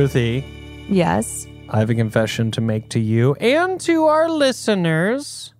Ruthie, 0.00 0.42
Yes. 0.88 1.46
I 1.68 1.78
have 1.80 1.90
a 1.90 1.94
confession 1.94 2.50
to 2.52 2.62
make 2.62 2.88
to 2.88 2.98
you 2.98 3.34
and 3.34 3.78
to 3.82 4.06
our 4.06 4.30
listeners. 4.30 5.52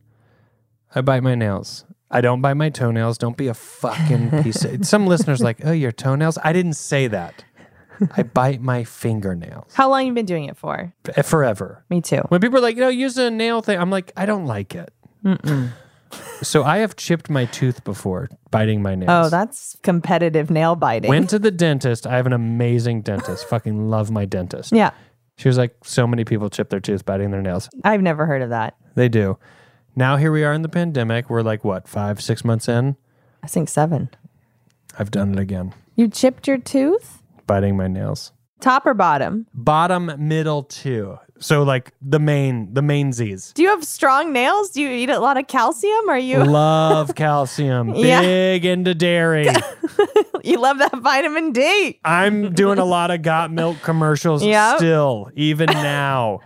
I 0.95 1.03
bite 1.03 1.23
my 1.23 1.35
nails. 1.35 1.85
I 2.11 2.23
don't 2.23 2.41
bite 2.41 2.55
my 2.55 2.71
toenails. 2.71 3.19
Don't 3.19 3.37
be 3.37 3.49
a 3.49 3.55
fucking 3.55 4.31
piece 4.43 4.65
of. 4.65 4.87
Some 4.87 5.07
listeners 5.07 5.43
like, 5.43 5.59
oh, 5.67 5.73
your 5.73 5.93
toenails. 5.93 6.39
I 6.43 6.55
didn't 6.55 6.73
say 6.73 7.07
that. 7.09 7.45
I 8.17 8.23
bite 8.41 8.63
my 8.63 8.83
fingernails 8.83 9.75
How 9.75 9.91
long 9.91 10.07
you 10.07 10.15
been 10.15 10.25
doing 10.25 10.45
it 10.45 10.57
for? 10.57 10.91
Forever. 11.23 11.85
Me 11.91 12.01
too. 12.01 12.23
When 12.31 12.41
people 12.41 12.57
are 12.61 12.63
like, 12.63 12.77
you 12.77 12.81
know, 12.81 12.89
use 12.89 13.19
a 13.19 13.31
nail 13.31 13.61
thing, 13.61 13.79
I'm 13.79 13.91
like, 13.91 14.11
I 14.17 14.25
don't 14.25 14.47
like 14.47 14.75
it. 14.75 14.91
So 16.43 16.65
I 16.65 16.79
have 16.79 16.97
chipped 16.97 17.31
my 17.31 17.45
tooth 17.47 17.85
before 17.85 18.29
biting 18.51 18.83
my 18.83 18.95
nails. 18.95 19.27
Oh, 19.27 19.29
that's 19.31 19.77
competitive 19.83 20.51
nail 20.51 20.75
biting. 20.75 21.09
Went 21.09 21.31
to 21.31 21.39
the 21.39 21.51
dentist. 21.51 22.07
I 22.07 22.17
have 22.17 22.27
an 22.27 22.33
amazing 22.33 23.03
dentist. 23.03 23.47
Fucking 23.49 23.89
love 23.91 24.11
my 24.11 24.25
dentist. 24.25 24.73
yeah. 24.73 24.91
She 25.37 25.49
was 25.49 25.57
like, 25.57 25.75
so 25.85 26.07
many 26.07 26.25
people 26.25 26.51
chip 26.51 26.69
their 26.69 26.81
tooth 26.81 27.07
biting 27.07 27.31
their 27.31 27.41
nails. 27.41 27.71
I've 27.83 28.03
never 28.03 28.27
heard 28.27 28.43
of 28.43 28.51
that. 28.51 28.77
They 28.95 29.09
do. 29.09 29.39
Now 29.97 30.17
here 30.17 30.31
we 30.33 30.45
are 30.45 30.53
in 30.53 30.61
the 30.61 30.69
pandemic. 30.69 31.31
We're 31.31 31.41
like 31.43 31.65
what, 31.65 31.89
five, 31.89 32.21
six 32.23 32.45
months 32.45 32.69
in? 32.69 32.97
I 33.43 33.47
think 33.47 33.69
seven. 33.71 34.11
I've 34.99 35.11
done 35.11 35.33
it 35.33 35.39
again. 35.39 35.73
You 35.97 36.09
chipped 36.09 36.47
your 36.47 36.59
tooth? 36.59 37.23
Biting 37.47 37.77
my 37.77 37.89
nails. 37.89 38.33
Top 38.61 38.85
or 38.85 38.93
bottom? 38.93 39.47
Bottom, 39.55 40.13
middle, 40.19 40.63
two. 40.65 41.19
So 41.41 41.63
like 41.63 41.93
the 42.03 42.19
main, 42.19 42.73
the 42.75 42.83
main 42.83 43.13
Z's. 43.13 43.53
Do 43.55 43.63
you 43.63 43.69
have 43.71 43.85
strong 43.85 44.33
nails? 44.33 44.71
Do 44.71 44.83
you 44.83 44.91
eat 44.91 45.09
a 45.11 45.19
lot 45.19 45.37
of 45.39 45.47
calcium? 45.47 46.09
Are 46.09 46.19
you 46.19 46.45
Love 46.45 47.15
calcium. 47.15 47.95
Yeah. 48.01 48.21
Big 48.21 48.65
into 48.65 48.95
dairy. 48.95 49.47
you 50.45 50.59
love 50.59 50.79
that 50.79 50.97
vitamin 50.99 51.53
D? 51.53 51.99
I'm 52.05 52.53
doing 52.53 52.79
a 52.79 52.85
lot 52.85 53.11
of 53.11 53.23
got 53.23 53.51
milk 53.51 53.79
commercials 53.83 54.43
Yep. 54.45 54.79
still, 54.79 55.31
even 55.35 55.67
now. 55.67 56.41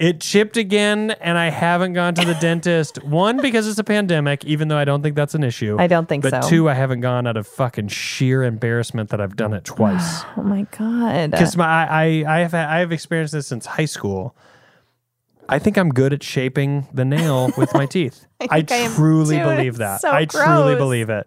It 0.00 0.18
chipped 0.22 0.56
again, 0.56 1.10
and 1.20 1.36
I 1.36 1.50
haven't 1.50 1.92
gone 1.92 2.14
to 2.14 2.24
the 2.24 2.32
dentist. 2.40 3.04
One, 3.04 3.36
because 3.42 3.68
it's 3.68 3.78
a 3.78 3.84
pandemic, 3.84 4.46
even 4.46 4.68
though 4.68 4.78
I 4.78 4.86
don't 4.86 5.02
think 5.02 5.14
that's 5.14 5.34
an 5.34 5.44
issue. 5.44 5.76
I 5.78 5.88
don't 5.88 6.08
think 6.08 6.22
but 6.22 6.42
so. 6.42 6.48
two, 6.48 6.70
I 6.70 6.74
haven't 6.74 7.02
gone 7.02 7.26
out 7.26 7.36
of 7.36 7.46
fucking 7.46 7.88
sheer 7.88 8.42
embarrassment 8.42 9.10
that 9.10 9.20
I've 9.20 9.36
done 9.36 9.52
it 9.52 9.64
twice. 9.66 10.22
Oh 10.38 10.42
my 10.42 10.66
god. 10.78 11.32
Because 11.32 11.54
my 11.54 11.66
I, 11.66 12.24
I 12.26 12.38
have 12.40 12.54
I 12.54 12.78
have 12.78 12.92
experienced 12.92 13.34
this 13.34 13.46
since 13.46 13.66
high 13.66 13.84
school. 13.84 14.34
I 15.50 15.58
think 15.58 15.76
I'm 15.76 15.90
good 15.90 16.14
at 16.14 16.22
shaping 16.22 16.86
the 16.94 17.04
nail 17.04 17.50
with 17.58 17.74
my 17.74 17.84
teeth. 17.84 18.24
I, 18.40 18.48
I 18.50 18.62
truly 18.62 19.36
too. 19.36 19.42
believe 19.44 19.76
that. 19.78 20.00
so 20.00 20.10
I 20.10 20.24
truly 20.24 20.76
believe 20.76 21.10
it. 21.10 21.26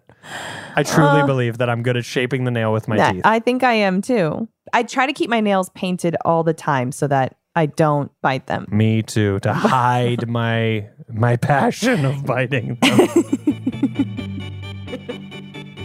I 0.74 0.82
truly 0.82 1.22
believe 1.26 1.58
that 1.58 1.70
I'm 1.70 1.84
good 1.84 1.96
at 1.96 2.04
shaping 2.04 2.42
the 2.44 2.50
nail 2.50 2.72
with 2.72 2.88
my 2.88 2.96
Yeah, 2.96 3.12
teeth. 3.12 3.22
I 3.24 3.38
think 3.38 3.62
I 3.62 3.74
am 3.74 4.02
too. 4.02 4.48
I 4.72 4.82
try 4.82 5.06
to 5.06 5.12
keep 5.12 5.30
my 5.30 5.40
nails 5.40 5.68
painted 5.76 6.16
all 6.24 6.42
the 6.42 6.54
time 6.54 6.90
so 6.90 7.06
that 7.06 7.36
I 7.56 7.66
don't 7.66 8.10
bite 8.20 8.46
them. 8.46 8.66
Me 8.70 9.02
too, 9.02 9.38
to 9.40 9.52
hide 9.54 10.28
my 10.28 10.88
my 11.08 11.36
passion 11.36 12.04
of 12.04 12.24
biting 12.26 12.76
them. 12.80 13.08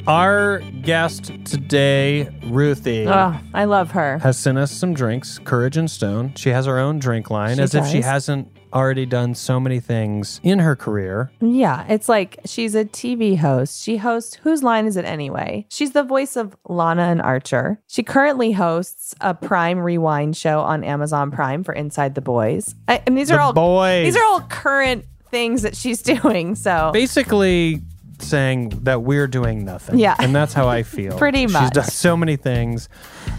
Our 0.07 0.59
guest 0.81 1.31
today, 1.45 2.29
Ruthie, 2.45 3.05
Oh, 3.07 3.39
I 3.53 3.65
love 3.65 3.91
her. 3.91 4.17
has 4.19 4.39
sent 4.39 4.57
us 4.57 4.71
some 4.71 4.95
drinks, 4.95 5.37
Courage 5.37 5.77
and 5.77 5.91
Stone. 5.91 6.33
She 6.35 6.49
has 6.49 6.65
her 6.65 6.79
own 6.79 6.97
drink 6.97 7.29
line, 7.29 7.57
She 7.57 7.61
as 7.61 7.75
if 7.75 7.85
she 7.85 8.01
hasn't 8.01 8.47
already 8.73 9.05
done 9.05 9.35
so 9.35 9.59
many 9.59 9.79
things 9.79 10.39
in 10.43 10.59
her 10.59 10.75
career. 10.75 11.31
Yeah, 11.41 11.85
it's 11.87 12.09
like 12.09 12.39
she's 12.45 12.75
a 12.75 12.85
TV 12.85 13.37
host. 13.37 13.81
She 13.81 13.97
hosts 13.97 14.35
Whose 14.35 14.63
Line 14.63 14.85
Is 14.85 14.97
It 14.97 15.05
Anyway? 15.05 15.65
She's 15.69 15.91
the 15.91 16.03
voice 16.03 16.35
of 16.35 16.55
Lana 16.67 17.03
and 17.03 17.21
Archer. 17.21 17.81
She 17.87 18.03
currently 18.03 18.51
hosts 18.51 19.15
a 19.21 19.33
Prime 19.33 19.79
Rewind 19.79 20.37
show 20.37 20.59
on 20.61 20.83
Amazon 20.83 21.31
Prime 21.31 21.63
for 21.63 21.73
Inside 21.73 22.15
the 22.15 22.21
Boys. 22.21 22.75
I, 22.87 23.01
and 23.05 23.17
these 23.17 23.29
The 23.29 23.35
are 23.35 23.39
all 23.39 23.53
boys. 23.53 24.05
These 24.05 24.15
are 24.17 24.25
all 24.25 24.41
current 24.41 25.05
things 25.29 25.61
that 25.61 25.75
she's 25.75 26.01
doing. 26.03 26.55
So 26.55 26.91
basically 26.93 27.81
saying 28.21 28.69
that 28.83 29.03
we're 29.03 29.27
doing 29.27 29.65
nothing. 29.65 29.99
Yeah. 29.99 30.15
And 30.19 30.35
that's 30.35 30.53
how 30.53 30.67
I 30.67 30.83
feel. 30.83 31.17
Pretty 31.17 31.47
much. 31.47 31.61
She's 31.61 31.71
done 31.71 31.85
so 31.85 32.15
many 32.17 32.35
things. 32.35 32.89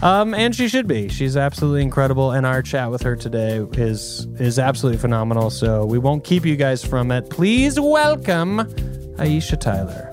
Um, 0.01 0.33
and 0.33 0.55
she 0.55 0.67
should 0.67 0.87
be. 0.87 1.09
She's 1.09 1.37
absolutely 1.37 1.81
incredible. 1.81 2.31
And 2.31 2.45
our 2.45 2.61
chat 2.61 2.91
with 2.91 3.03
her 3.03 3.15
today 3.15 3.65
is 3.73 4.27
is 4.39 4.59
absolutely 4.59 4.99
phenomenal. 4.99 5.49
So 5.49 5.85
we 5.85 5.97
won't 5.97 6.23
keep 6.23 6.45
you 6.45 6.55
guys 6.55 6.83
from 6.83 7.11
it. 7.11 7.29
Please 7.29 7.79
welcome 7.79 8.59
Aisha 9.17 9.59
Tyler. 9.59 10.07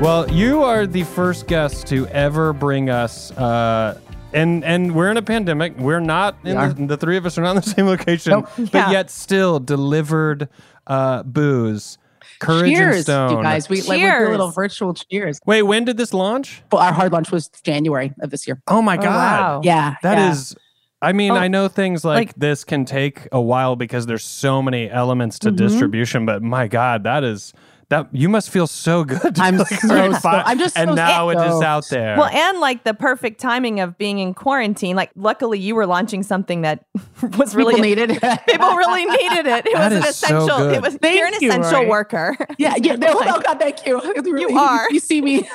Well, 0.00 0.30
you 0.30 0.62
are 0.62 0.86
the 0.86 1.04
first 1.04 1.46
guest 1.46 1.86
to 1.86 2.06
ever 2.08 2.52
bring 2.52 2.90
us 2.90 3.30
uh 3.32 3.98
and 4.34 4.64
and 4.64 4.94
we're 4.94 5.10
in 5.10 5.16
a 5.16 5.22
pandemic. 5.22 5.78
We're 5.78 6.00
not 6.00 6.36
in 6.44 6.56
the, 6.56 6.86
the 6.88 6.96
three 6.96 7.16
of 7.16 7.24
us 7.26 7.38
are 7.38 7.42
not 7.42 7.50
in 7.56 7.62
the 7.62 7.70
same 7.76 7.86
location, 7.86 8.40
but 8.56 8.74
Yeah. 8.74 8.90
yet 8.90 9.10
still 9.10 9.60
delivered 9.60 10.48
uh 10.86 11.22
booze. 11.22 11.98
Courage 12.40 12.68
and 12.70 12.76
cheers, 12.76 13.02
Stone. 13.02 13.36
you 13.38 13.42
guys. 13.42 13.68
We 13.68 13.80
like 13.82 14.00
we 14.00 14.04
do 14.10 14.28
a 14.28 14.30
little 14.30 14.50
virtual 14.50 14.92
cheers. 14.92 15.38
Wait, 15.46 15.62
when 15.62 15.84
did 15.84 15.96
this 15.96 16.12
launch? 16.12 16.62
Well, 16.72 16.82
our 16.82 16.92
hard 16.92 17.12
launch 17.12 17.30
was 17.30 17.48
January 17.48 18.12
of 18.20 18.30
this 18.30 18.46
year. 18.46 18.60
Oh 18.66 18.82
my 18.82 18.96
Oh, 18.98 19.02
god. 19.02 19.06
wow. 19.40 19.60
Yeah, 19.64 19.94
That 20.02 20.18
is. 20.32 20.52
yeah. 20.56 20.60
I 21.08 21.12
mean, 21.12 21.32
Oh, 21.32 21.36
I 21.36 21.48
know 21.48 21.68
things 21.68 22.02
like, 22.04 22.28
like- 22.28 22.34
this 22.36 22.64
can 22.64 22.84
take 22.86 23.28
a 23.30 23.40
while 23.40 23.76
because 23.76 24.06
there's 24.06 24.24
so 24.24 24.60
many 24.62 24.90
elements 24.90 25.38
to 25.40 25.48
Mm-hmm. 25.48 25.56
distribution, 25.56 26.26
but 26.26 26.42
my 26.42 26.66
God, 26.66 27.04
that 27.04 27.22
is 27.24 27.52
that 27.94 28.08
you 28.14 28.28
must 28.28 28.50
feel 28.50 28.66
so 28.66 29.04
good. 29.04 29.34
to 29.36 29.42
I'm 29.42 29.56
like, 29.58 29.68
so 29.68 29.88
"Alright, 29.88 30.10
stoked. 30.10 30.22
fine." 30.22 30.42
I'm 30.46 30.58
just 30.58 30.76
and 30.76 30.90
so 30.90 30.94
now 30.94 31.28
it 31.30 31.36
is 31.38 31.42
stoked. 31.44 31.64
out 31.64 31.86
there. 31.90 32.16
Well, 32.16 32.28
and 32.28 32.60
like 32.60 32.84
the 32.84 32.94
perfect 32.94 33.40
timing 33.40 33.80
of 33.80 33.96
being 33.98 34.18
in 34.18 34.34
quarantine. 34.34 34.96
Like, 34.96 35.10
luckily, 35.16 35.58
you 35.58 35.74
were 35.74 35.86
launching 35.86 36.22
something 36.22 36.62
that 36.62 36.84
was 37.38 37.54
really 37.54 37.74
People 37.74 37.88
needed 37.88 38.10
people 38.48 38.76
really 38.76 39.04
needed 39.06 39.46
it. 39.46 39.66
It 39.66 39.72
That 39.74 39.92
was 39.92 40.02
an 40.02 40.08
is 40.08 40.16
so 40.16 40.26
essential. 40.26 40.58
good. 40.58 40.74
it 40.76 40.82
was 40.82 40.94
Thank 40.96 41.18
you're 41.18 41.26
an 41.26 41.34
you, 41.40 41.48
essential 41.48 41.72
Rory. 41.80 41.88
worker. 41.88 42.36
yeah, 42.58 42.74
yeah. 42.82 42.96
No, 42.96 43.08
oh 43.10 43.40
God, 43.46 43.58
thank 43.58 43.86
you. 43.86 44.00
You 44.24 44.58
are. 44.58 44.90
You 44.90 45.00
see 45.00 45.20
me. 45.22 45.48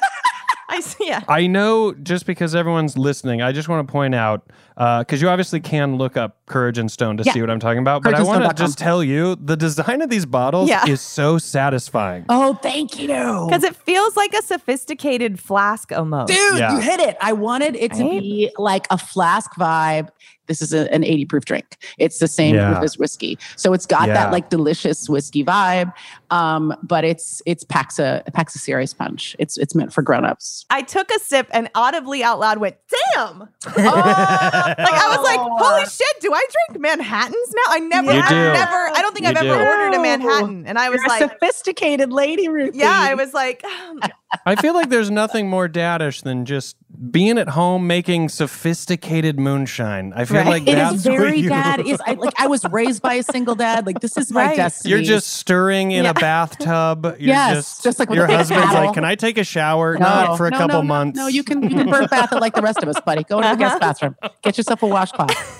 I 0.71 0.81
see. 0.81 1.07
Yeah. 1.07 1.21
I 1.27 1.47
know 1.47 1.93
just 1.93 2.25
because 2.27 2.53
everyone's 2.53 2.95
listening, 2.97 3.41
I 3.41 3.51
just 3.51 3.67
want 3.69 3.87
to 3.87 3.91
point 3.91 4.13
out 4.13 4.47
because 4.79 5.21
you 5.21 5.27
obviously 5.27 5.59
can 5.59 5.97
look 5.97 6.15
up 6.15 6.37
Courage 6.45 6.77
and 6.77 6.89
Stone 6.89 7.17
to 7.17 7.23
Yeah. 7.23 7.33
see 7.33 7.41
what 7.41 7.49
I'm 7.49 7.59
talking 7.59 7.79
about, 7.79 8.01
but 8.01 8.15
I 8.15 8.23
want 8.23 8.43
to 8.45 8.53
just 8.63 8.77
tell 8.77 9.03
you 9.03 9.35
the 9.35 9.57
design 9.57 10.01
of 10.01 10.09
these 10.09 10.25
bottles 10.25 10.69
Yeah. 10.69 10.85
is 10.87 11.01
so 11.01 11.37
satisfying. 11.37 12.23
Oh, 12.29 12.53
thank 12.55 12.97
you. 12.97 13.07
Because 13.07 13.63
it 13.65 13.75
feels 13.75 14.15
like 14.15 14.33
a 14.33 14.41
sophisticated 14.41 15.37
flask 15.39 15.91
almost. 15.91 16.31
Dude, 16.31 16.57
Yeah. 16.59 16.73
you 16.75 16.79
hit 16.79 17.01
it. 17.01 17.17
I 17.21 17.33
wanted 17.33 17.75
it 17.75 17.91
to 17.93 18.03
Right? 18.03 18.21
be 18.21 18.51
like 18.57 18.87
a 18.89 18.97
flask 18.97 19.51
vibe. 19.55 20.09
This 20.47 20.63
is 20.63 20.73
a, 20.73 20.91
an 20.91 21.03
80 21.03 21.25
proof 21.25 21.45
drink. 21.45 21.77
It's 21.99 22.17
the 22.17 22.27
same 22.27 22.55
Yeah. 22.55 22.71
proof 22.71 22.83
as 22.83 22.97
whiskey. 22.97 23.37
So 23.55 23.73
it's 23.73 23.85
got 23.85 24.07
Yeah. 24.07 24.15
that 24.15 24.31
like 24.31 24.49
delicious 24.49 25.07
whiskey 25.07 25.43
vibe. 25.43 25.93
Um, 26.31 26.73
but 26.81 27.03
it's 27.03 27.41
it's 27.45 27.63
Paxa 27.63 28.23
Paxa 28.31 28.57
Series 28.57 28.91
punch. 28.93 29.35
It's 29.37 29.57
it's 29.57 29.75
meant 29.75 29.93
for 29.93 30.01
grown-ups. 30.01 30.65
I 30.71 30.81
took 30.81 31.11
a 31.11 31.19
sip 31.19 31.47
and 31.51 31.69
audibly 31.75 32.23
out 32.23 32.39
loud 32.39 32.57
went, 32.57 32.77
damn. 33.13 33.49
Oh, 33.77 34.63
Like 34.68 34.68
I 34.77 35.15
was 35.17 35.23
like, 35.23 35.39
holy 35.39 35.85
shit, 35.85 36.21
do 36.21 36.33
I 36.33 36.45
drink 36.67 36.81
Manhattans 36.81 37.53
now? 37.55 37.73
I 37.73 37.79
never, 37.79 38.13
You 38.13 38.19
I've 38.19 38.29
do. 38.29 38.35
never, 38.35 38.75
I 38.75 39.01
don't 39.01 39.13
think 39.13 39.25
You 39.25 39.31
I've 39.31 39.37
ever 39.45 39.67
ordered 39.69 39.95
a 39.97 40.01
Manhattan. 40.01 40.65
And 40.67 40.77
I 40.77 40.89
was 40.89 40.97
You're 41.01 41.05
a 41.05 41.09
like, 41.09 41.31
sophisticated 41.31 42.11
lady, 42.11 42.47
Ruthie. 42.47 42.79
yeah, 42.79 42.91
I 42.93 43.13
was 43.15 43.33
like, 43.33 43.63
um, 43.63 43.99
I 44.45 44.55
feel 44.55 44.73
like 44.73 44.89
there's 44.89 45.09
nothing 45.11 45.49
more 45.49 45.67
daddish 45.67 46.21
than 46.21 46.45
just 46.45 46.75
being 47.11 47.37
at 47.37 47.49
home 47.49 47.87
making 47.87 48.27
sophisticated 48.27 49.39
moonshine. 49.39 50.11
I 50.15 50.25
feel 50.25 50.37
Right. 50.37 50.47
like 50.47 50.61
It 50.63 50.75
that's 50.75 50.95
is 50.97 51.03
very 51.03 51.29
what 51.31 51.37
you, 51.37 51.49
dad. 51.49 51.79
Is 51.87 52.01
I 52.05 52.13
like 52.13 52.33
I 52.37 52.47
was 52.47 52.65
raised 52.65 53.01
by 53.01 53.13
a 53.15 53.23
single 53.23 53.55
dad. 53.55 53.85
Like 53.85 54.01
this 54.01 54.17
is 54.17 54.31
my 54.31 54.47
Right. 54.47 54.57
destiny. 54.57 54.93
You're 54.93 55.03
just 55.03 55.27
stirring 55.33 55.91
in 55.91 56.03
Yeah. 56.03 56.09
a 56.09 56.13
bathtub. 56.19 57.05
You're 57.05 57.29
Yes, 57.29 57.55
just, 57.55 57.83
just 57.83 57.99
like 57.99 58.09
your 58.09 58.25
a 58.25 58.35
husband's 58.35 58.73
like, 58.73 58.93
"Can 58.93 59.05
I 59.05 59.15
take 59.15 59.37
a 59.37 59.43
shower?" 59.45 59.93
No, 59.93 59.99
Not 59.99 60.37
for 60.37 60.47
a 60.47 60.51
no, 60.51 60.57
couple 60.57 60.75
no, 60.75 60.81
no, 60.81 60.87
months. 60.87 61.17
No, 61.17 61.27
you 61.27 61.43
can 61.43 61.63
you 61.63 61.69
can 61.69 61.89
birth 61.89 62.09
bath 62.09 62.33
it 62.33 62.41
like 62.41 62.53
the 62.53 62.61
rest 62.61 62.83
of 62.83 62.89
us, 62.89 62.99
buddy. 63.05 63.23
Go 63.23 63.41
to 63.41 63.47
the 63.47 63.55
guest 63.55 63.75
uh-huh. 63.75 63.79
bathroom. 63.79 64.15
Get 64.41 64.57
yourself 64.57 64.83
a 64.83 64.87
washcloth. 64.87 65.58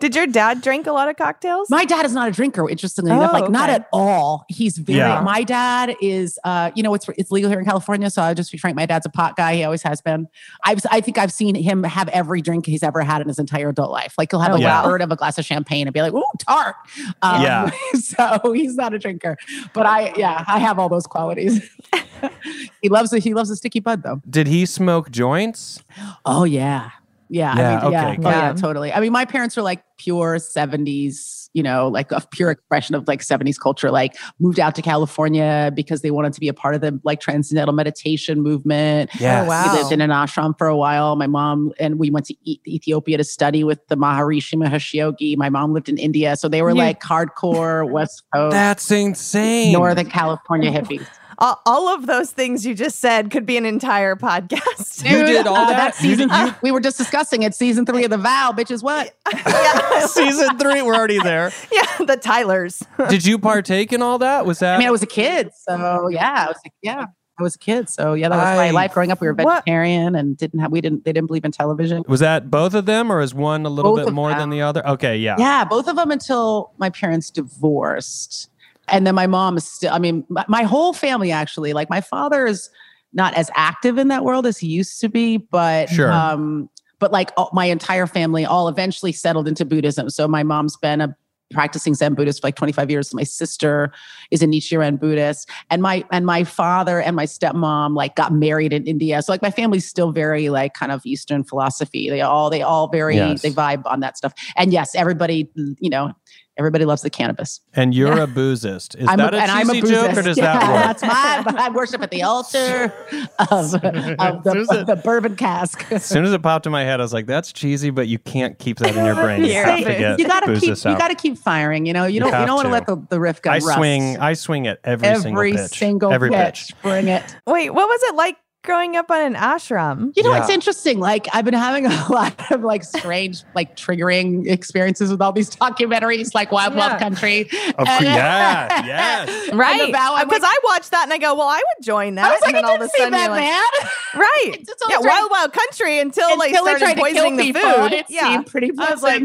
Did 0.00 0.14
your 0.14 0.26
dad 0.26 0.60
drink 0.62 0.86
a 0.86 0.92
lot 0.92 1.08
of 1.08 1.16
cocktails? 1.16 1.70
My 1.70 1.84
dad 1.84 2.04
is 2.04 2.12
not 2.12 2.28
a 2.28 2.30
drinker, 2.32 2.68
interestingly 2.68 3.10
enough. 3.10 3.30
Oh, 3.34 3.38
Like 3.40 3.50
not 3.50 3.70
at 3.70 3.88
all. 3.92 4.44
He's 4.48 4.78
very. 4.78 4.98
Yeah. 4.98 5.20
My 5.20 5.42
dad 5.42 5.94
is. 6.02 6.38
uh 6.44 6.70
You 6.74 6.82
know, 6.82 6.94
it's 6.94 7.08
it's 7.16 7.30
legal 7.30 7.50
here 7.50 7.58
in 7.58 7.64
California, 7.64 8.10
so 8.10 8.22
I'll 8.22 8.34
just 8.34 8.52
be 8.52 8.58
frank. 8.58 8.76
My 8.76 8.86
dad's 8.86 9.06
a 9.06 9.08
pot 9.10 9.36
guy. 9.36 9.54
He 9.56 9.64
always 9.64 9.82
has 9.82 10.00
been. 10.00 10.28
I've 10.64 10.80
I 10.90 11.00
think 11.00 11.18
I've 11.18 11.32
seen 11.32 11.54
him 11.54 11.82
have 11.84 12.08
every 12.08 12.42
drink 12.42 12.66
he's 12.66 12.82
ever 12.82 13.02
had 13.02 13.20
in 13.22 13.28
his 13.28 13.38
entire 13.38 13.68
adult 13.70 13.90
life. 13.90 14.14
Like 14.18 14.30
he'll 14.32 14.40
have 14.40 14.52
Oh, 14.52 14.56
a 14.56 14.60
wow. 14.60 14.84
third 14.84 15.02
of 15.02 15.10
a 15.12 15.16
glass 15.16 15.38
of 15.38 15.44
champagne 15.44 15.86
and 15.86 15.94
be 15.94 16.02
like, 16.02 16.12
"Ooh, 16.14 16.24
tart." 16.38 16.76
Um, 17.22 17.42
Yeah. 17.42 17.70
So 17.98 18.52
he's 18.52 18.76
not 18.76 18.94
a 18.94 18.98
drinker, 18.98 19.36
but 19.72 19.86
I 19.86 20.12
yeah 20.16 20.44
I 20.46 20.58
have 20.58 20.78
all 20.78 20.88
those 20.88 21.06
qualities. 21.06 21.68
he 22.82 22.88
loves 22.88 23.12
it. 23.12 23.22
He 23.24 23.34
loves 23.34 23.50
a 23.50 23.56
sticky 23.56 23.80
bud 23.80 24.02
though. 24.02 24.20
Did 24.28 24.46
he 24.46 24.66
smoke 24.66 25.10
joints? 25.10 25.82
Oh 26.24 26.44
yeah. 26.44 26.90
Yeah. 27.28 27.56
Yeah, 27.56 27.78
I 27.80 27.82
mean, 27.82 27.92
yeah. 27.92 28.08
okay, 28.08 28.18
Oh, 28.24 28.30
yeah, 28.30 28.52
totally. 28.52 28.92
I 28.92 29.00
mean, 29.00 29.12
my 29.12 29.24
parents 29.24 29.56
are 29.58 29.62
like 29.62 29.82
pure 29.98 30.36
70s, 30.36 31.48
you 31.54 31.62
know, 31.62 31.88
like 31.88 32.12
a 32.12 32.20
pure 32.30 32.50
expression 32.50 32.94
of 32.94 33.08
like 33.08 33.20
70s 33.20 33.58
culture, 33.58 33.90
like 33.90 34.16
moved 34.38 34.60
out 34.60 34.74
to 34.76 34.82
California 34.82 35.72
because 35.74 36.02
they 36.02 36.10
wanted 36.10 36.32
to 36.34 36.40
be 36.40 36.48
a 36.48 36.54
part 36.54 36.74
of 36.74 36.80
the 36.82 37.00
like 37.04 37.20
transcendental 37.20 37.74
meditation 37.74 38.42
movement. 38.42 39.10
Yes. 39.18 39.48
wow. 39.48 39.72
We 39.72 39.78
lived 39.78 39.92
in 39.92 40.00
an 40.00 40.10
ashram 40.10 40.56
for 40.58 40.66
a 40.66 40.76
while. 40.76 41.16
My 41.16 41.26
mom 41.26 41.72
and 41.80 41.98
we 41.98 42.10
went 42.10 42.26
to 42.26 42.34
E- 42.44 42.60
Ethiopia 42.66 43.16
to 43.16 43.24
study 43.24 43.64
with 43.64 43.86
the 43.88 43.96
Maharishi 43.96 44.54
Mahesh 44.54 44.92
Yogi. 44.92 45.34
My 45.36 45.48
mom 45.48 45.72
lived 45.72 45.88
in 45.88 45.98
India. 45.98 46.36
So 46.36 46.48
they 46.48 46.62
were 46.62 46.70
Yeah. 46.70 46.84
like 46.84 47.00
hardcore 47.00 47.90
West 47.90 48.22
Coast, 48.34 48.52
That's 48.52 48.90
insane. 48.90 49.72
Northern 49.72 50.08
California 50.10 50.70
hippies. 50.70 51.06
All, 51.38 51.60
all 51.66 51.88
of 51.88 52.06
those 52.06 52.30
things 52.30 52.64
you 52.64 52.74
just 52.74 52.98
said 52.98 53.30
could 53.30 53.44
be 53.46 53.56
an 53.56 53.66
entire 53.66 54.16
podcast. 54.16 55.04
You 55.08 55.24
did 55.26 55.46
all 55.46 55.56
uh, 55.56 55.66
that? 55.70 55.76
That's 55.76 56.02
You 56.02 56.10
season. 56.16 56.28
did- 56.28 56.54
we 56.62 56.70
were 56.70 56.80
just 56.80 56.98
discussing 56.98 57.42
it. 57.42 57.54
Season 57.54 57.84
three 57.86 58.04
of 58.04 58.10
The 58.10 58.18
Vow, 58.18 58.52
bitches. 58.56 58.82
What? 58.82 59.14
yeah. 59.34 60.06
Season 60.06 60.58
three, 60.58 60.82
we're 60.82 60.94
already 60.94 61.18
there. 61.18 61.52
yeah, 61.72 61.86
the 62.04 62.16
Tylers. 62.16 62.82
Did 63.08 63.24
you 63.26 63.38
partake 63.38 63.92
in 63.92 64.02
all 64.02 64.18
that? 64.18 64.46
Was 64.46 64.60
that? 64.60 64.76
I 64.76 64.78
mean, 64.78 64.88
I 64.88 64.90
was 64.90 65.02
a 65.02 65.06
kid, 65.06 65.50
so 65.54 66.08
yeah, 66.08 66.44
I 66.44 66.46
was 66.48 66.56
like, 66.64 66.72
yeah, 66.82 67.06
I 67.38 67.42
was 67.42 67.54
a 67.54 67.58
kid, 67.58 67.90
so 67.90 68.14
yeah, 68.14 68.28
that 68.30 68.36
was 68.36 68.56
my 68.56 68.70
life 68.70 68.94
growing 68.94 69.10
up. 69.12 69.20
We 69.20 69.26
were 69.26 69.34
What? 69.34 69.64
vegetarian 69.66 70.14
and 70.14 70.36
didn't 70.38 70.60
have 70.60 70.72
we 70.72 70.80
didn't 70.80 71.04
they 71.04 71.12
didn't 71.12 71.26
believe 71.26 71.44
in 71.44 71.52
television. 71.52 72.02
was 72.08 72.20
that 72.20 72.50
both 72.50 72.72
of 72.74 72.86
them, 72.86 73.12
or 73.12 73.20
is 73.20 73.34
one 73.34 73.66
a 73.66 73.68
little 73.68 73.94
Both 73.94 74.06
bit 74.06 74.14
more 74.14 74.30
them. 74.30 74.38
than 74.38 74.50
the 74.50 74.62
other? 74.62 74.86
Okay, 74.86 75.18
yeah. 75.18 75.36
Yeah, 75.38 75.64
both 75.64 75.86
of 75.86 75.96
them 75.96 76.10
until 76.10 76.72
my 76.78 76.88
parents 76.88 77.30
divorced, 77.30 78.48
and 78.88 79.06
then 79.06 79.14
my 79.14 79.26
mom 79.26 79.56
is 79.56 79.64
still. 79.64 79.92
I 79.92 79.98
mean, 79.98 80.24
my, 80.28 80.44
my 80.48 80.62
whole 80.62 80.92
family 80.92 81.32
actually. 81.32 81.72
Like 81.72 81.90
my 81.90 82.00
father 82.00 82.46
is 82.46 82.70
not 83.12 83.34
as 83.34 83.50
active 83.54 83.98
in 83.98 84.08
that 84.08 84.24
world 84.24 84.46
as 84.46 84.58
he 84.58 84.66
used 84.66 85.00
to 85.00 85.08
be, 85.08 85.36
but 85.38 85.88
Sure. 85.88 86.12
um, 86.12 86.68
but 86.98 87.12
like 87.12 87.30
all, 87.36 87.50
my 87.52 87.66
entire 87.66 88.06
family 88.06 88.44
all 88.44 88.68
eventually 88.68 89.12
settled 89.12 89.46
into 89.48 89.64
Buddhism. 89.64 90.10
So 90.10 90.26
my 90.28 90.42
mom's 90.42 90.76
been 90.76 91.00
a 91.00 91.16
practicing 91.52 91.94
Zen 91.94 92.14
Buddhist 92.14 92.40
for 92.40 92.48
like 92.48 92.56
25 92.56 92.90
years. 92.90 93.14
My 93.14 93.22
sister 93.22 93.92
is 94.32 94.42
a 94.42 94.46
Nichiren 94.46 94.98
Buddhist, 94.98 95.48
and 95.70 95.80
my 95.80 96.04
and 96.10 96.26
my 96.26 96.42
father 96.42 97.00
and 97.00 97.14
my 97.14 97.24
stepmom 97.24 97.94
like 97.94 98.16
got 98.16 98.32
married 98.32 98.72
in 98.72 98.84
India. 98.86 99.22
So 99.22 99.32
like 99.32 99.42
my 99.42 99.52
family's 99.52 99.86
still 99.88 100.10
very 100.10 100.48
like 100.48 100.74
kind 100.74 100.90
of 100.90 101.06
Eastern 101.06 101.44
philosophy. 101.44 102.10
They 102.10 102.20
all 102.20 102.50
they 102.50 102.62
all 102.62 102.88
very 102.88 103.16
Yes. 103.16 103.42
they 103.42 103.50
vibe 103.52 103.82
on 103.86 104.00
that 104.00 104.16
stuff. 104.16 104.32
And 104.56 104.72
yes, 104.72 104.94
everybody 104.96 105.48
you 105.78 105.88
know 105.90 106.12
everybody 106.58 106.84
loves 106.84 107.02
the 107.02 107.10
cannabis. 107.10 107.60
And 107.74 107.94
you're 107.94 108.20
a 108.20 108.26
boozist. 108.26 108.96
Is 108.96 109.06
I'm 109.08 109.18
that 109.18 109.34
a, 109.34 109.38
and 109.40 109.50
I'm 109.50 109.68
a 109.70 109.74
cheesy 109.74 109.88
joke, 109.92 110.16
or 110.16 110.22
does 110.22 110.36
Yeah, 110.38 110.58
that 110.58 110.72
work? 110.72 111.00
That's 111.00 111.02
my 111.02 111.62
I 111.64 111.68
worship 111.70 112.02
at 112.02 112.10
the 112.10 112.22
altar 112.22 112.92
of, 113.38 113.50
of, 113.50 114.42
the, 114.44 114.52
Susan. 114.52 114.76
of 114.78 114.86
the 114.86 114.96
bourbon 114.96 115.36
cask. 115.36 115.90
As 115.92 116.04
soon 116.04 116.24
as 116.24 116.32
it 116.32 116.42
popped 116.42 116.66
in 116.66 116.72
my 116.72 116.84
head, 116.84 117.00
I 117.00 117.02
was 117.02 117.12
like, 117.12 117.26
"That's 117.26 117.52
cheesy," 117.52 117.90
but 117.90 118.08
you 118.08 118.18
can't 118.18 118.58
keep 118.58 118.78
that 118.78 118.96
in 118.96 119.04
your 119.04 119.14
brain. 119.14 119.44
You 119.44 119.52
have 119.64 119.78
to 119.78 119.84
get 119.84 120.18
you 120.18 120.26
gotta 120.26 120.54
keep 120.58 120.72
boozist 120.72 120.90
you 120.90 120.96
gotta 120.98 121.14
keep 121.14 121.38
firing. 121.38 121.86
You 121.86 121.92
know 121.92 122.04
you 122.06 122.14
You 122.14 122.20
don't 122.20 122.40
you, 122.40 122.46
don't 122.46 122.56
want 122.56 122.66
to. 122.66 122.68
to 122.68 122.72
let 122.72 122.86
the, 122.86 123.06
the 123.10 123.20
riff 123.20 123.42
go. 123.42 123.50
I 123.50 123.54
rust. 123.58 123.74
swing. 123.74 124.18
I 124.18 124.32
swing 124.34 124.66
at 124.66 124.80
every, 124.84 125.08
every 125.08 125.22
single 125.22 125.42
pitch. 125.42 125.78
single 125.78 126.12
every 126.12 126.30
pitch. 126.30 126.72
Bring 126.82 127.08
it. 127.08 127.36
Wait, 127.46 127.70
what 127.70 127.88
was 127.88 128.00
it 128.04 128.14
like 128.14 128.36
growing 128.66 128.96
up 128.96 129.10
on 129.10 129.20
an 129.22 129.34
ashram? 129.34 130.12
You 130.16 130.22
know, 130.22 130.32
Yeah. 130.32 130.40
it's 130.42 130.50
interesting. 130.50 131.00
Like 131.00 131.26
I've 131.32 131.44
been 131.46 131.54
having 131.54 131.86
a 131.90 132.06
lot 132.10 132.34
of 132.52 132.62
like 132.62 132.84
strange, 132.84 133.42
like 133.54 133.76
triggering 133.76 134.46
experiences 134.46 135.10
with 135.10 135.22
all 135.22 135.32
these 135.32 135.48
documentaries, 135.56 136.34
like 136.34 136.52
Wild 136.52 136.74
Yeah. 136.74 136.88
Wild 136.88 136.98
Country. 136.98 137.42
Of 137.42 137.48
course, 137.48 137.88
yeah, 138.02 138.84
yes. 138.84 139.52
Right. 139.54 139.80
And 139.80 139.88
the 139.88 139.92
vow, 139.96 140.14
I'm 140.16 140.28
Because 140.28 140.42
like- 140.42 140.50
I 140.52 140.58
watched 140.64 140.90
that 140.90 141.04
and 141.04 141.12
I 141.12 141.18
go, 141.18 141.34
well, 141.34 141.48
I 141.48 141.56
would 141.56 141.84
join 141.84 142.16
that. 142.16 142.26
I 142.26 142.32
was 142.32 142.40
like, 142.42 142.54
and 142.54 142.56
then 142.56 142.64
it 142.64 142.68
all 142.68 142.74
of 142.74 142.80
a 142.80 142.84
didn't 142.84 142.92
seem 142.92 143.00
sudden 143.04 143.12
that 143.12 143.24
you're 143.24 143.30
like, 143.30 143.82
bad. 143.82 143.90
right. 144.20 144.44
It's- 144.60 144.66
it's 144.68 144.82
yeah, 144.90 144.96
strange. 144.98 145.06
Wild 145.06 145.30
Wild 145.30 145.52
Country 145.52 145.98
until, 146.00 146.28
they 146.38 146.48
Until 146.48 146.64
they 146.64 146.76
started 146.76 146.78
tried 146.80 146.94
to 146.94 147.14
kill 147.14 147.24
poisoning 147.24 147.36
the 147.36 147.42
people, 147.52 147.72
food. 147.72 147.92
it 147.92 148.06
yeah. 148.10 148.28
seemed 148.32 148.46
pretty 148.48 148.70
I 148.78 148.90
was 148.90 149.02
like, 149.02 149.22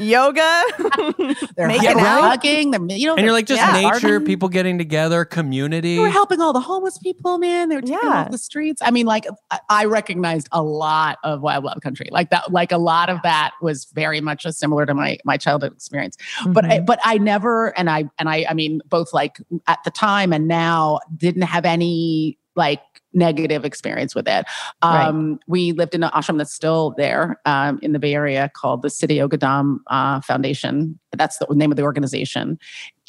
yoga. 0.00 0.64
they're 1.56 1.68
making 1.68 1.96
they're 1.96 1.98
out. 2.06 2.22
hugging. 2.22 2.70
They're, 2.70 2.80
you 2.96 3.06
know, 3.06 3.14
And 3.16 3.24
you're 3.24 3.32
like, 3.32 3.46
just 3.46 3.60
Yeah. 3.60 3.72
nature, 3.90 4.08
garden. 4.08 4.24
people 4.26 4.48
getting 4.48 4.78
together, 4.78 5.24
community. 5.24 5.96
They 5.96 6.02
were 6.02 6.08
helping 6.08 6.40
all 6.40 6.52
the 6.52 6.60
homeless 6.60 6.98
people, 6.98 7.38
man. 7.38 7.68
They 7.68 7.76
were 7.76 7.82
taking 7.82 7.98
Yeah. 8.02 8.22
off 8.24 8.30
the 8.30 8.38
streets. 8.76 8.88
I 8.88 8.90
mean, 8.90 9.06
like 9.06 9.26
I, 9.68 9.84
recognized 9.84 10.48
a 10.52 10.62
lot 10.62 11.18
of 11.24 11.40
Wild 11.40 11.64
Wild 11.64 11.82
Country. 11.82 12.08
Like 12.10 12.30
that, 12.30 12.52
like 12.52 12.70
a 12.70 12.78
lot 12.78 13.10
of 13.10 13.18
that 13.22 13.52
was 13.60 13.86
very 13.86 14.20
much 14.20 14.44
a 14.44 14.52
similar 14.52 14.86
to 14.86 14.94
my 14.94 15.18
my 15.24 15.36
childhood 15.36 15.72
experience. 15.72 16.16
But 16.46 16.60
Mm-hmm. 16.60 16.72
I, 16.72 16.80
but 16.80 17.00
I 17.04 17.16
never, 17.16 17.76
and 17.78 17.88
I 17.88 18.04
and 18.18 18.28
I, 18.28 18.44
I 18.48 18.54
mean, 18.54 18.80
both 18.88 19.14
like 19.14 19.38
at 19.66 19.82
the 19.84 19.90
time 19.90 20.32
and 20.32 20.46
now, 20.46 21.00
didn't 21.16 21.42
have 21.42 21.64
any 21.64 22.38
like 22.54 22.82
negative 23.12 23.64
experience 23.64 24.14
with 24.14 24.28
it. 24.28 24.44
Right. 24.82 25.06
Um, 25.06 25.40
We 25.48 25.72
lived 25.72 25.94
in 25.94 26.02
an 26.02 26.10
ashram 26.10 26.38
that's 26.38 26.52
still 26.52 26.94
there 26.96 27.40
um, 27.46 27.78
in 27.82 27.92
the 27.92 27.98
Bay 27.98 28.14
Area 28.14 28.50
called 28.54 28.82
the 28.82 28.88
Siddha 28.88 29.16
Yoga 29.16 29.38
Dham 29.38 29.78
uh, 29.86 30.20
Foundation. 30.20 30.98
That's 31.16 31.38
the 31.38 31.46
name 31.50 31.70
of 31.72 31.76
the 31.76 31.82
organization. 31.82 32.58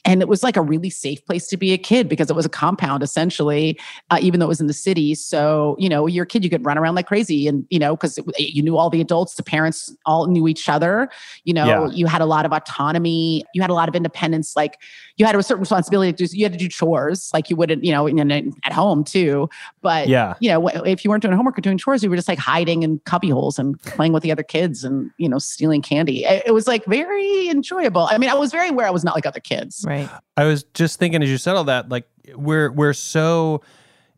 And 0.04 0.22
it 0.22 0.28
was 0.28 0.42
like 0.42 0.58
a 0.58 0.62
really 0.62 0.90
safe 0.90 1.24
place 1.26 1.48
to 1.50 1.58
be 1.58 1.74
a 1.74 1.78
kid 1.78 2.10
because 2.10 2.30
it 2.30 2.36
was 2.36 2.46
a 2.46 2.50
compound 2.50 3.04
essentially, 3.04 3.80
uh, 4.10 4.18
even 4.20 4.40
though 4.40 4.48
it 4.48 4.50
was 4.50 4.60
in 4.60 4.66
the 4.68 4.74
city. 4.74 5.14
So, 5.14 5.76
you 5.78 5.88
know, 5.88 6.08
you're 6.08 6.24
a 6.24 6.28
kid, 6.28 6.44
you 6.44 6.50
could 6.50 6.66
run 6.66 6.78
around 6.78 6.96
like 6.96 7.06
crazy 7.08 7.48
and, 7.48 7.66
you 7.70 7.78
know, 7.78 7.96
because 7.96 8.18
you 8.40 8.64
knew 8.64 8.78
all 8.78 8.90
the 8.90 9.00
adults, 9.00 9.36
the 9.36 9.44
parents 9.44 9.96
all 10.08 10.26
knew 10.28 10.48
each 10.48 10.68
other. 10.68 11.08
You 11.44 11.54
know, 11.54 11.66
Yeah. 11.66 11.88
you 11.94 12.08
had 12.08 12.20
a 12.22 12.26
lot 12.26 12.46
of 12.48 12.52
autonomy, 12.52 13.44
you 13.54 13.62
had 13.62 13.70
a 13.70 13.76
lot 13.76 13.90
of 13.90 13.96
independence. 13.96 14.56
Like 14.56 14.80
you 15.18 15.26
had 15.26 15.36
a 15.36 15.44
certain 15.44 15.60
responsibility 15.62 16.12
to 16.14 16.26
do, 16.28 16.36
you 16.38 16.46
had 16.46 16.54
to 16.54 16.58
do 16.58 16.68
chores 16.68 17.30
like 17.32 17.52
you 17.52 17.56
wouldn't, 17.56 17.84
you 17.84 17.92
know, 17.92 18.08
in, 18.08 18.18
in- 18.32 18.54
at 18.64 18.74
home 18.74 19.04
too. 19.04 19.50
But, 19.82 20.08
Yeah. 20.08 20.34
you 20.40 20.50
know, 20.50 20.68
if 20.68 21.06
you 21.06 21.12
weren't 21.12 21.22
doing 21.22 21.36
homework 21.36 21.58
or 21.60 21.62
doing 21.62 21.78
chores, 21.78 22.04
you 22.04 22.10
were 22.10 22.16
just 22.16 22.28
like 22.28 22.40
hiding 22.40 22.82
in 22.82 23.00
cubby 23.06 23.30
holes 23.30 23.60
and 23.60 23.80
playing 23.84 24.14
with 24.14 24.24
the 24.24 24.32
other 24.32 24.44
kids 24.44 24.84
and, 24.84 25.12
you 25.18 25.30
know, 25.30 25.38
stealing 25.38 25.84
candy. 25.84 26.24
It, 26.26 26.44
it 26.48 26.52
was 26.54 26.66
like 26.68 26.84
very 26.86 27.50
enjoyable. 27.50 28.08
I 28.10 28.18
mean, 28.18 28.32
I 28.32 28.34
was 28.34 28.52
very 28.52 28.70
aware 28.70 28.88
I 28.88 28.92
was 28.92 29.04
not 29.04 29.14
like 29.14 29.28
other 29.28 29.40
kids. 29.40 29.84
right. 29.88 29.91
I 30.38 30.46
was 30.46 30.64
just 30.74 31.00
thinking 31.00 31.22
as 31.24 31.30
you 31.30 31.38
said 31.38 31.56
all 31.56 31.64
that, 31.66 31.90
like 31.90 32.08
we're 32.36 32.72
we're 32.72 32.94
so 32.94 33.62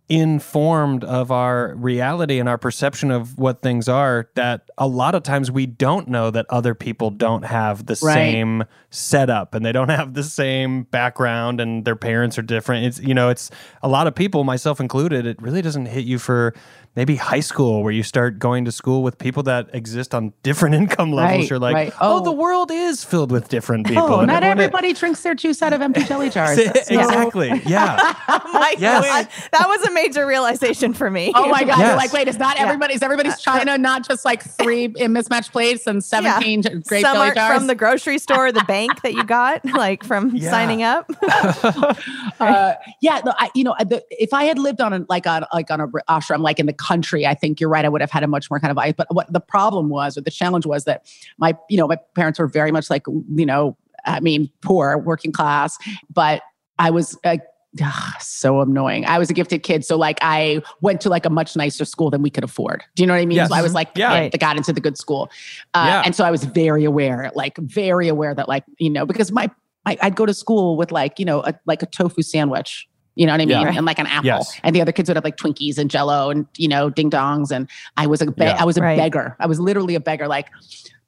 informed 0.10 1.03
of 1.06 1.32
our 1.32 1.74
reality 1.75 2.38
and 2.38 2.50
our 2.50 2.58
perception 2.58 3.10
of 3.10 3.38
what 3.39 3.62
things 3.62 3.88
are 3.88 4.30
that 4.36 4.70
a 4.77 4.86
lot 4.86 5.15
of 5.15 5.24
times 5.24 5.50
we 5.50 5.65
don't 5.65 6.08
know 6.10 6.30
that 6.30 6.46
other 6.50 6.75
people 6.75 7.10
don't 7.10 7.44
have 7.46 7.86
the 7.86 7.98
Right. 8.03 8.13
same 8.13 8.63
setup 8.89 9.56
and 9.56 9.65
they 9.65 9.72
don't 9.72 9.89
have 9.89 10.13
the 10.13 10.24
same 10.24 10.84
background 10.84 11.62
and 11.62 11.86
their 11.86 11.96
parents 11.96 12.38
are 12.38 12.42
different. 12.44 12.86
It's 12.86 13.00
you 13.00 13.13
know, 13.13 13.30
it's 13.30 13.50
a 13.82 13.88
lot 13.88 14.06
of 14.08 14.13
people, 14.13 14.44
myself 14.44 14.80
included, 14.82 15.25
it 15.25 15.42
really 15.42 15.62
doesn't 15.62 15.86
hit 15.88 16.06
you 16.06 16.20
for 16.20 16.53
maybe 16.96 17.16
high 17.16 17.40
school 17.40 17.82
where 17.84 17.92
you 17.92 18.04
start 18.04 18.38
going 18.40 18.66
to 18.66 18.72
school 18.72 19.02
with 19.04 19.18
people 19.18 19.42
that 19.44 19.68
exist 19.74 20.14
on 20.14 20.32
different 20.44 20.76
income 20.82 21.12
levels. 21.12 21.40
Right, 21.42 21.50
You're 21.50 21.60
like, 21.60 21.74
right. 21.76 21.94
oh, 22.00 22.18
Oh. 22.18 22.24
the 22.24 22.32
world 22.32 22.70
is 22.72 23.04
filled 23.04 23.32
with 23.32 23.50
different 23.50 23.88
oh, 23.88 23.90
people. 23.90 24.04
Oh, 24.06 24.26
not 24.26 24.44
everyone- 24.44 24.60
everybody 24.60 24.94
drinks 24.94 25.22
their 25.24 25.34
juice 25.34 25.62
out 25.64 25.74
of 25.74 25.82
empty 25.82 26.04
jelly 26.06 26.30
jars. 26.30 26.58
Exactly. 26.58 27.50
Yeah. 27.66 27.98
Oh 28.28 28.40
my 28.54 28.76
Yes. 28.78 29.06
God. 29.06 29.28
That 29.60 29.68
was 29.68 29.84
a 29.88 29.92
major 29.94 30.26
realization 30.28 30.94
for 30.94 31.10
me. 31.10 31.32
Oh 31.36 31.48
my 31.50 31.64
God! 31.64 31.78
Yes. 31.80 31.88
You're 31.88 31.96
like, 31.98 32.14
wait, 32.14 32.28
it's 32.28 32.38
not 32.38 32.58
Yeah. 32.58 32.64
everybody's. 32.64 33.02
Everybody's 33.02 33.34
uh, 33.34 33.52
uh, 33.52 33.58
China, 33.60 33.78
not 33.78 34.08
just 34.08 34.26
like 34.26 34.44
three 34.44 34.86
in 34.98 35.14
mismatched 35.14 35.52
plates 35.52 35.88
and 35.88 36.04
seventeen 36.04 36.62
j- 36.62 36.70
grape 36.88 37.02
Some 37.06 37.16
jelly 37.16 37.32
jars. 37.34 37.58
from 37.58 37.68
the 37.68 37.76
grocery 37.76 38.18
store, 38.20 38.52
the 38.52 38.64
bank 38.66 39.02
that 39.02 39.14
you 39.14 39.24
got, 39.24 39.64
like 39.66 40.04
from 40.04 40.36
Yeah. 40.36 40.50
signing 40.52 40.84
up. 40.84 41.10
Uh, 41.24 41.94
uh, 42.40 42.74
yeah, 43.02 43.22
no, 43.26 43.34
I, 43.38 43.50
you 43.56 43.64
know, 43.64 43.76
the, 43.80 44.04
if 44.12 44.34
I 44.34 44.44
had 44.46 44.60
lived 44.60 44.82
on 44.82 44.94
a, 44.94 45.06
like 45.10 45.26
on 45.28 45.46
like 45.54 45.72
on 45.72 45.80
a 45.82 45.88
r- 45.94 46.20
ashram, 46.20 46.40
like 46.40 46.60
in 46.60 46.66
the 46.66 46.74
country, 46.84 47.25
I 47.25 47.34
think 47.34 47.60
you're 47.60 47.70
right. 47.70 47.86
I 47.86 47.90
would 47.90 48.02
have 48.02 48.12
had 48.12 48.24
a 48.24 48.28
much 48.28 48.50
more 48.50 48.60
kind 48.60 48.72
of 48.72 48.78
ice. 48.78 48.94
But 48.98 49.08
what 49.13 49.32
the 49.32 49.40
problem 49.40 49.90
was, 49.90 50.18
or 50.18 50.22
the 50.22 50.32
challenge 50.32 50.66
was 50.66 50.84
that 50.86 51.06
my, 51.38 51.56
you 51.70 51.78
know, 51.78 51.88
my 51.88 51.98
parents 52.16 52.40
were 52.40 52.48
very 52.48 52.72
much 52.72 52.90
like, 52.90 53.04
you 53.08 53.46
know, 53.46 53.78
I 54.06 54.20
mean, 54.20 54.50
poor, 54.62 54.98
working 54.98 55.32
class, 55.32 55.78
but 56.13 56.42
I 56.78 56.90
was. 56.90 57.18
Uh, 57.24 57.38
ugh, 57.82 58.13
so 58.20 58.62
annoying. 58.62 59.06
I 59.06 59.18
was 59.18 59.30
a 59.30 59.34
gifted 59.34 59.63
kid, 59.63 59.84
so 59.86 59.98
like 59.98 60.20
I 60.22 60.62
went 60.82 61.02
to 61.02 61.10
like 61.10 61.25
a 61.25 61.30
much 61.30 61.56
nicer 61.56 61.86
school 61.86 62.10
than 62.12 62.22
we 62.22 62.30
could 62.30 62.44
afford. 62.44 62.84
Do 62.96 63.02
you 63.04 63.08
know 63.08 63.13
what 63.13 63.22
I 63.22 63.25
mean? 63.25 63.38
Yes. 63.38 63.50
So 63.50 63.56
I 63.56 63.62
was 63.62 63.74
like, 63.74 63.90
Yeah. 63.96 64.30
that 64.30 64.40
got 64.40 64.58
into 64.58 64.74
the 64.74 64.82
good 64.82 64.98
school, 64.98 65.32
uh, 65.74 65.86
Yeah. 65.88 66.04
and 66.06 66.16
so 66.16 66.24
I 66.24 66.32
was 66.32 66.44
very 66.44 66.84
aware, 66.84 67.32
like 67.34 67.58
very 67.58 68.08
aware 68.10 68.36
that 68.36 68.48
like 68.48 68.63
you 68.78 68.90
know 68.90 69.06
because 69.06 69.32
my 69.32 69.50
I, 69.86 69.98
I'd 70.02 70.16
go 70.16 70.25
to 70.25 70.34
school 70.34 70.78
with 70.78 70.92
like 70.92 71.18
you 71.20 71.25
know 71.25 71.42
a, 71.42 71.54
like 71.66 71.82
a 71.82 71.88
tofu 71.88 72.22
sandwich. 72.22 72.88
You 73.15 73.25
know 73.27 73.34
what 73.34 73.41
I 73.41 73.46
mean? 73.46 73.62
Yeah. 73.62 73.74
And 73.75 73.86
like 73.86 74.00
an 74.00 74.08
apple. 74.08 74.25
Yes. 74.25 74.60
And 74.63 74.75
the 74.75 74.82
other 74.82 74.91
kids 74.91 75.10
would 75.10 75.15
have 75.17 75.24
like 75.24 75.38
Twinkies 75.38 75.77
and 75.77 75.89
Jello 75.89 76.29
and 76.29 76.48
you 76.58 76.67
know 76.67 76.89
ding 76.89 77.10
dongs. 77.12 77.51
And 77.51 77.70
I 77.98 78.08
was 78.08 78.22
a 78.22 78.27
be- 78.32 78.43
Yeah. 78.43 78.58
I 78.60 78.65
was 78.65 78.77
a 78.77 78.82
Right. 78.82 78.98
beggar. 78.98 79.36
I 79.39 79.46
was 79.48 79.60
literally 79.60 79.96
a 79.96 80.00
beggar. 80.00 80.27
Like, 80.27 80.48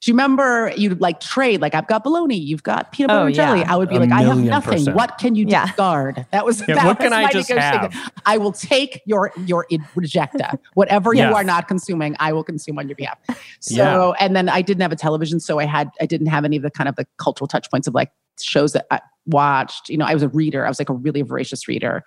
do 0.01 0.11
you 0.11 0.13
remember 0.13 0.71
you'd 0.77 1.01
like 1.01 1.19
trade? 1.19 1.61
Like 1.61 1.73
I've 1.73 1.87
got 1.87 2.03
bologna, 2.03 2.35
you've 2.37 2.61
got 2.61 2.91
peanut 2.91 3.07
butter 3.09 3.21
Oh, 3.21 3.25
and 3.25 3.33
jelly. 3.33 3.59
yeah. 3.61 3.73
I 3.73 3.75
would 3.75 3.89
be 3.89 3.95
A 3.95 3.99
like, 4.01 4.11
I 4.11 4.21
have 4.21 4.37
nothing. 4.37 4.73
percent. 4.73 4.95
What 4.95 5.17
can 5.17 5.33
you 5.33 5.47
Yeah. 5.47 5.65
discard? 5.65 6.27
That 6.31 6.45
was 6.45 6.61
Yeah, 6.67 6.75
that 6.75 6.85
what 6.85 6.97
can 6.99 7.05
was 7.09 7.13
I 7.13 7.31
just 7.31 7.49
negotiation. 7.49 7.91
have? 7.91 8.11
I 8.25 8.37
will 8.37 8.51
take 8.51 9.01
your 9.07 9.31
your 9.47 9.65
rejecta. 9.95 10.59
Whatever 10.75 11.15
Yes. 11.15 11.29
you 11.29 11.35
are 11.35 11.43
not 11.43 11.67
consuming, 11.67 12.15
I 12.19 12.33
will 12.33 12.43
consume 12.43 12.77
on 12.77 12.87
your 12.87 12.95
behalf. 12.97 13.17
So 13.61 13.73
Yeah. 13.73 14.23
and 14.23 14.35
then 14.35 14.47
I 14.47 14.61
didn't 14.61 14.81
have 14.81 14.91
a 14.91 14.95
television, 14.95 15.39
so 15.39 15.57
I 15.59 15.65
had 15.65 15.89
I 15.99 16.05
didn't 16.05 16.27
have 16.27 16.45
any 16.45 16.57
of 16.57 16.61
the 16.61 16.69
kind 16.69 16.87
of 16.87 16.95
the 16.97 17.07
cultural 17.17 17.47
touch 17.47 17.71
points 17.71 17.87
of 17.87 17.95
like 17.95 18.11
shows 18.39 18.73
that 18.73 18.85
I 18.91 18.99
watched. 19.27 19.89
You 19.89 19.97
know, 19.97 20.05
I 20.05 20.13
was 20.13 20.23
a 20.23 20.29
reader. 20.29 20.65
I 20.65 20.69
was 20.69 20.79
like 20.79 20.89
a 20.89 20.93
really 20.93 21.21
voracious 21.21 21.67
reader. 21.67 22.03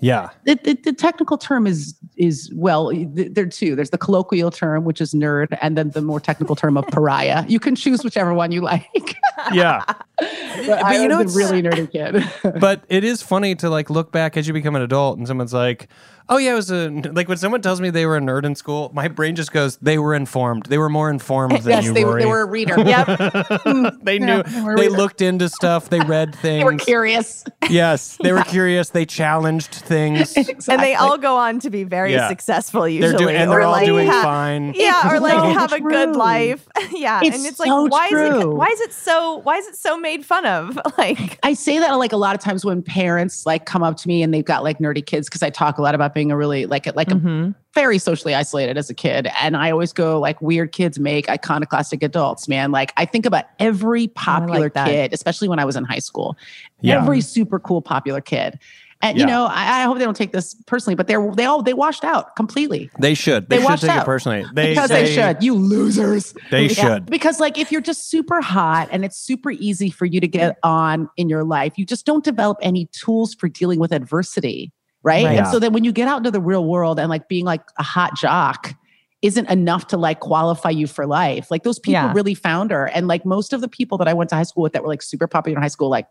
Yeah. 0.00 0.30
The, 0.44 0.58
the, 0.62 0.74
the 0.74 0.92
technical 0.92 1.38
term 1.38 1.66
is 1.66 1.94
is 2.16 2.50
well, 2.54 2.90
th- 2.90 3.32
there 3.32 3.44
are 3.44 3.48
two. 3.48 3.74
There's 3.74 3.90
the 3.90 3.98
colloquial 3.98 4.50
term, 4.50 4.84
which 4.84 5.00
is 5.00 5.14
nerd, 5.14 5.56
and 5.62 5.76
then 5.76 5.90
the 5.90 6.02
more 6.02 6.20
technical 6.20 6.56
term 6.56 6.76
of 6.76 6.86
pariah. 6.88 7.44
You 7.50 7.58
can 7.58 7.74
choose 7.74 8.04
whichever 8.04 8.32
one 8.32 8.52
you 8.52 8.60
like. 8.60 9.16
Yeah. 9.52 9.82
but 10.18 10.84
I 10.84 11.02
you 11.02 11.08
know, 11.08 11.18
was 11.22 11.36
a 11.36 11.38
it's- 11.40 11.50
really 11.50 11.62
nerdy 11.62 11.90
kid. 11.90 12.60
but 12.60 12.84
it 12.88 13.02
is 13.02 13.22
funny 13.22 13.54
to 13.56 13.68
like 13.70 13.90
look 13.90 14.12
back 14.12 14.36
as 14.36 14.46
you 14.46 14.52
become 14.52 14.76
an 14.76 14.82
adult 14.82 15.18
and 15.18 15.26
someone's 15.26 15.52
like, 15.52 15.88
"Oh 16.30 16.38
yeah, 16.38 16.52
it 16.52 16.54
was 16.54 16.70
a 16.70 16.88
like 17.12 17.28
when 17.28 17.36
someone 17.36 17.60
tells 17.60 17.80
me 17.80 17.90
they 17.90 18.06
were 18.06 18.16
a 18.16 18.20
nerd 18.20 18.44
in 18.44 18.54
school, 18.54 18.90
my 18.94 19.08
brain 19.08 19.36
just 19.36 19.52
goes, 19.52 19.76
they 19.78 19.98
were 19.98 20.14
informed. 20.14 20.64
They 20.66 20.78
were 20.78 20.88
more 20.88 21.10
informed 21.10 21.58
than 21.62 21.70
yes, 21.70 21.84
you 21.84 21.92
they, 21.92 22.04
were. 22.04 22.18
they 22.18 22.26
were 22.26 22.40
a 22.42 22.46
reader. 22.46 22.76
Yep. 22.90 23.98
they 24.02 24.18
knew. 24.18 24.42
they 24.42 24.74
they 24.76 24.88
looked 24.88 25.20
into 25.20 25.48
stuff. 25.48 25.90
They 25.90 26.00
read 26.00 26.34
things. 26.34 26.60
They 26.60 26.64
were 26.64 26.76
curious. 26.78 27.44
Yes, 27.68 28.16
they 28.22 28.32
were 28.32 28.42
curious. 28.44 28.90
They 28.90 29.04
challenged 29.06 29.72
things. 29.74 30.36
And 30.68 30.80
they 30.82 30.94
all 30.94 31.18
go 31.18 31.36
on 31.36 31.58
to 31.60 31.70
be 31.70 31.84
very 31.84 32.12
Yeah. 32.12 32.28
successful 32.28 32.82
They're 32.82 32.90
usually. 32.90 33.36
and 33.36 33.50
they're 33.50 33.62
all 33.62 33.72
like 33.72 33.86
doing 33.86 34.06
have- 34.06 34.22
fine. 34.24 34.72
Yeah, 34.74 35.12
or 35.12 35.20
like 35.20 35.32
so 35.32 35.52
have 35.52 35.72
a 35.72 35.80
good 35.80 36.16
life. 36.16 36.66
yeah. 36.92 37.20
It's 37.22 37.36
and 37.36 37.46
it's 37.46 37.58
like 37.60 37.68
so 37.68 37.84
why 37.86 38.06
is 38.06 38.12
it 38.42 38.48
why 38.48 38.66
is 38.66 38.80
it 38.80 38.92
so 38.92 39.36
why 39.38 39.56
is 39.56 39.66
it 39.66 39.76
so 39.76 39.98
made 39.98 40.24
fun 40.24 40.46
of? 40.46 40.78
Like 40.98 41.38
I 41.42 41.54
say 41.54 41.78
that 41.78 41.92
like 41.94 42.12
a 42.12 42.16
lot 42.16 42.34
of 42.34 42.40
times 42.42 42.64
when 42.64 42.82
parents 42.82 43.46
like 43.46 43.64
come 43.64 43.82
up 43.82 43.96
to 43.98 44.08
me 44.08 44.22
and 44.22 44.34
they've 44.34 44.44
got 44.44 44.62
like 44.62 44.78
nerdy 44.78 45.04
kids 45.04 45.28
because 45.28 45.42
I 45.42 45.48
talk 45.50 45.78
a 45.78 45.82
lot 45.82 45.94
about 45.94 46.14
being 46.20 46.30
a 46.30 46.36
really 46.36 46.66
like 46.66 46.84
like 46.94 47.08
Mm-hmm. 47.08 47.50
a 47.50 47.54
very 47.74 47.98
socially 47.98 48.34
isolated 48.34 48.76
as 48.76 48.90
a 48.90 48.94
kid 48.94 49.28
and 49.40 49.56
I 49.56 49.70
always 49.70 49.92
go 49.92 50.18
like 50.20 50.42
weird 50.42 50.72
kids 50.72 50.98
make 50.98 51.30
iconoclastic 51.30 52.02
adults 52.02 52.46
man 52.48 52.72
like 52.72 52.92
I 52.98 53.06
think 53.06 53.24
about 53.24 53.44
every 53.58 54.08
popular 54.08 54.68
that. 54.68 54.86
kid 54.86 55.12
especially 55.14 55.48
when 55.48 55.58
I 55.58 55.64
was 55.64 55.76
in 55.76 55.84
high 55.84 56.00
school 56.00 56.36
Yeah. 56.82 57.00
every 57.00 57.20
super 57.22 57.58
cool 57.58 57.80
popular 57.80 58.20
kid 58.20 58.58
and 59.02 59.16
you 59.18 59.24
know 59.24 59.46
I, 59.46 59.80
I 59.80 59.82
hope 59.84 59.96
they 59.98 60.04
don't 60.04 60.16
take 60.16 60.32
this 60.32 60.52
personally 60.66 60.94
but 60.96 61.06
they're 61.06 61.30
they 61.34 61.44
all 61.46 61.62
they 61.62 61.72
washed 61.72 62.04
out 62.04 62.36
completely 62.36 62.90
They 62.98 63.14
should. 63.14 63.48
They, 63.48 63.56
They 63.56 63.62
should 63.62 63.70
washed 63.70 63.82
take 63.82 63.90
it 63.92 63.98
out. 64.00 64.04
personally. 64.04 64.44
They 64.52 64.70
because 64.70 64.90
they, 64.90 65.06
should 65.14 65.42
you 65.42 65.54
losers 65.54 66.34
They 66.50 66.66
Yeah, 66.66 66.72
should. 66.74 67.06
because 67.06 67.38
like 67.40 67.56
if 67.56 67.70
you're 67.72 67.80
just 67.80 68.10
super 68.10 68.40
hot 68.42 68.88
and 68.92 69.04
it's 69.06 69.16
super 69.16 69.52
easy 69.52 69.88
for 69.90 70.04
you 70.06 70.20
to 70.20 70.28
get 70.28 70.58
on 70.64 71.08
in 71.16 71.28
your 71.30 71.44
life, 71.44 71.78
you 71.78 71.86
just 71.86 72.04
don't 72.04 72.24
develop 72.24 72.58
any 72.60 72.86
tools 72.92 73.32
for 73.34 73.48
dealing 73.48 73.78
with 73.80 73.92
adversity, 73.92 74.70
right? 75.02 75.24
Right. 75.24 75.36
And 75.36 75.46
Yeah. 75.46 75.50
so 75.50 75.58
then 75.58 75.72
when 75.72 75.84
you 75.84 75.92
get 75.92 76.08
out 76.08 76.18
into 76.18 76.30
the 76.30 76.40
real 76.40 76.64
world 76.64 76.98
and 76.98 77.08
like 77.08 77.28
being 77.28 77.44
like 77.44 77.62
a 77.78 77.82
hot 77.82 78.16
jock 78.16 78.74
isn't 79.22 79.50
enough 79.50 79.86
to 79.88 79.96
like 79.98 80.20
qualify 80.20 80.70
you 80.70 80.86
for 80.86 81.06
life. 81.06 81.50
Like 81.50 81.62
those 81.62 81.78
people 81.78 81.92
Yeah. 81.92 82.12
really 82.14 82.34
found 82.34 82.70
her. 82.70 82.86
And 82.86 83.06
like 83.06 83.26
most 83.26 83.52
of 83.52 83.60
the 83.60 83.68
people 83.68 83.98
that 83.98 84.08
I 84.08 84.14
went 84.14 84.30
to 84.30 84.36
high 84.36 84.44
school 84.44 84.62
with 84.62 84.72
that 84.72 84.82
were 84.82 84.88
like 84.88 85.02
super 85.02 85.26
popular 85.26 85.56
in 85.58 85.62
high 85.62 85.68
school, 85.68 85.90
like 85.90 86.06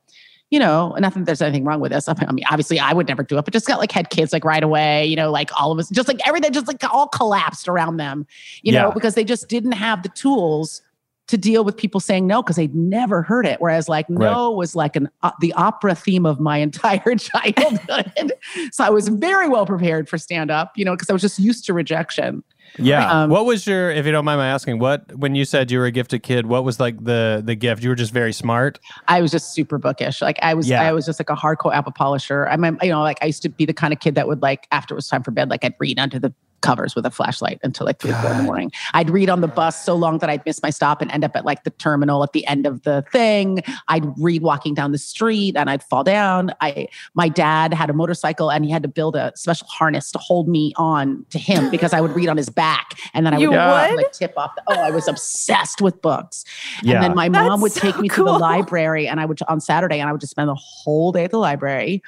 you 0.51 0.57
know, 0.57 0.95
not 0.97 1.13
that 1.13 1.25
there's 1.27 1.43
anything 1.43 1.63
wrong 1.63 1.79
with 1.79 1.91
this. 1.91 2.09
I 2.09 2.13
mean, 2.31 2.43
obviously, 2.49 2.79
I 2.79 2.91
would 2.91 3.07
never 3.07 3.21
do 3.21 3.37
it, 3.37 3.45
but 3.45 3.53
just 3.53 3.67
got 3.67 3.77
like 3.77 3.91
had 3.91 4.09
kids 4.09 4.33
like 4.33 4.43
right 4.43 4.63
away, 4.63 5.05
you 5.05 5.15
know, 5.15 5.29
like 5.29 5.51
all 5.61 5.71
of 5.71 5.77
us, 5.77 5.89
just 5.89 6.07
like 6.07 6.19
everything, 6.27 6.51
just 6.53 6.65
like 6.67 6.83
all 6.91 7.07
collapsed 7.07 7.67
around 7.67 7.97
them, 7.97 8.25
you 8.63 8.71
know, 8.71 8.91
because 8.91 9.13
they 9.13 9.23
just 9.23 9.47
didn't 9.47 9.73
have 9.73 10.01
the 10.01 10.09
tools 10.09 10.81
to 11.29 11.37
deal 11.37 11.63
with 11.63 11.77
people 11.77 11.99
saying 11.99 12.25
no 12.25 12.41
because 12.41 12.55
they'd 12.55 12.73
never 12.73 13.21
heard 13.21 13.45
it. 13.45 13.61
Whereas 13.61 13.87
like 13.87 14.09
no 14.09 14.49
was 14.49 14.75
like 14.75 14.95
an 14.95 15.09
uh, 15.21 15.31
the 15.39 15.53
opera 15.53 15.93
theme 15.93 16.25
of 16.25 16.39
my 16.39 16.57
entire 16.67 17.15
childhood. 17.15 18.33
so 18.71 18.83
I 18.83 18.89
was 18.89 19.07
very 19.07 19.47
well 19.47 19.65
prepared 19.65 20.09
for 20.09 20.17
stand 20.17 20.49
up, 20.49 20.73
you 20.75 20.83
know, 20.83 20.93
because 20.93 21.09
I 21.09 21.13
was 21.13 21.21
just 21.21 21.39
used 21.39 21.65
to 21.65 21.73
rejection. 21.73 22.43
Yeah. 22.77 23.23
Um, 23.23 23.29
what 23.29 23.45
was 23.45 23.65
your, 23.65 23.89
if 23.89 24.05
you 24.05 24.11
don't 24.11 24.25
mind 24.25 24.39
my 24.39 24.47
asking, 24.47 24.79
what 24.79 25.15
when 25.15 25.33
you 25.35 25.45
said 25.45 25.71
you 25.71 25.79
were 25.79 25.85
a 25.85 25.91
gifted 25.91 26.23
kid, 26.23 26.45
what 26.45 26.63
was 26.63 26.79
like 26.79 27.03
the 27.03 27.41
the 27.43 27.55
gift? 27.55 27.83
You 27.83 27.89
were 27.89 27.95
just 27.95 28.13
very 28.13 28.33
smart. 28.33 28.79
I 29.07 29.21
was 29.21 29.31
just 29.31 29.53
super 29.53 29.77
bookish. 29.77 30.21
Like 30.21 30.37
I 30.41 30.53
was, 30.53 30.67
Yeah. 30.67 30.81
I 30.81 30.91
was 30.93 31.05
just 31.05 31.19
like 31.19 31.29
a 31.29 31.35
hardcore 31.35 31.73
apple 31.73 31.91
polisher. 31.91 32.47
I 32.47 32.57
mean, 32.57 32.77
you 32.81 32.89
know, 32.89 33.01
like 33.01 33.17
I 33.21 33.27
used 33.27 33.41
to 33.43 33.49
be 33.49 33.65
the 33.65 33.73
kind 33.73 33.93
of 33.93 33.99
kid 33.99 34.15
that 34.15 34.27
would 34.27 34.41
like 34.41 34.67
after 34.71 34.93
it 34.93 34.97
was 34.97 35.07
time 35.07 35.23
for 35.23 35.31
bed, 35.31 35.49
like 35.49 35.63
I'd 35.63 35.75
read 35.79 35.99
under 35.99 36.19
the 36.19 36.33
covers 36.61 36.95
with 36.95 37.05
a 37.05 37.11
flashlight 37.11 37.59
until 37.63 37.85
like 37.85 37.99
three, 37.99 38.11
four 38.11 38.31
in 38.31 38.37
the 38.37 38.43
morning. 38.43 38.71
I'd 38.93 39.09
read 39.09 39.29
on 39.29 39.41
the 39.41 39.47
bus 39.47 39.83
so 39.83 39.95
long 39.95 40.19
that 40.19 40.29
I'd 40.29 40.45
miss 40.45 40.61
my 40.61 40.69
stop 40.69 41.01
and 41.01 41.11
end 41.11 41.23
up 41.23 41.35
at 41.35 41.45
like 41.45 41.63
the 41.63 41.69
terminal 41.71 42.23
at 42.23 42.33
the 42.33 42.45
end 42.47 42.65
of 42.65 42.83
the 42.83 43.03
thing. 43.11 43.59
I'd 43.87 44.05
read 44.17 44.41
walking 44.41 44.73
down 44.73 44.91
the 44.91 44.97
street 44.97 45.55
and 45.55 45.69
I'd 45.69 45.83
fall 45.83 46.03
down. 46.03 46.51
I, 46.61 46.87
my 47.13 47.29
dad 47.29 47.73
had 47.73 47.89
a 47.89 47.93
motorcycle 47.93 48.51
and 48.51 48.65
he 48.65 48.71
had 48.71 48.83
to 48.83 48.89
build 48.89 49.15
a 49.15 49.31
special 49.35 49.67
harness 49.67 50.11
to 50.11 50.19
hold 50.19 50.47
me 50.47 50.73
on 50.75 51.25
to 51.29 51.39
him 51.39 51.69
because 51.71 51.93
I 51.93 52.01
would 52.01 52.11
read 52.11 52.29
on 52.29 52.37
his 52.37 52.49
back 52.49 52.99
and 53.13 53.25
then 53.25 53.33
I 53.33 53.37
You 53.37 53.49
would, 53.49 53.57
would? 53.57 53.95
like 53.95 54.11
tip 54.11 54.33
off. 54.37 54.55
The, 54.55 54.63
oh, 54.67 54.79
I 54.79 54.91
was 54.91 55.07
obsessed 55.07 55.81
with 55.81 56.01
books. 56.01 56.45
Yeah. 56.83 56.95
And 56.95 57.03
then 57.03 57.15
my 57.15 57.29
That's 57.29 57.47
mom 57.47 57.61
would 57.61 57.71
so 57.71 57.81
take 57.81 57.99
me 57.99 58.09
to 58.09 58.23
the 58.23 58.31
library 58.31 59.07
and 59.07 59.19
I 59.19 59.25
would 59.25 59.39
on 59.47 59.59
Saturday 59.61 59.99
and 59.99 60.09
I 60.09 60.11
would 60.11 60.21
just 60.21 60.31
spend 60.31 60.49
the 60.49 60.55
whole 60.55 61.11
day 61.11 61.23
at 61.23 61.31
the 61.31 61.37
library, 61.39 62.01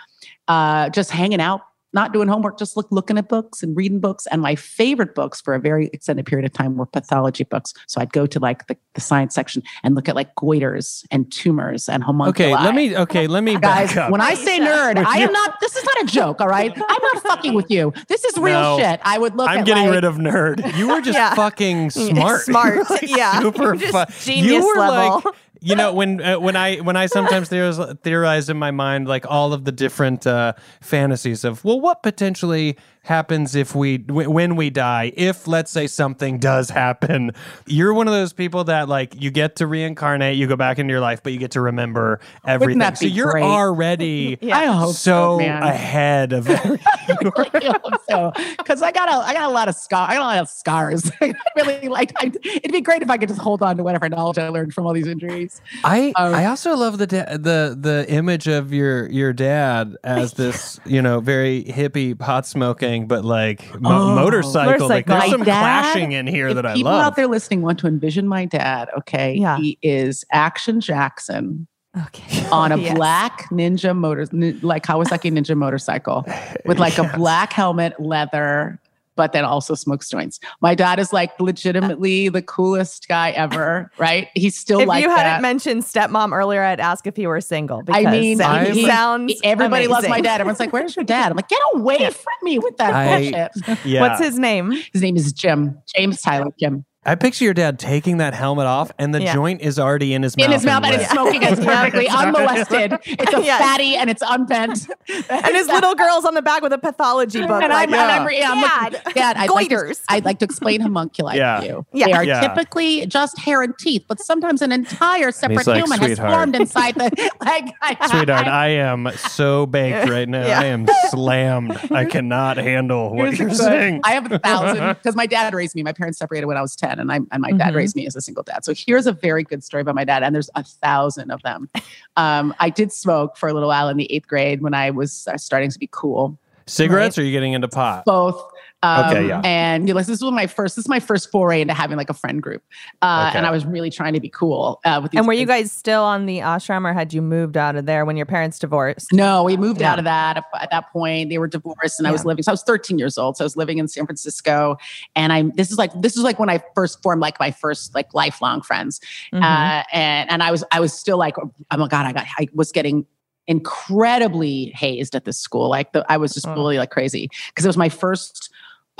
uh, 0.47 0.89
just 0.89 1.11
hanging 1.11 1.41
out, 1.41 1.61
not 1.93 2.13
doing 2.13 2.27
homework, 2.27 2.57
just 2.57 2.77
look, 2.77 2.87
looking 2.91 3.17
at 3.17 3.27
books 3.27 3.61
and 3.63 3.75
reading 3.75 3.99
books. 3.99 4.27
And 4.27 4.41
my 4.41 4.55
favorite 4.55 5.13
books 5.15 5.41
for 5.41 5.53
a 5.53 5.59
very 5.59 5.87
extended 5.93 6.25
period 6.25 6.45
of 6.45 6.53
time 6.53 6.77
were 6.77 6.85
pathology 6.85 7.43
books. 7.43 7.73
So 7.87 7.99
I'd 7.99 8.13
go 8.13 8.25
to 8.25 8.39
like 8.39 8.67
the, 8.67 8.77
the 8.93 9.01
science 9.01 9.35
section 9.35 9.61
and 9.83 9.95
look 9.95 10.07
at 10.07 10.15
like 10.15 10.33
goiters 10.35 11.03
and 11.11 11.31
tumors 11.31 11.89
and 11.89 12.03
homunculi. 12.03 12.53
Okay, 12.53 12.63
let 12.63 12.75
me 12.75 12.95
okay, 12.97 13.27
let 13.27 13.43
me 13.43 13.57
Guys, 13.57 13.89
back 13.89 13.97
up. 14.05 14.11
when 14.11 14.21
I 14.21 14.33
say 14.35 14.59
nerd, 14.59 14.97
I 15.05 15.19
am 15.19 15.31
not. 15.31 15.59
This 15.59 15.75
is 15.75 15.83
not 15.83 16.03
a 16.03 16.05
joke. 16.05 16.39
All 16.41 16.47
right, 16.47 16.71
I'm 16.75 17.01
not 17.13 17.23
fucking 17.23 17.53
with 17.53 17.69
you. 17.69 17.93
This 18.07 18.23
is 18.23 18.37
real 18.37 18.61
No. 18.61 18.79
shit. 18.79 18.99
I 19.03 19.17
would 19.17 19.35
look. 19.35 19.49
I'm 19.49 19.59
at 19.59 19.65
getting 19.65 19.85
like, 19.85 19.95
rid 19.95 20.03
of 20.03 20.15
nerd. 20.15 20.77
You 20.77 20.87
were 20.89 21.01
just 21.01 21.17
Yeah. 21.17 21.35
fucking 21.35 21.89
smart. 21.89 22.41
Smart. 22.41 22.89
Like, 22.89 23.01
yeah. 23.09 23.39
Super 23.41 23.75
fun. 23.77 24.07
Genius 24.21 24.51
you 24.51 24.65
were 24.67 24.79
level. 24.79 25.21
like 25.25 25.35
you 25.61 25.75
know 25.75 25.93
when 25.93 26.21
uh, 26.21 26.39
when 26.39 26.55
I 26.55 26.77
when 26.77 26.95
I 26.95 27.05
sometimes 27.05 27.49
theorize, 27.49 27.79
theorize 28.03 28.49
in 28.49 28.57
my 28.57 28.71
mind 28.71 29.07
like 29.07 29.25
all 29.29 29.53
of 29.53 29.63
the 29.65 29.71
different 29.71 30.25
uh, 30.27 30.53
fantasies 30.81 31.43
of 31.43 31.63
well, 31.63 31.79
what 31.79 32.03
potentially 32.03 32.77
happens 33.03 33.55
if 33.55 33.73
we 33.73 33.97
w- 33.97 34.29
when 34.29 34.55
we 34.55 34.69
die 34.69 35.11
if 35.15 35.47
let's 35.47 35.71
say 35.71 35.87
something 35.87 36.37
does 36.37 36.69
happen 36.69 37.31
you're 37.65 37.95
one 37.95 38.07
of 38.07 38.13
those 38.13 38.31
people 38.31 38.63
that 38.63 38.87
like 38.87 39.19
you 39.19 39.31
get 39.31 39.55
to 39.55 39.65
reincarnate 39.65 40.37
you 40.37 40.45
go 40.45 40.55
back 40.55 40.77
into 40.77 40.91
your 40.91 40.99
life 40.99 41.23
but 41.23 41.33
you 41.33 41.39
get 41.39 41.49
to 41.49 41.61
remember 41.61 42.19
everything 42.45 42.93
so 42.93 43.07
you're 43.07 43.31
great? 43.31 43.43
already 43.43 44.37
I 44.51 44.67
hope 44.67 44.93
so 44.93 45.39
so, 45.39 45.39
ahead 45.39 46.31
of 46.31 46.47
everything. 46.49 47.31
really 47.53 47.79
so 48.07 48.31
because 48.59 48.83
I 48.83 48.91
got 48.91 49.09
a 49.09 49.13
I 49.27 49.33
got 49.33 49.49
a 49.49 49.53
lot 49.53 49.67
of 49.67 49.73
scar 49.75 50.07
I 50.07 50.13
got 50.13 50.21
a 50.21 50.25
lot 50.25 50.37
of 50.39 50.49
scars. 50.49 51.11
I 51.21 51.33
really 51.55 51.87
like. 51.87 52.13
It'd 52.21 52.71
be 52.71 52.81
great 52.81 53.01
if 53.01 53.09
I 53.09 53.17
could 53.17 53.29
just 53.29 53.41
hold 53.41 53.61
on 53.61 53.77
to 53.77 53.83
whatever 53.83 54.07
knowledge 54.09 54.37
I 54.37 54.47
learned 54.49 54.73
from 54.73 54.85
all 54.85 54.93
these 54.93 55.07
injuries. 55.07 55.50
I 55.83 56.11
Um, 56.15 56.33
I 56.33 56.45
also 56.47 56.75
love 56.75 56.97
the 56.97 57.07
da- 57.07 57.31
the 57.37 57.77
the 57.79 58.05
image 58.09 58.47
of 58.47 58.73
your 58.73 59.09
your 59.09 59.31
dad 59.33 59.95
as 60.03 60.33
this 60.41 60.79
you 60.85 61.01
know 61.01 61.19
very 61.19 61.63
hippie 61.63 62.17
pot 62.17 62.45
smoking 62.45 63.07
but 63.07 63.23
like 63.23 63.79
mo- 63.79 64.11
Oh, 64.11 64.15
motorcycle. 64.15 64.87
Like 64.89 65.05
there's 65.05 65.19
My 65.21 65.29
some 65.29 65.43
dad- 65.43 65.61
clashing 65.61 66.11
in 66.11 66.27
here 66.27 66.49
if 66.49 66.55
that 66.55 66.65
I 66.65 66.73
people 66.73 66.91
love. 66.91 67.05
out 67.05 67.15
there 67.15 67.27
listening 67.27 67.61
want 67.61 67.79
to 67.79 67.87
envision 67.87 68.27
my 68.27 68.45
dad, 68.45 68.89
okay, 68.97 69.35
Yeah. 69.35 69.57
he 69.57 69.77
is 69.81 70.25
Action 70.31 70.81
Jackson 70.81 71.67
Okay. 72.07 72.45
on 72.51 72.71
a 72.71 72.77
Yes. 72.81 72.93
black 72.95 73.49
ninja 73.49 73.95
motor, 73.95 74.25
like 74.65 74.83
Kawasaki 74.85 75.31
Ninja 75.31 75.55
motorcycle, 75.57 76.25
with 76.65 76.79
like 76.79 76.97
a 76.97 77.03
black 77.17 77.51
helmet, 77.53 77.99
leather, 77.99 78.79
but 79.21 79.33
then 79.33 79.45
also 79.45 79.75
smokes 79.75 80.09
joints. 80.09 80.39
My 80.61 80.73
dad 80.73 80.97
is 80.97 81.13
like 81.13 81.39
legitimately 81.39 82.29
the 82.29 82.41
coolest 82.41 83.07
guy 83.07 83.29
ever, 83.29 83.91
right? 83.99 84.29
He's 84.33 84.57
still 84.57 84.79
If 84.79 84.87
like 84.87 85.03
you 85.03 85.09
that. 85.09 85.19
hadn't 85.19 85.43
mentioned 85.43 85.83
stepmom 85.83 86.33
earlier, 86.35 86.63
I'd 86.63 86.79
ask 86.79 87.05
if 87.05 87.15
he 87.15 87.27
were 87.27 87.39
single. 87.39 87.83
Because 87.83 88.03
I 88.03 88.09
mean, 88.09 88.39
he 88.39 88.81
he- 88.81 88.87
sounds 88.87 89.39
Everybody 89.43 89.85
loves 89.85 90.09
my 90.09 90.21
dad. 90.21 90.41
Everyone's 90.41 90.59
like, 90.59 90.73
"Where's 90.73 90.95
your 90.95 91.05
dad?" 91.05 91.29
I'm 91.29 91.35
like, 91.35 91.49
"Get 91.49 91.61
away 91.75 92.09
from 92.09 92.33
me 92.41 92.57
with 92.57 92.77
that 92.77 92.95
I- 92.95 93.29
bullshit." 93.31 93.85
yeah. 93.85 94.01
What's 94.01 94.19
his 94.19 94.39
name? 94.39 94.71
His 94.91 95.03
name 95.03 95.15
is 95.15 95.31
Jim, 95.33 95.77
James 95.95 96.19
Tyler 96.19 96.49
Jim. 96.59 96.83
I 97.03 97.15
picture 97.15 97.43
your 97.45 97.55
dad 97.55 97.79
taking 97.79 98.17
that 98.17 98.35
helmet 98.35 98.67
off 98.67 98.91
and 98.99 99.11
the 99.13 99.23
Yeah. 99.23 99.33
joint 99.33 99.61
is 99.61 99.79
already 99.79 100.13
in 100.13 100.21
his 100.21 100.37
mouth. 100.37 100.45
In 100.45 100.51
his 100.51 100.63
mouth, 100.63 100.83
and 100.83 100.91
lit. 100.91 101.01
it's 101.01 101.09
smoking. 101.09 101.41
It's 101.41 101.59
perfectly 101.65 102.07
unmolested. 102.07 102.93
It's 103.05 103.33
a 103.33 103.41
Yes. 103.43 103.59
fatty 103.59 103.95
and 103.95 104.07
it's 104.07 104.21
unbent. 104.25 104.87
And 105.29 105.55
his 105.55 105.67
little 105.67 105.95
girl's 105.95 106.25
on 106.25 106.35
the 106.35 106.41
back 106.41 106.61
with 106.61 106.73
a 106.73 106.77
pathology 106.77 107.41
book. 107.41 107.61
And 107.63 107.71
like, 107.73 107.89
I'm, 107.89 107.93
and 107.93 108.11
I'm, 108.11 108.31
yeah, 108.31 108.51
I'm 108.51 108.61
Dad, 108.91 109.01
like, 109.05 109.15
Dad, 109.15 109.35
I'd 109.37 109.49
like, 109.49 109.69
to, 109.69 109.75
goiters. 109.75 110.01
I'd 110.09 110.25
like 110.25 110.39
to 110.39 110.45
explain 110.45 110.79
homunculi 110.81 111.37
Yeah. 111.37 111.59
to 111.59 111.65
you. 111.65 111.85
Yeah. 111.91 112.05
They 112.05 112.11
are 112.13 112.23
Yeah. 112.23 112.41
typically 112.41 113.05
just 113.07 113.37
hair 113.39 113.61
and 113.63 113.75
teeth, 113.79 114.05
but 114.07 114.19
sometimes 114.19 114.61
an 114.61 114.71
entire 114.71 115.31
separate 115.31 115.65
like, 115.67 115.77
human 115.83 115.99
has 115.99 116.19
formed 116.19 116.55
inside 116.55 116.95
the. 116.95 117.29
Like, 117.43 117.73
I, 117.81 118.07
Sweetheart, 118.09 118.47
I 118.47 118.67
am 118.69 119.09
so 119.17 119.65
baked 119.65 120.07
right 120.09 120.29
now. 120.29 120.45
Yeah. 120.45 120.59
I 120.59 120.65
am 120.65 120.85
slammed. 121.09 121.77
I 121.91 122.05
cannot 122.05 122.57
handle 122.57 123.15
what 123.15 123.37
you're 123.37 123.49
saying. 123.53 124.01
I 124.03 124.11
have 124.11 124.31
a 124.31 124.37
thousand 124.39 124.95
because 124.95 125.15
my 125.15 125.25
dad 125.25 125.53
raised 125.53 125.75
me. 125.75 125.83
My 125.83 125.93
parents 125.93 126.19
separated 126.19 126.45
when 126.45 126.57
I 126.57 126.61
was 126.61 126.75
10, 126.75 126.90
and 126.99 127.11
I 127.11 127.19
and 127.31 127.41
my 127.41 127.51
dad 127.51 127.73
Mhm. 127.73 127.77
raised 127.77 127.95
me 127.95 128.05
as 128.07 128.15
a 128.15 128.21
single 128.21 128.43
dad. 128.43 128.63
So 128.65 128.73
here's 128.75 129.07
a 129.07 129.11
very 129.13 129.43
good 129.43 129.63
story 129.63 129.81
about 129.81 129.95
my 129.95 130.03
dad, 130.03 130.23
and 130.23 130.33
there's 130.33 130.49
a 130.55 130.63
thousand 130.63 131.31
of 131.31 131.41
them. 131.43 131.69
Um, 132.17 132.53
I 132.59 132.69
did 132.69 132.91
smoke 132.91 133.37
for 133.37 133.49
a 133.49 133.53
little 133.53 133.69
while 133.69 133.89
in 133.89 133.97
the 133.97 134.11
eighth 134.11 134.27
grade 134.27 134.61
when 134.61 134.73
I 134.73 134.91
was 134.91 135.27
uh, 135.27 135.37
starting 135.37 135.69
to 135.71 135.79
be 135.79 135.87
cool. 135.91 136.37
Cigarettes 136.67 137.17
or 137.17 137.21
are 137.21 137.23
you 137.25 137.31
getting 137.31 137.53
into 137.53 137.67
pot? 137.67 138.05
Both. 138.05 138.50
Um, 138.83 139.05
Okay, 139.11 139.27
yeah. 139.27 139.41
And 139.43 139.87
you 139.87 139.93
know, 139.93 139.99
this 139.99 140.07
was 140.09 140.31
my 140.31 140.47
first. 140.47 140.75
This 140.75 140.85
is 140.85 140.89
my 140.89 140.99
first 140.99 141.29
foray 141.31 141.61
into 141.61 141.73
having 141.73 141.97
like 141.97 142.09
a 142.09 142.15
friend 142.15 142.41
group, 142.41 142.63
uh, 143.03 143.27
Okay. 143.29 143.37
and 143.37 143.45
I 143.45 143.51
was 143.51 143.63
really 143.65 143.91
trying 143.91 144.13
to 144.13 144.19
be 144.19 144.29
cool 144.29 144.79
uh, 144.85 144.99
with 145.03 145.11
these. 145.11 145.19
And 145.19 145.27
were 145.27 145.33
you 145.33 145.45
guys 145.45 145.71
still 145.71 146.01
on 146.03 146.25
the 146.25 146.39
ashram 146.39 146.83
or 146.89 146.93
had 146.93 147.13
you 147.13 147.21
moved 147.21 147.57
out 147.57 147.75
of 147.75 147.85
there 147.85 148.05
when 148.05 148.17
your 148.17 148.25
parents 148.25 148.57
divorced? 148.57 149.13
No, 149.13 149.43
we 149.43 149.55
moved 149.55 149.81
Yeah. 149.81 149.91
out 149.91 149.99
of 149.99 150.05
that 150.05 150.37
at, 150.37 150.43
at 150.59 150.71
that 150.71 150.91
point. 150.91 151.29
They 151.29 151.37
were 151.37 151.47
divorced, 151.47 151.99
and 151.99 152.07
I 152.07 152.11
was 152.11 152.25
living. 152.25 152.41
So 152.43 152.51
I 152.51 152.53
was 152.53 152.63
13 152.63 152.97
years 152.97 153.17
old. 153.19 153.37
So 153.37 153.43
I 153.43 153.45
was 153.45 153.55
living 153.55 153.77
in 153.77 153.87
San 153.87 154.05
Francisco, 154.07 154.77
and 155.15 155.31
I'm. 155.31 155.51
This 155.51 155.69
is 155.71 155.77
like 155.77 155.91
this 156.01 156.17
is 156.17 156.23
like 156.23 156.39
when 156.39 156.49
I 156.49 156.63
first 156.73 157.03
formed 157.03 157.21
like 157.21 157.39
my 157.39 157.51
first 157.51 157.93
like 157.93 158.11
lifelong 158.15 158.61
friends, 158.63 158.99
Mhm. 159.31 159.43
uh, 159.43 159.83
and 159.93 160.29
and 160.31 160.41
I 160.41 160.49
was 160.49 160.63
I 160.71 160.79
was 160.79 160.91
still 160.91 161.17
like, 161.17 161.35
oh 161.37 161.77
my 161.77 161.87
god, 161.87 162.07
I 162.07 162.13
got 162.13 162.25
I 162.39 162.47
was 162.55 162.71
getting 162.71 163.05
incredibly 163.47 164.71
hazed 164.75 165.15
at 165.15 165.25
this 165.25 165.37
school. 165.37 165.69
Like 165.69 165.93
the, 165.93 166.05
I 166.11 166.17
was 166.17 166.33
just 166.33 166.47
Oh. 166.47 166.53
really 166.53 166.77
like 166.77 166.89
crazy 166.91 167.29
because 167.47 167.65
it 167.65 167.69
was 167.69 167.77
my 167.77 167.89
first 167.89 168.49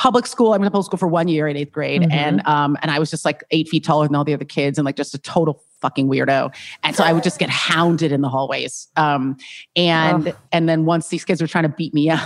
public 0.02 0.26
school. 0.26 0.48
I 0.54 0.58
went 0.58 0.64
to 0.64 0.72
public 0.72 0.86
school 0.88 0.98
for 0.98 1.08
one 1.08 1.28
year 1.28 1.48
in 1.48 1.56
eighth 1.56 1.72
grade, 1.72 2.02
Mhm. 2.02 2.12
and 2.12 2.48
um 2.48 2.76
and 2.82 2.90
I 2.90 2.98
was 2.98 3.12
just 3.12 3.24
like 3.24 3.44
eight 3.52 3.70
feet 3.70 3.84
taller 3.84 4.08
than 4.08 4.16
all 4.16 4.24
the 4.24 4.34
other 4.34 4.46
kids, 4.46 4.80
and 4.80 4.86
like 4.86 4.96
just 4.96 5.14
a 5.14 5.20
total 5.20 5.62
fucking 5.82 6.08
weirdo. 6.08 6.54
And 6.84 6.96
so 6.96 7.04
I 7.04 7.14
would 7.14 7.24
just 7.24 7.40
get 7.40 7.50
hounded 7.50 8.12
in 8.12 8.22
the 8.22 8.30
hallways. 8.30 8.88
Um 8.96 9.38
and 9.76 10.28
Ugh. 10.30 10.36
and 10.52 10.70
then 10.70 10.86
once 10.86 11.10
these 11.10 11.26
kids 11.26 11.42
were 11.42 11.48
trying 11.48 11.64
to 11.64 11.70
beat 11.70 11.94
me 11.94 12.10
up, 12.10 12.22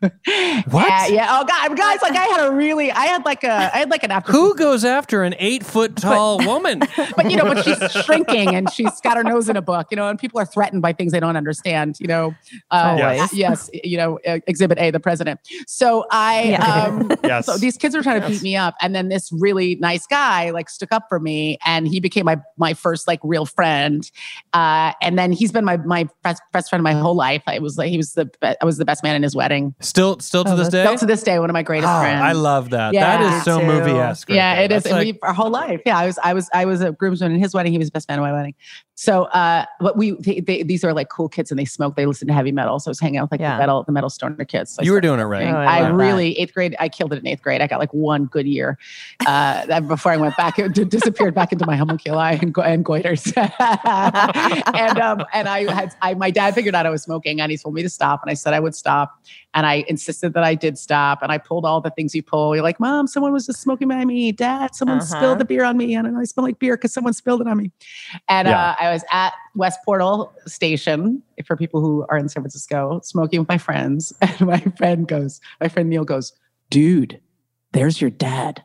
What? 0.02 0.86
Yeah, 0.88 1.06
yeah. 1.06 1.26
Oh 1.30 1.44
god, 1.44 1.76
guys, 1.76 2.02
like 2.02 2.16
I 2.16 2.24
had 2.26 2.46
a 2.46 2.52
really, 2.52 2.90
I 2.92 3.06
had 3.06 3.24
like 3.24 3.44
a, 3.44 3.50
I 3.74 3.78
had 3.78 3.90
like 3.90 4.02
an 4.04 4.10
after. 4.10 4.32
Who 4.32 4.54
goes 4.56 4.84
after 4.84 5.22
an 5.22 5.34
eight 5.38 5.64
foot 5.64 5.96
tall 5.96 6.38
woman? 6.46 6.80
But 7.16 7.30
you 7.30 7.36
know, 7.36 7.44
but 7.44 7.64
she's 7.64 7.90
shrinking 8.04 8.54
and 8.54 8.70
she's 8.70 9.00
got 9.00 9.16
her 9.16 9.24
nose 9.24 9.48
in 9.48 9.56
a 9.56 9.62
book, 9.62 9.88
you 9.90 9.96
know, 9.96 10.08
and 10.08 10.18
people 10.18 10.38
are 10.40 10.44
threatened 10.46 10.82
by 10.82 10.92
things 10.92 11.12
they 11.12 11.20
don't 11.20 11.36
understand, 11.36 11.96
you 12.00 12.06
know. 12.06 12.34
Uh, 12.70 12.96
Always. 13.00 13.32
Yes, 13.32 13.70
you 13.72 13.96
know, 13.96 14.18
uh, 14.26 14.38
Exhibit 14.46 14.78
A, 14.78 14.90
the 14.90 15.00
president. 15.00 15.40
So 15.66 16.04
I, 16.10 16.42
Yeah. 16.50 16.64
um, 16.86 17.10
Yes. 17.24 17.46
so 17.46 17.56
these 17.56 17.76
kids 17.76 17.94
were 17.96 18.02
trying 18.02 18.20
to 18.20 18.28
beat 18.28 18.42
me 18.42 18.56
up, 18.56 18.74
and 18.80 18.94
then 18.94 19.08
this 19.08 19.30
really 19.32 19.76
nice 19.76 20.06
guy 20.06 20.50
like 20.50 20.68
stuck 20.68 20.92
up 20.92 21.06
for 21.08 21.20
me, 21.20 21.58
and 21.64 21.86
he 21.88 22.00
became 22.00 22.26
my 22.26 22.38
my 22.56 22.74
first 22.74 22.89
like 23.06 23.20
real 23.22 23.46
friend. 23.46 24.10
Uh, 24.52 24.92
and 25.02 25.18
then 25.18 25.32
he's 25.32 25.52
been 25.52 25.64
my 25.64 25.76
my 25.78 26.08
best, 26.22 26.42
best 26.52 26.68
friend 26.70 26.82
my 26.82 26.92
whole 26.92 27.14
life. 27.14 27.42
I 27.46 27.58
was 27.58 27.78
like, 27.78 27.90
he 27.90 27.96
was 27.96 28.12
the 28.14 28.26
be- 28.26 28.54
I 28.60 28.64
was 28.64 28.78
the 28.78 28.84
best 28.84 29.02
man 29.02 29.14
in 29.16 29.22
his 29.22 29.34
wedding. 29.36 29.74
Still, 29.80 30.18
still 30.20 30.44
to 30.44 30.52
Oh, 30.52 30.56
this 30.56 30.68
day. 30.68 30.84
Still 30.84 30.98
to 30.98 31.06
this 31.06 31.22
day, 31.22 31.38
one 31.38 31.50
of 31.50 31.54
my 31.54 31.62
greatest 31.62 31.90
Oh, 31.92 32.00
friends. 32.00 32.22
I 32.22 32.32
love 32.32 32.70
that. 32.70 32.94
Yeah. 32.94 33.18
that 33.18 33.36
is 33.38 33.44
so 33.44 33.60
movie 33.62 33.92
esque. 33.92 34.28
yeah, 34.30 34.60
it 34.60 34.72
is. 34.72 34.86
Like- 34.86 35.04
we, 35.04 35.18
our 35.22 35.32
whole 35.32 35.50
life. 35.50 35.80
Yeah, 35.86 35.98
I 35.98 36.06
was, 36.06 36.18
I 36.22 36.34
was, 36.34 36.48
I 36.54 36.64
was 36.64 36.80
a 36.80 36.92
groomsman 36.92 37.32
in 37.32 37.38
his 37.40 37.54
wedding. 37.54 37.72
He 37.72 37.78
was 37.78 37.90
best 37.90 38.08
man 38.08 38.18
in 38.18 38.22
my 38.22 38.32
wedding. 38.32 38.54
So, 39.02 39.22
uh, 39.32 39.64
but 39.80 39.96
we, 39.96 40.10
they, 40.10 40.40
they, 40.40 40.62
these 40.62 40.84
are 40.84 40.92
like 40.92 41.08
cool 41.08 41.30
kids, 41.30 41.50
and 41.50 41.58
they 41.58 41.64
smoke. 41.64 41.96
They 41.96 42.04
listen 42.04 42.28
to 42.28 42.34
heavy 42.34 42.52
metal. 42.52 42.78
So 42.78 42.90
I 42.90 42.92
was 42.92 43.00
hanging 43.00 43.16
out 43.16 43.22
with 43.22 43.30
like 43.32 43.40
Yeah. 43.40 43.54
the 43.56 43.60
metal, 43.60 43.82
the 43.84 43.92
metal 43.92 44.10
stoner 44.10 44.44
kids. 44.44 44.72
So 44.72 44.82
you 44.82 44.92
were 44.92 45.00
doing 45.00 45.18
it 45.20 45.22
right. 45.24 45.46
Oh, 45.46 45.56
I 45.56 45.78
I 45.78 45.80
love 45.80 45.92
that. 45.92 46.04
really 46.04 46.38
eighth 46.38 46.52
grade. 46.52 46.76
I 46.78 46.90
killed 46.90 47.14
it 47.14 47.18
in 47.18 47.26
eighth 47.26 47.40
grade. 47.40 47.62
I 47.62 47.66
got 47.66 47.78
like 47.80 47.94
one 47.94 48.26
good 48.26 48.46
year 48.46 48.76
uh, 49.26 49.64
that 49.64 49.88
before 49.88 50.12
I 50.12 50.18
went 50.18 50.36
back. 50.36 50.58
It 50.58 50.74
d- 50.74 50.84
disappeared 50.84 51.34
back 51.34 51.50
into 51.50 51.64
my 51.64 51.76
homunculi 51.76 52.38
and, 52.42 52.52
go- 52.52 52.60
and 52.60 52.84
goiters. 52.84 53.32
and 54.74 54.98
um, 54.98 55.24
and 55.32 55.48
I 55.48 55.72
had 55.72 55.94
I 56.02 56.12
my 56.12 56.30
dad 56.30 56.54
figured 56.54 56.74
out 56.74 56.84
I 56.84 56.90
was 56.90 57.02
smoking 57.02 57.40
and 57.40 57.50
he 57.50 57.56
told 57.56 57.74
me 57.74 57.82
to 57.82 57.88
stop 57.88 58.20
and 58.22 58.30
I 58.30 58.34
said 58.34 58.52
I 58.52 58.60
would 58.60 58.74
stop 58.74 59.18
and 59.54 59.64
I 59.66 59.84
insisted 59.88 60.34
that 60.34 60.44
I 60.44 60.54
did 60.54 60.78
stop 60.78 61.22
and 61.22 61.32
I 61.32 61.38
pulled 61.38 61.64
all 61.64 61.80
the 61.80 61.90
things 61.90 62.14
you 62.14 62.22
pull. 62.22 62.54
You're 62.54 62.62
like, 62.62 62.78
mom, 62.78 63.06
someone 63.06 63.32
was 63.32 63.46
just 63.46 63.60
smoking 63.62 63.88
by 63.88 64.04
me. 64.04 64.30
Dad, 64.32 64.74
someone 64.74 64.98
Uh-huh. 64.98 65.16
spilled 65.16 65.38
the 65.38 65.44
beer 65.46 65.64
on 65.64 65.76
me. 65.78 65.96
I 65.96 66.02
don't. 66.02 66.16
I 66.16 66.24
smell 66.24 66.44
like 66.44 66.58
beer 66.58 66.76
because 66.76 66.92
someone 66.92 67.14
spilled 67.14 67.40
it 67.40 67.46
on 67.48 67.56
me. 67.56 67.72
And 68.28 68.46
Yeah. 68.46 68.70
uh, 68.70 68.74
I 68.78 68.89
was 68.92 69.04
at 69.12 69.32
West 69.54 69.78
Portal 69.84 70.32
Station 70.46 71.22
for 71.46 71.56
people 71.56 71.80
who 71.80 72.04
are 72.08 72.16
in 72.18 72.28
San 72.28 72.42
Francisco, 72.42 73.00
smoking 73.02 73.40
with 73.40 73.48
my 73.48 73.58
friends. 73.58 74.12
And 74.22 74.40
my 74.42 74.60
friend 74.78 75.06
goes, 75.08 75.40
my 75.60 75.68
friend 75.68 75.88
Neil 75.90 76.04
goes, 76.04 76.32
dude, 76.70 77.20
there's 77.72 78.00
your 78.00 78.10
dad. 78.10 78.64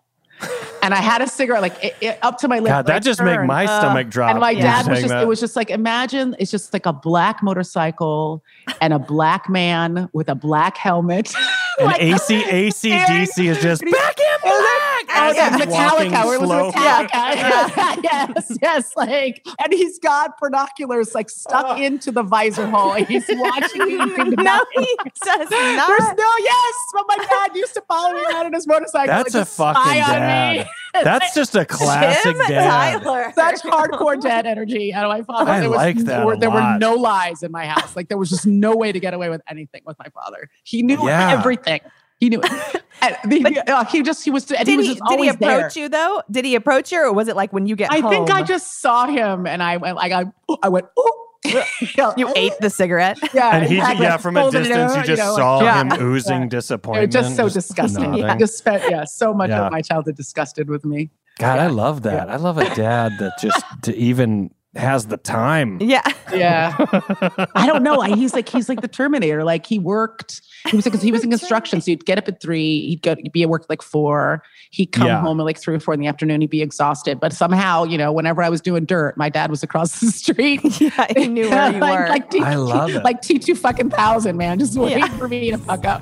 and 0.83 0.93
I 0.93 0.97
had 0.97 1.21
a 1.21 1.27
cigarette 1.27 1.61
like 1.61 1.81
it, 1.83 1.95
it- 2.01 2.19
up 2.21 2.37
to 2.39 2.47
my 2.49 2.59
lip. 2.59 2.67
God, 2.69 2.87
that 2.87 2.93
like, 2.95 3.03
just 3.03 3.21
make 3.21 3.39
my 3.43 3.65
Uh, 3.65 3.79
stomach 3.79 4.09
drop. 4.09 4.31
And 4.31 4.39
my 4.41 4.51
you 4.51 4.61
dad 4.61 4.85
was 4.87 4.99
just, 4.99 5.09
that. 5.09 5.23
it 5.23 5.27
was 5.27 5.39
just 5.39 5.55
like, 5.55 5.69
imagine 5.69 6.35
it's 6.39 6.51
just 6.51 6.73
like 6.73 6.85
a 6.85 6.91
black 6.93 7.41
motorcycle 7.41 8.43
and 8.81 8.91
a 8.93 8.99
black 8.99 9.49
man 9.49 10.09
with 10.13 10.27
a 10.29 10.35
black 10.35 10.77
helmet. 10.77 11.33
And 11.77 11.87
Like- 11.87 12.01
AC 12.01 12.41
ACDC 12.41 13.49
is 13.49 13.61
just 13.61 13.81
back 13.81 14.17
in 14.17 14.41
black. 14.43 14.74
Oh, 15.17 15.31
yeah, 15.33 15.57
Metallica. 15.57 16.25
We're 16.25 16.37
slow. 16.39 16.71
Metallica. 16.71 18.03
yes, 18.03 18.57
yes. 18.61 18.91
Like, 18.95 19.45
and 19.63 19.73
he's 19.73 19.99
got 19.99 20.39
binoculars 20.39 21.15
like 21.15 21.29
stuck 21.29 21.65
Oh. 21.67 21.81
into 21.81 22.11
the 22.11 22.23
visor 22.23 22.67
hole. 22.67 22.93
He's 22.93 23.25
watching 23.29 23.79
the 23.79 24.35
no, 24.37 24.65
he 24.73 24.97
does 25.23 25.49
There's 25.49 26.17
no 26.17 26.31
yes, 26.39 26.73
but 26.93 27.05
my 27.07 27.17
dad 27.29 27.55
used 27.55 27.73
to 27.75 27.81
follow 27.87 28.13
me 28.13 28.21
around 28.23 28.47
on 28.47 28.53
his 28.53 28.67
motorcycle. 28.67 29.07
That's 29.15 29.35
a 29.35 29.45
fucking 29.45 29.93
dad. 30.01 30.67
That's 30.93 31.33
just 31.33 31.55
a 31.55 31.65
classic 31.65 32.23
Jim 32.23 32.37
dad. 32.47 33.01
Tyler. 33.01 33.31
Such 33.35 33.61
hardcore 33.63 34.19
dad 34.21 34.45
energy 34.45 34.93
out 34.93 35.05
of 35.05 35.09
my 35.09 35.23
father. 35.23 35.51
I 35.51 35.59
there 35.61 35.69
was, 35.69 35.77
like 35.77 35.97
that 35.99 36.25
There 36.25 36.37
there 36.37 36.51
were 36.51 36.77
no 36.77 36.93
lies 36.95 37.43
in 37.43 37.51
my 37.51 37.65
house. 37.65 37.95
Like 37.95 38.07
there 38.07 38.17
was 38.17 38.29
just 38.29 38.45
no 38.45 38.75
way 38.75 38.91
to 38.91 38.99
get 38.99 39.13
away 39.13 39.29
with 39.29 39.41
anything 39.49 39.81
with 39.85 39.97
my 39.99 40.07
father. 40.13 40.49
He 40.63 40.83
knew 40.83 40.97
Yeah. 41.05 41.31
everything. 41.33 41.81
He 42.19 42.29
knew 42.29 42.41
it. 42.43 42.81
And 43.01 43.69
uh, 43.69 43.85
he 43.85 44.01
just 44.01 44.23
he 44.23 44.31
was 44.31 44.49
and 44.49 44.67
he 44.67 44.73
Did 44.73 44.77
was 44.77 44.85
he, 44.87 44.93
just 44.95 45.03
did 45.09 45.19
he 45.19 45.27
always 45.27 45.35
there. 45.37 45.57
approach 45.59 45.75
you 45.75 45.89
though? 45.89 46.23
Did 46.31 46.43
he 46.45 46.55
approach 46.55 46.91
you, 46.91 47.03
or 47.03 47.13
was 47.13 47.27
it 47.27 47.35
like 47.35 47.53
when 47.53 47.67
you 47.67 47.75
get 47.75 47.91
I 47.91 47.99
home? 47.99 48.09
think 48.09 48.31
I 48.31 48.41
just 48.41 48.81
saw 48.81 49.05
him 49.05 49.45
and 49.45 49.61
I 49.61 49.77
went 49.77 49.95
like 49.97 50.11
I 50.11 50.25
I 50.63 50.69
went 50.69 50.87
ooh. 50.97 51.25
you 52.17 52.33
ate 52.35 52.53
the 52.61 52.69
cigarette. 52.71 53.19
yeah, 53.33 53.57
And 53.57 53.65
he, 53.67 53.75
had, 53.75 53.99
yeah, 53.99 54.17
from 54.17 54.35
a 54.37 54.41
folded 54.41 54.61
it 54.61 54.69
distance, 54.69 54.93
you 54.93 54.97
over, 54.97 55.05
just 55.07 55.21
know, 55.21 55.35
saw 55.35 55.57
like- 55.57 55.75
him 55.75 55.87
Yeah. 55.91 56.01
oozing 56.01 56.41
Yeah. 56.43 56.47
disappointment. 56.47 57.13
It 57.13 57.17
was 57.19 57.25
just 57.27 57.35
so 57.35 57.49
disgusting. 57.49 58.03
nodding. 58.11 58.25
I 58.25 58.37
just 58.37 58.57
spent 58.57 58.81
yeah 58.89 59.03
so 59.03 59.31
much 59.33 59.49
Yeah. 59.49 59.65
of 59.65 59.71
my 59.71 59.81
childhood 59.81 60.15
disgusted 60.15 60.67
with 60.69 60.85
me. 60.85 61.11
God, 61.37 61.59
I 61.59 61.67
love 61.67 62.01
that. 62.03 62.29
I 62.29 62.37
love 62.37 62.57
a 62.57 62.73
dad 62.73 63.11
that 63.19 63.33
just 63.39 63.63
to 63.83 63.95
even 63.95 64.51
has 64.75 65.07
the 65.07 65.17
time. 65.17 65.77
Yeah. 65.81 66.01
Yeah. 66.33 66.75
I 67.55 67.65
don't 67.67 67.83
know. 67.83 68.01
He's 68.01 68.33
like 68.33 68.49
he's 68.49 68.67
like 68.69 68.81
the 68.81 68.87
Terminator. 68.87 69.43
Like 69.43 69.65
he 69.65 69.79
worked. 69.79 70.41
He 70.69 70.75
was 70.75 70.85
like 70.85 70.99
he 71.01 71.11
was 71.11 71.23
in 71.23 71.29
construction, 71.37 71.79
so 71.81 71.91
he'd 71.91 72.05
get 72.05 72.17
up 72.17 72.27
at 72.27 72.41
three. 72.41 72.87
He'd 72.87 73.01
go 73.01 73.15
he'd 73.15 73.31
be 73.31 73.43
at 73.43 73.49
work 73.49 73.63
at 73.63 73.69
like 73.69 73.81
four. 73.81 74.43
He'd 74.71 74.87
come 74.87 75.07
Yeah. 75.07 75.21
home 75.21 75.39
at 75.39 75.43
like 75.43 75.57
three 75.59 75.75
or 75.75 75.79
four 75.79 75.93
in 75.93 75.99
the 75.99 76.07
afternoon. 76.07 76.41
He'd 76.41 76.49
be 76.49 76.61
exhausted, 76.61 77.19
but 77.19 77.31
somehow, 77.33 77.83
you 77.85 77.97
know, 77.97 78.11
whenever 78.11 78.41
I 78.43 78.49
was 78.49 78.61
doing 78.61 78.85
dirt, 78.85 79.15
my 79.17 79.29
dad 79.29 79.49
was 79.49 79.63
across 79.63 79.99
the 79.99 80.07
street. 80.07 80.61
Yeah, 80.81 81.05
he 81.15 81.27
knew 81.27 81.49
where 81.49 81.71
you 81.71 81.79
like, 81.79 81.99
were. 81.99 82.07
Like 82.09 82.29
T- 82.31 82.39
I 82.41 82.55
love 82.55 82.89
it. 82.89 83.03
Like 83.03 83.21
T 83.21 83.39
two 83.39 83.55
fucking 83.55 83.89
thousand, 83.91 84.37
man, 84.37 84.59
just 84.59 84.77
waiting 84.77 84.99
Yeah. 84.99 85.17
for 85.17 85.27
me 85.27 85.51
to 85.51 85.57
fuck 85.57 85.85
up. 85.85 86.01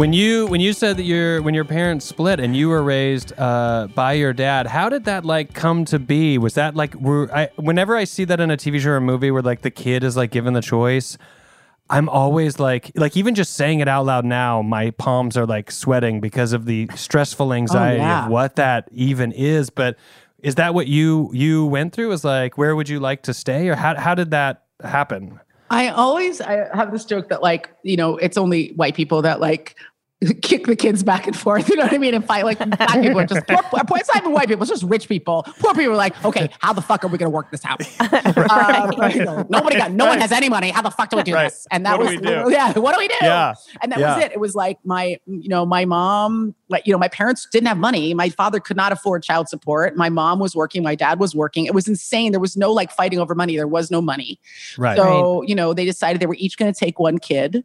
When 0.00 0.14
you 0.14 0.46
when 0.46 0.62
you 0.62 0.72
said 0.72 0.96
that 0.96 1.02
your 1.02 1.42
when 1.42 1.52
your 1.52 1.66
parents 1.66 2.06
split 2.06 2.40
and 2.40 2.56
you 2.56 2.70
were 2.70 2.82
raised 2.82 3.38
uh, 3.38 3.86
by 3.94 4.14
your 4.14 4.32
dad, 4.32 4.66
how 4.66 4.88
did 4.88 5.04
that 5.04 5.26
like 5.26 5.52
come 5.52 5.84
to 5.84 5.98
be? 5.98 6.38
Was 6.38 6.54
that 6.54 6.74
like 6.74 6.94
were 6.94 7.28
I 7.34 7.50
whenever 7.56 7.94
I 7.94 8.04
see 8.04 8.24
that 8.24 8.40
in 8.40 8.50
a 8.50 8.56
TV 8.56 8.80
show 8.80 8.92
or 8.92 9.00
movie 9.02 9.30
where 9.30 9.42
like 9.42 9.60
the 9.60 9.70
kid 9.70 10.02
is 10.02 10.16
like 10.16 10.30
given 10.30 10.54
the 10.54 10.62
choice, 10.62 11.18
I'm 11.90 12.08
always 12.08 12.58
like 12.58 12.92
like 12.94 13.14
even 13.14 13.34
just 13.34 13.52
saying 13.52 13.80
it 13.80 13.88
out 13.88 14.06
loud 14.06 14.24
now, 14.24 14.62
my 14.62 14.92
palms 14.92 15.36
are 15.36 15.44
like 15.44 15.70
sweating 15.70 16.18
because 16.18 16.54
of 16.54 16.64
the 16.64 16.88
stressful 16.94 17.52
anxiety 17.52 17.98
yeah. 17.98 18.24
of 18.24 18.30
what 18.30 18.56
that 18.56 18.88
even 18.92 19.32
is. 19.32 19.68
But 19.68 19.98
is 20.38 20.54
that 20.54 20.72
what 20.72 20.86
you 20.86 21.28
you 21.34 21.66
went 21.66 21.92
through? 21.92 22.08
Was 22.08 22.24
like 22.24 22.56
where 22.56 22.74
would 22.74 22.88
you 22.88 23.00
like 23.00 23.20
to 23.24 23.34
stay, 23.34 23.68
or 23.68 23.74
how 23.74 23.94
how 23.96 24.14
did 24.14 24.30
that 24.30 24.62
happen? 24.82 25.40
I 25.70 25.88
always 25.88 26.40
I 26.40 26.68
have 26.76 26.90
this 26.90 27.04
joke 27.04 27.28
that 27.28 27.42
like, 27.42 27.70
you 27.84 27.96
know, 27.96 28.16
it's 28.16 28.36
only 28.36 28.72
white 28.72 28.96
people 28.96 29.22
that 29.22 29.40
like 29.40 29.76
kick 30.42 30.66
the 30.66 30.76
kids 30.76 31.02
back 31.02 31.26
and 31.26 31.34
forth. 31.36 31.68
You 31.68 31.76
know 31.76 31.84
what 31.84 31.92
I 31.94 31.98
mean? 31.98 32.12
And 32.14 32.24
fight 32.24 32.44
like 32.44 32.58
black 32.58 33.00
people 33.00 33.20
are 33.20 33.24
just 33.26 33.46
poor, 33.46 33.62
poor, 33.62 33.98
it's 33.98 34.08
not 34.08 34.18
even 34.18 34.32
white 34.32 34.48
people, 34.48 34.62
it's 34.62 34.70
just 34.70 34.82
rich 34.84 35.08
people. 35.08 35.44
Poor 35.58 35.72
people 35.74 35.92
are 35.92 35.96
like, 35.96 36.22
okay, 36.24 36.50
how 36.60 36.72
the 36.72 36.82
fuck 36.82 37.04
are 37.04 37.08
we 37.08 37.16
gonna 37.18 37.30
work 37.30 37.50
this 37.50 37.64
out? 37.64 37.80
Um, 38.50 38.92
you 39.12 39.24
know, 39.24 39.46
nobody 39.48 39.76
got 39.76 39.92
no 39.92 40.06
one 40.06 40.18
has 40.20 40.32
any 40.32 40.48
money. 40.48 40.70
How 40.70 40.82
the 40.82 40.90
fuck 40.90 41.10
do 41.10 41.16
we 41.16 41.22
do 41.22 41.34
Right. 41.34 41.44
this? 41.44 41.66
And 41.70 41.86
that 41.86 41.98
What 41.98 42.08
do 42.08 42.14
was 42.16 42.20
we 42.20 42.26
do? 42.26 42.50
yeah, 42.52 42.78
what 42.78 42.94
do 42.94 42.98
we 42.98 43.08
do? 43.08 43.14
Yeah. 43.22 43.54
And 43.82 43.92
that 43.92 43.98
Yeah. 43.98 44.14
was 44.16 44.24
it. 44.24 44.32
It 44.32 44.40
was 44.40 44.54
like 44.54 44.78
my, 44.84 45.18
you 45.26 45.48
know, 45.48 45.64
my 45.64 45.84
mom, 45.84 46.54
like, 46.68 46.86
you 46.86 46.92
know, 46.92 46.98
my 46.98 47.08
parents 47.08 47.46
didn't 47.50 47.68
have 47.68 47.78
money. 47.78 48.12
My 48.14 48.28
father 48.28 48.60
could 48.60 48.76
not 48.76 48.92
afford 48.92 49.22
child 49.22 49.48
support. 49.48 49.96
My 49.96 50.08
mom 50.08 50.38
was 50.38 50.54
working, 50.56 50.82
my 50.82 50.94
dad 50.94 51.18
was 51.18 51.34
working. 51.34 51.66
It 51.66 51.74
was 51.74 51.86
insane. 51.88 52.32
There 52.32 52.40
was 52.40 52.56
no 52.56 52.72
like 52.72 52.90
fighting 52.92 53.18
over 53.18 53.34
money. 53.34 53.56
There 53.56 53.68
was 53.68 53.90
no 53.90 54.00
money. 54.02 54.38
Right. 54.76 54.96
So, 54.96 55.42
you 55.42 55.54
know, 55.54 55.72
they 55.74 55.84
decided 55.84 56.20
they 56.20 56.26
were 56.26 56.36
each 56.38 56.56
going 56.58 56.72
to 56.72 56.78
take 56.78 56.98
one 56.98 57.18
kid. 57.18 57.64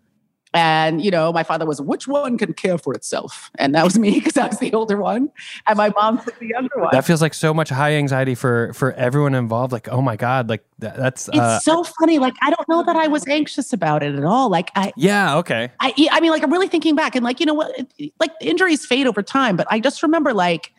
And, 0.55 1.03
you 1.03 1.11
know, 1.11 1.33
my 1.33 1.43
father 1.43 1.65
was, 1.65 1.81
which 1.81 2.07
one 2.07 2.37
can 2.37 2.53
care 2.53 2.77
for 2.77 2.93
itself? 2.93 3.51
And 3.55 3.75
that 3.75 3.83
was 3.83 3.99
me 3.99 4.11
because 4.19 4.37
I 4.37 4.47
was 4.47 4.59
the 4.59 4.73
older 4.73 4.97
one. 4.97 5.29
And 5.67 5.77
my 5.77 5.89
mom 5.89 6.23
took 6.23 6.39
the 6.39 6.47
younger 6.47 6.79
one. 6.79 6.89
that 6.91 7.05
feels 7.05 7.21
like 7.21 7.33
so 7.33 7.53
much 7.53 7.69
high 7.69 7.93
anxiety 7.93 8.35
for 8.35 8.73
for 8.73 8.93
everyone 8.93 9.35
involved. 9.35 9.73
Like, 9.73 9.89
oh 9.89 10.01
my 10.01 10.15
god, 10.15 10.49
like 10.49 10.63
that, 10.79 10.95
that's 10.95 11.27
it's 11.27 11.37
uh, 11.37 11.59
so 11.59 11.83
funny. 11.83 12.19
Like, 12.19 12.35
I 12.41 12.49
don't 12.49 12.67
know 12.69 12.83
that 12.83 12.95
I 12.95 13.07
was 13.07 13.27
anxious 13.27 13.73
about 13.73 14.01
it 14.01 14.15
at 14.15 14.23
all. 14.23 14.49
Like, 14.49 14.71
I, 14.75 14.93
yeah, 14.95 15.37
okay. 15.37 15.71
I, 15.79 15.93
I 16.11 16.19
mean, 16.21 16.31
like, 16.31 16.43
I'm 16.43 16.51
really 16.51 16.67
thinking 16.67 16.95
back 16.95 17.15
and 17.15 17.23
like, 17.23 17.39
you 17.39 17.45
know 17.45 17.53
what, 17.53 17.75
like 18.19 18.31
injuries 18.39 18.85
fade 18.85 19.07
over 19.07 19.21
time, 19.21 19.57
but 19.57 19.67
I 19.69 19.79
just 19.79 20.01
remember 20.01 20.33
like 20.33 20.73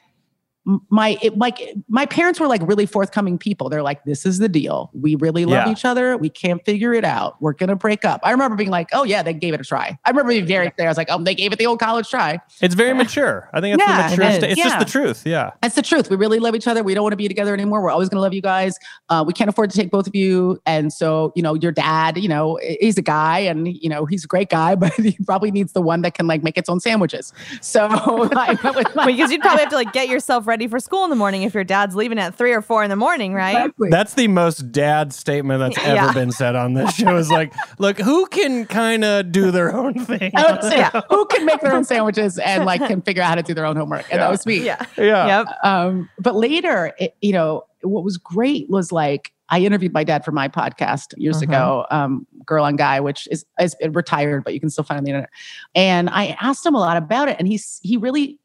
my, 0.90 1.16
it, 1.22 1.38
like 1.38 1.60
my 1.88 2.06
parents 2.06 2.40
were 2.40 2.48
like 2.48 2.60
really 2.66 2.86
forthcoming 2.86 3.38
people. 3.38 3.68
They're 3.68 3.82
like, 3.82 4.02
this 4.04 4.26
is 4.26 4.38
the 4.38 4.48
deal. 4.48 4.90
We 4.94 5.14
really 5.14 5.44
love 5.44 5.66
Yeah. 5.66 5.72
each 5.72 5.84
other. 5.84 6.16
We 6.16 6.28
can't 6.28 6.64
figure 6.64 6.92
it 6.92 7.04
out. 7.04 7.40
We're 7.40 7.52
going 7.52 7.68
to 7.68 7.76
break 7.76 8.04
up. 8.04 8.20
I 8.24 8.32
remember 8.32 8.56
being 8.56 8.70
like, 8.70 8.88
oh 8.92 9.04
yeah, 9.04 9.22
they 9.22 9.32
gave 9.32 9.54
it 9.54 9.60
a 9.60 9.64
try. 9.64 9.96
I 10.04 10.10
remember 10.10 10.30
being 10.32 10.44
very 10.46 10.70
clear. 10.70 10.88
I 10.88 10.90
was 10.90 10.96
like, 10.96 11.06
oh, 11.10 11.22
they 11.22 11.34
gave 11.36 11.52
it 11.52 11.58
the 11.60 11.66
old 11.66 11.78
college 11.78 12.08
try. 12.10 12.40
It's 12.60 12.74
very 12.74 12.92
mature. 12.94 13.48
I 13.54 13.60
think 13.60 13.74
it's 13.78 13.86
Yeah, 13.86 14.08
the 14.08 14.16
mature. 14.16 14.24
it 14.24 14.34
sta- 14.34 14.46
is. 14.48 14.52
it's 14.58 14.62
just 14.62 14.78
the 14.80 14.84
truth. 14.84 15.22
Yeah. 15.24 15.52
That's 15.62 15.76
the 15.76 15.82
truth. 15.82 16.10
We 16.10 16.16
really 16.16 16.40
love 16.40 16.54
each 16.56 16.66
other. 16.66 16.82
We 16.82 16.94
don't 16.94 17.04
want 17.04 17.12
to 17.12 17.16
be 17.16 17.28
together 17.28 17.54
anymore. 17.54 17.80
We're 17.82 17.90
always 17.90 18.08
going 18.08 18.16
to 18.18 18.22
love 18.22 18.34
you 18.34 18.42
guys. 18.42 18.76
Uh, 19.08 19.22
we 19.26 19.32
can't 19.32 19.48
afford 19.48 19.70
to 19.70 19.76
take 19.76 19.90
both 19.92 20.06
of 20.08 20.14
you. 20.16 20.60
And 20.66 20.92
so, 20.92 21.32
you 21.36 21.42
know, 21.42 21.54
your 21.54 21.70
dad, 21.72 22.18
you 22.18 22.28
know, 22.28 22.58
he's 22.80 22.98
a 22.98 23.02
guy 23.02 23.38
and, 23.38 23.68
you 23.68 23.88
know, 23.88 24.04
he's 24.04 24.24
a 24.24 24.28
great 24.28 24.48
guy, 24.50 24.74
but 24.74 24.92
he 24.94 25.16
probably 25.24 25.52
needs 25.52 25.74
the 25.74 25.82
one 25.82 26.02
that 26.02 26.14
can 26.14 26.26
like 26.26 26.42
make 26.42 26.58
its 26.58 26.68
own 26.68 26.80
sandwiches. 26.80 27.32
So 27.60 27.86
I 27.86 28.56
went 28.64 28.76
with 28.76 28.94
my 28.96 29.06
because 29.06 29.30
you'd 29.30 29.40
probably 29.42 29.60
have 29.60 29.70
to 29.70 29.76
like 29.76 29.92
get 29.92 30.08
yourself 30.08 30.46
ready 30.46 30.55
for 30.66 30.80
school 30.80 31.04
in 31.04 31.10
the 31.10 31.16
morning 31.16 31.42
if 31.42 31.52
your 31.52 31.62
dad's 31.64 31.94
leaving 31.94 32.18
at 32.18 32.34
three 32.34 32.52
or 32.52 32.62
four 32.62 32.82
in 32.82 32.88
the 32.88 32.96
morning, 32.96 33.34
right? 33.34 33.50
Exactly. 33.56 33.90
That's 33.90 34.14
the 34.14 34.28
most 34.28 34.72
dad 34.72 35.12
statement 35.12 35.60
that's 35.60 35.78
ever 35.86 35.94
Yeah. 36.06 36.12
been 36.14 36.32
said 36.32 36.56
on 36.56 36.72
this 36.72 36.94
show. 36.94 37.16
Is 37.16 37.30
like, 37.30 37.52
look, 37.78 37.98
who 37.98 38.26
can 38.26 38.64
kind 38.64 39.04
of 39.04 39.30
do 39.30 39.50
their 39.50 39.74
own 39.74 39.92
thing? 40.06 40.32
I 40.34 40.50
would 40.52 40.62
say, 40.62 40.78
Yeah. 40.78 41.02
who 41.10 41.26
can 41.26 41.44
make 41.44 41.60
their 41.60 41.74
own 41.74 41.84
sandwiches 41.92 42.38
and 42.38 42.64
like 42.64 42.80
can 42.86 43.02
figure 43.02 43.22
out 43.22 43.28
how 43.28 43.34
to 43.34 43.42
do 43.42 43.52
their 43.52 43.66
own 43.66 43.76
homework? 43.76 44.06
And 44.10 44.20
that 44.22 44.30
was 44.30 44.46
me. 44.46 44.56
Yeah. 44.64 44.84
Yeah. 44.96 45.26
Yep. 45.44 45.46
Um, 45.62 46.08
but 46.18 46.34
later, 46.34 46.92
it, 46.98 47.14
you 47.20 47.32
know, 47.32 47.64
what 47.82 48.02
was 48.02 48.16
great 48.16 48.70
was 48.70 48.90
like 48.90 49.32
I 49.48 49.60
interviewed 49.60 49.92
my 49.92 50.02
dad 50.02 50.24
for 50.24 50.32
my 50.32 50.48
podcast 50.48 51.14
years 51.16 51.38
Mhm. 51.38 51.42
ago, 51.42 51.86
um, 51.92 52.26
Girl 52.44 52.64
on 52.64 52.74
Guy, 52.74 52.98
which 52.98 53.28
is, 53.30 53.44
is 53.60 53.76
retired, 53.92 54.42
but 54.42 54.54
you 54.54 54.58
can 54.60 54.70
still 54.70 54.82
find 54.82 54.96
it 54.96 54.98
on 54.98 55.04
the 55.04 55.10
internet. 55.10 55.30
And 55.76 56.10
I 56.10 56.36
asked 56.40 56.66
him 56.66 56.74
a 56.74 56.80
lot 56.80 56.96
about 56.96 57.28
it, 57.28 57.36
and 57.38 57.46
he's 57.46 57.78
he 57.84 57.96
really, 57.96 58.40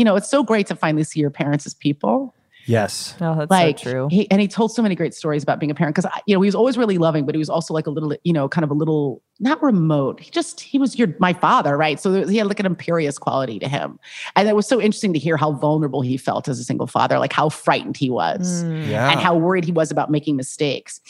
you 0.00 0.04
know, 0.06 0.16
it's 0.16 0.30
so 0.30 0.42
great 0.42 0.66
to 0.68 0.74
finally 0.74 1.04
see 1.04 1.20
your 1.20 1.28
parents 1.30 1.66
as 1.66 1.74
people. 1.74 2.34
Yes. 2.66 3.14
Oh, 3.20 3.34
that's 3.36 3.50
like 3.50 3.78
so 3.78 3.90
true. 3.90 4.08
He, 4.10 4.30
and 4.30 4.40
he 4.40 4.46
told 4.46 4.70
so 4.72 4.82
many 4.82 4.94
great 4.94 5.14
stories 5.14 5.42
about 5.42 5.58
being 5.60 5.70
a 5.70 5.74
parent 5.74 5.94
because 5.96 6.10
you 6.26 6.34
know 6.34 6.40
he 6.42 6.46
was 6.46 6.54
always 6.54 6.76
really 6.78 6.98
loving, 6.98 7.24
but 7.26 7.34
he 7.34 7.38
was 7.38 7.48
also 7.50 7.72
like 7.74 7.86
a 7.86 7.90
little, 7.90 8.14
you 8.22 8.32
know, 8.32 8.48
kind 8.48 8.64
of 8.64 8.70
a 8.70 8.74
little 8.74 9.22
not 9.40 9.62
remote. 9.62 10.20
He 10.20 10.30
just 10.30 10.60
he 10.60 10.78
was 10.78 10.98
your 10.98 11.08
my 11.18 11.32
father, 11.32 11.76
right? 11.76 11.98
So 11.98 12.12
there- 12.12 12.28
he 12.28 12.36
had 12.36 12.46
like 12.46 12.60
an 12.60 12.66
imperious 12.66 13.18
quality 13.18 13.58
to 13.58 13.68
him, 13.68 13.98
and 14.36 14.46
it 14.48 14.54
was 14.56 14.66
so 14.66 14.80
interesting 14.80 15.12
to 15.14 15.18
hear 15.18 15.36
how 15.36 15.52
vulnerable 15.52 16.02
he 16.02 16.16
felt 16.16 16.48
as 16.48 16.58
a 16.60 16.64
single 16.64 16.86
father, 16.86 17.18
like 17.18 17.32
how 17.32 17.48
frightened 17.48 17.96
he 17.96 18.08
was 18.10 18.62
Mm. 18.64 18.88
Yeah. 18.88 19.10
and 19.10 19.20
how 19.20 19.34
worried 19.36 19.64
he 19.64 19.72
was 19.72 19.90
about 19.90 20.10
making 20.10 20.36
mistakes. 20.36 21.00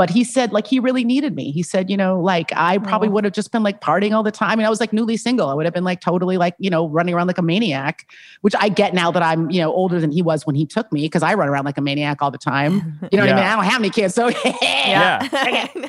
But 0.00 0.08
he 0.08 0.24
said, 0.24 0.50
like, 0.50 0.66
he 0.66 0.80
really 0.80 1.04
needed 1.04 1.36
me. 1.36 1.50
He 1.50 1.62
said, 1.62 1.90
you 1.90 1.96
know, 1.98 2.18
like, 2.18 2.54
I 2.56 2.78
probably 2.78 3.08
Aw. 3.08 3.10
would 3.10 3.24
have 3.24 3.34
just 3.34 3.52
been 3.52 3.62
like 3.62 3.82
partying 3.82 4.14
all 4.14 4.22
the 4.22 4.30
time. 4.30 4.48
I 4.48 4.56
mean, 4.56 4.64
I 4.64 4.70
was 4.70 4.80
like 4.80 4.94
newly 4.94 5.18
single. 5.18 5.50
I 5.50 5.52
would 5.52 5.66
have 5.66 5.74
been 5.74 5.84
like 5.84 6.00
totally 6.00 6.38
like, 6.38 6.54
you 6.58 6.70
know, 6.70 6.88
running 6.88 7.14
around 7.14 7.26
like 7.26 7.36
a 7.36 7.42
maniac, 7.42 8.06
which 8.40 8.54
I 8.58 8.70
get 8.70 8.94
now 8.94 9.10
that 9.10 9.22
I'm, 9.22 9.50
you 9.50 9.60
know, 9.60 9.70
older 9.70 10.00
than 10.00 10.10
he 10.10 10.22
was 10.22 10.46
when 10.46 10.56
he 10.56 10.64
took 10.64 10.90
me 10.90 11.02
because 11.02 11.22
I 11.22 11.34
run 11.34 11.50
around 11.50 11.66
like 11.66 11.76
a 11.76 11.82
maniac 11.82 12.22
all 12.22 12.30
the 12.30 12.38
time. 12.38 12.98
You 13.12 13.18
know 13.18 13.24
what 13.24 13.32
I 13.32 13.34
mean? 13.34 13.44
I 13.44 13.56
don't 13.56 13.64
have 13.66 13.80
any 13.82 13.90
kids. 13.90 14.14
So, 14.14 14.28
Yeah. 14.62 15.28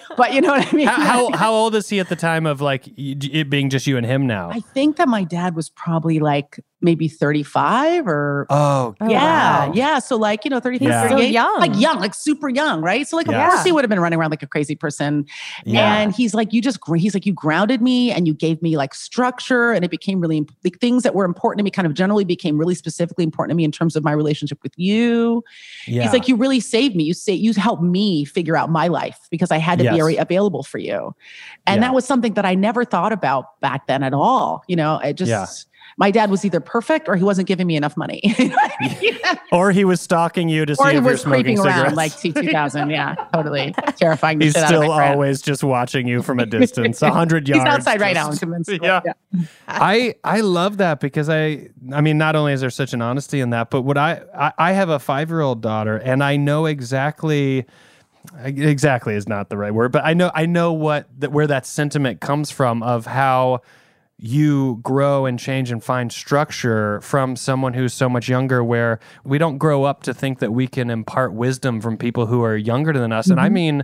but 0.18 0.34
you 0.34 0.42
know 0.42 0.50
what 0.50 0.68
I 0.68 0.76
mean? 0.76 0.88
how, 0.88 1.32
how 1.32 1.38
how 1.38 1.54
old 1.54 1.74
is 1.74 1.88
he 1.88 2.02
at 2.02 2.10
the 2.10 2.18
time 2.18 2.46
of 2.46 2.60
like 2.60 2.90
it 2.98 3.50
being 3.50 3.70
just 3.70 3.88
you 3.88 3.96
and 3.96 4.06
him 4.06 4.28
now? 4.28 4.50
I 4.52 4.60
think 4.60 4.98
that 4.98 5.08
my 5.08 5.24
dad 5.24 5.56
was 5.56 5.70
probably 5.70 6.20
like 6.20 6.60
maybe 6.82 7.08
35 7.08 8.08
or 8.08 8.46
Oh, 8.50 8.96
Oh, 9.00 9.10
yeah, 9.10 9.68
wow. 9.68 9.72
yeah. 9.74 10.00
So 10.00 10.16
like, 10.18 10.44
you 10.44 10.50
know, 10.50 10.60
33, 10.60 10.88
He's 10.88 11.10
so 11.10 11.18
young. 11.20 11.60
like 11.60 11.72
young, 11.76 12.00
like 12.00 12.14
super 12.14 12.50
young, 12.50 12.82
right? 12.82 13.08
So 13.08 13.16
like, 13.18 13.28
of 13.28 13.34
course 13.36 13.64
he 13.64 13.72
would 13.72 13.84
have 13.84 13.90
been 13.90 14.00
running 14.00 14.18
around 14.20 14.32
like 14.32 14.44
a 14.44 14.48
crazy 14.48 14.76
person. 14.76 15.26
yeah. 15.66 15.98
And 15.98 16.14
he's 16.14 16.34
like, 16.34 16.54
you 16.54 16.62
just, 16.62 16.80
he's 16.96 17.14
like, 17.14 17.26
you 17.26 17.34
grounded 17.34 17.82
me 17.82 18.12
and 18.12 18.28
you 18.28 18.34
gave 18.34 18.62
me 18.62 18.78
like 18.78 18.94
structure 18.94 19.72
and 19.72 19.86
it 19.86 19.92
became 19.92 20.20
really, 20.20 20.38
imp- 20.38 20.56
the 20.64 20.70
things 20.72 21.04
that 21.04 21.14
were 21.16 21.26
important 21.26 21.60
to 21.60 21.64
me 21.64 21.70
kind 21.72 21.86
of 21.86 21.94
generally 21.94 22.26
became 22.26 22.58
really 22.58 22.76
specifically 22.76 23.24
important 23.24 23.52
to 23.52 23.56
me 23.56 23.64
in 23.64 23.72
terms 23.72 23.96
of 23.96 24.04
my 24.04 24.12
relationship 24.12 24.58
with 24.64 24.74
you. 24.78 25.44
yeah. 25.88 26.02
He's 26.04 26.14
like, 26.14 26.28
you 26.28 26.36
really 26.36 26.60
saved 26.60 26.96
me. 26.96 27.04
You 27.04 27.14
say, 27.14 27.34
you 27.34 27.54
helped 27.54 27.84
me 27.84 28.26
figure 28.26 28.56
out 28.58 28.70
my 28.70 28.88
life 28.88 29.20
because 29.30 29.52
I 29.52 29.58
had 29.58 29.78
to 29.80 29.86
Yes. 29.86 29.94
be 29.94 29.98
very 30.00 30.16
available 30.18 30.64
for 30.64 30.78
you. 30.78 31.14
And 31.68 31.82
Yeah. 31.82 31.88
that 31.90 31.94
was 31.94 32.06
something 32.06 32.34
that 32.34 32.46
I 32.46 32.56
never 32.56 32.84
thought 32.86 33.12
about 33.12 33.60
back 33.62 33.88
then 33.88 34.04
at 34.04 34.14
all. 34.14 34.64
You 34.68 34.76
know, 34.76 34.98
it 35.00 35.14
just, 35.14 35.30
Yeah. 35.30 35.46
My 35.98 36.12
dad 36.12 36.30
was 36.32 36.46
either 36.46 36.60
perfect 36.60 37.08
or 37.10 37.16
he 37.16 37.24
wasn't 37.24 37.48
giving 37.48 37.68
me 37.68 37.76
enough 37.76 37.96
money. 37.98 38.22
Yeah. 38.24 39.36
or 39.52 39.72
he 39.72 39.86
was 39.86 40.02
stalking 40.02 40.50
you 40.50 40.66
to 40.66 40.76
see 40.76 40.84
Or 40.84 40.90
he 40.90 40.98
if 40.98 41.04
you're 41.04 41.12
was 41.14 41.22
smoking 41.22 41.44
creeping 41.44 41.58
cigarettes. 41.58 41.82
around 41.84 41.96
like 41.96 42.12
T2000. 42.14 42.92
Yeah, 42.92 43.16
totally. 43.34 43.74
Terrifying. 43.98 44.42
He's 44.42 44.54
shit 44.54 44.64
out 44.64 44.74
of 44.74 44.78
still 44.80 44.88
my 44.90 44.98
friend. 44.98 45.14
always 45.14 45.42
just 45.42 45.64
watching 45.64 46.08
you 46.08 46.22
from 46.22 46.40
a 46.40 46.46
distance, 46.46 47.02
a 47.02 47.12
hundred 47.12 47.48
yards. 47.48 47.64
He's 47.64 47.74
outside 47.74 48.02
right 48.02 48.14
now. 48.14 48.30
I'm 48.30 48.38
convinced. 48.38 48.72
Yeah. 48.82 49.02
I 49.68 50.16
I 50.24 50.42
love 50.42 50.78
that 50.78 51.00
because 51.00 51.30
I 51.30 51.70
I 51.94 52.02
mean 52.02 52.18
not 52.18 52.36
only 52.36 52.54
is 52.54 52.62
there 52.62 52.70
such 52.70 52.94
an 52.94 53.02
honesty 53.02 53.40
in 53.40 53.52
that, 53.52 53.70
but 53.70 53.82
what 53.84 53.98
I 53.98 54.22
I, 54.36 54.54
I 54.58 54.72
have 54.74 54.90
a 54.90 55.00
five 55.00 55.30
year 55.30 55.42
old 55.42 55.62
daughter 55.62 55.98
and 55.98 56.24
I 56.24 56.38
know 56.38 56.66
exactly 56.66 57.66
exactly 58.44 59.16
is 59.16 59.28
not 59.28 59.50
the 59.50 59.58
right 59.58 59.74
word, 59.74 59.92
but 59.92 60.04
I 60.06 60.14
know 60.14 60.32
I 60.36 60.46
know 60.46 60.74
what 60.74 61.08
that 61.20 61.32
where 61.32 61.48
that 61.48 61.66
sentiment 61.66 62.22
comes 62.22 62.52
from 62.52 62.84
of 62.84 63.06
how 63.06 63.62
you 64.24 64.80
grow 64.84 65.26
and 65.26 65.40
change 65.40 65.72
and 65.72 65.84
find 65.84 66.12
structure 66.12 67.02
from 67.02 67.36
someone 67.36 67.74
who's 67.74 67.94
so 67.94 68.08
much 68.08 68.30
younger 68.30 68.64
where 68.64 69.00
we 69.24 69.40
don't 69.40 69.58
grow 69.58 69.84
up 69.84 70.04
to 70.04 70.14
think 70.14 70.38
that 70.40 70.52
we 70.52 70.68
can 70.68 70.92
impart 70.92 71.34
wisdom 71.34 71.82
from 71.82 71.98
people 71.98 72.28
who 72.28 72.44
are 72.44 72.56
younger 72.56 72.94
than 72.94 73.12
us 73.12 73.30
and 73.32 73.40
i 73.40 73.46
mm-hmm. 73.46 73.54
mean 73.56 73.84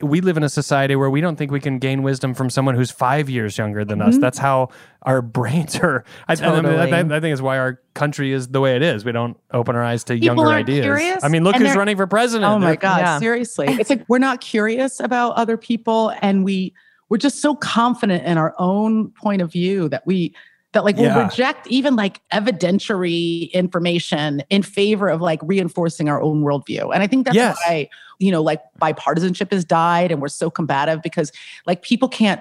we 0.00 0.20
live 0.20 0.36
in 0.36 0.42
a 0.42 0.48
society 0.48 0.96
where 0.96 1.10
we 1.10 1.20
don't 1.20 1.36
think 1.36 1.52
we 1.52 1.60
can 1.60 1.78
gain 1.78 2.02
wisdom 2.02 2.34
from 2.34 2.50
someone 2.50 2.74
who's 2.74 2.90
five 2.90 3.30
years 3.30 3.56
younger 3.56 3.84
than 3.84 4.02
us. 4.02 4.14
Mm-hmm. 4.14 4.20
That's 4.20 4.38
how 4.38 4.70
our 5.02 5.22
brains 5.22 5.76
are. 5.76 6.04
I, 6.26 6.32
I, 6.32 6.36
mean, 6.36 6.44
I, 6.44 6.90
Totally. 6.90 7.16
I 7.16 7.20
think 7.20 7.32
it's 7.32 7.42
why 7.42 7.58
our 7.58 7.80
country 7.94 8.32
is 8.32 8.48
the 8.48 8.60
way 8.60 8.74
it 8.74 8.82
is. 8.82 9.04
We 9.04 9.12
don't 9.12 9.38
open 9.52 9.76
our 9.76 9.84
eyes 9.84 10.02
to 10.04 10.14
People 10.14 10.26
younger 10.26 10.48
ideas. 10.48 10.84
curious, 10.84 11.22
I 11.22 11.28
mean, 11.28 11.44
look 11.44 11.56
who's 11.56 11.76
running 11.76 11.96
for 11.96 12.06
president. 12.06 12.50
Oh 12.50 12.58
my 12.58 12.68
They're- 12.68 12.76
God, 12.76 12.98
Yeah. 12.98 13.18
seriously. 13.18 13.66
It's 13.68 13.90
like 13.90 14.04
we're 14.08 14.18
not 14.18 14.40
curious 14.40 14.98
about 15.00 15.34
other 15.36 15.56
people 15.56 16.12
and 16.20 16.44
we 16.44 16.74
we're 17.14 17.18
just 17.18 17.40
so 17.40 17.54
confident 17.54 18.24
in 18.24 18.36
our 18.38 18.56
own 18.58 19.08
point 19.10 19.40
of 19.40 19.52
view 19.52 19.88
that 19.88 20.04
we 20.04 20.34
that 20.72 20.82
like 20.84 20.96
Yeah. 20.96 21.14
we'll 21.14 21.26
reject 21.26 21.64
even 21.68 21.94
like 21.94 22.20
evidentiary 22.32 23.52
information 23.52 24.42
in 24.50 24.64
favor 24.64 25.06
of 25.06 25.20
like 25.20 25.38
reinforcing 25.44 26.08
our 26.08 26.20
own 26.20 26.42
worldview. 26.42 26.92
And 26.92 27.04
I 27.04 27.06
think 27.06 27.24
that's 27.24 27.36
Yes. 27.36 27.56
why, 27.64 27.88
you 28.18 28.32
know, 28.32 28.42
like 28.42 28.60
bipartisanship 28.82 29.52
has 29.52 29.64
died 29.64 30.10
and 30.10 30.20
we're 30.20 30.26
so 30.26 30.50
combative 30.50 31.02
because 31.02 31.30
like 31.68 31.82
people 31.82 32.08
can't 32.08 32.40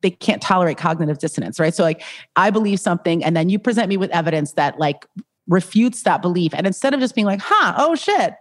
they 0.00 0.08
can't 0.08 0.40
tolerate 0.40 0.78
cognitive 0.78 1.18
dissonance, 1.18 1.60
right? 1.60 1.74
So 1.74 1.82
like 1.82 2.02
I 2.36 2.48
believe 2.48 2.80
something 2.80 3.22
and 3.22 3.36
then 3.36 3.50
you 3.50 3.58
present 3.58 3.90
me 3.90 3.98
with 3.98 4.10
evidence 4.12 4.52
that 4.52 4.78
like 4.78 5.04
refutes 5.48 6.04
that 6.04 6.22
belief. 6.22 6.54
And 6.54 6.66
instead 6.66 6.94
of 6.94 7.00
just 7.00 7.14
being 7.14 7.26
like, 7.26 7.40
huh, 7.42 7.74
oh 7.76 7.94
shit, 7.94 8.32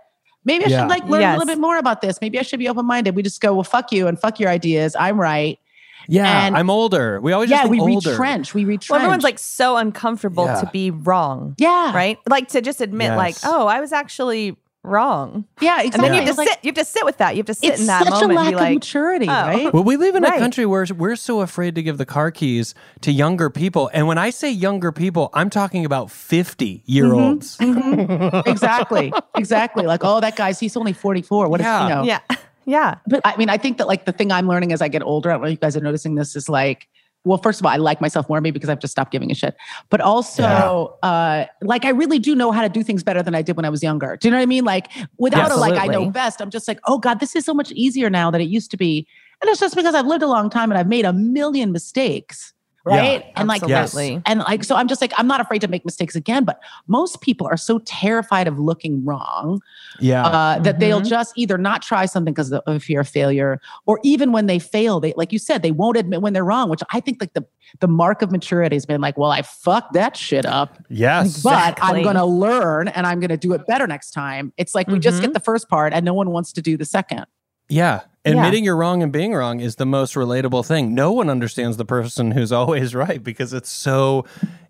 maybe 0.45 0.63
I 0.63 0.69
Yeah. 0.69 0.79
should 0.79 0.87
like 0.89 1.03
learn 1.09 1.23
a 1.23 1.31
little 1.37 1.45
bit 1.45 1.59
more 1.59 1.77
about 1.77 1.99
this. 1.99 2.21
Maybe 2.21 2.39
I 2.39 2.43
should 2.43 2.59
be 2.59 2.69
open 2.69 2.85
minded. 2.85 3.17
We 3.17 3.21
just 3.23 3.41
go, 3.41 3.53
well, 3.53 3.63
fuck 3.65 3.91
you 3.91 4.07
and 4.07 4.17
fuck 4.17 4.39
your 4.39 4.49
ideas. 4.49 4.95
I'm 4.97 5.19
right. 5.19 5.59
Yeah, 6.07 6.45
And- 6.47 6.55
I'm 6.57 6.69
older. 6.69 7.19
We 7.21 7.31
always 7.33 7.49
yeah, 7.49 7.59
just 7.59 7.69
we 7.71 7.79
think 7.79 7.91
older. 7.91 8.09
retrench. 8.11 8.53
We 8.53 8.65
retrench. 8.65 8.89
Well, 8.89 8.99
everyone's 8.99 9.23
like 9.23 9.39
so 9.39 9.77
uncomfortable 9.77 10.45
Yeah. 10.45 10.61
to 10.61 10.69
be 10.71 10.91
wrong, 10.91 11.55
yeah, 11.57 11.93
right? 11.95 12.17
Like 12.27 12.49
to 12.49 12.61
just 12.61 12.81
admit, 12.81 13.15
like, 13.15 13.35
oh, 13.43 13.67
I 13.67 13.79
was 13.79 13.91
actually 13.93 14.57
wrong, 14.85 15.45
yeah, 15.61 15.79
and 15.81 15.93
then 15.93 16.13
you 16.13 16.19
have 16.21 16.29
to 16.29 16.33
like- 16.33 16.49
sit. 16.49 16.59
You 16.61 16.67
have 16.67 16.75
to 16.75 16.83
sit 16.83 17.05
with 17.05 17.17
that. 17.19 17.35
You 17.35 17.39
have 17.39 17.45
to 17.45 17.53
sit 17.53 17.79
in 17.79 17.85
that 17.85 18.03
moment. 18.03 18.15
such 18.19 18.29
a 18.29 18.33
lack 18.33 18.49
be 18.49 18.53
of 18.67 18.73
maturity, 18.73 19.27
oh. 19.29 19.31
right? 19.31 19.73
Well, 19.73 19.83
we 19.85 19.95
live 19.95 20.15
in 20.15 20.25
a 20.25 20.37
country 20.37 20.65
where 20.65 20.85
we're 20.97 21.15
so 21.15 21.39
afraid 21.39 21.75
to 21.75 21.81
give 21.83 21.97
the 21.97 22.05
car 22.05 22.31
keys 22.31 22.75
to 22.99 23.11
younger 23.13 23.49
people. 23.49 23.89
And 23.93 24.07
when 24.07 24.17
I 24.17 24.29
say 24.29 24.51
younger 24.51 24.91
people, 24.91 25.29
I'm 25.33 25.49
talking 25.49 25.85
about 25.85 26.11
50 26.11 26.83
year 26.85 27.13
olds. 27.13 27.57
Mhm. 27.59 28.45
exactly, 28.45 29.13
exactly. 29.37 29.85
Like, 29.85 30.01
oh, 30.03 30.19
that 30.19 30.35
guy's 30.35 30.59
he's 30.59 30.75
only 30.75 30.91
44. 30.91 31.47
What 31.47 31.61
Yeah. 31.61 31.77
if 31.85 31.89
you 31.89 31.95
know? 31.95 32.03
yeah, 32.03 32.19
yeah. 32.65 32.95
But 33.07 33.21
I 33.25 33.35
mean, 33.37 33.49
I 33.49 33.57
think 33.57 33.77
that 33.77 33.87
like 33.87 34.05
the 34.05 34.11
thing 34.11 34.31
I'm 34.31 34.47
learning 34.47 34.71
as 34.71 34.81
I 34.81 34.87
get 34.87 35.03
older, 35.03 35.29
I 35.29 35.33
don't 35.33 35.41
know 35.41 35.47
if 35.47 35.51
you 35.51 35.57
guys 35.57 35.77
are 35.77 35.81
noticing 35.81 36.15
this, 36.15 36.35
is 36.35 36.49
like, 36.49 36.87
well, 37.25 37.37
first 37.37 37.61
of 37.61 37.65
all, 37.65 37.71
I 37.71 37.77
like 37.77 38.01
myself 38.01 38.27
more 38.27 38.41
maybe 38.41 38.53
because 38.53 38.69
I've 38.69 38.79
just 38.79 38.91
stopped 38.91 39.11
giving 39.11 39.31
a 39.31 39.35
shit. 39.35 39.55
But 39.89 40.01
also, 40.01 40.97
uh, 41.03 41.45
like 41.61 41.85
I 41.85 41.89
really 41.89 42.19
do 42.19 42.35
know 42.35 42.51
how 42.51 42.61
to 42.61 42.69
do 42.69 42.83
things 42.83 43.03
better 43.03 43.23
than 43.23 43.33
I 43.33 43.41
did 43.41 43.55
when 43.55 43.65
I 43.65 43.69
was 43.69 43.81
younger. 43.81 44.17
Do 44.17 44.27
you 44.27 44.31
know 44.31 44.37
what 44.37 44.43
I 44.43 44.47
mean? 44.47 44.65
Like 44.65 44.89
without 45.17 45.51
a 45.51 45.55
like 45.55 45.79
I 45.79 45.87
know 45.87 46.09
best, 46.09 46.41
I'm 46.41 46.49
just 46.49 46.67
like, 46.67 46.79
oh 46.85 46.97
God, 46.97 47.19
this 47.19 47.35
is 47.35 47.45
so 47.45 47.53
much 47.53 47.71
easier 47.71 48.09
now 48.09 48.29
than 48.29 48.41
it 48.41 48.49
used 48.49 48.71
to 48.71 48.77
be. 48.77 49.07
And 49.41 49.49
it's 49.49 49.59
just 49.59 49.75
because 49.75 49.95
I've 49.95 50.05
lived 50.05 50.23
a 50.23 50.27
long 50.27 50.49
time 50.49 50.71
and 50.71 50.77
I've 50.77 50.87
made 50.87 51.05
a 51.05 51.13
million 51.13 51.71
mistakes. 51.71 52.53
Yeah. 52.85 52.95
Right. 52.97 53.25
and 53.37 53.47
like 53.47 53.61
Yes. 53.65 53.93
Absolutely. 53.95 54.21
and 54.25 54.39
like 54.41 54.63
so 54.65 54.75
I'm 54.75 54.89
just 54.89 54.99
like, 54.99 55.13
I'm 55.17 55.27
not 55.27 55.39
afraid 55.39 55.59
to 55.61 55.69
make 55.69 55.85
mistakes 55.85 56.15
again, 56.15 56.43
but 56.43 56.59
most 56.87 57.21
people 57.21 57.47
are 57.47 57.55
so 57.55 57.79
terrified 57.85 58.45
of 58.47 58.59
looking 58.59 59.05
wrong 59.05 59.61
Yeah. 60.01 60.25
uh, 60.25 60.59
that 60.59 60.79
they'll 60.79 60.99
Mhm. 60.99 61.07
just 61.07 61.31
either 61.37 61.57
not 61.57 61.81
try 61.81 62.05
something 62.05 62.33
because 62.33 62.51
of 62.51 62.61
of 62.67 62.83
fear 62.83 62.99
of 63.01 63.07
failure, 63.07 63.61
or 63.85 63.99
even 64.03 64.31
when 64.33 64.47
they 64.47 64.59
fail, 64.59 64.99
they 64.99 65.13
like 65.15 65.31
you 65.31 65.39
said, 65.39 65.61
they 65.61 65.71
won't 65.71 65.95
admit 65.95 66.21
when 66.21 66.33
they're 66.33 66.43
wrong. 66.43 66.69
Which 66.69 66.81
I 66.91 66.99
think 66.99 67.21
like 67.21 67.33
the 67.33 67.45
the 67.79 67.87
mark 67.87 68.21
of 68.21 68.31
maturity 68.31 68.75
has 68.75 68.85
been 68.85 68.99
like, 68.99 69.17
well, 69.17 69.31
I 69.31 69.43
fucked 69.43 69.93
that 69.93 70.17
shit 70.17 70.45
up, 70.45 70.77
yes. 70.89 71.41
but 71.41 71.77
I'm 71.81 72.03
going 72.03 72.15
to 72.17 72.25
learn 72.25 72.89
and 72.89 73.07
I'm 73.07 73.19
going 73.21 73.29
to 73.29 73.37
do 73.37 73.53
it 73.53 73.65
better 73.65 73.87
next 73.87 74.11
time. 74.11 74.51
It's 74.57 74.75
like 74.75 74.87
we 74.89 74.99
just 74.99 75.19
Mhm. 75.19 75.21
get 75.21 75.33
the 75.33 75.39
first 75.39 75.69
part 75.69 75.93
and 75.93 76.03
no 76.05 76.13
one 76.13 76.31
wants 76.31 76.51
to 76.53 76.61
do 76.61 76.75
the 76.77 76.85
second. 76.85 77.25
Yeah. 77.73 78.01
Admitting 78.25 78.63
you're 78.63 78.77
wrong 78.77 79.03
and 79.03 79.11
being 79.11 79.33
wrong 79.33 79.59
is 79.59 79.75
the 79.75 79.85
most 79.85 80.13
relatable 80.15 80.65
thing. 80.65 80.93
No 80.95 81.11
one 81.11 81.29
understands 81.29 81.75
the 81.77 81.85
person 81.85 82.31
who's 82.31 82.51
always 82.59 82.95
right 82.95 83.21
because 83.21 83.51
it's 83.53 83.69
so 83.69 84.25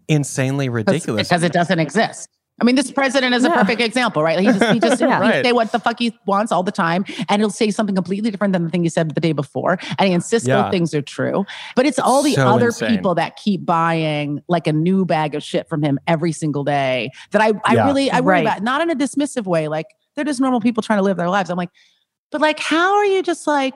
insanely 0.07 0.69
ridiculous. 0.69 1.27
because 1.27 1.43
it 1.43 1.53
doesn't 1.53 1.79
exist. 1.79 2.29
I 2.61 2.65
mean, 2.65 2.75
this 2.75 2.91
president 2.91 3.33
is 3.33 3.43
a 3.43 3.49
perfect 3.49 3.81
example, 3.81 4.21
right? 4.23 4.39
He 4.39 4.45
just, 4.45 4.63
he 4.73 4.79
just 4.79 5.01
Yeah. 5.01 5.07
he 5.23 5.29
Right. 5.29 5.45
say 5.45 5.51
what 5.53 5.71
the 5.71 5.79
fuck 5.79 5.97
he 5.99 6.15
wants 6.27 6.51
all 6.51 6.61
the 6.63 6.71
time, 6.71 7.03
and 7.27 7.41
he'll 7.41 7.49
say 7.49 7.71
something 7.71 7.95
completely 7.95 8.29
different 8.31 8.53
than 8.53 8.63
the 8.63 8.69
thing 8.69 8.83
he 8.83 8.89
said 8.89 9.13
the 9.15 9.19
day 9.21 9.31
before, 9.33 9.79
and 9.97 10.07
he 10.07 10.13
insists 10.13 10.47
Yeah. 10.47 10.61
both 10.63 10.71
things 10.71 10.93
are 10.93 11.01
true. 11.01 11.45
But 11.75 11.85
it's 11.87 11.97
all 11.99 12.21
the 12.21 12.33
So 12.35 12.47
other 12.47 12.67
insane. 12.67 12.89
people 12.91 13.15
that 13.15 13.37
keep 13.37 13.65
buying 13.65 14.41
like 14.47 14.67
a 14.67 14.73
new 14.73 15.03
bag 15.03 15.33
of 15.35 15.43
shit 15.43 15.67
from 15.67 15.81
him 15.81 15.99
every 16.07 16.31
single 16.31 16.63
day 16.63 17.09
that 17.31 17.41
I, 17.41 17.53
I 17.65 17.73
Yeah. 17.75 17.85
really, 17.87 18.11
I 18.11 18.19
worry 18.21 18.35
Right. 18.35 18.41
about. 18.41 18.61
Not 18.63 18.81
in 18.81 18.89
a 18.91 18.95
dismissive 18.95 19.45
way, 19.45 19.67
like 19.67 19.87
they're 20.15 20.23
just 20.25 20.39
normal 20.39 20.61
people 20.61 20.83
trying 20.83 20.99
to 20.99 21.03
live 21.03 21.17
their 21.17 21.29
lives. 21.29 21.49
I'm 21.49 21.57
like, 21.57 21.69
but 22.33 22.41
like, 22.41 22.59
how 22.59 22.95
are 22.95 23.05
you 23.05 23.21
just 23.21 23.45
like 23.45 23.75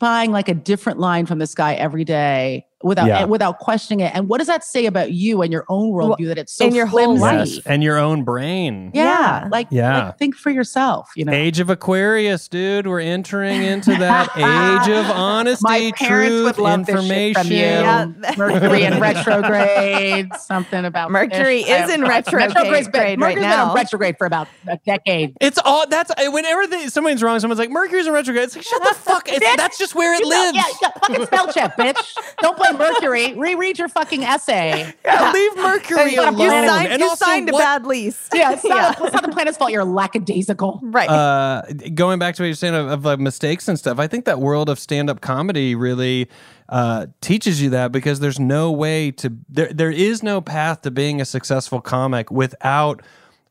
buying 0.00 0.32
like 0.32 0.48
a 0.48 0.54
different 0.54 0.98
line 0.98 1.24
from 1.24 1.38
this 1.38 1.54
guy 1.54 1.74
every 1.74 2.04
day? 2.04 2.66
Without 2.82 3.06
Yeah. 3.06 3.24
without 3.24 3.58
questioning 3.58 4.00
it, 4.00 4.12
and 4.14 4.28
what 4.28 4.38
does 4.38 4.46
that 4.48 4.64
say 4.64 4.86
about 4.86 5.12
you 5.12 5.42
and 5.42 5.52
your 5.52 5.64
own 5.68 5.92
Well, 5.92 6.10
worldview 6.16 6.28
that 6.28 6.38
it's 6.38 6.52
so 6.54 6.66
in 6.66 6.74
your 6.74 6.86
whole 6.86 7.16
flimsy? 7.16 7.22
life. 7.22 7.48
yes. 7.48 7.58
And 7.66 7.82
your 7.82 7.98
own 7.98 8.24
brain. 8.24 8.90
Yeah. 8.94 9.02
Yeah. 9.02 9.48
Like, 9.50 9.68
Yeah. 9.70 10.04
like 10.06 10.18
think 10.18 10.34
for 10.36 10.50
yourself, 10.50 11.10
you 11.16 11.24
know. 11.24 11.32
Age 11.32 11.60
of 11.60 11.70
Aquarius, 11.70 12.48
dude. 12.48 12.86
We're 12.86 13.00
entering 13.00 13.62
into 13.62 13.94
that 13.96 14.30
age 14.36 14.90
of 14.92 15.10
honesty, 15.10 15.62
My 15.62 15.92
parents 15.96 16.30
truth, 16.30 16.44
would 16.44 16.58
love 16.58 16.86
this 16.86 16.94
shit 16.94 17.02
information. 17.02 17.42
from 17.42 17.52
you. 17.52 17.58
Yeah. 17.58 18.06
Mercury 18.36 18.82
in 18.84 19.00
retrograde, 19.00 20.34
something 20.36 20.84
about 20.84 21.10
Mercury 21.10 21.62
fish. 21.62 21.80
is 21.84 21.90
in 21.90 22.02
retrograde 22.02 22.54
Retrograde's 22.54 22.88
been, 22.88 23.00
right 23.02 23.18
Mercury's 23.18 23.42
been 23.44 23.50
now. 23.50 23.70
on 23.70 23.74
retrograde 23.76 24.16
for 24.18 24.26
about 24.26 24.48
a 24.66 24.78
decade. 24.84 25.36
It's 25.40 25.58
all 25.64 25.86
that's 25.88 26.10
uh, 26.10 26.30
whenever 26.30 26.66
they, 26.66 26.88
somebody's 26.88 27.22
wrong, 27.22 27.38
someone's 27.40 27.58
like 27.58 27.70
Mercury's 27.70 28.06
in 28.06 28.12
retrograde. 28.12 28.44
It's 28.44 28.56
like 28.56 28.64
shut 28.64 28.82
the 28.82 28.94
fuck. 28.94 29.28
It's, 29.28 29.56
that's 29.56 29.78
just 29.78 29.94
where 29.94 30.14
it 30.14 30.20
You 30.20 30.30
know, 30.30 30.36
lives. 30.36 30.56
yeah, 30.56 30.64
yeah, 30.82 30.88
fucking 31.00 31.26
spell 31.26 31.52
check, 31.52 31.76
bitch. 31.76 32.14
Don't 32.40 32.56
blame 32.76 32.92
Mercury. 32.92 33.34
Reread 33.34 33.78
your 33.78 33.88
fucking 33.88 34.22
essay. 34.24 34.94
Yeah, 35.04 35.32
leave 35.32 35.56
Mercury 35.56 36.14
You 36.14 36.20
alone. 36.22 36.66
signed, 36.66 36.92
and 36.92 37.00
you 37.00 37.08
also, 37.08 37.24
signed 37.24 37.48
a 37.48 37.52
bad 37.52 37.84
lease. 37.86 38.28
Yeah, 38.32 38.52
it's 38.52 38.64
not, 38.64 39.00
it's 39.00 39.12
not 39.12 39.22
the 39.22 39.32
planet's 39.32 39.58
fault. 39.58 39.72
You're 39.72 39.84
lackadaisical. 39.84 40.80
right. 40.82 41.08
uh, 41.08 41.62
going 41.94 42.18
back 42.18 42.36
to 42.36 42.42
what 42.42 42.46
you're 42.46 42.54
saying 42.54 42.74
of, 42.74 42.88
of 42.88 43.04
like 43.04 43.18
mistakes 43.18 43.68
and 43.68 43.78
stuff, 43.78 43.98
I 43.98 44.06
think 44.06 44.24
that 44.26 44.40
world 44.40 44.68
of 44.68 44.78
stand-up 44.78 45.20
comedy 45.20 45.74
really 45.74 46.28
uh, 46.68 47.06
teaches 47.20 47.60
you 47.60 47.70
that 47.70 47.92
because 47.92 48.20
there's 48.20 48.40
no 48.40 48.70
way 48.70 49.10
to 49.10 49.36
there 49.48 49.72
there 49.72 49.90
is 49.90 50.22
no 50.22 50.40
path 50.40 50.82
to 50.82 50.90
being 50.90 51.20
a 51.20 51.24
successful 51.24 51.80
comic 51.80 52.30
without 52.30 53.02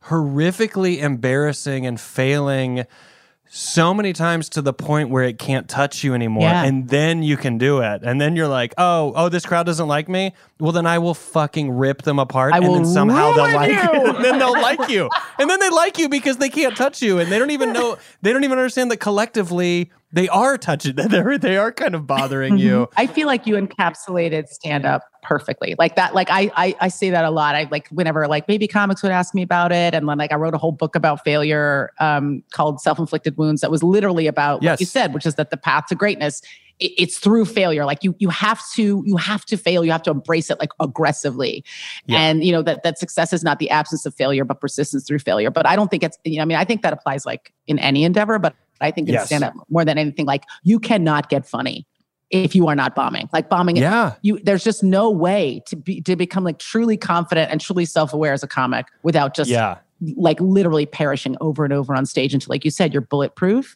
horrifically 0.06 1.00
embarrassing 1.00 1.86
and 1.86 2.00
failing 2.00 2.86
so 3.54 3.94
many 3.94 4.14
times 4.14 4.48
to 4.48 4.62
the 4.62 4.72
point 4.72 5.10
where 5.10 5.26
it 5.26 5.38
can't 5.38 5.68
touch 5.68 6.06
you 6.06 6.14
anymore 6.14 6.44
Yeah. 6.44 6.64
and 6.64 6.88
then 6.88 7.22
you 7.22 7.36
can 7.36 7.58
do 7.58 7.80
it 7.82 8.02
and 8.02 8.22
then 8.22 8.38
you're 8.38 8.48
like 8.48 8.74
oh 8.78 9.12
oh 9.14 9.28
this 9.28 9.46
crowd 9.46 9.66
doesn't 9.66 9.90
like 9.90 10.08
me 10.08 10.32
well 10.58 10.72
then 10.72 10.86
i 10.86 10.98
will 11.00 11.14
fucking 11.14 11.70
rip 11.70 12.04
them 12.04 12.18
apart 12.18 12.54
I 12.54 12.58
and 12.60 12.68
will 12.68 12.76
then 12.76 12.86
somehow 12.86 13.34
they'll 13.34 13.54
like 13.54 13.72
you. 13.72 14.06
and 14.16 14.24
then 14.24 14.40
they'll 14.40 14.54
like 14.62 14.90
you 14.90 15.10
and 15.38 15.50
then 15.50 15.60
they 15.60 15.70
like 15.70 15.98
you 15.98 16.08
because 16.08 16.38
they 16.38 16.48
can't 16.50 16.78
touch 16.78 17.02
you 17.02 17.20
and 17.20 17.30
they 17.30 17.38
don't 17.38 17.52
even 17.52 17.74
know 17.74 17.98
they 18.22 18.32
don't 18.32 18.46
even 18.46 18.58
understand 18.58 18.90
that 18.92 18.98
collectively 19.02 19.92
They 20.14 20.30
are 20.30 20.58
touching. 20.58 20.96
They're 21.10 21.38
they 21.38 21.58
are 21.58 21.72
kind 21.72 21.96
of 21.96 22.06
bothering 22.08 22.58
you. 22.66 22.90
I 22.98 23.08
feel 23.08 23.28
like 23.28 23.48
you 23.48 23.56
encapsulated 23.56 24.48
stand 24.48 24.86
up 24.86 25.04
perfectly. 25.22 25.76
Like 25.78 25.96
that, 25.96 26.14
like 26.16 26.30
I, 26.30 26.52
I 26.56 26.76
I 26.82 26.88
say 26.88 27.10
that 27.12 27.26
a 27.26 27.30
lot. 27.32 27.56
I 27.56 27.68
like 27.72 27.88
whenever 27.90 28.28
like 28.28 28.48
maybe 28.48 28.68
comics 28.68 29.04
would 29.04 29.12
ask 29.12 29.34
me 29.36 29.42
about 29.42 29.72
it. 29.72 29.94
And 29.94 30.08
then 30.10 30.18
like 30.18 30.32
I 30.32 30.36
wrote 30.36 30.54
a 30.54 30.58
whole 30.58 30.72
book 30.72 30.96
about 30.96 31.24
failure 31.24 31.92
um 32.00 32.44
called 32.52 32.82
Self-Inflicted 32.82 33.38
Wounds 33.38 33.62
that 33.62 33.72
was 33.72 33.84
literally 33.84 34.28
about 34.28 34.62
Yes. 34.64 34.74
what 34.74 34.80
you 34.82 34.86
said, 34.86 35.14
which 35.14 35.26
is 35.26 35.36
that 35.36 35.50
the 35.52 35.58
path 35.58 35.86
to 35.88 35.96
greatness 35.96 36.42
it- 36.80 36.94
it's 36.98 37.20
through 37.20 37.46
failure 37.46 37.86
like 37.86 38.04
you 38.04 38.16
you 38.18 38.30
have 38.30 38.60
to 38.74 39.04
you 39.06 39.16
have 39.16 39.46
to 39.46 39.56
fail 39.56 39.86
you 39.86 39.92
have 39.92 40.02
to 40.02 40.10
embrace 40.10 40.50
it 40.50 40.58
like 40.60 40.72
aggressively 40.80 41.64
Yeah. 42.08 42.18
and 42.20 42.44
you 42.44 42.52
know 42.52 42.64
that 42.64 42.82
that 42.84 42.98
success 42.98 43.34
is 43.34 43.44
not 43.44 43.60
the 43.60 43.70
absence 43.70 44.06
of 44.08 44.16
failure 44.16 44.44
but 44.46 44.60
persistence 44.60 45.04
through 45.06 45.20
failure 45.20 45.52
but 45.52 45.68
i 45.68 45.76
don't 45.76 45.92
think 45.92 46.02
it's 46.04 46.18
you 46.24 46.38
know 46.38 46.42
i 46.42 46.46
mean 46.46 46.58
i 46.58 46.64
think 46.66 46.82
that 46.82 46.92
applies 46.94 47.24
like 47.26 47.54
in 47.68 47.78
any 47.80 48.04
endeavor 48.04 48.40
but 48.40 48.56
i 48.80 48.90
think 48.90 49.08
in 49.08 49.14
Yes. 49.14 49.28
stand 49.28 49.44
up 49.44 49.54
more 49.70 49.86
than 49.86 49.98
anything 50.00 50.26
like 50.26 50.44
you 50.64 50.80
cannot 50.80 51.30
get 51.30 51.46
funny 51.46 51.86
if 52.32 52.56
you 52.56 52.68
are 52.68 52.76
not 52.76 52.96
bombing 52.96 53.30
like 53.34 53.50
bombing 53.50 53.76
Yeah. 53.76 54.14
you 54.22 54.40
there's 54.44 54.64
just 54.64 54.84
no 54.84 55.10
way 55.10 55.62
to 55.68 55.76
be 55.76 56.02
to 56.02 56.16
become 56.16 56.44
like 56.44 56.60
truly 56.60 56.98
confident 56.98 57.52
and 57.52 57.60
truly 57.62 57.86
self-aware 57.86 58.34
as 58.34 58.42
a 58.44 58.48
comic 58.48 58.88
without 59.04 59.36
just 59.36 59.50
Yeah. 59.50 59.78
like 60.16 60.40
literally 60.40 60.86
perishing 60.86 61.36
over 61.42 61.64
and 61.64 61.74
over 61.74 61.94
on 61.94 62.06
stage 62.06 62.34
until 62.34 62.50
like 62.52 62.64
you 62.66 62.72
said 62.72 62.94
you're 62.94 63.02
bulletproof 63.02 63.76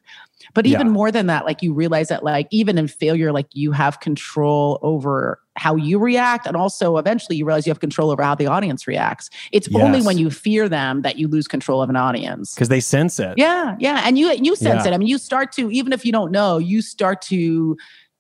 but 0.53 0.65
even 0.65 0.87
Yeah. 0.87 0.93
more 0.93 1.11
than 1.11 1.27
that 1.27 1.45
like 1.45 1.61
you 1.61 1.73
realize 1.73 2.07
that 2.09 2.23
like 2.23 2.47
even 2.51 2.77
in 2.77 2.87
failure 2.87 3.31
like 3.31 3.47
you 3.53 3.71
have 3.73 3.99
control 3.99 4.79
over 4.81 5.39
how 5.57 5.75
you 5.77 5.97
react 5.99 6.45
and 6.45 6.57
also 6.57 6.97
eventually 6.97 7.37
you 7.37 7.45
realize 7.45 7.65
you 7.65 7.71
have 7.71 7.79
control 7.79 8.11
over 8.11 8.21
how 8.21 8.35
the 8.35 8.45
audience 8.47 8.87
reacts 8.87 9.29
it's 9.53 9.69
only 9.75 10.01
when 10.01 10.17
you 10.17 10.29
fear 10.29 10.67
them 10.67 11.01
that 11.03 11.17
you 11.17 11.27
lose 11.29 11.47
control 11.47 11.81
of 11.81 11.89
an 11.89 11.95
audience 11.95 12.53
Because 12.53 12.67
they 12.69 12.81
sense 12.81 13.19
it. 13.19 13.35
yeah, 13.37 13.75
yeah, 13.79 14.01
and 14.05 14.17
you 14.19 14.31
you 14.33 14.55
sense 14.57 14.83
Yeah. 14.83 14.91
it. 14.91 14.93
I 14.93 14.97
mean, 14.97 15.07
you 15.07 15.17
start 15.17 15.51
to 15.53 15.71
even 15.71 15.93
if 15.93 16.05
you 16.05 16.11
don't 16.11 16.31
know, 16.31 16.57
you 16.57 16.81
start 16.81 17.21
to 17.23 17.77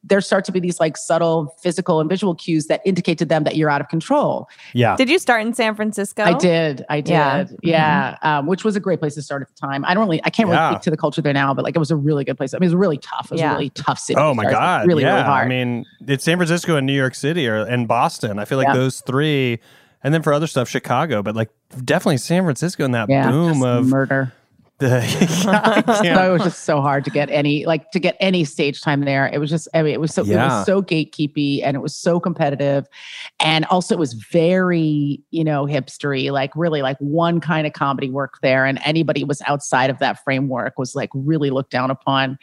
there 0.07 0.21
start 0.21 0.45
to 0.45 0.51
be 0.51 0.59
these 0.59 0.79
like 0.79 0.97
subtle 0.97 1.55
physical 1.61 1.99
and 1.99 2.07
visual 2.09 2.35
cues 2.35 2.67
that 2.67 2.79
indicate 2.85 3.17
to 3.17 3.25
them 3.25 3.43
that 3.43 3.55
you're 3.55 3.69
out 3.69 3.81
of 3.81 3.87
control. 3.87 4.47
Yeah. 4.73 4.95
Did 4.95 5.09
you 5.09 5.17
start 5.17 5.41
in 5.41 5.53
San 5.53 5.75
Francisco? 5.75 6.21
I 6.23 6.33
did, 6.33 6.85
I 6.89 7.01
did, 7.01 7.11
Yeah. 7.11 7.45
yeah, 7.63 8.17
Um, 8.21 8.45
which 8.45 8.63
was 8.63 8.75
a 8.75 8.79
great 8.79 8.99
place 8.99 9.15
to 9.15 9.21
start 9.21 9.41
at 9.41 9.47
the 9.47 9.55
time. 9.55 9.83
I 9.85 9.93
don't 9.95 10.05
really, 10.05 10.21
I 10.23 10.29
can't 10.29 10.47
really 10.47 10.63
speak 10.73 10.81
to 10.83 10.91
the 10.91 10.97
culture 10.97 11.21
there 11.21 11.33
now, 11.33 11.53
but 11.53 11.63
like 11.65 11.75
it 11.75 11.79
was 11.79 11.89
a 11.91 11.95
really 11.95 12.23
good 12.23 12.37
place. 12.37 12.53
I 12.53 12.57
mean, 12.57 12.63
it 12.65 12.67
was 12.67 12.75
really 12.75 12.97
tough. 12.99 13.25
It 13.25 13.31
was 13.31 13.41
Yeah. 13.41 13.51
a 13.51 13.55
really 13.55 13.69
tough 13.71 13.97
city. 13.99 14.19
Oh 14.19 14.33
my 14.33 14.43
start. 14.43 14.53
It 14.53 14.55
was 14.55 14.59
God. 14.59 14.87
really 14.87 15.03
yeah. 15.03 15.11
really 15.13 15.23
hard. 15.23 15.45
I 15.45 15.49
mean, 15.49 15.85
it's 16.07 16.23
San 16.23 16.37
Francisco 16.37 16.75
and 16.77 16.85
New 16.85 16.93
York 16.93 17.15
City 17.15 17.47
or 17.47 17.55
and 17.65 17.87
Boston. 17.87 18.37
I 18.37 18.45
feel 18.45 18.57
like 18.59 18.67
Yeah. 18.67 18.73
those 18.75 19.01
three. 19.01 19.59
And 20.03 20.13
then 20.13 20.21
for 20.21 20.33
other 20.33 20.45
stuff, 20.45 20.69
Chicago, 20.69 21.23
but 21.23 21.35
like 21.35 21.49
definitely 21.83 22.17
San 22.17 22.43
Francisco 22.43 22.85
and 22.85 22.93
that 22.93 23.09
yeah, 23.09 23.31
boom 23.31 23.63
of 23.63 23.87
murder. 23.87 24.31
The. 24.79 24.97
I 25.47 25.81
So 26.15 26.29
it 26.29 26.33
was 26.33 26.43
just 26.43 26.63
so 26.63 26.81
hard 26.81 27.03
to 27.05 27.09
get 27.09 27.29
any 27.29 27.65
like 27.65 27.91
to 27.91 27.99
get 27.99 28.15
any 28.19 28.43
stage 28.43 28.81
time 28.81 29.01
there. 29.01 29.27
It 29.27 29.39
was 29.39 29.49
just 29.49 29.67
I 29.73 29.81
mean 29.81 29.93
it 29.93 29.99
was 29.99 30.13
so 30.13 30.23
it 30.23 30.35
was 30.35 30.65
so 30.65 30.81
gatekeepy 30.81 31.61
and 31.63 31.75
it 31.75 31.79
was 31.79 31.95
so 31.95 32.19
competitive, 32.19 32.85
and 33.39 33.65
also 33.65 33.95
it 33.95 33.99
was 33.99 34.13
very 34.13 35.21
you 35.31 35.43
know 35.43 35.65
hipstery. 35.65 36.31
Like 36.31 36.51
really 36.55 36.81
like 36.81 36.97
one 36.99 37.39
kind 37.39 37.65
of 37.65 37.73
comedy 37.73 38.09
worked 38.09 38.41
there, 38.41 38.65
and 38.65 38.79
anybody 38.85 39.21
who 39.21 39.27
was 39.27 39.41
outside 39.47 39.89
of 39.89 39.99
that 39.99 40.23
framework 40.23 40.77
was 40.77 40.95
like 40.95 41.09
really 41.13 41.49
looked 41.49 41.71
down 41.71 41.91
upon, 41.91 42.37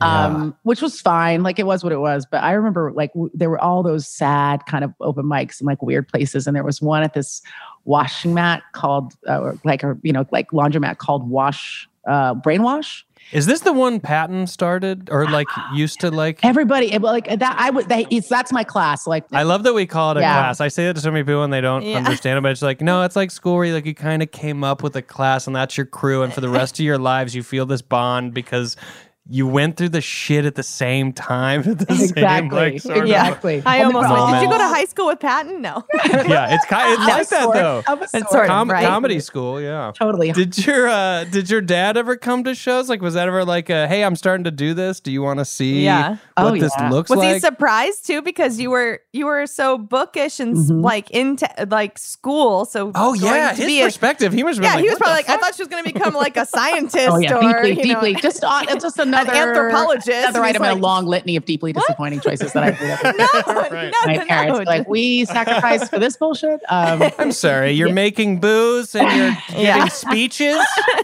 um, 0.00 0.56
which 0.62 0.82
was 0.82 1.00
fine. 1.00 1.42
Like 1.42 1.58
it 1.58 1.66
was 1.66 1.84
what 1.84 1.92
it 1.92 2.00
was. 2.00 2.26
But 2.30 2.42
I 2.42 2.52
remember 2.52 2.92
like 2.92 3.12
w- 3.12 3.30
there 3.34 3.50
were 3.50 3.60
all 3.60 3.82
those 3.82 4.06
sad 4.06 4.66
kind 4.66 4.84
of 4.84 4.92
open 5.00 5.24
mics 5.26 5.60
and 5.60 5.66
like 5.66 5.82
weird 5.82 6.08
places, 6.08 6.46
and 6.46 6.56
there 6.56 6.64
was 6.64 6.80
one 6.80 7.02
at 7.02 7.14
this 7.14 7.42
washing 7.84 8.34
mat 8.34 8.62
called 8.72 9.14
uh, 9.28 9.40
or 9.40 9.58
like 9.64 9.82
a 9.82 9.96
you 10.02 10.12
know 10.12 10.26
like 10.30 10.50
laundromat 10.50 10.98
called 10.98 11.28
Wash 11.28 11.88
uh, 12.06 12.34
Brainwash. 12.34 13.02
Is 13.32 13.46
this 13.46 13.60
the 13.60 13.72
one 13.72 14.00
Patton 14.00 14.46
started 14.46 15.08
or 15.10 15.26
like 15.26 15.46
used 15.74 15.98
to 16.00 16.10
like? 16.10 16.44
Everybody, 16.44 16.92
it- 16.92 17.00
like 17.00 17.26
that. 17.26 17.56
I 17.58 17.70
would. 17.70 17.88
That, 17.88 18.12
it's 18.12 18.28
that's 18.28 18.52
my 18.52 18.64
class. 18.64 19.06
Like 19.06 19.24
I 19.32 19.44
love 19.44 19.62
that 19.62 19.72
we 19.72 19.86
call 19.86 20.10
it 20.12 20.18
a 20.18 20.20
Yeah. 20.20 20.34
class. 20.34 20.60
I 20.60 20.68
say 20.68 20.84
that 20.86 20.94
to 20.94 21.00
so 21.00 21.10
many 21.10 21.24
people 21.24 21.42
and 21.42 21.50
they 21.52 21.62
don't 21.62 21.82
Yeah. 21.82 21.96
understand 21.96 22.36
it, 22.38 22.42
but 22.42 22.52
it's 22.52 22.60
like, 22.60 22.82
no, 22.82 23.02
it's 23.02 23.16
like 23.16 23.30
school 23.30 23.54
where 23.56 23.64
you, 23.64 23.72
like 23.74 23.86
you 23.86 23.94
kind 23.94 24.22
of 24.22 24.30
came 24.30 24.62
up 24.62 24.82
with 24.82 24.94
a 24.94 25.02
class 25.02 25.46
and 25.46 25.56
that's 25.56 25.76
your 25.76 25.86
crew. 25.86 26.22
And 26.22 26.34
for 26.34 26.42
the 26.42 26.50
rest 26.50 26.78
of 26.78 26.84
your 26.84 26.98
lives, 26.98 27.34
you 27.34 27.42
feel 27.42 27.64
this 27.64 27.80
bond 27.82 28.34
because 28.34 28.76
you 29.26 29.46
went 29.46 29.78
through 29.78 29.88
the 29.88 30.02
shit 30.02 30.44
at 30.44 30.54
the 30.54 30.62
same 30.62 31.12
time. 31.12 31.60
At 31.60 31.78
the 31.78 31.94
same, 31.94 32.04
exactly, 32.10 32.50
like, 32.72 32.80
sort 32.82 32.98
of- 32.98 33.04
exactly. 33.04 33.62
I 33.64 33.82
almost 33.84 34.08
they're 34.08 34.18
went. 34.18 34.32
Did 34.34 34.42
you 34.42 34.50
go 34.50 34.58
to 34.58 34.64
high 34.68 34.84
school 34.84 35.06
with 35.06 35.20
Patton? 35.20 35.62
No. 35.62 35.82
yeah, 36.04 36.54
it's 36.54 36.66
kind. 36.66 36.92
It's 36.92 37.00
Of 37.02 37.08
like 37.08 37.28
that 37.30 37.52
though. 37.86 37.94
It's 38.02 38.12
sort. 38.12 38.28
sort 38.30 38.46
Com- 38.48 38.70
right? 38.70 38.86
Comedy 38.86 39.20
school, 39.20 39.60
yeah. 39.62 39.92
Totally. 39.94 40.32
Did 40.32 40.66
your 40.66 40.88
uh, 40.88 41.24
did 41.24 41.48
your 41.48 41.62
dad 41.62 41.96
ever 41.96 42.16
come 42.16 42.44
to 42.44 42.54
shows? 42.54 42.90
Like, 42.90 43.00
was 43.00 43.14
that 43.14 43.26
ever 43.26 43.46
like, 43.46 43.70
a, 43.70 43.88
hey, 43.88 44.04
I'm 44.04 44.14
starting 44.16 44.44
to 44.44 44.50
do 44.50 44.74
this. 44.74 45.00
Do 45.00 45.10
you 45.10 45.22
want 45.22 45.38
to 45.38 45.46
see 45.46 45.84
Yeah. 45.84 46.16
what 46.36 46.52
Oh, 46.54 46.58
this 46.58 46.72
yeah. 46.78 46.90
looks 46.90 47.08
Was 47.08 47.18
like? 47.18 47.26
Was 47.28 47.34
he 47.36 47.40
surprised 47.40 48.06
too 48.06 48.20
because 48.20 48.60
you 48.60 48.68
were 48.70 49.00
you 49.14 49.24
were 49.24 49.46
so 49.46 49.78
bookish 49.78 50.38
and 50.38 50.54
s 50.58 50.70
Mhm. 50.70 50.82
like 50.82 51.10
into 51.12 51.48
like 51.70 51.96
school? 51.96 52.66
So 52.66 52.92
oh 52.94 53.14
yeah, 53.14 53.50
to 53.52 53.56
his 53.56 53.66
be 53.66 53.80
a- 53.80 53.84
perspective. 53.86 54.32
he 54.34 54.44
was 54.44 54.58
yeah, 54.58 54.74
like, 54.74 54.84
he 54.84 54.90
was 54.90 54.98
probably 54.98 55.14
like, 55.14 55.30
I 55.30 55.38
thought 55.38 55.54
she 55.54 55.62
was 55.62 55.68
going 55.68 55.82
to 55.84 55.90
become 55.92 56.12
like 56.12 56.36
a 56.36 56.44
scientist 56.44 57.08
Oh 57.10 57.16
yeah, 57.18 57.36
or 57.38 57.62
deeply, 57.62 57.70
you 57.88 57.94
know, 57.94 58.00
deeply. 58.02 58.14
Just 58.20 58.44
uh, 58.44 58.64
it's 58.68 58.82
just 58.84 58.98
another 58.98 59.13
anthropologist, 59.18 60.08
Another 60.08 60.38
and 60.40 60.46
he's 60.46 60.56
item 60.56 60.62
in 60.64 60.70
a 60.70 60.74
long 60.80 61.06
litany 61.06 61.36
of 61.36 61.44
deeply 61.44 61.72
disappointing 61.72 62.20
choices 62.20 62.52
that 62.52 62.62
I've 62.62 62.80
made. 62.80 63.16
no, 63.18 63.52
Right. 63.70 63.92
no, 63.92 64.06
My 64.06 64.16
no, 64.16 64.24
parents 64.26 64.58
were 64.58 64.64
no. 64.64 64.70
like, 64.70 64.88
we 64.88 65.24
sacrificed 65.24 65.90
for 65.90 65.98
this 65.98 66.16
bullshit. 66.16 66.60
Um, 66.68 67.02
I'm 67.18 67.32
sorry, 67.32 67.72
you're 67.72 67.92
making 67.92 68.40
booze 68.40 68.94
and 68.94 69.10
you're 69.16 69.36
Yeah. 69.62 69.76
giving 69.76 69.90
speeches. 69.90 70.56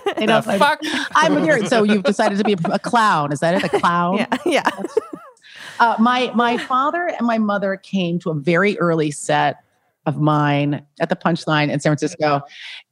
you 0.06 0.14
the 0.14 0.26
know, 0.26 0.42
fuck? 0.42 0.80
I'm 1.14 1.42
here. 1.42 1.64
So 1.66 1.82
you've 1.82 2.04
decided 2.04 2.38
to 2.38 2.44
be 2.44 2.54
a, 2.54 2.72
a 2.74 2.78
clown. 2.78 3.32
Is 3.32 3.40
that 3.40 3.54
it? 3.54 3.64
A 3.72 3.78
clown? 3.80 4.18
yeah, 4.18 4.26
yeah. 4.44 4.70
Uh, 5.78 5.96
my 5.98 6.30
my 6.34 6.58
father 6.58 7.06
and 7.08 7.26
my 7.26 7.38
mother 7.38 7.76
came 7.76 8.18
to 8.20 8.30
a 8.30 8.34
very 8.34 8.78
early 8.78 9.10
set 9.10 9.64
of 10.06 10.18
mine 10.18 10.84
at 11.00 11.08
the 11.08 11.16
Punchline 11.16 11.70
in 11.70 11.78
San 11.80 11.90
Francisco, 11.90 12.40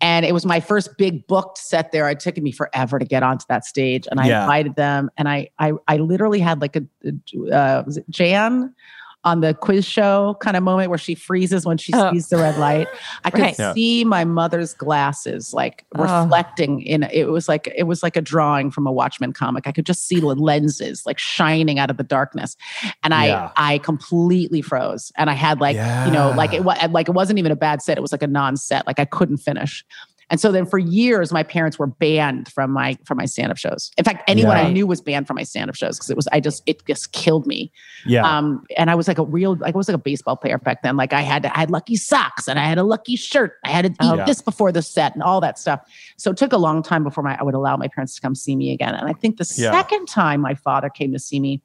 and 0.00 0.26
it 0.26 0.32
was 0.32 0.44
my 0.44 0.60
first 0.60 0.96
big 0.98 1.26
booked 1.26 1.58
set 1.58 1.90
there. 1.90 2.08
It 2.10 2.20
took 2.20 2.36
me 2.36 2.52
forever 2.52 2.98
to 2.98 3.04
get 3.04 3.22
onto 3.22 3.44
that 3.48 3.64
stage, 3.64 4.06
and 4.10 4.20
I 4.20 4.28
Yeah. 4.28 4.42
invited 4.42 4.76
them, 4.76 5.10
and 5.16 5.28
I 5.28 5.48
I, 5.58 5.72
I 5.88 5.96
literally 5.96 6.40
had 6.40 6.60
like 6.60 6.76
a, 6.76 6.82
a 7.04 7.54
uh, 7.54 7.82
was 7.86 7.96
it 7.96 8.04
Jan 8.10 8.74
on 9.24 9.40
the 9.40 9.52
quiz 9.52 9.84
show 9.84 10.36
kind 10.40 10.56
of 10.56 10.62
moment 10.62 10.88
where 10.88 10.98
she 10.98 11.14
freezes 11.14 11.66
when 11.66 11.76
she 11.76 11.92
Oh. 11.94 12.12
sees 12.12 12.28
the 12.28 12.36
red 12.36 12.56
light. 12.56 12.86
I 13.24 13.30
could 13.30 13.40
Right. 13.40 13.58
Yeah. 13.58 13.74
see 13.74 14.04
my 14.04 14.24
mother's 14.24 14.74
glasses 14.74 15.52
like 15.52 15.84
Oh. 15.96 16.02
reflecting 16.22 16.80
in 16.82 17.02
it 17.02 17.28
was 17.28 17.48
like 17.48 17.72
it 17.76 17.82
was 17.84 18.02
like 18.02 18.16
a 18.16 18.20
drawing 18.22 18.70
from 18.70 18.86
a 18.86 18.92
Watchmen 18.92 19.32
comic. 19.32 19.66
I 19.66 19.72
could 19.72 19.86
just 19.86 20.06
see 20.06 20.20
the 20.20 20.26
lenses 20.28 21.02
like 21.04 21.18
shining 21.18 21.78
out 21.78 21.90
of 21.90 21.96
the 21.96 22.04
darkness. 22.04 22.56
And 23.02 23.12
I 23.12 23.26
Yeah. 23.26 23.50
I 23.56 23.78
completely 23.78 24.62
froze. 24.62 25.10
And 25.16 25.28
I 25.28 25.34
had 25.34 25.60
like, 25.60 25.76
you 25.76 26.12
know, 26.12 26.32
like 26.36 26.52
it 26.52 26.64
was 26.64 26.78
like 26.90 27.08
it 27.08 27.12
wasn't 27.12 27.38
even 27.40 27.50
a 27.52 27.56
bad 27.56 27.82
set. 27.82 27.98
It 27.98 28.02
was 28.02 28.12
like 28.12 28.22
a 28.22 28.26
non-set. 28.28 28.86
Like 28.86 29.00
I 29.00 29.04
couldn't 29.04 29.38
finish. 29.38 29.84
And 30.30 30.38
so 30.40 30.52
then 30.52 30.66
for 30.66 30.78
years, 30.78 31.32
my 31.32 31.42
parents 31.42 31.78
were 31.78 31.86
banned 31.86 32.52
from 32.52 32.70
my 32.70 32.98
from 33.04 33.16
my 33.16 33.24
stand-up 33.24 33.56
shows. 33.56 33.90
In 33.96 34.04
fact, 34.04 34.28
anyone 34.28 34.56
I 34.58 34.70
knew 34.70 34.86
was 34.86 35.00
banned 35.00 35.26
from 35.26 35.36
my 35.36 35.42
stand-up 35.42 35.74
shows 35.74 35.96
because 35.96 36.10
it 36.10 36.16
was 36.16 36.28
I 36.32 36.40
just 36.40 36.62
it 36.66 36.84
just 36.86 37.12
killed 37.12 37.46
me. 37.46 37.72
Yeah. 38.04 38.24
Um, 38.28 38.62
and 38.76 38.90
I 38.90 38.94
was 38.94 39.08
like 39.08 39.18
a 39.18 39.24
real, 39.24 39.56
like 39.56 39.74
I 39.74 39.78
was 39.78 39.88
like 39.88 39.94
a 39.94 39.98
baseball 39.98 40.36
player 40.36 40.58
back 40.58 40.82
then. 40.82 40.96
Like 40.98 41.14
I 41.14 41.22
had, 41.22 41.46
I 41.46 41.58
had 41.58 41.70
lucky 41.70 41.96
socks 41.96 42.46
and 42.46 42.58
I 42.58 42.64
had 42.64 42.76
a 42.76 42.82
lucky 42.82 43.16
shirt. 43.16 43.54
I 43.64 43.70
had 43.70 43.86
to 43.86 43.90
eat 43.90 43.96
Oh, 44.00 44.16
yeah. 44.16 44.24
this 44.26 44.42
before 44.42 44.70
the 44.70 44.82
set 44.82 45.14
and 45.14 45.22
all 45.22 45.40
that 45.40 45.58
stuff. 45.58 45.80
So 46.18 46.30
it 46.32 46.36
took 46.36 46.52
a 46.52 46.58
long 46.58 46.82
time 46.82 47.04
before 47.04 47.24
my 47.24 47.36
I 47.38 47.42
would 47.42 47.54
allow 47.54 47.76
my 47.78 47.88
parents 47.88 48.14
to 48.16 48.20
come 48.20 48.34
see 48.34 48.54
me 48.54 48.72
again. 48.72 48.94
And 48.94 49.08
I 49.08 49.14
think 49.14 49.38
the 49.38 49.50
Yeah. 49.56 49.70
second 49.72 50.08
time 50.08 50.42
my 50.42 50.54
father 50.54 50.90
came 50.90 51.12
to 51.12 51.18
see 51.18 51.40
me 51.40 51.62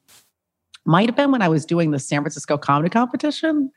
might 0.86 1.08
have 1.10 1.15
been 1.15 1.32
when 1.32 1.41
I 1.41 1.49
was 1.49 1.65
doing 1.65 1.91
the 1.91 1.99
San 1.99 2.21
Francisco 2.21 2.58
comedy 2.58 2.89
competition. 2.89 3.71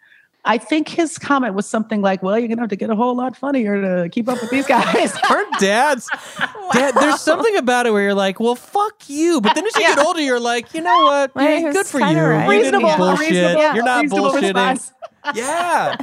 I 0.46 0.58
think 0.58 0.88
his 0.88 1.18
comment 1.18 1.54
was 1.54 1.66
something 1.68 2.00
like, 2.02 2.22
"Well, 2.22 2.38
you're 2.38 2.48
gonna 2.48 2.60
have 2.62 2.70
to 2.70 2.76
get 2.76 2.88
a 2.90 2.96
whole 2.96 3.14
lot 3.16 3.36
funnier 3.36 3.80
to 3.82 4.08
keep 4.08 4.28
up 4.28 4.40
with 4.40 4.50
these 4.50 4.66
guys." 4.66 5.12
Aren't 5.30 5.58
dads? 5.58 6.08
Dad, 6.72 6.94
there's 6.94 7.20
something 7.20 7.56
about 7.56 7.86
it 7.86 7.92
where 7.92 8.02
you're 8.02 8.14
like, 8.14 8.40
well, 8.40 8.54
fuck 8.54 9.08
you. 9.08 9.40
But 9.40 9.54
then 9.54 9.66
as 9.66 9.74
you 9.76 9.82
Yeah. 9.82 9.94
get 9.96 10.04
older, 10.06 10.20
you're 10.20 10.40
like, 10.40 10.72
you 10.74 10.80
know 10.80 11.04
what? 11.04 11.30
Right, 11.34 11.60
Yeah, 11.62 11.72
good 11.72 11.86
for 11.86 11.98
you. 12.00 12.06
kinda 12.06 12.22
right. 12.22 12.44
You 12.44 12.62
didn't 12.64 12.82
reasonable, 12.82 12.96
bullshit. 13.06 13.30
reasonable, 13.30 13.74
You're 13.74 13.84
not 13.84 14.02
reasonable 14.02 14.30
bullshitting. 14.30 14.42
response. 14.54 14.92
Yeah. 15.34 15.96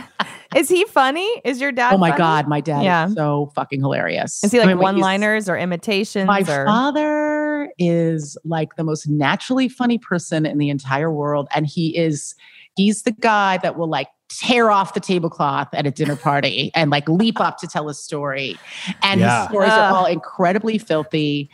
Is 0.53 0.67
he 0.67 0.83
funny? 0.85 1.41
Is 1.45 1.61
your 1.61 1.71
dad? 1.71 1.93
Oh 1.93 1.97
my 1.97 2.09
funny? 2.09 2.17
god, 2.19 2.47
my 2.49 2.59
dad 2.59 2.83
Yeah. 2.83 3.07
is 3.07 3.13
so 3.13 3.51
fucking 3.55 3.79
hilarious. 3.79 4.43
Is 4.43 4.51
he 4.51 4.59
I 4.59 4.63
like 4.65 4.75
mean, 4.75 4.79
one-liners 4.83 5.47
or 5.47 5.57
imitations? 5.57 6.27
My 6.27 6.41
or 6.41 6.65
father 6.65 7.71
is 7.79 8.37
like 8.43 8.75
the 8.75 8.83
most 8.83 9.07
naturally 9.07 9.69
funny 9.69 9.97
person 9.97 10.45
in 10.45 10.57
the 10.57 10.69
entire 10.69 11.09
world. 11.11 11.47
And 11.55 11.65
he 11.65 11.95
is, 11.97 12.35
he's 12.75 13.03
the 13.03 13.11
guy 13.11 13.57
that 13.57 13.77
will 13.77 13.87
like 13.87 14.07
tear 14.29 14.71
off 14.71 14.93
the 14.95 14.99
tablecloth 14.99 15.67
at 15.73 15.85
a 15.85 15.91
dinner 15.91 16.15
party 16.15 16.71
and 16.73 16.89
like 16.89 17.07
leap 17.07 17.39
up 17.39 17.57
to 17.59 17.67
tell 17.67 17.87
a 17.87 17.93
story. 17.93 18.55
And 19.03 19.19
Yeah. 19.21 19.41
his 19.41 19.49
stories 19.49 19.73
are 19.73 19.93
all 19.93 20.05
incredibly 20.05 20.77
filthy. 20.79 21.49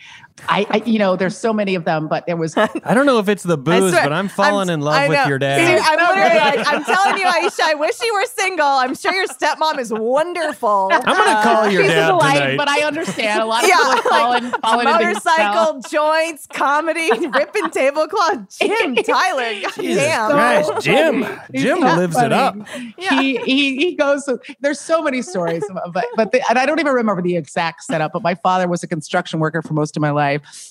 I, 0.47 0.65
I, 0.69 0.78
you 0.86 0.97
know, 0.99 1.15
there's 1.15 1.38
so 1.38 1.52
many 1.54 1.75
of 1.75 1.86
them, 1.86 2.08
but 2.08 2.25
there 2.25 2.38
was 2.38 2.56
I 2.58 2.93
don't 2.93 3.06
know 3.06 3.19
if 3.19 3.28
it's 3.30 3.43
the 3.43 3.58
booze, 3.58 3.91
swear, 3.91 4.04
but 4.04 4.13
I'm 4.13 4.28
falling 4.28 4.69
in 4.69 4.82
love 4.82 5.08
with 5.08 5.17
know. 5.17 5.25
your 5.28 5.38
See, 5.38 5.45
dad. 5.45 5.82
I'm 5.84 5.97
literally 5.97 6.39
like, 6.58 6.67
I'm 6.67 6.84
telling 6.84 7.17
you, 7.17 7.25
Aisha, 7.25 7.62
I 7.62 7.73
wish 7.75 8.02
you 8.02 8.13
were 8.13 8.25
single. 8.25 8.65
I'm 8.65 8.95
sure 8.95 9.13
your 9.13 9.28
stepmom 9.28 9.80
is 9.80 9.91
wonderful. 9.93 10.89
I'm 10.91 11.02
gonna 11.04 11.32
uh, 11.32 11.43
call 11.43 11.67
your 11.69 11.84
She's 11.84 11.91
dad 11.91 12.08
delight, 12.08 12.34
tonight. 12.39 12.58
but 12.58 12.67
I 12.69 12.84
understand 12.84 13.41
a 13.41 13.45
lot 13.45 13.63
of 13.63 13.69
Yeah, 13.69 13.78
people 13.78 13.91
are 13.91 14.02
falling, 14.19 14.43
like 14.43 14.62
falling 14.62 14.88
into 14.88 15.06
this 15.06 15.17
spell. 15.19 15.73
motorcycle, 15.73 15.89
joints, 15.89 16.47
comedy, 16.47 17.10
ripping 17.28 17.69
tablecloth. 17.71 18.58
Jim 18.60 18.95
Tyler, 19.04 19.62
goddamn. 19.62 20.32
Christ, 20.32 20.71
Jim, 20.82 21.25
Jim 21.54 21.80
so 21.80 21.95
lives 21.95 22.17
it 22.17 22.32
up. 22.32 22.56
funny. 22.67 22.93
He, 22.97 23.38
he 23.38 23.75
he 23.78 23.95
goes. 23.95 24.30
There's 24.60 24.80
so 24.80 25.02
many 25.02 25.21
stories, 25.21 25.63
but 25.93 26.06
but 26.15 26.32
the, 26.32 26.41
and 26.49 26.58
I 26.60 26.65
don't 26.65 26.80
even 26.80 26.93
remember 26.93 27.21
the 27.21 27.36
exact 27.36 27.84
setup. 27.84 28.12
But 28.13 28.21
my 28.23 28.36
father 28.36 28.67
was 28.67 28.84
a 28.84 28.88
construction 28.88 29.39
worker 29.39 29.62
for 29.62 29.73
most 29.73 29.95
of 29.97 30.02
my 30.02 30.12
life, 30.12 30.28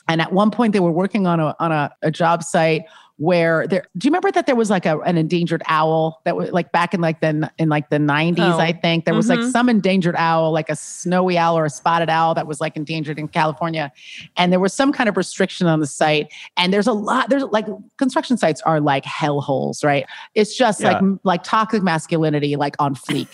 and 0.08 0.20
at 0.20 0.32
one 0.32 0.50
point 0.50 0.72
they 0.72 0.80
were 0.80 0.90
working 0.90 1.26
on 1.26 1.40
a 1.40 1.54
on 1.58 1.72
a, 1.72 1.90
a 2.02 2.10
job 2.10 2.42
site 2.42 2.82
where 3.18 3.66
there. 3.66 3.84
Do 3.96 4.06
you 4.06 4.10
remember 4.10 4.30
that 4.32 4.46
there 4.46 4.54
was 4.56 4.70
like 4.70 4.86
a, 4.86 4.98
an 5.00 5.18
endangered 5.18 5.62
owl 5.66 6.20
that 6.24 6.36
was 6.36 6.50
like 6.52 6.72
back 6.72 6.94
in 6.94 7.00
like 7.00 7.20
the 7.20 7.50
in 7.58 7.68
like 7.68 7.90
the 7.90 7.96
90s? 7.98 8.38
Oh. 8.38 8.58
I 8.58 8.72
think 8.72 9.04
there 9.04 9.14
was 9.14 9.28
like 9.28 9.40
Mhm. 9.40 9.50
some 9.50 9.68
endangered 9.68 10.14
owl, 10.16 10.52
like 10.52 10.68
a 10.70 10.76
snowy 10.76 11.36
owl 11.36 11.58
or 11.58 11.64
a 11.64 11.70
spotted 11.70 12.08
owl 12.08 12.34
that 12.34 12.46
was 12.46 12.60
like 12.60 12.76
endangered 12.76 13.18
in 13.18 13.28
California, 13.28 13.92
and 14.36 14.52
there 14.52 14.60
was 14.60 14.72
some 14.72 14.92
kind 14.92 15.08
of 15.08 15.16
restriction 15.16 15.66
on 15.66 15.80
the 15.80 15.86
site. 15.86 16.32
And 16.56 16.72
there's 16.72 16.86
a 16.86 16.92
lot. 16.92 17.28
There's 17.28 17.42
like 17.44 17.66
construction 17.98 18.36
sites 18.36 18.60
are 18.62 18.80
like 18.80 19.04
hellholes, 19.04 19.84
right? 19.84 20.06
It's 20.34 20.56
just 20.56 20.80
like 20.82 21.00
Yeah. 21.02 21.14
like 21.24 21.42
toxic 21.42 21.82
masculinity, 21.82 22.54
like 22.56 22.76
on 22.78 22.94
fleek, 22.94 23.28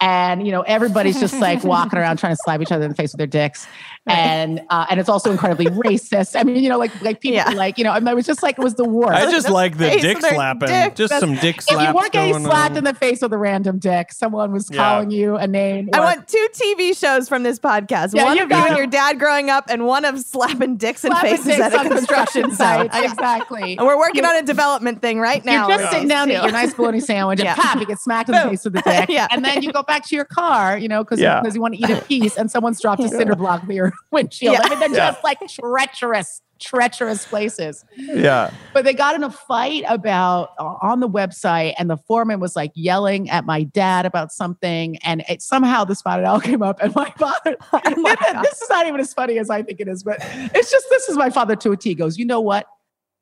and 0.00 0.46
you 0.46 0.52
know 0.52 0.62
everybody's 0.62 1.18
just 1.20 1.34
like 1.40 1.64
walking 1.64 1.98
around 1.98 2.18
trying 2.18 2.32
to 2.34 2.38
slap 2.44 2.60
each 2.60 2.70
other 2.72 2.84
in 2.84 2.90
the 2.90 2.94
face 2.96 3.12
with 3.12 3.18
their 3.18 3.26
dicks, 3.26 3.66
and 4.06 4.62
uh, 4.70 4.86
and 4.90 5.00
it's 5.00 5.08
also 5.08 5.32
incredibly 5.32 5.66
racist. 5.66 6.38
I 6.38 6.44
mean, 6.44 6.62
you 6.62 6.68
know, 6.68 6.78
like 6.78 6.92
like 7.02 7.20
people 7.20 7.34
Yeah. 7.38 7.50
like 7.50 7.78
you 7.78 7.84
know, 7.84 7.90
I, 7.90 7.98
mean, 7.98 8.06
I 8.08 8.14
was 8.14 8.26
just 8.26 8.42
like 8.42 8.58
it 8.58 8.62
was 8.62 8.74
the 8.74 8.84
worst. 8.88 9.23
I 9.28 9.30
just 9.30 9.48
like 9.50 9.78
the 9.78 9.90
dick 9.90 10.18
slapping. 10.20 10.68
dick. 10.68 10.94
Just 10.96 11.18
some 11.20 11.34
dick 11.36 11.60
slapping. 11.62 11.82
if 11.84 11.88
you 11.88 11.94
weren't 11.94 12.12
getting 12.12 12.44
slapped 12.44 12.72
on. 12.72 12.76
in 12.78 12.84
the 12.84 12.94
face 12.94 13.20
with 13.22 13.32
a 13.32 13.38
random 13.38 13.78
dick, 13.78 14.12
someone 14.12 14.52
was 14.52 14.68
Yeah. 14.70 14.76
calling 14.76 15.10
you 15.10 15.36
a 15.36 15.46
name. 15.46 15.90
I 15.92 15.98
or- 15.98 16.02
want 16.02 16.28
two 16.28 16.48
TV 16.52 16.92
shows 16.96 17.28
from 17.28 17.42
this 17.42 17.58
podcast. 17.58 18.14
Yeah, 18.14 18.24
one 18.24 18.36
you 18.36 18.44
of 18.44 18.50
you 18.50 18.56
and 18.56 18.76
your 18.76 18.86
dad 18.86 19.18
growing 19.18 19.50
up, 19.50 19.64
and 19.68 19.86
one 19.86 20.04
of 20.04 20.20
slapping 20.20 20.76
dicks 20.76 21.04
in 21.04 21.10
slapping 21.10 21.30
faces 21.30 21.46
dicks 21.46 21.60
at 21.60 21.72
a 21.74 21.78
on 21.80 21.88
construction 21.88 22.50
site. 22.52 22.92
sites. 22.92 23.12
Exactly. 23.12 23.76
And 23.78 23.86
we're 23.86 23.98
working 23.98 24.22
You- 24.24 24.30
on 24.30 24.36
a 24.36 24.42
development 24.42 25.00
thing 25.02 25.20
right 25.20 25.44
now. 25.44 25.68
You're 25.68 25.78
just 25.78 25.92
sitting 25.92 26.08
down 26.08 26.28
to 26.28 26.34
eat 26.34 26.42
your 26.42 26.52
nice 26.52 26.74
bologna 26.74 27.00
sandwich 27.00 27.40
Yeah. 27.42 27.52
and 27.54 27.60
pop, 27.60 27.78
you 27.80 27.86
get 27.86 27.98
smacked 27.98 28.28
in 28.28 28.34
the 28.34 28.42
face 28.42 28.64
with 28.64 28.74
the 28.74 28.82
dick. 28.82 29.08
Yeah. 29.14 29.26
And 29.30 29.44
then 29.44 29.62
you 29.62 29.72
go 29.72 29.82
back 29.82 30.04
to 30.06 30.16
your 30.16 30.24
car, 30.24 30.76
you 30.78 30.88
know, 30.88 31.04
because 31.04 31.20
Yeah. 31.20 31.42
you 31.52 31.60
want 31.60 31.74
to 31.74 31.80
eat 31.80 31.90
a 31.90 32.00
piece 32.02 32.36
and 32.36 32.50
someone's 32.50 32.80
dropped 32.80 33.02
a 33.02 33.08
cinder 33.08 33.36
block 33.36 33.66
near 33.68 33.74
your 33.76 33.92
windshield. 34.10 34.54
Yeah. 34.54 34.60
I 34.64 34.68
mean, 34.70 34.78
they're 34.80 34.88
just 34.88 35.22
like 35.24 35.38
treacherous, 35.48 36.40
treacherous 36.60 37.26
places. 37.26 37.84
yeah. 37.96 38.50
But 38.72 38.84
they 38.84 38.94
got 38.94 39.14
in 39.14 39.22
a 39.22 39.30
fight 39.30 39.84
about 39.88 40.50
uh, 40.58 40.74
on 40.82 41.00
the 41.00 41.08
website, 41.08 41.74
and 41.78 41.90
the 41.90 41.96
foreman 41.96 42.40
was 42.40 42.56
like 42.56 42.72
yelling 42.74 43.30
at 43.30 43.44
my 43.44 43.64
dad 43.64 44.06
about 44.06 44.32
something, 44.32 44.96
and 44.98 45.24
it, 45.28 45.42
somehow 45.42 45.84
the 45.84 45.94
spotted 45.94 46.24
owl 46.24 46.40
came 46.50 46.62
up, 46.62 46.80
and 46.82 46.94
my 46.94 47.10
father. 47.18 47.56
Oh 47.72 48.00
my 48.00 48.14
God. 48.16 48.42
this 48.44 48.62
is 48.62 48.68
not 48.70 48.86
even 48.86 49.00
as 49.00 49.12
funny 49.12 49.38
as 49.38 49.50
I 49.50 49.62
think 49.62 49.80
it 49.80 49.88
is, 49.88 50.02
but 50.02 50.18
it's 50.20 50.70
just 50.70 50.86
this 50.90 51.08
is 51.08 51.16
my 51.16 51.30
father 51.30 51.56
to 51.56 51.72
a 51.72 51.76
T. 51.76 51.90
He 51.90 51.94
Goes, 51.94 52.18
you 52.18 52.24
know 52.24 52.40
what? 52.40 52.66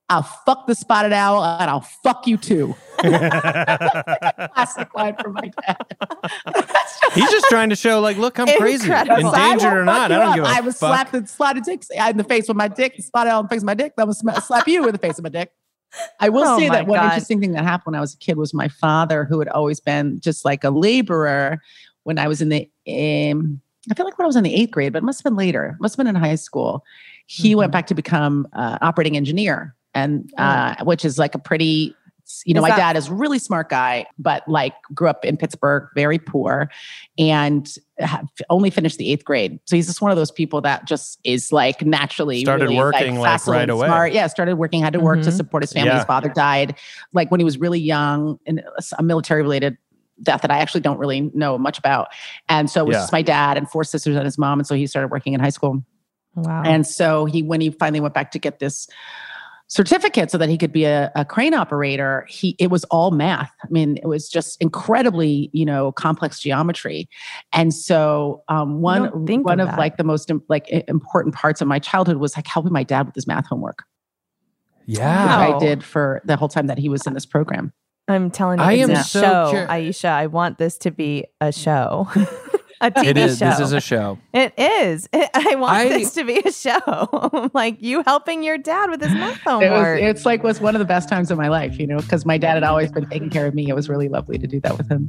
I'll 0.08 0.22
fuck 0.22 0.66
the 0.66 0.74
spotted 0.74 1.12
owl, 1.12 1.42
and 1.44 1.70
I'll 1.70 1.80
fuck 1.80 2.26
you 2.26 2.36
too. 2.36 2.74
Classic 2.98 4.94
line 4.94 5.16
from 5.20 5.32
my 5.34 5.50
dad. 5.66 5.76
He's 7.14 7.30
just 7.30 7.46
trying 7.48 7.70
to 7.70 7.76
show, 7.76 8.00
like, 8.00 8.16
look, 8.16 8.38
I'm 8.38 8.46
crazy. 8.58 8.90
Endangered 8.90 9.72
I 9.72 9.74
or 9.74 9.84
not, 9.84 10.12
I 10.12 10.16
don't 10.16 10.28
up. 10.28 10.34
give 10.34 10.44
a 10.44 10.48
I 10.48 10.60
was 10.60 10.78
fuck. 10.78 10.90
slapped 10.90 11.12
the 11.12 11.26
slotted 11.26 11.64
dick 11.64 11.82
in 12.08 12.16
the 12.16 12.24
face 12.24 12.48
with 12.48 12.56
my 12.56 12.68
dick, 12.68 12.94
spotted 13.00 13.30
owl 13.30 13.40
in 13.40 13.46
the 13.46 13.50
face 13.50 13.62
of 13.62 13.66
my 13.66 13.74
dick. 13.74 13.94
That 13.96 14.06
was 14.06 14.18
sma- 14.18 14.40
slap 14.40 14.68
you 14.68 14.84
in 14.86 14.92
the 14.92 14.98
face 14.98 15.18
of 15.18 15.24
my 15.24 15.30
dick. 15.30 15.50
I 16.20 16.30
will 16.30 16.44
Oh 16.44 16.58
say 16.58 16.68
my 16.68 16.76
that 16.76 16.86
one 16.86 17.04
interesting 17.04 17.38
thing 17.40 17.52
that 17.52 17.64
happened 17.64 17.92
when 17.92 17.98
I 17.98 18.00
was 18.00 18.14
a 18.14 18.18
kid 18.18 18.38
was 18.38 18.54
my 18.54 18.68
father, 18.68 19.24
who 19.24 19.38
had 19.38 19.48
always 19.48 19.78
been 19.78 20.20
just 20.20 20.44
like 20.44 20.64
a 20.64 20.70
laborer 20.70 21.60
when 22.04 22.18
I 22.18 22.28
was 22.28 22.40
in 22.40 22.48
the, 22.48 22.62
um, 22.88 23.60
I 23.90 23.94
feel 23.94 24.06
like 24.06 24.16
when 24.18 24.24
I 24.24 24.26
was 24.26 24.36
in 24.36 24.44
the 24.44 24.54
eighth 24.54 24.70
grade, 24.70 24.92
but 24.94 25.02
it 25.02 25.04
must 25.04 25.20
have 25.20 25.24
been 25.24 25.36
later. 25.36 25.66
It 25.78 25.80
must 25.80 25.94
have 25.96 26.04
been 26.04 26.14
in 26.14 26.20
high 26.20 26.36
school. 26.36 26.82
He 27.26 27.54
went 27.54 27.70
Mhm. 27.70 27.72
back 27.72 27.86
to 27.88 27.94
become 27.94 28.48
uh, 28.54 28.78
operating 28.80 29.16
engineer, 29.18 29.74
and 29.94 30.32
uh, 30.38 30.76
which 30.84 31.04
is 31.04 31.18
like 31.18 31.34
a 31.34 31.38
pretty, 31.38 31.94
you 32.44 32.54
know, 32.54 32.60
Is 32.60 32.62
my 32.62 32.68
that- 32.70 32.76
dad 32.76 32.96
is 32.96 33.08
a 33.08 33.12
really 33.14 33.38
smart 33.38 33.68
guy, 33.68 34.06
but 34.18 34.46
like 34.48 34.74
grew 34.94 35.08
up 35.08 35.24
in 35.24 35.36
Pittsburgh, 35.36 35.88
very 35.94 36.18
poor, 36.18 36.70
and 37.18 37.68
ha- 38.00 38.22
only 38.48 38.70
finished 38.70 38.96
the 38.98 39.10
eighth 39.12 39.24
grade. 39.24 39.58
So 39.66 39.76
he's 39.76 39.86
just 39.86 40.00
one 40.00 40.10
of 40.10 40.16
those 40.16 40.30
people 40.30 40.60
that 40.62 40.86
just 40.86 41.18
is 41.24 41.52
like 41.52 41.82
naturally 41.84 42.40
Started 42.42 42.64
really, 42.64 42.76
working, 42.78 43.16
like, 43.18 43.32
facile 43.32 43.52
right 43.54 43.68
away. 43.68 43.86
Smart. 43.86 44.12
Yeah, 44.12 44.26
started 44.28 44.54
working, 44.56 44.80
had 44.82 44.92
to 44.94 45.00
work 45.00 45.20
to 45.22 45.30
Mhm. 45.30 45.36
support 45.36 45.62
his 45.62 45.72
family. 45.72 45.90
Yeah. 45.90 45.96
His 45.96 46.04
father 46.06 46.28
died 46.30 46.78
like 47.12 47.30
when 47.30 47.40
he 47.40 47.44
was 47.44 47.58
really 47.58 47.80
young, 47.80 48.38
and 48.46 48.62
a 48.98 49.02
military 49.02 49.42
related 49.42 49.76
death 50.22 50.42
that 50.42 50.52
I 50.52 50.58
actually 50.58 50.82
don't 50.82 50.98
really 50.98 51.32
know 51.34 51.58
much 51.58 51.78
about. 51.78 52.08
And 52.48 52.70
so 52.70 52.82
it 52.82 52.86
was 52.86 52.94
Yeah. 52.94 53.00
just 53.00 53.12
my 53.12 53.22
dad 53.22 53.56
and 53.56 53.68
four 53.68 53.82
sisters 53.82 54.14
and 54.14 54.24
his 54.24 54.38
mom. 54.38 54.60
And 54.60 54.66
so 54.66 54.74
he 54.76 54.86
started 54.86 55.10
working 55.10 55.32
in 55.32 55.40
high 55.40 55.48
school. 55.50 55.82
Wow. 56.36 56.62
And 56.64 56.86
so 56.86 57.24
he, 57.24 57.42
when 57.42 57.60
he 57.60 57.70
finally 57.70 57.98
went 58.00 58.14
back 58.14 58.30
to 58.32 58.38
get 58.38 58.60
this 58.60 58.86
certificate 59.72 60.30
so 60.30 60.36
that 60.36 60.50
he 60.50 60.58
could 60.58 60.70
be 60.70 60.84
a, 60.84 61.10
a 61.16 61.24
crane 61.24 61.54
operator, 61.54 62.26
he 62.28 62.54
it 62.58 62.70
was 62.70 62.84
all 62.84 63.10
math. 63.10 63.50
I 63.64 63.68
mean, 63.70 63.96
it 63.96 64.06
was 64.06 64.28
just 64.28 64.60
incredibly, 64.60 65.48
you 65.54 65.64
know, 65.64 65.92
complex 65.92 66.40
geometry. 66.40 67.08
And 67.54 67.72
so 67.72 68.42
um, 68.48 68.82
one 68.82 69.04
don't 69.04 69.26
think 69.26 69.46
one 69.46 69.60
of 69.60 69.70
of 69.70 69.78
like 69.78 69.96
the 69.96 70.04
most 70.04 70.30
like 70.50 70.68
important 70.88 71.34
parts 71.34 71.62
of 71.62 71.68
my 71.68 71.78
childhood 71.78 72.18
was 72.18 72.36
like 72.36 72.46
helping 72.46 72.72
my 72.72 72.82
dad 72.82 73.06
with 73.06 73.14
his 73.14 73.26
math 73.26 73.46
homework. 73.46 73.84
yeah. 74.84 75.46
Which 75.46 75.52
Wow. 75.52 75.56
I 75.56 75.58
did 75.58 75.82
for 75.82 76.20
the 76.26 76.36
whole 76.36 76.48
time 76.48 76.66
that 76.66 76.76
he 76.76 76.90
was 76.90 77.06
in 77.06 77.14
this 77.14 77.24
program. 77.24 77.72
I'm 78.08 78.30
telling 78.30 78.58
you, 78.58 78.64
I 78.64 78.72
it's 78.74 78.90
am 78.90 78.96
a 78.96 79.04
so 79.04 79.20
show, 79.22 79.50
cur- 79.52 79.66
Aisha. 79.68 80.08
I 80.10 80.26
want 80.26 80.58
this 80.58 80.76
to 80.78 80.90
be 80.90 81.24
a 81.40 81.50
show, 81.52 82.08
a 82.82 82.90
TV 82.90 83.06
It 83.06 83.16
is. 83.16 83.38
show. 83.38 83.46
This 83.50 83.60
is 83.60 83.72
a 83.72 83.80
show. 83.80 84.18
It 84.34 84.52
is. 84.58 85.08
I 85.14 85.54
want 85.54 85.72
I- 85.72 85.88
this 85.88 86.12
to 86.14 86.24
be 86.24 86.38
a 86.44 86.52
show. 86.52 87.50
like 87.54 87.80
you 87.80 88.02
helping 88.04 88.42
your 88.42 88.58
dad 88.58 88.90
with 88.90 89.00
his 89.00 89.12
math 89.12 89.38
It 89.46 89.70
was, 89.70 89.98
it's 90.00 90.26
like 90.26 90.42
was 90.42 90.60
one 90.60 90.74
of 90.74 90.80
the 90.80 90.84
best 90.84 91.08
times 91.08 91.30
of 91.30 91.38
my 91.38 91.48
life, 91.48 91.78
you 91.78 91.86
know, 91.86 91.98
because 91.98 92.26
my 92.26 92.36
dad 92.38 92.54
had 92.54 92.64
always 92.64 92.92
been 92.92 93.08
taking 93.08 93.30
care 93.30 93.46
of 93.46 93.54
me. 93.54 93.68
It 93.68 93.74
was 93.74 93.88
really 93.88 94.08
lovely 94.08 94.36
to 94.38 94.46
do 94.46 94.60
that 94.60 94.76
with 94.76 94.90
him. 94.90 95.08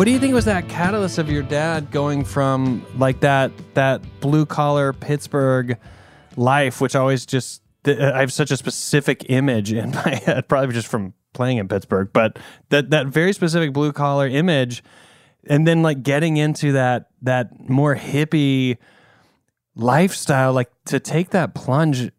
What 0.00 0.06
do 0.06 0.12
you 0.12 0.18
think 0.18 0.32
was 0.32 0.46
that 0.46 0.66
catalyst 0.66 1.18
of 1.18 1.30
your 1.30 1.42
dad 1.42 1.90
going 1.90 2.24
from 2.24 2.86
like 2.96 3.20
that 3.20 3.52
that 3.74 4.00
blue 4.20 4.46
collar 4.46 4.94
Pittsburgh 4.94 5.76
life, 6.38 6.80
which 6.80 6.96
always 6.96 7.26
just 7.26 7.60
I 7.84 8.20
have 8.20 8.32
such 8.32 8.50
a 8.50 8.56
specific 8.56 9.28
image 9.28 9.74
in 9.74 9.90
my 10.06 10.14
head, 10.24 10.48
probably 10.48 10.72
just 10.72 10.88
from 10.88 11.12
playing 11.34 11.58
in 11.58 11.68
Pittsburgh, 11.68 12.08
but 12.14 12.38
that 12.70 12.88
that 12.88 13.08
very 13.08 13.34
specific 13.34 13.74
blue 13.74 13.92
collar 13.92 14.26
image, 14.26 14.82
and 15.46 15.68
then 15.68 15.82
like 15.82 16.02
getting 16.02 16.38
into 16.38 16.72
that 16.72 17.10
that 17.20 17.68
more 17.68 17.94
hippie 17.94 18.78
lifestyle, 19.74 20.54
like 20.54 20.70
to 20.86 20.98
take 20.98 21.28
that 21.32 21.54
plunge. 21.54 22.10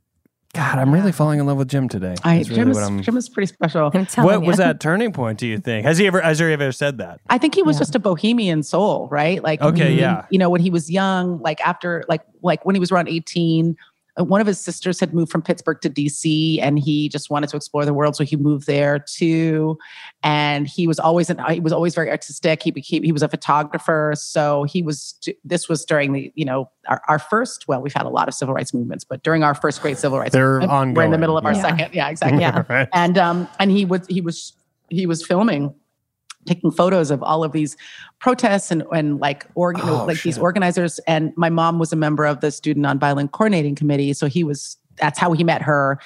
God, 0.53 0.79
I'm 0.79 0.93
really 0.93 1.13
falling 1.13 1.39
in 1.39 1.45
love 1.45 1.57
with 1.57 1.69
Jim 1.69 1.87
today. 1.87 2.13
I, 2.25 2.39
really 2.39 2.43
Jim, 2.55 2.71
is, 2.71 3.05
Jim 3.05 3.15
is 3.15 3.29
pretty 3.29 3.47
special. 3.53 3.89
What 3.89 4.41
you. 4.41 4.47
was 4.47 4.57
that 4.57 4.81
turning 4.81 5.13
point? 5.13 5.39
Do 5.39 5.47
you 5.47 5.57
think 5.57 5.85
has 5.85 5.97
he 5.97 6.07
ever 6.07 6.19
has 6.19 6.39
he 6.39 6.45
ever 6.45 6.73
said 6.73 6.97
that? 6.97 7.21
I 7.29 7.37
think 7.37 7.55
he 7.55 7.63
was 7.63 7.77
Yeah. 7.77 7.81
just 7.81 7.95
a 7.95 7.99
bohemian 7.99 8.61
soul, 8.61 9.07
right? 9.09 9.41
Like, 9.41 9.61
Okay, 9.61 9.93
he- 9.93 9.99
yeah. 10.01 10.25
You 10.29 10.39
know, 10.39 10.49
when 10.49 10.59
he 10.59 10.69
was 10.69 10.91
young, 10.91 11.39
like 11.41 11.61
after, 11.65 12.03
like, 12.09 12.21
like 12.41 12.65
when 12.65 12.75
he 12.75 12.79
was 12.81 12.91
around 12.91 13.07
18, 13.07 13.77
uh, 13.79 13.90
one 14.23 14.41
of 14.41 14.47
his 14.47 14.59
sisters 14.59 14.99
had 14.99 15.13
moved 15.13 15.31
from 15.31 15.41
Pittsburgh 15.41 15.79
to 15.81 15.89
DC 15.89 16.59
and 16.61 16.79
he 16.79 17.09
just 17.09 17.29
wanted 17.29 17.49
to 17.49 17.57
explore 17.57 17.85
the 17.85 17.93
world. 17.93 18.15
So 18.15 18.23
he 18.23 18.35
moved 18.35 18.67
there 18.67 18.99
too. 18.99 19.77
And 20.23 20.67
he 20.67 20.87
was 20.87 20.99
always, 20.99 21.29
an, 21.29 21.41
he 21.49 21.59
was 21.59 21.73
always 21.73 21.95
very 21.95 22.09
artistic. 22.09 22.63
He 22.63 22.71
became, 22.71 23.03
he 23.03 23.11
was 23.11 23.23
a 23.23 23.27
photographer. 23.27 24.13
So 24.15 24.63
he 24.63 24.81
was, 24.81 25.15
this 25.43 25.67
was 25.69 25.85
during 25.85 26.13
the, 26.13 26.31
you 26.35 26.45
know, 26.45 26.69
our, 26.87 27.01
our 27.07 27.19
first, 27.19 27.67
well, 27.67 27.81
we've 27.81 27.93
had 27.93 28.05
a 28.05 28.09
lot 28.09 28.27
of 28.27 28.33
civil 28.33 28.53
rights 28.53 28.73
movements, 28.73 29.03
but 29.03 29.23
during 29.23 29.43
our 29.43 29.55
first 29.55 29.81
great 29.81 29.97
civil 29.97 30.19
rights, 30.19 30.33
They're 30.33 30.59
movement, 30.59 30.95
we're 30.97 31.03
in 31.03 31.11
the 31.11 31.17
middle 31.17 31.37
of 31.37 31.45
our 31.45 31.53
yeah. 31.53 31.61
second. 31.61 31.93
Yeah, 31.93 32.09
exactly 32.09 32.39
Yeah. 32.41 32.63
Right. 32.69 32.87
and 32.93 33.17
um 33.17 33.47
and 33.59 33.71
he 33.71 33.85
was 33.85 34.05
he 34.07 34.21
was 34.21 34.53
he 34.89 35.05
was 35.05 35.25
filming 35.25 35.73
taking 36.45 36.71
photos 36.71 37.11
of 37.11 37.21
all 37.23 37.43
of 37.43 37.51
these 37.51 37.77
protests 38.19 38.71
and 38.71 38.83
and 38.93 39.19
like 39.19 39.45
org- 39.55 39.77
you 39.77 39.85
know, 39.85 40.01
Oh, 40.01 40.05
like 40.05 40.21
these 40.23 40.37
organizers. 40.37 40.99
And 41.07 41.33
my 41.37 41.49
mom 41.49 41.79
was 41.79 41.93
a 41.93 41.95
member 41.95 42.25
of 42.25 42.41
the 42.41 42.51
student 42.51 42.85
nonviolent 42.85 43.31
coordinating 43.31 43.75
committee 43.75 44.13
so 44.13 44.27
he 44.27 44.43
was 44.43 44.77
that's 44.97 45.17
how 45.17 45.31
he 45.31 45.43
met 45.43 45.61
her 45.61 45.99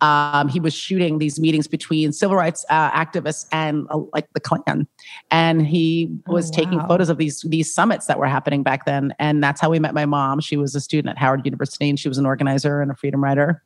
um, 0.00 0.48
he 0.48 0.60
was 0.60 0.72
shooting 0.72 1.18
these 1.18 1.38
meetings 1.38 1.66
between 1.66 2.12
civil 2.12 2.36
rights 2.36 2.64
uh, 2.70 2.90
activists 2.90 3.46
and 3.52 3.86
uh, 3.90 4.00
like 4.12 4.26
the 4.32 4.40
Klan, 4.40 4.86
and 5.30 5.66
he 5.66 6.08
was 6.26 6.50
Oh, 6.50 6.54
taking 6.54 6.80
photos 6.86 7.08
of 7.08 7.18
these 7.18 7.42
these 7.42 7.72
summits 7.72 8.06
that 8.06 8.18
were 8.18 8.26
happening 8.26 8.62
back 8.62 8.86
then. 8.86 9.14
And 9.18 9.42
that's 9.42 9.60
how 9.60 9.70
we 9.70 9.78
met 9.78 9.94
my 9.94 10.06
mom. 10.06 10.40
She 10.40 10.56
was 10.56 10.74
a 10.74 10.80
student 10.80 11.10
at 11.10 11.18
Howard 11.18 11.44
University, 11.44 11.88
and 11.88 11.98
she 11.98 12.08
was 12.08 12.18
an 12.18 12.26
organizer 12.26 12.80
and 12.80 12.90
a 12.90 12.94
freedom 12.94 13.22
rider. 13.22 13.62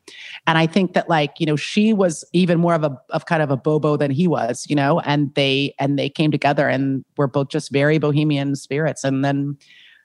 And 0.47 0.59
I 0.59 0.66
think 0.66 0.95
that 0.95 1.09
like 1.09 1.39
you 1.39 1.47
know 1.47 1.57
she 1.57 1.93
was 1.93 2.24
even 2.32 2.59
more 2.59 2.74
of 2.74 2.82
a 2.82 2.97
of 3.11 3.26
kind 3.26 3.43
of 3.43 3.51
a 3.51 3.57
bobo 3.57 3.97
than 3.97 4.11
he 4.11 4.26
was, 4.26 4.66
you 4.68 4.76
know. 4.76 5.01
And 5.01 5.35
they 5.35 5.74
and 5.78 5.99
they 5.99 6.09
came 6.09 6.30
together 6.30 6.68
and 6.68 7.05
were 7.16 7.28
both 7.28 7.49
just 7.49 7.70
very 7.70 7.99
bohemian 7.99 8.57
spirits, 8.57 9.05
and 9.05 9.24
then 9.24 9.57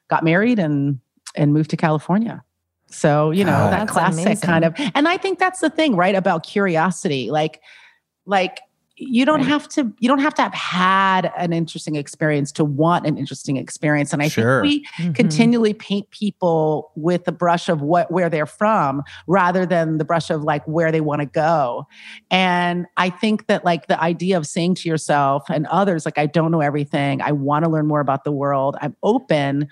got 0.09 0.23
married 0.23 0.59
and 0.59 0.99
and 1.35 1.53
moved 1.53 1.69
to 1.71 1.77
California. 1.77 2.43
So, 2.91 3.31
you 3.31 3.43
know, 3.43 3.51
God. 3.51 3.73
that 3.73 3.87
classic 3.87 4.25
amazing. 4.25 4.47
kind 4.47 4.65
of 4.65 4.73
and 4.95 5.07
I 5.07 5.17
think 5.17 5.39
that's 5.39 5.59
the 5.59 5.69
thing, 5.69 5.95
right? 5.95 6.15
About 6.15 6.43
curiosity. 6.43 7.29
Like, 7.31 7.61
like 8.25 8.61
you 9.01 9.23
don't 9.23 9.39
Right. 9.39 9.47
have 9.47 9.65
to 9.69 9.93
you 9.99 10.09
don't 10.09 10.19
have 10.19 10.33
to 10.33 10.41
have 10.41 10.53
had 10.53 11.31
an 11.37 11.53
interesting 11.53 11.95
experience 11.95 12.51
to 12.51 12.65
want 12.65 13.05
an 13.07 13.17
interesting 13.17 13.55
experience. 13.55 14.11
And 14.11 14.21
I 14.21 14.27
Sure. 14.27 14.61
think 14.61 14.85
we 14.99 15.05
Mhm. 15.05 15.15
continually 15.15 15.73
paint 15.73 16.09
people 16.09 16.91
with 16.97 17.23
the 17.23 17.31
brush 17.31 17.69
of 17.69 17.81
what 17.81 18.11
where 18.11 18.29
they're 18.29 18.45
from 18.45 19.01
rather 19.25 19.65
than 19.65 19.99
the 19.99 20.03
brush 20.03 20.29
of 20.29 20.43
like 20.43 20.65
where 20.67 20.91
they 20.91 20.99
want 20.99 21.21
to 21.21 21.25
go 21.25 21.87
and 22.29 22.87
i 22.97 23.09
think 23.09 23.47
that 23.47 23.63
like 23.63 23.87
the 23.87 24.01
idea 24.01 24.35
of 24.37 24.45
saying 24.45 24.75
to 24.75 24.89
yourself 24.89 25.43
and 25.49 25.65
others 25.67 26.03
like 26.05 26.17
i 26.17 26.25
don't 26.25 26.51
know 26.51 26.59
everything 26.61 27.21
i 27.21 27.31
want 27.31 27.63
to 27.63 27.71
learn 27.71 27.87
more 27.87 28.01
about 28.01 28.23
the 28.25 28.31
world 28.31 28.75
i'm 28.81 28.95
open 29.01 29.67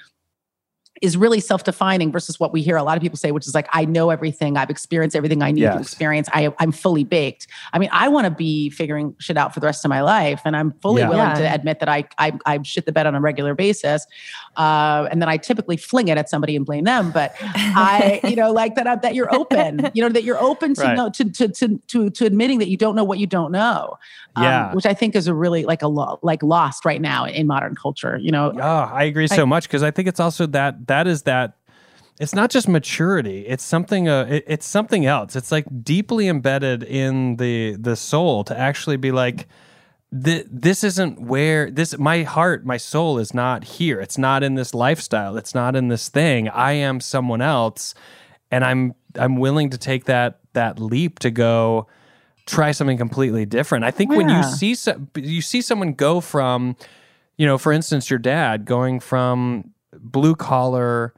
is 1.02 1.16
really 1.18 1.39
self-defining 1.39 2.12
versus 2.12 2.39
what 2.39 2.52
we 2.54 2.62
hear 2.62 2.76
a 2.78 2.84
lot 2.84 2.98
of 2.98 3.02
people 3.04 3.18
say 3.18 3.32
which 3.32 3.48
is 3.48 3.54
like 3.54 3.68
i 3.74 3.86
know 3.86 4.10
everything 4.10 4.58
i've 4.58 4.70
experienced 4.70 5.16
everything 5.16 5.41
i 5.43 5.52
need 5.52 5.62
to 5.62 5.78
experience 5.80 6.28
I, 6.34 6.54
i'm 6.60 6.72
fully 6.72 7.04
baked 7.04 7.48
i 7.74 7.80
mean 7.80 7.89
i 7.91 8.08
want 8.08 8.26
to 8.26 8.32
be 8.32 8.70
figuring 8.70 9.16
shit 9.20 9.38
out 9.38 9.54
for 9.54 9.60
the 9.60 9.66
rest 9.66 9.86
of 9.86 9.89
my 9.89 10.02
life 10.02 10.41
and 10.45 10.56
i'm 10.56 10.72
fully 10.82 11.02
Yeah. 11.02 11.10
willing 11.10 11.28
Yeah. 11.28 11.34
to 11.36 11.54
admit 11.54 11.80
that 11.80 11.89
I, 11.89 12.06
I 12.18 12.34
i 12.45 12.60
shit 12.64 12.86
the 12.86 12.91
bed 12.91 13.06
on 13.08 13.16
a 13.16 13.22
regular 13.22 13.54
basis 13.56 14.06
uh, 14.56 15.08
and 15.12 15.22
then 15.22 15.30
i 15.30 15.38
typically 15.38 15.78
fling 15.78 16.08
it 16.08 16.18
at 16.18 16.30
somebody 16.30 16.56
and 16.56 16.66
blame 16.66 16.84
them 16.86 17.12
but 17.12 17.36
i 17.41 18.20
you 18.24 18.36
know 18.36 18.52
like 18.52 18.76
that 18.76 19.02
that 19.02 19.16
you're 19.16 19.34
open 19.34 19.89
you 19.93 20.02
know 20.02 20.10
that 20.10 20.24
you're 20.24 20.41
open 20.41 20.74
to 20.76 20.82
Right. 20.82 20.95
know 20.95 21.10
to, 21.10 21.26
to 21.32 21.48
to 21.50 21.78
to 21.88 22.10
to 22.10 22.26
admitting 22.26 22.60
that 22.60 22.70
you 22.70 22.78
don't 22.78 22.95
know 22.95 23.04
what 23.04 23.20
you 23.20 23.28
don't 23.28 23.52
know 23.52 23.98
um, 24.36 24.43
Yeah. 24.43 24.74
which 24.74 24.86
i 24.86 24.93
think 24.93 25.16
is 25.16 25.28
a 25.28 25.34
really 25.34 25.64
like 25.66 25.82
a 25.82 25.88
lo- 25.88 26.20
like 26.22 26.41
lost 26.43 26.86
right 26.86 27.02
now 27.02 27.26
in 27.26 27.48
modern 27.48 27.76
culture 27.76 28.18
you 28.18 28.32
know 28.32 28.48
Oh, 28.60 28.89
I 28.93 29.04
agree 29.04 29.28
so 29.28 29.45
much 29.45 29.68
because 29.68 29.84
I 29.84 29.91
think 29.91 30.08
it's 30.08 30.20
also 30.20 30.45
that 30.48 30.87
that 30.88 31.08
is 31.08 31.24
that 31.24 31.58
it's 32.20 32.34
not 32.34 32.50
just 32.50 32.68
maturity 32.68 33.46
it's 33.48 33.64
something 33.64 34.10
uh, 34.10 34.26
it, 34.30 34.44
it's 34.48 34.66
something 34.66 35.06
else. 35.06 35.36
It's 35.36 35.52
like 35.52 35.66
deeply 35.84 36.28
embedded 36.28 36.84
in 36.84 37.38
the 37.38 37.76
the 37.76 37.96
soul 37.96 38.44
to 38.46 38.58
actually 38.58 38.98
be 38.98 39.12
like 39.12 39.48
this 40.10 40.86
isn't 40.86 41.22
where 41.22 41.70
this 41.70 41.98
my 41.98 42.24
heart 42.24 42.66
my 42.66 42.78
soul 42.78 43.20
is 43.20 43.34
not 43.34 43.64
here. 43.64 44.00
It's 44.00 44.18
not 44.18 44.42
in 44.42 44.56
this 44.56 44.74
lifestyle. 44.74 45.38
It's 45.38 45.54
not 45.54 45.76
in 45.76 45.90
this 45.90 46.10
thing. 46.10 46.50
I 46.50 46.74
am 46.74 47.00
someone 47.02 47.42
else 47.42 47.94
and 48.52 48.64
i'm 48.64 48.96
i'm 49.20 49.36
willing 49.36 49.70
to 49.70 49.78
take 49.78 50.06
that 50.06 50.40
that 50.54 50.80
leap 50.80 51.20
to 51.20 51.30
go 51.30 51.88
try 52.46 52.72
something 52.72 52.98
completely 52.98 53.46
different. 53.46 53.84
I 53.84 53.92
think 53.92 54.12
when 54.12 54.30
you 54.30 54.42
see 54.42 54.74
so, 54.74 55.06
you 55.16 55.42
see 55.42 55.62
someone 55.62 55.94
go 55.94 56.22
from 56.22 56.76
you 57.38 57.46
know 57.46 57.58
for 57.58 57.72
instance 57.72 58.10
your 58.10 58.20
dad 58.20 58.66
going 58.66 59.00
from 59.00 59.72
blue 60.02 60.36
collar 60.36 61.14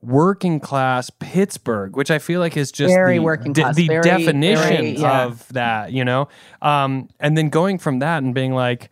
working 0.00 0.60
class 0.60 1.10
Pittsburgh, 1.10 1.96
which 1.96 2.10
I 2.10 2.18
feel 2.18 2.40
like 2.40 2.56
is 2.56 2.70
just 2.70 2.94
Very 2.94 3.18
the, 3.18 3.24
working 3.24 3.54
class, 3.54 3.74
the 3.74 3.88
very- 3.88 4.02
definition 4.02 4.76
very, 4.76 4.90
yeah. 4.96 5.24
of 5.24 5.48
that, 5.52 5.92
you 5.92 6.04
know? 6.04 6.28
Um, 6.62 7.08
and 7.18 7.36
then 7.36 7.48
going 7.48 7.78
from 7.78 7.98
that 8.00 8.22
and 8.22 8.34
being 8.34 8.52
like, 8.54 8.90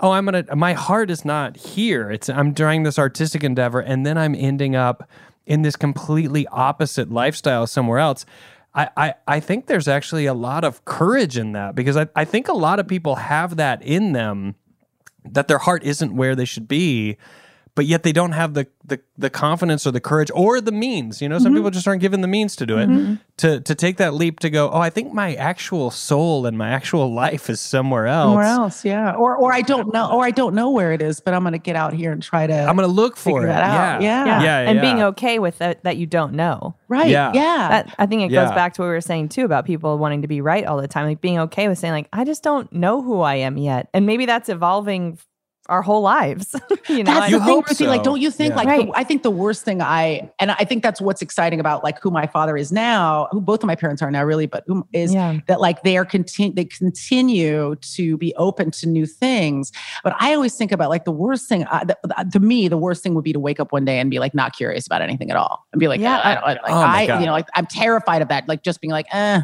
oh, 0.00 0.12
I'm 0.12 0.24
gonna 0.24 0.54
my 0.54 0.72
heart 0.72 1.10
is 1.10 1.24
not 1.24 1.56
here. 1.56 2.10
It's 2.10 2.28
I'm 2.28 2.52
during 2.52 2.82
this 2.84 2.98
artistic 2.98 3.42
endeavor, 3.44 3.80
and 3.80 4.04
then 4.06 4.16
I'm 4.18 4.34
ending 4.34 4.76
up 4.76 5.08
in 5.46 5.62
this 5.62 5.76
completely 5.76 6.46
opposite 6.48 7.10
lifestyle 7.10 7.66
somewhere 7.66 7.98
else. 7.98 8.26
I, 8.74 8.90
I, 8.96 9.14
I 9.26 9.40
think 9.40 9.66
there's 9.66 9.88
actually 9.88 10.26
a 10.26 10.34
lot 10.34 10.64
of 10.64 10.84
courage 10.84 11.38
in 11.38 11.52
that 11.52 11.74
because 11.74 11.96
I, 11.96 12.08
I 12.14 12.26
think 12.26 12.48
a 12.48 12.52
lot 12.52 12.78
of 12.78 12.86
people 12.86 13.14
have 13.14 13.56
that 13.56 13.82
in 13.82 14.12
them 14.12 14.56
that 15.24 15.48
their 15.48 15.58
heart 15.58 15.82
isn't 15.82 16.14
where 16.14 16.36
they 16.36 16.44
should 16.44 16.68
be, 16.68 17.16
but 17.76 17.86
yet 17.86 18.02
they 18.02 18.12
don't 18.12 18.32
have 18.32 18.54
the 18.54 18.66
the, 18.84 18.98
the 19.18 19.30
confidence 19.30 19.86
or 19.86 19.90
the 19.92 20.00
courage 20.00 20.30
or 20.34 20.60
the 20.60 20.72
means. 20.72 21.20
You 21.22 21.28
know, 21.28 21.36
Mm-hmm. 21.36 21.42
some 21.44 21.54
people 21.54 21.70
just 21.70 21.86
aren't 21.86 22.00
given 22.00 22.20
the 22.22 22.28
means 22.28 22.56
to 22.56 22.66
do 22.66 22.78
it 22.78 23.18
to 23.38 23.60
to 23.60 23.74
take 23.74 23.98
that 23.98 24.14
leap 24.14 24.40
to 24.40 24.50
go. 24.50 24.70
Oh, 24.70 24.78
I 24.80 24.90
think 24.90 25.12
my 25.12 25.34
actual 25.34 25.90
soul 25.92 26.46
and 26.46 26.56
my 26.58 26.70
actual 26.70 27.12
life 27.14 27.48
is 27.50 27.60
somewhere 27.60 28.06
else. 28.08 28.26
somewhere 28.28 28.44
else 28.44 28.84
yeah 28.84 29.12
or 29.14 29.36
or 29.36 29.52
i 29.52 29.60
don't 29.60 29.92
know 29.92 30.10
or 30.10 30.24
i 30.24 30.30
don't 30.30 30.54
know 30.54 30.70
where 30.70 30.92
it 30.92 31.02
is 31.02 31.20
but 31.20 31.34
i'm 31.34 31.42
gonna 31.44 31.58
get 31.58 31.76
out 31.76 31.92
here 31.92 32.12
and 32.12 32.22
try 32.22 32.46
to 32.46 32.54
I'm 32.54 32.74
gonna 32.76 32.86
look 32.88 33.16
for 33.16 33.44
it. 33.44 33.46
that 33.48 33.62
out. 33.62 34.02
Yeah, 34.02 34.24
Yeah. 34.24 34.42
yeah, 34.42 34.70
and 34.70 34.80
being 34.80 35.02
okay 35.02 35.38
with 35.38 35.58
that, 35.58 35.82
that 35.84 35.96
you 35.96 36.06
don't 36.06 36.32
know. 36.34 36.74
right 36.88 37.08
Yeah. 37.10 37.32
yeah, 37.34 37.68
That 37.68 37.94
I 37.98 38.06
think 38.06 38.22
it 38.22 38.30
Yeah. 38.30 38.44
goes 38.46 38.54
back 38.54 38.72
to 38.74 38.82
what 38.82 38.86
we 38.88 38.92
were 38.92 39.00
saying 39.00 39.28
too 39.30 39.44
about 39.44 39.66
people 39.66 39.98
wanting 39.98 40.22
to 40.22 40.28
be 40.28 40.40
right 40.40 40.64
all 40.64 40.80
the 40.80 40.88
time, 40.88 41.06
like 41.06 41.20
being 41.20 41.38
okay 41.46 41.68
with 41.68 41.78
saying 41.78 41.92
like 41.92 42.08
I 42.12 42.24
just 42.24 42.42
don't 42.42 42.72
know 42.72 43.02
who 43.02 43.20
I 43.20 43.34
am 43.36 43.56
yet, 43.58 43.88
and 43.92 44.06
maybe 44.06 44.24
that's 44.26 44.48
evolving 44.48 45.18
our 45.68 45.82
whole 45.82 46.00
lives. 46.02 46.54
you 46.88 46.98
know, 47.04 47.12
That's 47.12 47.26
I- 47.26 47.28
You 47.28 47.38
the 47.38 47.44
thing, 47.44 47.54
hope 47.54 47.68
Ruthie, 47.68 47.86
Like, 47.86 48.02
don't 48.02 48.20
you 48.20 48.30
think? 48.30 48.50
Yeah. 48.50 48.56
Like, 48.56 48.68
Right. 48.68 48.86
the, 48.86 48.92
I 48.98 49.04
think 49.04 49.22
the 49.22 49.30
worst 49.30 49.64
thing 49.64 49.82
I, 49.82 50.30
and 50.38 50.50
I 50.52 50.64
think 50.64 50.82
that's 50.82 51.00
what's 51.00 51.22
exciting 51.22 51.60
about 51.60 51.82
like 51.84 52.00
who 52.00 52.10
my 52.10 52.26
father 52.26 52.56
is 52.56 52.72
now, 52.72 53.28
who 53.32 53.40
both 53.40 53.62
of 53.62 53.66
my 53.66 53.74
parents 53.76 54.02
are 54.02 54.10
now, 54.10 54.22
really, 54.24 54.46
but 54.46 54.64
who 54.66 54.86
is 54.92 55.12
Yeah. 55.14 55.38
that 55.48 55.60
like 55.60 55.82
they 55.82 55.96
are 55.96 56.04
continue, 56.04 56.52
they 56.54 56.64
continue 56.64 57.74
to 57.76 58.16
be 58.16 58.34
open 58.36 58.70
to 58.72 58.88
new 58.88 59.06
things. 59.06 59.72
But 60.02 60.14
I 60.20 60.34
always 60.34 60.56
think 60.56 60.72
about 60.72 60.90
like 60.90 61.04
the 61.04 61.12
worst 61.12 61.48
thing 61.48 61.64
uh, 61.64 61.84
th- 61.84 61.98
th- 62.16 62.28
to 62.32 62.40
me, 62.40 62.68
the 62.68 62.76
worst 62.78 63.02
thing 63.02 63.14
would 63.14 63.24
be 63.24 63.32
to 63.32 63.40
wake 63.40 63.60
up 63.60 63.72
one 63.72 63.84
day 63.84 63.98
and 63.98 64.10
be 64.10 64.18
like 64.18 64.34
not 64.34 64.54
curious 64.56 64.86
about 64.86 65.02
anything 65.02 65.30
at 65.30 65.36
all, 65.36 65.64
and 65.72 65.80
be 65.80 65.88
like, 65.88 66.00
Yeah, 66.00 66.16
yeah, 66.16 66.22
I, 66.24 66.34
don't, 66.34 66.44
I, 66.44 66.48
like, 66.48 66.60
Oh 67.10 67.14
I 67.14 67.20
you 67.20 67.26
know, 67.26 67.32
like 67.32 67.48
I'm 67.54 67.66
terrified 67.66 68.22
of 68.22 68.28
that, 68.28 68.48
like 68.48 68.62
just 68.62 68.80
being 68.80 68.90
like, 68.92 69.06
eh, 69.12 69.42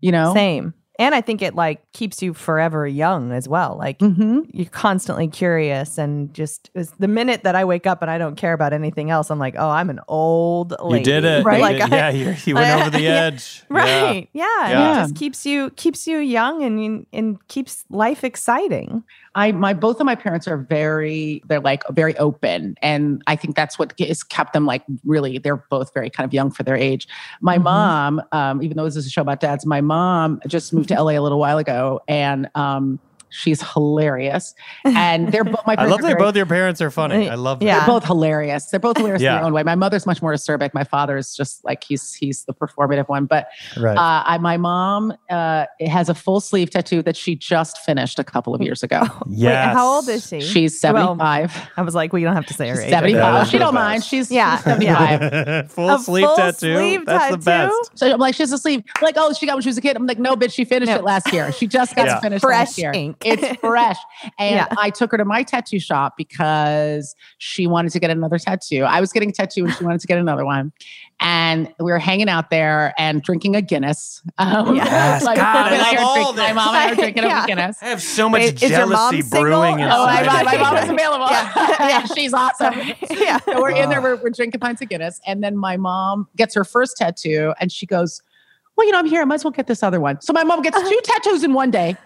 you 0.00 0.12
know, 0.12 0.32
same. 0.34 0.74
And 0.98 1.12
I 1.14 1.20
think 1.20 1.42
it 1.42 1.56
like 1.56 1.90
keeps 1.92 2.22
you 2.22 2.34
forever 2.34 2.86
young 2.86 3.32
as 3.32 3.48
well. 3.48 3.76
Like 3.76 3.98
hmm 4.00 4.40
you're 4.52 4.66
constantly 4.66 5.26
curious 5.26 5.98
and 5.98 6.32
just 6.32 6.70
is 6.74 6.92
the 7.00 7.08
minute 7.08 7.42
that 7.42 7.56
I 7.56 7.64
wake 7.64 7.84
up 7.86 8.00
and 8.00 8.10
I 8.10 8.16
don't 8.18 8.36
care 8.36 8.52
about 8.52 8.72
anything 8.72 9.10
else, 9.10 9.28
I'm 9.30 9.40
like, 9.40 9.56
oh, 9.58 9.68
I'm 9.70 9.90
an 9.90 9.98
old 10.06 10.72
lady. 10.80 10.98
You 11.10 11.20
did 11.20 11.24
it. 11.24 11.44
Right. 11.44 11.56
You 11.56 11.62
Like, 11.62 11.76
did- 11.78 11.92
I- 11.92 11.96
yeah, 11.96 12.10
you, 12.10 12.36
you 12.44 12.54
went 12.60 12.80
over 12.80 12.90
the 12.90 13.00
Yeah. 13.08 13.10
edge. 13.24 13.62
Yeah. 13.70 13.76
Right. 13.76 14.28
Yeah. 14.32 14.46
and 14.62 14.70
Yeah. 14.70 14.92
It 14.92 15.02
just 15.02 15.16
keeps 15.16 15.44
you 15.44 15.70
keeps 15.70 16.06
you 16.06 16.18
young 16.18 16.62
and 16.62 17.06
and 17.12 17.48
keeps 17.48 17.84
life 17.90 18.22
exciting. 18.22 19.02
I 19.34 19.52
my 19.52 19.72
both 19.74 20.00
of 20.00 20.06
my 20.06 20.14
parents 20.14 20.46
are 20.46 20.56
very 20.56 21.42
they're 21.46 21.60
like 21.60 21.82
very 21.90 22.16
open 22.18 22.76
and 22.82 23.22
I 23.26 23.36
think 23.36 23.56
that's 23.56 23.78
what 23.78 23.92
has 23.98 24.22
kept 24.22 24.52
them 24.52 24.64
like 24.66 24.82
really 25.04 25.38
they're 25.38 25.64
both 25.70 25.92
very 25.92 26.10
kind 26.10 26.26
of 26.26 26.32
young 26.32 26.50
for 26.50 26.62
their 26.62 26.76
age. 26.76 27.08
My 27.40 27.58
Mhm. 27.58 27.62
mom, 27.62 28.22
um, 28.32 28.62
even 28.62 28.76
though 28.76 28.84
this 28.84 28.96
is 28.96 29.06
a 29.06 29.10
show 29.10 29.22
about 29.22 29.40
dads, 29.40 29.66
my 29.66 29.80
mom 29.80 30.40
just 30.46 30.72
moved 30.72 30.88
to 30.88 30.94
LA 30.94 31.12
a 31.12 31.20
little 31.20 31.38
while 31.38 31.58
ago 31.58 32.00
and 32.08 32.48
um, 32.54 33.00
She's 33.34 33.60
hilarious, 33.72 34.54
and 34.84 35.30
they're 35.32 35.44
both. 35.44 35.66
My 35.66 35.76
parents. 35.76 35.88
I 35.90 35.90
love 35.92 36.00
that 36.02 36.08
very- 36.08 36.18
both 36.20 36.36
your 36.36 36.46
parents 36.46 36.80
are 36.80 36.90
funny. 36.90 37.28
I 37.28 37.34
love 37.34 37.58
that. 37.60 37.66
Yeah. 37.66 37.78
They're 37.80 37.86
both 37.88 38.04
hilarious. 38.04 38.66
They're 38.66 38.80
both 38.80 38.96
hilarious 38.96 39.22
in 39.22 39.26
their 39.26 39.42
own 39.42 39.52
way. 39.52 39.62
My 39.62 39.74
mother's 39.74 40.06
much 40.06 40.22
more 40.22 40.32
acerbic. 40.32 40.72
My 40.74 40.84
father 40.84 41.16
is 41.16 41.34
just 41.36 41.64
like 41.64 41.82
he's 41.84 42.14
he's 42.14 42.44
the 42.44 42.54
performative 42.54 43.08
one. 43.08 43.26
But 43.26 43.48
Right. 43.76 43.96
uh, 43.96 44.22
I, 44.26 44.38
my 44.38 44.56
mom 44.56 45.12
uh, 45.30 45.66
has 45.80 46.08
a 46.08 46.14
full 46.14 46.40
sleeve 46.40 46.70
tattoo 46.70 47.02
that 47.02 47.16
she 47.16 47.34
just 47.34 47.78
finished 47.78 48.18
a 48.18 48.24
couple 48.24 48.54
of 48.54 48.60
years 48.62 48.82
ago. 48.82 49.02
yes. 49.28 49.66
Wait, 49.68 49.74
how 49.74 49.86
old 49.96 50.08
is 50.08 50.26
she? 50.28 50.40
She's 50.40 50.72
Well, 50.82 51.16
75. 51.16 51.70
I 51.76 51.82
was 51.82 51.94
like, 51.94 52.12
we 52.12 52.22
don't 52.22 52.34
have 52.34 52.46
to 52.46 52.54
say 52.54 52.68
her 52.68 52.80
age. 52.80 52.90
75. 52.90 53.20
That 53.20 53.34
Oh, 53.34 53.42
is 53.42 53.50
she 53.50 53.58
don't 53.58 53.74
best. 53.74 53.74
mind. 53.74 54.04
She's 54.04 54.30
Yeah, 54.30 54.56
she's 54.56 54.64
75. 54.64 55.70
full 55.72 55.90
A 55.90 55.98
sleeve 55.98 56.24
full 56.26 56.36
tattoo. 56.36 56.74
sleeve 56.76 57.06
That's 57.06 57.30
the 57.32 57.38
best. 57.38 57.90
So 57.94 58.12
I'm 58.12 58.20
like, 58.20 58.34
she 58.34 58.42
has 58.42 58.52
a 58.52 58.58
sleeve. 58.58 58.82
Like, 59.02 59.14
oh, 59.18 59.32
she 59.32 59.46
got 59.46 59.54
when 59.56 59.62
she 59.62 59.68
was 59.70 59.78
a 59.78 59.80
kid. 59.80 59.96
I'm 59.96 60.06
like, 60.06 60.18
no, 60.18 60.36
bitch, 60.36 60.52
she 60.52 60.64
finished 60.64 60.90
No. 60.90 60.96
it 60.98 61.04
last 61.04 61.32
year. 61.32 61.50
She 61.52 61.66
just 61.66 61.96
got 61.96 62.06
Yeah. 62.06 62.14
to 62.16 62.20
finish 62.20 62.40
Fresh 62.42 62.58
last 62.58 62.78
year. 62.78 62.92
ink. 62.94 63.23
It's 63.24 63.56
fresh. 63.60 63.96
And 64.38 64.56
Yeah. 64.56 64.66
I 64.78 64.90
took 64.90 65.10
her 65.12 65.18
to 65.18 65.24
my 65.24 65.42
tattoo 65.42 65.78
shop 65.80 66.14
because 66.16 67.14
she 67.38 67.66
wanted 67.66 67.92
to 67.92 68.00
get 68.00 68.10
another 68.10 68.38
tattoo. 68.38 68.82
I 68.82 69.00
was 69.00 69.12
getting 69.12 69.30
a 69.30 69.32
tattoo 69.32 69.64
and 69.64 69.74
she 69.74 69.84
wanted 69.84 70.00
to 70.00 70.06
get 70.06 70.18
another 70.18 70.44
one. 70.44 70.72
And 71.20 71.72
we 71.78 71.90
were 71.92 71.98
hanging 71.98 72.28
out 72.28 72.50
there 72.50 72.92
and 72.98 73.22
drinking 73.22 73.54
a 73.56 73.62
Guinness. 73.62 74.20
Um, 74.38 74.76
Yes. 74.76 75.22
like, 75.24 75.36
God, 75.36 75.72
I 75.72 75.78
my 75.78 75.90
love 75.92 75.94
mom 75.94 76.06
all 76.06 76.32
drinking- 76.32 76.36
My 76.36 76.52
mom 76.52 76.74
and 76.74 76.76
I 76.76 76.88
were 76.90 76.94
drinking 76.96 77.22
Yeah. 77.24 77.44
a 77.44 77.46
Guinness. 77.46 77.78
I 77.82 77.86
have 77.86 78.02
so 78.02 78.28
much 78.28 78.40
Wait, 78.40 78.62
is 78.62 78.70
your 78.70 78.80
mom 78.86 79.12
jealousy 79.12 79.22
single? 79.22 79.40
brewing 79.42 79.82
Oh, 79.82 79.88
Oh, 79.90 80.06
my, 80.06 80.20
inside. 80.20 80.44
my, 80.44 80.56
my 80.56 80.58
mom 80.58 80.76
is 80.76 80.90
available. 80.90 81.26
Yeah. 81.30 81.52
yeah, 81.88 82.04
she's 82.06 82.34
awesome. 82.34 82.74
yeah. 83.10 83.38
So 83.40 83.60
we're 83.60 83.70
in 83.70 83.88
there, 83.90 84.02
we're, 84.02 84.16
we're 84.16 84.30
drinking 84.30 84.60
pints 84.60 84.82
of 84.82 84.88
Guinness. 84.88 85.20
And 85.26 85.42
then 85.42 85.56
my 85.56 85.76
mom 85.76 86.28
gets 86.36 86.54
her 86.54 86.64
first 86.64 86.96
tattoo 86.96 87.54
and 87.60 87.70
she 87.72 87.86
goes, 87.86 88.20
Well, 88.76 88.86
you 88.86 88.92
know, 88.92 88.98
I'm 88.98 89.06
here. 89.06 89.22
I 89.22 89.24
might 89.24 89.36
as 89.36 89.44
well 89.44 89.52
get 89.52 89.66
this 89.68 89.82
other 89.82 90.00
one. 90.00 90.20
So 90.20 90.32
my 90.32 90.42
mom 90.44 90.62
gets 90.62 90.76
two 90.88 91.00
tattoos 91.04 91.44
in 91.44 91.52
one 91.54 91.70
day. 91.70 91.96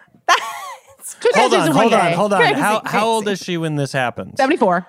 Two 1.20 1.30
Hold 1.34 1.54
on, 1.54 1.70
hold 1.70 1.94
on, 1.94 2.12
hold 2.12 2.32
on. 2.32 2.40
Crazy, 2.40 2.54
how 2.60 2.82
how 2.84 3.06
old 3.06 3.28
is 3.28 3.38
she 3.38 3.56
when 3.56 3.76
this 3.76 3.92
happens? 3.92 4.34
74. 4.36 4.86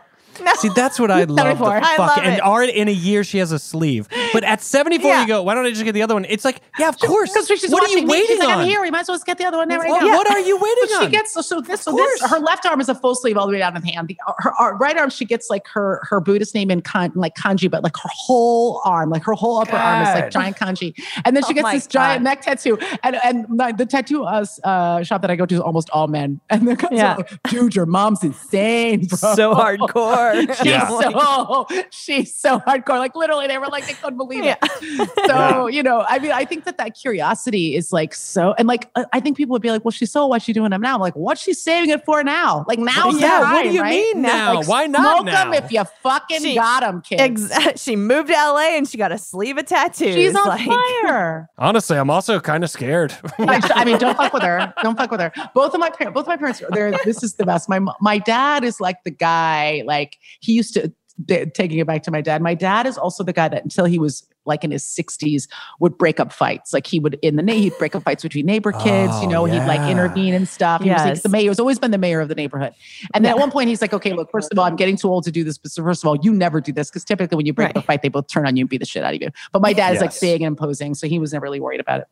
See, 0.57 0.69
that's 0.75 0.99
what 0.99 1.11
I 1.11 1.19
love. 1.25 1.29
The 1.29 1.35
74. 1.43 1.77
I 1.77 1.81
fuck, 1.97 1.99
love 1.99 2.17
and 2.23 2.33
it. 2.35 2.41
already 2.41 2.73
in 2.77 2.87
a 2.87 2.91
year 2.91 3.23
she 3.23 3.37
has 3.39 3.51
a 3.51 3.59
sleeve. 3.59 4.07
But 4.33 4.43
at 4.43 4.61
74, 4.61 5.09
Yeah. 5.11 5.21
you 5.21 5.27
go, 5.27 5.43
why 5.43 5.55
don't 5.55 5.65
I 5.65 5.69
just 5.69 5.83
get 5.83 5.93
the 5.93 6.01
other 6.01 6.13
one? 6.13 6.25
It's 6.25 6.45
like, 6.45 6.61
yeah, 6.77 6.89
of 6.89 6.99
course. 6.99 7.31
Because 7.31 7.47
she's 7.47 7.71
what 7.71 7.83
are 7.83 7.89
you 7.89 8.01
me. 8.03 8.05
waiting 8.07 8.27
She's 8.27 8.39
like, 8.39 8.49
on? 8.49 8.59
I'm 8.59 8.67
here. 8.67 8.81
We 8.81 8.91
might 8.91 9.01
as 9.01 9.07
well 9.07 9.15
just 9.17 9.25
get 9.25 9.37
the 9.37 9.45
other 9.45 9.57
one 9.57 9.67
now 9.67 9.77
right 9.77 9.89
What, 9.89 10.03
now. 10.03 10.09
what 10.15 10.29
are 10.31 10.39
you 10.39 10.57
waiting 10.57 10.83
But 10.89 10.91
on? 10.95 11.05
she 11.05 11.11
gets 11.11 11.33
so, 11.33 11.41
so 11.41 11.61
this 11.61 11.81
so 11.81 11.91
this 11.95 12.21
her 12.29 12.39
left 12.39 12.65
arm 12.65 12.79
is 12.81 12.89
a 12.89 12.95
full 12.95 13.15
sleeve 13.15 13.37
all 13.37 13.45
the 13.47 13.53
way 13.53 13.59
down 13.59 13.73
to 13.73 13.79
the 13.81 13.91
hand. 13.91 14.07
The, 14.07 14.17
her, 14.37 14.53
her 14.57 14.75
right 14.77 14.97
arm 14.97 15.09
she 15.09 15.25
gets 15.25 15.49
like 15.49 15.67
her 15.69 16.01
her 16.09 16.19
Buddhist 16.19 16.53
name 16.55 16.71
in 16.71 16.81
kan, 16.81 17.11
like 17.15 17.35
kanji, 17.35 17.69
but 17.69 17.83
like 17.83 17.95
her 17.97 18.09
whole 18.11 18.81
arm, 18.85 19.09
like 19.09 19.23
her 19.23 19.33
whole 19.33 19.59
upper 19.59 19.75
arm 19.75 20.01
is 20.03 20.13
like 20.13 20.31
giant 20.31 20.57
kanji. 20.57 20.93
And 21.25 21.35
then 21.35 21.43
she 21.43 21.51
Oh 21.51 21.55
gets 21.55 21.63
my 21.63 21.73
this 21.75 21.87
giant 21.87 22.23
neck 22.23 22.41
tattoo. 22.41 22.77
And 23.03 23.15
and 23.23 23.47
my, 23.49 23.71
the 23.71 23.85
tattoo 23.85 24.23
uh, 24.25 24.45
uh, 24.63 25.03
shop 25.03 25.21
that 25.21 25.31
I 25.31 25.35
go 25.35 25.45
to 25.45 25.55
is 25.55 25.61
almost 25.61 25.89
all 25.91 26.07
men. 26.07 26.39
And 26.49 26.67
the 26.67 26.75
guys 26.75 26.89
Yeah. 26.91 27.13
are 27.13 27.17
like, 27.17 27.43
dude, 27.43 27.75
your 27.75 27.85
mom's 27.85 28.23
insane, 28.23 29.05
bro. 29.07 29.17
So 29.35 29.53
hardcore. 29.53 30.28
She's 30.55 30.65
Yeah. 30.65 30.87
so 30.87 31.67
she's 31.91 32.35
so 32.35 32.59
hardcore. 32.59 32.99
Like 32.99 33.15
literally, 33.15 33.47
they 33.47 33.57
were 33.57 33.67
like 33.67 33.87
they 33.87 33.93
couldn't 33.93 34.17
believe 34.17 34.43
it. 34.45 34.57
Yeah. 34.81 35.05
So 35.27 35.67
you 35.67 35.83
know, 35.83 36.05
I 36.07 36.19
mean, 36.19 36.31
I 36.31 36.45
think 36.45 36.65
that 36.65 36.77
that 36.77 36.95
curiosity 36.95 37.75
is 37.75 37.91
like 37.91 38.13
so, 38.13 38.53
and 38.57 38.67
like 38.67 38.89
uh, 38.95 39.05
I 39.13 39.19
think 39.19 39.37
people 39.37 39.53
would 39.53 39.61
be 39.61 39.71
like, 39.71 39.83
"Well, 39.85 39.91
she's 39.91 40.11
so 40.11 40.27
what's 40.27 40.45
she 40.45 40.53
doing 40.53 40.71
them 40.71 40.81
now?" 40.81 40.95
I'm 40.95 41.01
like, 41.01 41.15
what's 41.15 41.41
she 41.41 41.53
saving 41.53 41.89
it 41.89 42.03
for 42.05 42.23
now? 42.23 42.65
Like 42.67 42.79
now's 42.79 43.15
the 43.15 43.21
yeah, 43.21 43.39
time, 43.41 43.53
what 43.53 43.63
do 43.63 43.69
you 43.71 43.81
right? 43.81 43.91
mean 43.91 44.21
now? 44.21 44.55
Like, 44.55 44.67
Why 44.67 44.87
not 44.87 45.17
smoke 45.17 45.25
now? 45.25 45.51
them 45.51 45.53
if 45.63 45.71
you 45.71 45.83
fucking 46.03 46.41
She- 46.41 46.55
got 46.55 46.81
them, 46.81 47.01
kids. 47.01 47.51
Ex- 47.51 47.81
she 47.81 47.95
moved 47.95 48.27
to 48.29 48.33
LA 48.33 48.77
and 48.77 48.87
she 48.87 48.97
got 48.97 49.11
a 49.11 49.17
sleeve 49.17 49.57
of 49.57 49.65
tattoos. 49.65 50.13
She's 50.15 50.35
on 50.35 50.47
like, 50.47 50.65
fire. 50.67 51.49
Honestly, 51.57 51.97
I'm 51.97 52.09
also 52.09 52.39
kind 52.39 52.63
of 52.63 52.69
scared. 52.69 53.13
I, 53.39 53.61
I 53.75 53.85
mean, 53.85 53.97
don't 53.97 54.15
fuck 54.17 54.33
with 54.33 54.43
her. 54.43 54.73
Don't 54.83 54.97
fuck 54.97 55.11
with 55.11 55.19
her. 55.21 55.31
Both 55.53 55.73
of 55.73 55.79
my 55.79 55.89
parents, 55.89 56.13
both 56.15 56.23
of 56.23 56.27
my 56.27 56.37
parents, 56.37 56.61
they're, 56.71 56.91
this 57.05 57.23
is 57.23 57.35
the 57.35 57.45
best. 57.45 57.69
My 57.69 57.79
my 58.01 58.17
dad 58.19 58.63
is 58.63 58.79
like 58.79 59.03
the 59.03 59.11
guy, 59.11 59.83
like 59.85 60.17
he 60.39 60.53
used 60.53 60.73
to. 60.75 60.91
d- 61.25 61.45
Taking 61.53 61.79
it 61.79 61.85
back 61.87 62.03
to 62.03 62.11
my 62.11 62.21
dad, 62.21 62.41
my 62.41 62.53
dad 62.53 62.85
is 62.87 62.97
also 62.97 63.23
the 63.25 63.33
guy 63.33 63.49
that 63.49 63.61
until 63.63 63.83
he 63.85 63.99
was 63.99 64.25
like 64.45 64.63
in 64.63 64.71
his 64.71 64.83
60s 64.85 65.47
would 65.81 65.97
break 65.97 66.17
up 66.19 66.31
fights. 66.31 66.71
Like 66.73 66.87
he 66.87 66.97
would 66.99 67.19
in 67.21 67.35
the 67.35 67.43
na- 67.43 67.53
he'd 67.53 67.77
break 67.77 67.93
up 67.93 68.03
fights 68.03 68.23
between 68.23 68.45
neighbor 68.45 68.71
kids. 68.71 69.11
Oh, 69.15 69.21
you 69.21 69.27
know, 69.27 69.43
he'd 69.43 69.59
like 69.65 69.81
intervene 69.91 70.33
and 70.33 70.47
stuff. 70.47 70.81
He 70.81 70.89
was 70.89 71.01
like 71.03 71.21
the 71.21 71.27
mayor. 71.29 71.49
He's 71.49 71.59
always 71.59 71.77
been 71.77 71.91
the 71.91 71.97
mayor 71.97 72.21
of 72.21 72.29
the 72.29 72.35
neighborhood. 72.35 72.73
And 73.13 73.25
then 73.25 73.31
at 73.31 73.37
one 73.37 73.51
point 73.51 73.67
he's 73.67 73.81
like, 73.81 73.93
okay, 73.93 74.13
look, 74.13 74.31
first 74.31 74.49
of 74.51 74.57
all, 74.57 74.63
I'm 74.65 74.77
getting 74.77 74.95
too 74.95 75.09
old 75.09 75.25
to 75.25 75.31
do 75.31 75.43
this. 75.43 75.57
But 75.57 75.71
so 75.71 75.83
first 75.83 76.03
of 76.03 76.07
all, 76.07 76.15
you 76.15 76.33
never 76.33 76.61
do 76.61 76.71
this 76.71 76.89
because 76.89 77.03
typically 77.03 77.35
when 77.35 77.45
you 77.45 77.53
break 77.53 77.71
up 77.71 77.75
a 77.75 77.81
fight, 77.81 78.01
they 78.01 78.07
both 78.09 78.27
turn 78.27 78.47
on 78.47 78.55
you 78.55 78.61
and 78.63 78.69
beat 78.69 78.79
the 78.79 78.85
shit 78.85 79.03
out 79.03 79.13
of 79.13 79.21
you. 79.21 79.29
But 79.51 79.61
my 79.61 79.73
dad 79.73 79.93
is 79.95 79.99
like 80.01 80.11
Yes. 80.11 80.19
big 80.21 80.41
and 80.41 80.47
imposing, 80.47 80.95
so 80.95 81.05
he 81.07 81.19
was 81.19 81.33
never 81.33 81.43
really 81.43 81.59
worried 81.59 81.81
about 81.81 81.99
it. 81.99 82.07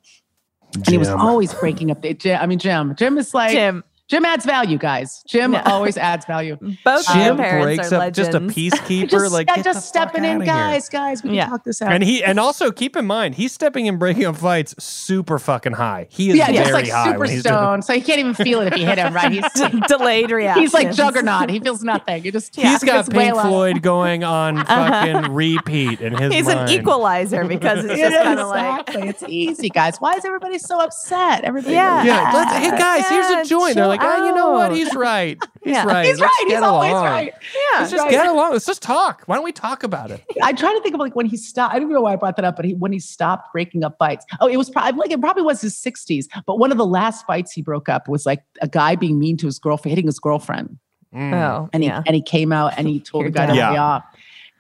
And 0.76 0.86
he 0.88 0.98
was 0.98 1.08
always 1.08 1.54
breaking 1.54 1.92
up 1.92 2.02
the 2.02 2.14
Jim. 2.14 2.40
I 2.42 2.46
mean, 2.46 2.60
Jim. 2.60 2.94
Jim 2.98 3.18
is 3.18 3.34
like 3.34 3.52
Jim, 3.54 3.84
Jim, 4.08 4.24
adds 4.26 4.46
value, 4.46 4.78
guys. 4.78 5.22
Jim 5.28 5.54
Yeah. 5.54 5.64
always 5.66 5.98
adds 5.98 6.26
value. 6.26 6.56
both 6.86 7.10
of 7.10 7.16
your 7.16 7.26
Jim 7.26 7.38
parents 7.38 7.66
breaks 7.66 7.92
are 7.94 8.02
up 8.04 8.14
just 8.14 8.34
a 8.34 8.40
peacekeeper. 8.58 9.10
Just, 9.10 9.34
like 9.34 9.48
yeah, 9.50 9.56
get 9.58 9.66
just 9.66 9.94
the 9.94 10.00
fuck 10.00 10.10
stepping 10.10 10.24
in, 10.24 10.38
outta 10.42 10.46
here. 10.46 10.54
guys. 10.54 10.90
Guys, 10.90 11.24
we 11.24 11.30
can 11.30 11.36
Yeah. 11.36 11.48
talk 11.48 11.64
this 11.66 11.82
out. 11.82 11.92
And 11.92 12.04
he 12.04 12.24
and 12.24 12.40
also 12.40 12.72
keep 12.72 12.96
in 12.96 13.06
mind 13.06 13.36
he's 13.36 13.52
stepping 13.52 13.88
and 13.88 14.00
breaking 14.00 14.26
up 14.26 14.38
fights 14.38 14.76
super 14.82 15.38
fucking 15.40 15.74
high. 15.74 16.08
He 16.10 16.30
is 16.30 16.38
yeah, 16.38 16.46
very 16.48 16.56
yeah, 16.68 16.72
like 16.74 16.88
high 16.90 17.06
super 17.08 17.20
when 17.20 17.30
he's 17.30 17.44
doing 17.44 17.54
stoned, 17.56 17.84
so 17.86 17.94
he 17.94 18.02
can't 18.02 18.20
even 18.20 18.34
feel 18.34 18.62
it 18.62 18.72
if 18.74 18.80
you 18.80 18.86
hit 18.86 18.98
him. 18.98 19.14
Right? 19.14 19.32
He's 19.32 19.44
delayed 19.88 20.32
reaction. 20.32 20.62
he's 20.62 20.74
like 20.74 20.94
Juggernaut. 20.94 21.50
He 21.50 21.60
feels 21.60 21.84
nothing. 21.84 22.24
You 22.24 22.32
just 22.32 22.56
He's 22.56 22.84
got 22.84 23.10
Pink 23.10 23.36
on. 23.36 23.48
Floyd 23.48 23.82
going 23.82 24.24
on 24.24 24.60
uh-huh. 24.60 24.90
fucking 24.90 25.34
repeat 25.34 26.00
in 26.02 26.14
his 26.16 26.34
He's 26.34 26.46
mind. 26.46 26.60
an 26.62 26.70
equalizer 26.70 27.44
because 27.46 27.84
it's 27.84 28.00
just 28.00 28.24
kind 28.24 28.40
of 28.40 28.48
like 28.48 28.86
it's 28.96 29.24
easy, 29.28 29.70
guys. 29.70 29.98
Why 29.98 30.14
is 30.14 30.24
everybody 30.24 30.60
so 30.60 30.80
upset? 30.80 31.44
Everybody, 31.44 31.74
Yeah. 31.76 32.04
Yeah, 32.06 32.60
hey 32.60 32.70
guys, 32.72 33.08
here's 33.10 33.28
a 33.28 33.44
joint. 33.50 33.76
They're 33.76 33.84
chill 33.97 33.97
like, 33.98 34.20
oh, 34.20 34.26
you 34.28 34.36
know 34.36 34.52
what? 34.52 34.72
He's 34.74 34.94
right. 34.96 35.38
He's 35.64 35.74
Yeah. 35.74 35.86
right. 35.86 36.06
he's 36.06 36.20
Let's 36.20 36.32
right. 36.32 36.46
He's 36.48 36.54
get 36.54 36.64
always 36.64 36.92
along. 36.92 37.06
right. 37.06 37.34
yeah. 37.34 37.80
Let's 37.80 37.92
just 37.92 38.04
Right. 38.04 38.12
get 38.12 38.28
along. 38.28 38.54
Let's 38.54 38.66
just 38.66 38.82
talk. 38.82 39.24
Why 39.26 39.36
don't 39.36 39.44
we 39.44 39.52
talk 39.52 39.84
about 39.84 40.12
it? 40.12 40.24
I 40.42 40.54
try 40.54 40.74
to 40.74 40.82
think 40.82 40.94
of 40.94 41.00
like 41.02 41.16
when 41.16 41.26
he 41.26 41.36
stopped. 41.38 41.74
I 41.76 41.80
don't 41.80 41.92
know 41.92 42.02
why 42.02 42.14
I 42.14 42.16
brought 42.16 42.36
that 42.38 42.46
up, 42.46 42.56
but 42.56 42.66
he, 42.66 42.74
when 42.74 42.92
he 42.94 43.00
stopped 43.00 43.52
breaking 43.52 43.84
up 43.84 43.96
fights. 44.00 44.26
Oh, 44.40 44.48
it 44.48 44.58
was 44.58 44.70
probably 44.70 44.98
like 45.00 45.12
it 45.12 45.20
probably 45.20 45.44
was 45.44 45.60
his 45.62 45.76
60s. 45.76 46.26
But 46.46 46.58
one 46.60 46.72
of 46.72 46.78
the 46.78 46.86
last 46.86 47.26
fights 47.26 47.52
he 47.52 47.62
broke 47.62 47.90
up 47.90 48.08
was 48.08 48.26
like 48.26 48.44
a 48.62 48.68
guy 48.68 48.96
being 48.96 49.20
mean 49.20 49.36
to 49.38 49.46
his 49.46 49.60
girlfriend, 49.60 49.92
hitting 49.92 50.08
his 50.08 50.20
girlfriend, 50.20 50.78
Mm. 51.16 51.34
Oh, 51.34 51.70
and 51.74 51.84
he 51.84 51.90
yeah. 51.90 52.04
and 52.06 52.16
he 52.16 52.22
came 52.22 52.52
out 52.52 52.74
and 52.78 52.86
he 52.88 53.00
told 53.12 53.26
the 53.26 53.30
guy 53.30 53.46
to 53.46 53.54
dad. 53.54 53.72
lay 53.72 53.78
off. 53.78 54.04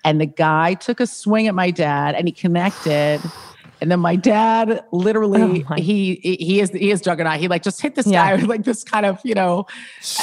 And 0.05 0.21
the 0.21 0.25
guy 0.25 0.75
took 0.75 0.99
a 1.01 1.05
swing 1.07 1.47
at 1.47 1.55
my 1.55 1.71
dad, 1.71 2.15
and 2.15 2.25
he 2.27 2.31
connected. 2.31 3.19
And 3.81 3.91
then 3.91 3.99
my 3.99 4.15
dad 4.15 4.83
literally 4.91 5.41
Oh 5.63 5.69
my- 5.69 5.79
he 5.79 6.15
he 6.23 6.59
is 6.59 6.71
he 6.71 6.91
is 6.91 7.01
juggernaut. 7.01 7.39
He 7.39 7.47
like 7.47 7.63
just 7.63 7.81
hit 7.81 7.95
this 7.95 8.07
Yeah. 8.07 8.25
guy 8.25 8.35
with 8.35 8.45
like 8.49 8.63
this 8.63 8.83
kind 8.83 9.05
of 9.05 9.19
you 9.23 9.35
know 9.35 9.65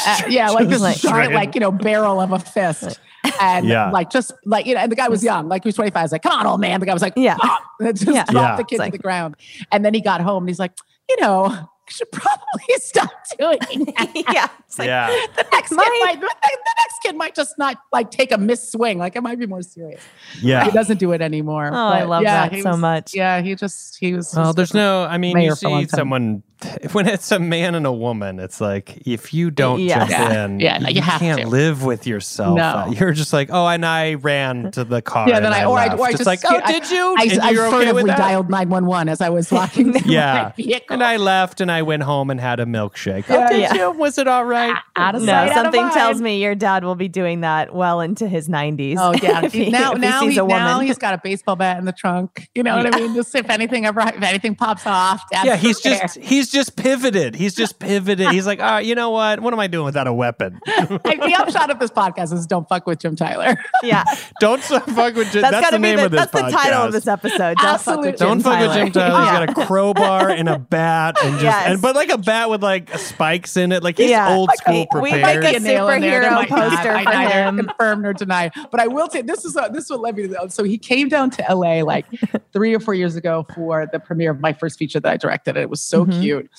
uh, 0.06 0.22
yeah 0.28 0.50
like 0.50 0.68
this 0.68 0.80
Like- 0.82 0.98
giant 0.98 1.34
like 1.34 1.54
you 1.54 1.60
know 1.60 1.70
barrel 1.70 2.20
of 2.20 2.32
a 2.32 2.38
fist. 2.38 2.98
And 3.40 3.66
Yeah. 3.66 3.90
like 3.90 4.10
just 4.10 4.32
like 4.44 4.66
you 4.66 4.74
know, 4.74 4.80
and 4.80 4.92
the 4.92 4.96
guy 4.96 5.08
was 5.08 5.24
young, 5.24 5.48
like 5.48 5.64
he 5.64 5.68
was 5.68 5.76
25. 5.76 5.96
I 5.98 6.02
was 6.02 6.12
like, 6.12 6.22
come 6.22 6.38
on, 6.38 6.46
old 6.46 6.60
man. 6.60 6.78
The 6.80 6.84
guy 6.86 6.92
was 6.92 7.00
like, 7.00 7.14
Yeah. 7.16 7.36
"Pop," 7.36 7.62
and 7.80 7.96
just 7.98 8.06
Yeah. 8.06 8.24
dropped 8.24 8.34
Yeah. 8.34 8.56
the 8.56 8.64
kid 8.64 8.74
It's 8.74 8.78
to 8.80 8.82
like- 8.82 8.92
the 8.92 8.98
ground. 8.98 9.36
And 9.72 9.82
then 9.84 9.94
he 9.94 10.02
got 10.02 10.20
home 10.20 10.42
and 10.42 10.48
he's 10.50 10.58
like, 10.58 10.72
you 11.08 11.16
know, 11.22 11.44
I 11.46 11.64
should 11.88 12.10
probably 12.12 12.64
stop 12.76 13.10
doing 13.38 13.58
that. 13.96 14.24
yeah. 14.32 14.48
It's 14.66 14.78
like, 14.78 14.86
yeah. 14.88 15.08
The 15.36 15.46
next 15.52 15.68
kid 15.70 15.76
might 15.78 16.20
the, 16.20 16.26
the 16.42 16.74
next 16.78 16.98
kid 17.02 17.16
might 17.16 17.34
just 17.34 17.58
not 17.58 17.76
like 17.92 18.10
take 18.10 18.32
a 18.32 18.38
missed 18.38 18.72
swing. 18.72 18.98
Like 18.98 19.16
it 19.16 19.22
might 19.22 19.38
be 19.38 19.46
more 19.46 19.62
serious. 19.62 20.00
Yeah. 20.40 20.64
He 20.64 20.70
doesn't 20.70 20.98
do 20.98 21.12
it 21.12 21.20
anymore. 21.20 21.68
Oh, 21.72 21.76
I 21.76 22.04
love 22.04 22.22
yeah, 22.22 22.48
that 22.48 22.62
so 22.62 22.70
was- 22.70 22.78
much. 22.78 23.14
Yeah, 23.14 23.40
he 23.42 23.54
just 23.54 23.96
he 23.98 24.14
was 24.14 24.32
Well, 24.34 24.52
there's 24.52 24.74
no. 24.74 25.04
I 25.04 25.18
mean, 25.18 25.34
mayor 25.34 25.50
you 25.50 25.50
for 25.50 25.56
see 25.56 25.86
someone 25.88 26.42
when 26.92 27.06
it's 27.08 27.30
a 27.32 27.38
man 27.38 27.74
and 27.74 27.86
a 27.86 27.92
woman. 27.92 28.38
It's 28.40 28.60
like 28.60 29.06
if 29.06 29.32
you 29.34 29.50
don't 29.50 29.80
Yes. 29.80 29.98
jump 29.98 30.10
Yeah. 30.10 30.44
in, 30.44 30.60
Yeah, 30.60 30.78
no, 30.78 30.88
you 30.88 31.00
have 31.02 31.20
can't 31.20 31.40
to. 31.42 31.46
live 31.48 31.82
with 31.84 32.06
yourself. 32.06 32.56
No. 32.56 32.62
Uh, 32.62 32.90
You're 32.90 33.12
just 33.12 33.32
like, 33.32 33.48
oh, 33.52 33.66
and 33.66 33.84
I 33.84 34.14
ran 34.14 34.70
to 34.72 34.84
the 34.84 35.02
car. 35.02 35.28
Yeah, 35.28 35.36
and 35.36 35.44
then 35.44 35.52
I- 35.52 35.60
I 35.60 35.64
or 35.66 35.78
I- 35.78 35.94
or 35.94 36.06
I 36.06 36.08
It's 36.10 36.18
just 36.18 36.26
like, 36.26 36.40
skid- 36.40 36.62
oh, 36.64 36.66
did 36.72 36.90
you? 36.90 37.14
I, 37.18 37.22
and 37.24 37.40
I 37.40 37.50
you're 37.50 37.66
okay 37.66 37.76
furtively 37.78 38.02
with 38.04 38.06
that? 38.12 38.18
dialed 38.18 38.50
911 38.50 39.08
as 39.08 39.20
I 39.20 39.28
was 39.30 39.50
walking 39.50 39.92
to 39.94 40.08
Yeah. 40.08 40.52
my 40.56 40.62
vehicle. 40.62 40.94
And 40.94 41.02
I 41.02 41.16
left 41.16 41.60
and 41.60 41.70
I 41.70 41.82
went 41.82 42.02
home 42.02 42.30
and 42.30 42.40
had 42.40 42.60
a 42.60 42.66
milkshake. 42.66 43.28
Yeah. 43.28 43.46
oh, 43.46 43.52
did 43.52 43.60
Yeah. 43.60 43.74
you? 43.74 43.90
Was 43.92 44.18
it 44.18 44.28
all 44.28 44.44
right? 44.44 44.74
out 44.96 45.14
of 45.14 45.22
No, 45.22 45.26
sight, 45.32 45.50
out 45.52 45.66
of 45.66 45.74
something 45.74 45.90
tells 45.90 46.20
me 46.20 46.40
your 46.42 46.54
dad 46.54 46.84
will 46.84 46.94
be 46.94 47.08
doing 47.08 47.40
that 47.40 47.74
well 47.74 48.00
into 48.00 48.28
his 48.28 48.48
90s. 48.48 48.96
Oh 48.98 49.12
yeah. 49.22 49.40
if 49.44 49.52
he, 49.52 49.70
now 49.70 49.90
if 49.92 49.96
he 49.96 50.00
now, 50.00 50.20
sees 50.20 50.32
he, 50.34 50.38
a 50.38 50.44
woman. 50.44 50.62
now 50.62 50.80
he's 50.80 50.98
got 50.98 51.14
a 51.14 51.18
baseball 51.22 51.56
bat 51.56 51.78
in 51.78 51.84
the 51.84 51.92
trunk. 51.92 52.48
You 52.54 52.62
know 52.62 52.76
what 52.76 52.94
I 52.94 52.98
mean? 52.98 53.14
Just 53.14 53.34
if 53.34 53.50
anything 53.50 53.86
ever 53.86 54.00
if 54.00 54.22
anything 54.22 54.54
pops 54.54 54.86
off. 54.86 55.22
Yeah, 55.32 55.56
he's 55.56 55.80
just 55.80 56.18
he's 56.18 56.50
just 56.54 56.76
pivoted. 56.76 57.34
He's 57.34 57.54
just 57.54 57.78
pivoted. 57.78 58.28
He's 58.30 58.46
like, 58.46 58.60
oh, 58.62 58.78
you 58.78 58.94
know 58.94 59.10
what? 59.10 59.40
What 59.40 59.52
am 59.52 59.60
I 59.60 59.66
doing 59.66 59.84
without 59.84 60.06
a 60.06 60.12
weapon? 60.14 60.60
Like, 61.04 61.20
the 61.20 61.34
upshot 61.38 61.70
of 61.70 61.78
this 61.78 61.90
podcast 61.90 62.32
is 62.32 62.46
don't 62.46 62.68
fuck 62.68 62.86
with 62.86 62.98
Jim 63.00 63.16
Tyler. 63.16 63.56
yeah, 63.82 64.04
Don't 64.40 64.62
fuck 64.62 65.14
with 65.14 65.30
Jim. 65.32 65.42
that's, 65.42 65.52
That's, 65.52 65.70
the 65.70 65.78
name 65.78 65.96
the, 65.98 66.06
of 66.06 66.10
this 66.12 66.20
that's 66.30 66.32
the 66.32 66.50
title 66.50 66.82
of 66.82 66.92
this 66.92 67.06
episode. 67.06 67.56
Don't 67.58 67.80
fuck 67.80 68.00
with 68.00 68.10
Absolutely. 68.10 68.10
Jim 68.12 68.18
Don't 68.28 68.40
fuck 68.42 68.60
with 68.60 68.72
Jim 68.74 68.92
Tyler. 68.92 69.08
Yeah. 69.24 69.46
He's 69.46 69.54
got 69.54 69.64
a 69.64 69.66
crowbar 69.66 70.30
and 70.30 70.48
a 70.48 70.58
bat 70.58 71.16
and 71.22 71.32
just 71.34 71.42
Yes. 71.44 71.66
and 71.68 71.82
but 71.82 71.94
like 71.96 72.10
a 72.10 72.18
bat 72.18 72.48
with 72.50 72.62
like 72.62 72.96
spikes 72.98 73.56
in 73.56 73.72
it. 73.72 73.82
Like 73.82 73.96
he's 73.98 74.10
Yeah. 74.10 74.34
old 74.36 74.48
Like 74.48 74.58
school 74.58 74.86
we- 74.94 75.00
we 75.00 75.10
prepared. 75.12 75.44
like 75.44 75.54
a 75.56 75.58
Be 75.58 75.64
there. 75.64 75.84
There 76.00 76.22
superhero 76.22 76.30
might 76.32 76.50
not. 76.50 76.70
poster 76.70 76.90
I 76.92 77.04
for 77.04 77.30
him. 77.30 77.56
confirm 77.58 78.02
nor 78.02 78.12
deny. 78.12 78.50
But 78.70 78.80
I 78.80 78.86
will 78.86 79.08
say 79.10 79.22
this 79.22 79.44
is 79.44 79.54
this 79.72 79.84
is 79.84 79.90
what 79.90 80.00
led 80.00 80.16
me 80.16 80.22
to 80.24 80.28
that. 80.28 80.52
So 80.52 80.64
he 80.64 80.78
came 80.78 81.08
down 81.08 81.30
to 81.30 81.44
LA 81.54 81.82
like 81.82 82.06
three 82.52 82.74
or 82.74 82.80
four 82.80 82.94
years 82.94 83.16
ago 83.16 83.46
for 83.54 83.88
the 83.90 83.98
premiere 83.98 84.30
of 84.30 84.40
my 84.40 84.52
first 84.52 84.78
feature 84.78 85.00
that 85.00 85.10
I 85.12 85.16
directed. 85.16 85.50
And 85.56 85.62
it 85.62 85.70
was 85.70 85.82
so 85.82 86.04
Mhm. 86.06 86.20
cute. 86.20 86.33
Cute. 86.40 86.50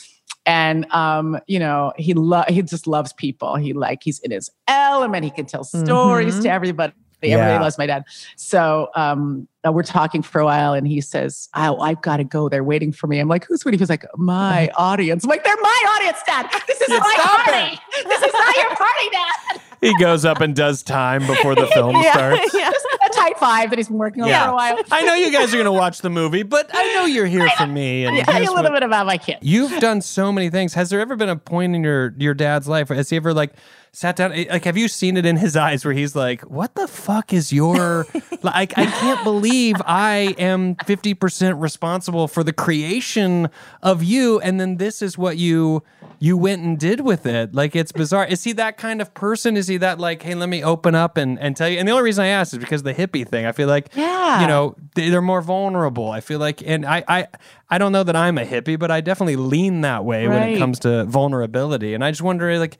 And 0.47 0.85
um, 0.91 1.39
you 1.47 1.57
know, 1.59 1.91
he 1.97 2.13
lo- 2.13 2.43
he 2.47 2.61
just 2.61 2.85
loves 2.87 3.13
people. 3.13 3.55
He 3.55 3.73
like 3.73 4.03
he's 4.03 4.19
in 4.19 4.31
his 4.31 4.49
element. 4.67 5.23
He 5.23 5.31
can 5.31 5.45
tell 5.45 5.63
stories 5.63 6.35
Mhm. 6.35 6.43
to 6.43 6.49
everybody. 6.51 6.93
Yeah. 7.23 7.37
Everybody 7.37 7.63
loves 7.63 7.77
my 7.79 7.87
dad. 7.87 8.03
So 8.35 8.89
um, 8.95 9.47
uh, 9.65 9.71
we're 9.71 9.81
talking 9.81 10.21
for 10.21 10.39
a 10.39 10.45
while, 10.45 10.73
and 10.73 10.87
he 10.87 11.01
says, 11.01 11.49
oh, 11.55 11.79
"I've 11.79 11.99
got 12.03 12.17
to 12.17 12.23
go. 12.23 12.49
They're 12.49 12.63
waiting 12.63 12.91
for 12.91 13.07
me." 13.07 13.17
I'm 13.17 13.27
like, 13.27 13.45
"Who's 13.45 13.65
waiting?" 13.65 13.79
He's 13.79 13.89
like, 13.89 14.05
"My 14.17 14.69
audience." 14.77 15.23
I'm 15.23 15.29
like, 15.31 15.43
"They're 15.43 15.55
my 15.59 15.97
audience, 15.97 16.19
Dad. 16.27 16.47
This 16.67 16.79
is 16.81 16.89
Yeah, 16.89 16.99
my 16.99 17.15
party. 17.17 17.79
This 18.07 18.21
is 18.21 18.31
not 18.33 18.55
your 18.57 18.75
party, 18.75 19.09
Dad." 19.11 19.61
He 19.85 19.97
goes 19.99 20.25
up 20.25 20.41
and 20.41 20.55
does 20.55 20.83
time 20.83 21.25
before 21.27 21.55
the 21.55 21.67
film 21.73 21.95
yeah, 21.95 22.13
starts. 22.13 22.53
yeah. 22.53 22.69
Just 22.71 22.85
a 23.05 23.09
tight 23.13 23.37
five 23.37 23.69
that 23.69 23.77
he's 23.79 23.87
been 23.87 23.97
working 23.97 24.23
on 24.23 24.29
Yeah. 24.29 24.45
for 24.45 24.51
a 24.51 24.55
while. 24.55 24.77
I 24.91 25.01
know 25.03 25.13
you 25.15 25.31
guys 25.31 25.49
are 25.53 25.57
going 25.57 25.65
to 25.65 25.71
watch 25.71 25.99
the 26.01 26.09
movie, 26.09 26.43
but 26.43 26.69
I 26.73 26.93
know 26.95 27.05
you're 27.05 27.25
here 27.27 27.49
for 27.57 27.67
me. 27.67 28.05
And 28.05 28.17
Tell 28.25 28.33
here's 28.35 28.47
you 28.47 28.53
a 28.53 28.55
little 28.55 28.71
what- 28.71 28.79
bit 28.79 28.85
about 28.85 29.05
my 29.05 29.17
kid. 29.17 29.37
You've 29.41 29.79
done 29.79 30.01
so 30.01 30.31
many 30.31 30.49
things. 30.49 30.73
Has 30.73 30.89
there 30.89 30.99
ever 30.99 31.15
been 31.15 31.29
a 31.29 31.35
point 31.35 31.75
in 31.75 31.83
your 31.83 32.13
your 32.17 32.33
dad's 32.33 32.67
life? 32.67 32.89
Has 32.89 33.09
he 33.09 33.17
ever 33.17 33.33
like 33.33 33.53
sat 33.91 34.15
down? 34.15 34.33
Eh, 34.33 34.45
like, 34.49 34.63
have 34.65 34.75
you 34.77 34.87
seen 34.87 35.17
it 35.17 35.25
in 35.25 35.37
his 35.37 35.55
eyes 35.55 35.85
where 35.85 35.93
he's 35.93 36.15
like, 36.15 36.41
"What 36.41 36.75
the 36.75 36.87
fuck 36.87 37.31
is 37.33 37.53
your 37.53 38.07
like? 38.41 38.77
I 38.77 38.85
can't 38.87 39.23
believe 39.23 39.75
I 39.85 40.35
am 40.37 40.75
fifty 40.85 41.13
percent 41.13 41.57
responsible 41.59 42.27
for 42.27 42.43
the 42.43 42.53
creation 42.53 43.49
of 43.83 44.03
you, 44.03 44.39
and 44.39 44.59
then 44.59 44.77
this 44.77 45.01
is 45.01 45.17
what 45.17 45.37
you." 45.37 45.83
You 46.17 46.37
went 46.37 46.61
and 46.63 46.79
did 46.79 47.01
with 47.01 47.25
it. 47.25 47.53
Like 47.53 47.75
it's 47.75 47.91
bizarre. 47.91 48.25
Is 48.25 48.45
he 48.45 48.53
that 48.53 48.77
kind 48.77 49.01
of 49.01 49.13
person? 49.13 49.57
Is 49.57 49.67
he 49.67 49.74
that 49.77 49.99
like, 49.99 50.21
hey, 50.23 50.35
let 50.35 50.49
me 50.49 50.63
open 50.63 50.95
up 50.95 51.17
and, 51.17 51.39
and 51.39 51.55
tell 51.55 51.67
you? 51.69 51.77
And 51.79 51.87
the 51.87 51.91
only 51.91 52.03
reason 52.03 52.23
I 52.23 52.27
asked 52.27 52.53
is 52.53 52.59
because 52.59 52.83
the 52.83 52.93
hippie 52.93 53.27
thing. 53.27 53.45
I 53.45 53.51
feel 53.51 53.67
like 53.67 53.89
Yeah. 53.95 54.41
you 54.41 54.47
know, 54.47 54.75
they- 54.95 55.09
they're 55.09 55.21
more 55.21 55.41
vulnerable. 55.41 56.09
I 56.11 56.19
feel 56.21 56.39
like, 56.39 56.61
and 56.65 56.85
I, 56.85 57.03
I, 57.07 57.27
I 57.69 57.77
don't 57.77 57.91
know 57.91 58.03
that 58.03 58.15
I'm 58.15 58.37
a 58.37 58.45
hippie, 58.45 58.77
but 58.79 58.91
I 58.91 59.01
definitely 59.01 59.35
lean 59.37 59.81
that 59.81 60.05
way 60.05 60.27
when 60.27 60.41
it 60.49 60.57
comes 60.59 60.79
to 60.79 61.05
vulnerability. 61.05 61.93
And 61.93 62.03
I 62.03 62.11
just 62.11 62.21
wonder, 62.21 62.57
like, 62.59 62.77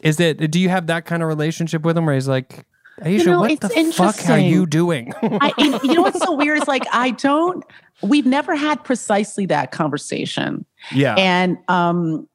is 0.00 0.18
that? 0.18 0.50
Do 0.50 0.60
you 0.60 0.68
have 0.68 0.88
that 0.88 1.06
kind 1.06 1.22
of 1.22 1.28
relationship 1.28 1.82
with 1.82 1.96
him, 1.96 2.04
where 2.06 2.14
he's 2.14 2.28
like, 2.28 2.66
Aisha, 3.00 3.26
know, 3.26 3.40
what 3.40 3.60
the 3.60 3.92
fuck 3.94 4.28
are 4.28 4.38
you 4.38 4.66
doing? 4.66 5.12
I, 5.22 5.52
you 5.82 5.94
know 5.94 6.02
what's 6.02 6.20
so 6.22 6.32
weird 6.34 6.58
is 6.58 6.68
like 6.68 6.84
I 6.92 7.10
don't. 7.12 7.64
We've 8.02 8.26
never 8.26 8.54
had 8.54 8.84
precisely 8.84 9.46
that 9.46 9.70
conversation, 9.72 10.66
yeah, 10.92 11.14
and 11.16 11.56
um, 11.68 12.28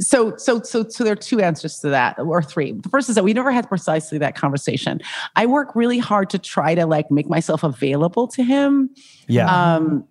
so 0.00 0.36
so 0.36 0.62
so 0.62 0.88
so 0.88 1.04
there 1.04 1.12
are 1.12 1.16
two 1.16 1.40
answers 1.40 1.78
to 1.80 1.90
that, 1.90 2.18
or 2.18 2.42
three. 2.42 2.72
The 2.72 2.88
first 2.88 3.08
is 3.08 3.14
that 3.14 3.24
we 3.24 3.32
never 3.32 3.52
had 3.52 3.68
precisely 3.68 4.18
that 4.18 4.34
conversation. 4.34 5.00
I 5.36 5.46
work 5.46 5.74
really 5.74 5.98
hard 5.98 6.30
to 6.30 6.38
try 6.38 6.74
to 6.74 6.86
like 6.86 7.10
make 7.10 7.28
myself 7.28 7.62
available 7.62 8.26
to 8.28 8.42
him. 8.42 8.90
yeah, 9.28 9.74
Um, 9.74 10.06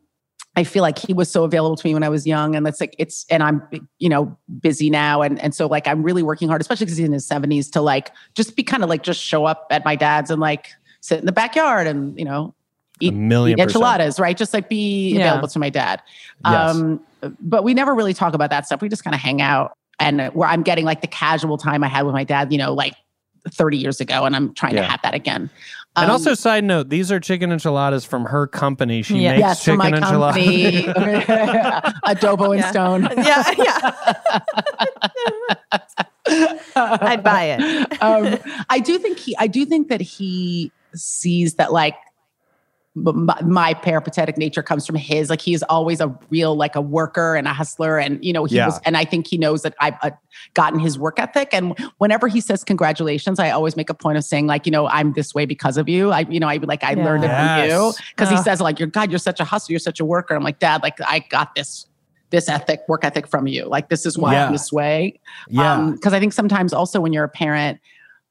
I 0.55 0.63
feel 0.63 0.81
like 0.81 0.99
he 0.99 1.13
was 1.13 1.31
so 1.31 1.45
available 1.45 1.75
to 1.77 1.87
me 1.87 1.93
when 1.93 2.03
I 2.03 2.09
was 2.09 2.27
young, 2.27 2.55
and 2.55 2.65
that's 2.65 2.81
like 2.81 2.95
it's. 2.99 3.25
And 3.29 3.41
I'm, 3.41 3.61
you 3.99 4.09
know, 4.09 4.37
busy 4.59 4.89
now, 4.89 5.21
and 5.21 5.39
and 5.39 5.55
so 5.55 5.67
like 5.67 5.87
I'm 5.87 6.03
really 6.03 6.23
working 6.23 6.47
hard, 6.47 6.61
especially 6.61 6.85
because 6.85 6.97
he's 6.97 7.07
in 7.07 7.13
his 7.13 7.27
70s, 7.27 7.71
to 7.71 7.81
like 7.81 8.11
just 8.35 8.55
be 8.55 8.63
kind 8.63 8.83
of 8.83 8.89
like 8.89 9.03
just 9.03 9.21
show 9.21 9.45
up 9.45 9.67
at 9.71 9.85
my 9.85 9.95
dad's 9.95 10.29
and 10.29 10.41
like 10.41 10.69
sit 11.01 11.19
in 11.19 11.25
the 11.25 11.31
backyard 11.31 11.87
and 11.87 12.17
you 12.19 12.25
know 12.25 12.53
eat, 13.01 13.13
million 13.13 13.59
eat 13.59 13.63
percent. 13.63 13.75
enchiladas, 13.83 14.19
right? 14.19 14.37
Just 14.37 14.53
like 14.53 14.69
be 14.69 15.11
Yeah. 15.11 15.27
available 15.27 15.47
to 15.49 15.59
my 15.59 15.69
dad. 15.69 16.01
Yes. 16.45 16.75
Um, 16.75 16.99
but 17.39 17.63
we 17.63 17.73
never 17.73 17.93
really 17.93 18.13
talk 18.13 18.33
about 18.33 18.49
that 18.49 18.65
stuff. 18.65 18.81
We 18.81 18.89
just 18.89 19.03
kind 19.03 19.13
of 19.15 19.21
hang 19.21 19.41
out, 19.41 19.77
and 19.99 20.21
where 20.33 20.47
I'm 20.49 20.63
getting 20.63 20.85
like 20.85 21.01
the 21.01 21.07
casual 21.07 21.57
time 21.57 21.83
I 21.83 21.87
had 21.87 22.03
with 22.05 22.13
my 22.13 22.23
dad, 22.23 22.51
you 22.51 22.57
know, 22.57 22.73
like 22.73 22.95
30 23.49 23.77
years 23.77 23.99
ago, 24.01 24.25
and 24.25 24.35
I'm 24.35 24.53
trying 24.53 24.75
Yeah. 24.75 24.81
to 24.81 24.87
have 24.87 25.01
that 25.03 25.13
again. 25.13 25.49
And 25.97 26.05
Um, 26.05 26.11
also, 26.11 26.33
side 26.35 26.63
note, 26.63 26.87
these 26.89 27.11
are 27.11 27.19
chicken 27.19 27.51
enchiladas 27.51 28.05
from 28.05 28.23
her 28.25 28.47
company. 28.47 29.01
She 29.01 29.17
Yeah. 29.19 29.31
makes 29.31 29.39
yes, 29.41 29.65
from 29.65 29.81
chicken 29.81 29.91
my 29.91 29.97
enchiladas. 29.97 30.45
company, 30.45 30.83
adobo 32.07 32.55
and 32.55 32.63
stone. 32.65 33.09
yeah, 33.17 33.43
yeah. 33.57 33.91
I'd 36.75 37.23
buy 37.23 37.43
it. 37.59 38.01
um, 38.01 38.37
I 38.69 38.79
do 38.79 38.97
think 38.99 39.17
he. 39.19 39.35
I 39.37 39.47
do 39.47 39.65
think 39.65 39.89
that 39.89 40.01
he 40.01 40.71
sees 40.95 41.55
that 41.55 41.71
like 41.73 41.95
m- 41.95 42.01
my, 42.93 43.41
my 43.43 43.73
peripatetic 43.73 44.37
nature 44.37 44.61
comes 44.61 44.85
from 44.85 44.95
his. 44.95 45.29
Like 45.29 45.39
he's 45.39 45.63
always 45.63 46.01
a 46.01 46.13
real 46.29 46.55
like 46.55 46.75
a 46.75 46.81
worker 46.81 47.35
and 47.35 47.47
a 47.47 47.53
hustler, 47.53 47.97
and 47.97 48.23
you 48.23 48.33
know 48.33 48.43
he 48.45 48.55
Yeah. 48.55 48.65
was. 48.65 48.79
And 48.85 48.97
I 48.97 49.05
think 49.05 49.27
he 49.27 49.37
knows 49.37 49.61
that 49.61 49.75
I've 49.79 49.95
uh, 50.01 50.11
gotten 50.55 50.79
his 50.79 50.99
work 50.99 51.17
ethic. 51.17 51.49
And 51.53 51.77
whenever 51.99 52.27
he 52.27 52.41
says 52.41 52.63
congratulations, 52.65 53.39
I 53.39 53.49
always 53.51 53.77
make 53.77 53.89
a 53.89 53.93
point 53.93 54.17
of 54.17 54.25
saying 54.25 54.47
like 54.47 54.65
you 54.65 54.71
know 54.73 54.87
I'm 54.87 55.13
this 55.13 55.33
way 55.33 55.45
because 55.45 55.77
of 55.77 55.87
you. 55.87 56.11
I 56.11 56.21
you 56.29 56.39
know 56.39 56.49
I 56.49 56.57
like 56.57 56.83
I 56.83 56.93
Yeah. 56.93 57.05
learned 57.05 57.23
it 57.23 57.29
from 57.29 57.45
you 57.57 57.91
Yes. 57.95 58.01
because 58.11 58.29
he 58.29 58.37
says 58.37 58.59
like 58.59 58.77
you're 58.77 58.89
God, 58.89 59.09
you're 59.09 59.19
such 59.19 59.39
a 59.39 59.45
hustler, 59.45 59.73
you're 59.73 59.79
such 59.79 59.99
a 60.01 60.05
worker. 60.05 60.35
I'm 60.35 60.43
like 60.43 60.59
Dad, 60.59 60.83
like 60.83 60.99
I 61.01 61.19
got 61.29 61.55
this. 61.55 61.85
This 62.29 62.47
ethic, 62.47 62.79
work 62.87 63.03
ethic 63.03 63.27
from 63.27 63.45
you. 63.45 63.65
Like, 63.65 63.89
this 63.89 64.05
is 64.05 64.17
why 64.17 64.35
Yeah. 64.35 64.45
I'm 64.45 64.53
this 64.53 64.71
way 64.71 65.19
Yeah, 65.49 65.89
because 65.93 66.13
I 66.13 66.19
think 66.21 66.31
sometimes 66.31 66.71
also 66.71 67.01
when 67.01 67.11
you're 67.11 67.25
a 67.25 67.27
parent, 67.29 67.81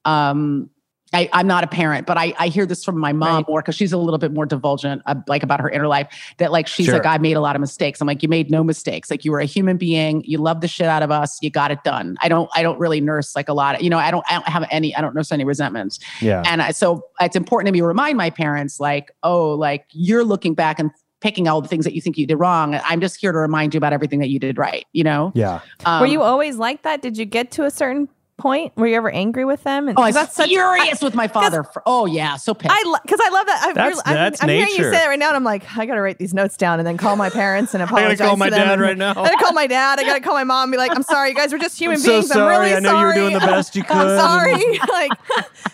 um, 0.06 0.70
I, 1.12 1.28
I'm 1.32 1.46
not 1.48 1.64
a 1.64 1.66
parent, 1.66 2.06
but 2.06 2.16
I, 2.16 2.32
I 2.38 2.46
hear 2.48 2.66
this 2.66 2.84
from 2.84 2.96
my 2.98 3.12
mom 3.12 3.38
Right. 3.38 3.48
more 3.48 3.62
because 3.62 3.74
she's 3.74 3.92
a 3.92 3.96
little 3.98 4.18
bit 4.18 4.32
more 4.32 4.46
divulgent, 4.46 5.02
uh, 5.06 5.16
like 5.26 5.42
about 5.42 5.61
her 5.61 5.68
inner 5.68 5.88
life. 5.88 6.06
That 6.38 6.52
like 6.52 6.68
she's 6.68 6.86
Sure. 6.86 6.94
like, 6.94 7.06
I 7.06 7.18
made 7.18 7.36
a 7.36 7.40
lot 7.40 7.56
of 7.56 7.61
mistakes. 7.61 8.00
I'm 8.00 8.06
like, 8.06 8.22
you 8.22 8.28
made 8.28 8.48
no 8.50 8.62
mistakes. 8.62 9.11
Like 9.11 9.24
you 9.24 9.32
were 9.32 9.40
a 9.40 9.44
human 9.44 9.76
being. 9.76 10.22
You 10.24 10.38
love 10.38 10.61
the 10.61 10.68
shit 10.68 10.86
out 10.86 11.02
of 11.02 11.11
us. 11.11 11.36
You 11.42 11.50
got 11.50 11.70
it 11.72 11.82
done. 11.84 12.16
I 12.22 12.28
don't 12.28 12.48
I 12.54 12.62
don't 12.62 12.78
really 12.78 13.00
nurse 13.00 13.34
like 13.34 13.48
a 13.48 13.52
lot 13.54 13.74
of 13.74 13.82
you 13.82 13.90
know 13.90 13.98
I 13.98 14.11
don't 14.12 14.24
I 14.30 14.34
don't 14.34 14.48
have 14.48 14.66
any 14.70 14.94
I 14.94 15.00
don't 15.00 15.14
nurse 15.14 15.32
any 15.32 15.44
resentments. 15.44 15.98
yeah, 16.20 16.42
And 16.46 16.62
I, 16.62 16.70
so 16.70 17.04
it's 17.20 17.34
important 17.36 17.66
to 17.66 17.72
me 17.72 17.80
remind 17.80 18.16
my 18.16 18.30
parents 18.30 18.78
like, 18.78 19.11
oh, 19.24 19.50
like 19.54 19.86
you're 19.90 20.22
looking 20.24 20.54
back 20.54 20.78
and 20.78 20.90
picking 21.20 21.48
all 21.48 21.61
the 21.61 21.68
things 21.68 21.84
that 21.84 21.92
you 21.92 22.00
think 22.00 22.16
you 22.16 22.26
did 22.26 22.36
wrong. 22.36 22.74
I'm 22.84 23.00
just 23.00 23.20
here 23.20 23.32
to 23.32 23.36
remind 23.38 23.74
you 23.74 23.78
about 23.78 23.92
everything 23.92 24.20
that 24.20 24.28
you 24.30 24.38
did 24.38 24.56
right. 24.58 24.86
You 24.92 25.04
know. 25.04 25.32
yeah. 25.34 25.61
Um, 25.84 26.00
Were 26.00 26.06
you 26.06 26.22
always 26.22 26.56
like 26.56 26.82
that? 26.82 27.02
Did 27.02 27.18
you 27.18 27.24
get 27.26 27.50
to 27.52 27.64
a 27.64 27.70
certain 27.70 28.08
point? 28.41 28.76
Were 28.76 28.86
you 28.86 28.97
ever 28.97 29.11
angry 29.11 29.45
with 29.45 29.62
them? 29.62 29.88
And 29.88 29.99
Oh, 29.99 30.03
I 30.03 30.07
was 30.07 30.16
'cause 30.16 30.24
that's 30.26 30.36
such- 30.36 30.49
furious 30.49 31.01
with 31.03 31.14
my 31.14 31.28
father. 31.28 31.62
For, 31.64 31.82
oh 31.86 32.07
yeah, 32.07 32.36
so 32.36 32.55
pissed. 32.55 32.74
I 32.74 32.99
because 33.03 33.20
I 33.22 33.28
love 33.30 33.47
that. 33.47 33.62
I'm, 33.68 33.74
That's- 33.74 34.03
I'm, 34.07 34.14
that's 34.14 34.43
I'm 34.43 34.49
hearing 34.49 34.68
you 34.70 34.84
say 34.84 34.91
that 34.91 35.07
right 35.07 35.18
now, 35.18 35.28
and 35.28 35.36
I'm 35.36 35.45
like, 35.45 35.62
I 35.76 35.86
gotta 35.86 36.01
write 36.01 36.18
these 36.18 36.34
notes 36.34 36.57
down 36.57 36.78
and 36.80 36.86
then 36.86 36.97
call 36.97 37.16
my 37.16 37.30
parents 37.30 37.74
and 37.74 37.82
apologize. 37.84 38.20
I 38.20 38.24
apologize. 38.24 38.26
gotta 38.26 38.28
call 38.30 38.36
my 38.36 38.51
dad 38.51 38.72
and- 38.72 38.82
right 38.82 38.99
now. 38.99 39.11
I 39.11 39.14
gotta 39.14 39.45
call 39.45 39.53
my 39.53 39.66
dad. 39.66 40.01
I 40.01 40.05
gotta 40.05 40.20
call 40.20 40.34
my 40.34 40.45
mom. 40.45 40.64
And 40.64 40.72
be 40.72 40.78
like, 40.78 40.91
I'm 40.95 41.03
sorry, 41.03 41.28
you 41.30 41.34
guys 41.34 41.53
were 41.53 41.59
just 41.59 41.78
human 41.80 41.97
I'm 41.97 42.01
so 42.03 42.12
beings. 42.20 42.28
sorry. 42.28 42.55
I'm 42.55 42.61
really 42.62 42.74
I 42.74 42.80
know 42.80 42.99
you 43.01 43.07
were 43.07 43.14
doing 43.14 43.32
the 43.34 43.41
sorry. 43.41 43.53
best 43.53 43.76
you 43.76 43.82
could. 43.84 43.97
I'm 43.97 44.18
sorry. 44.18 44.78
like, 44.88 45.12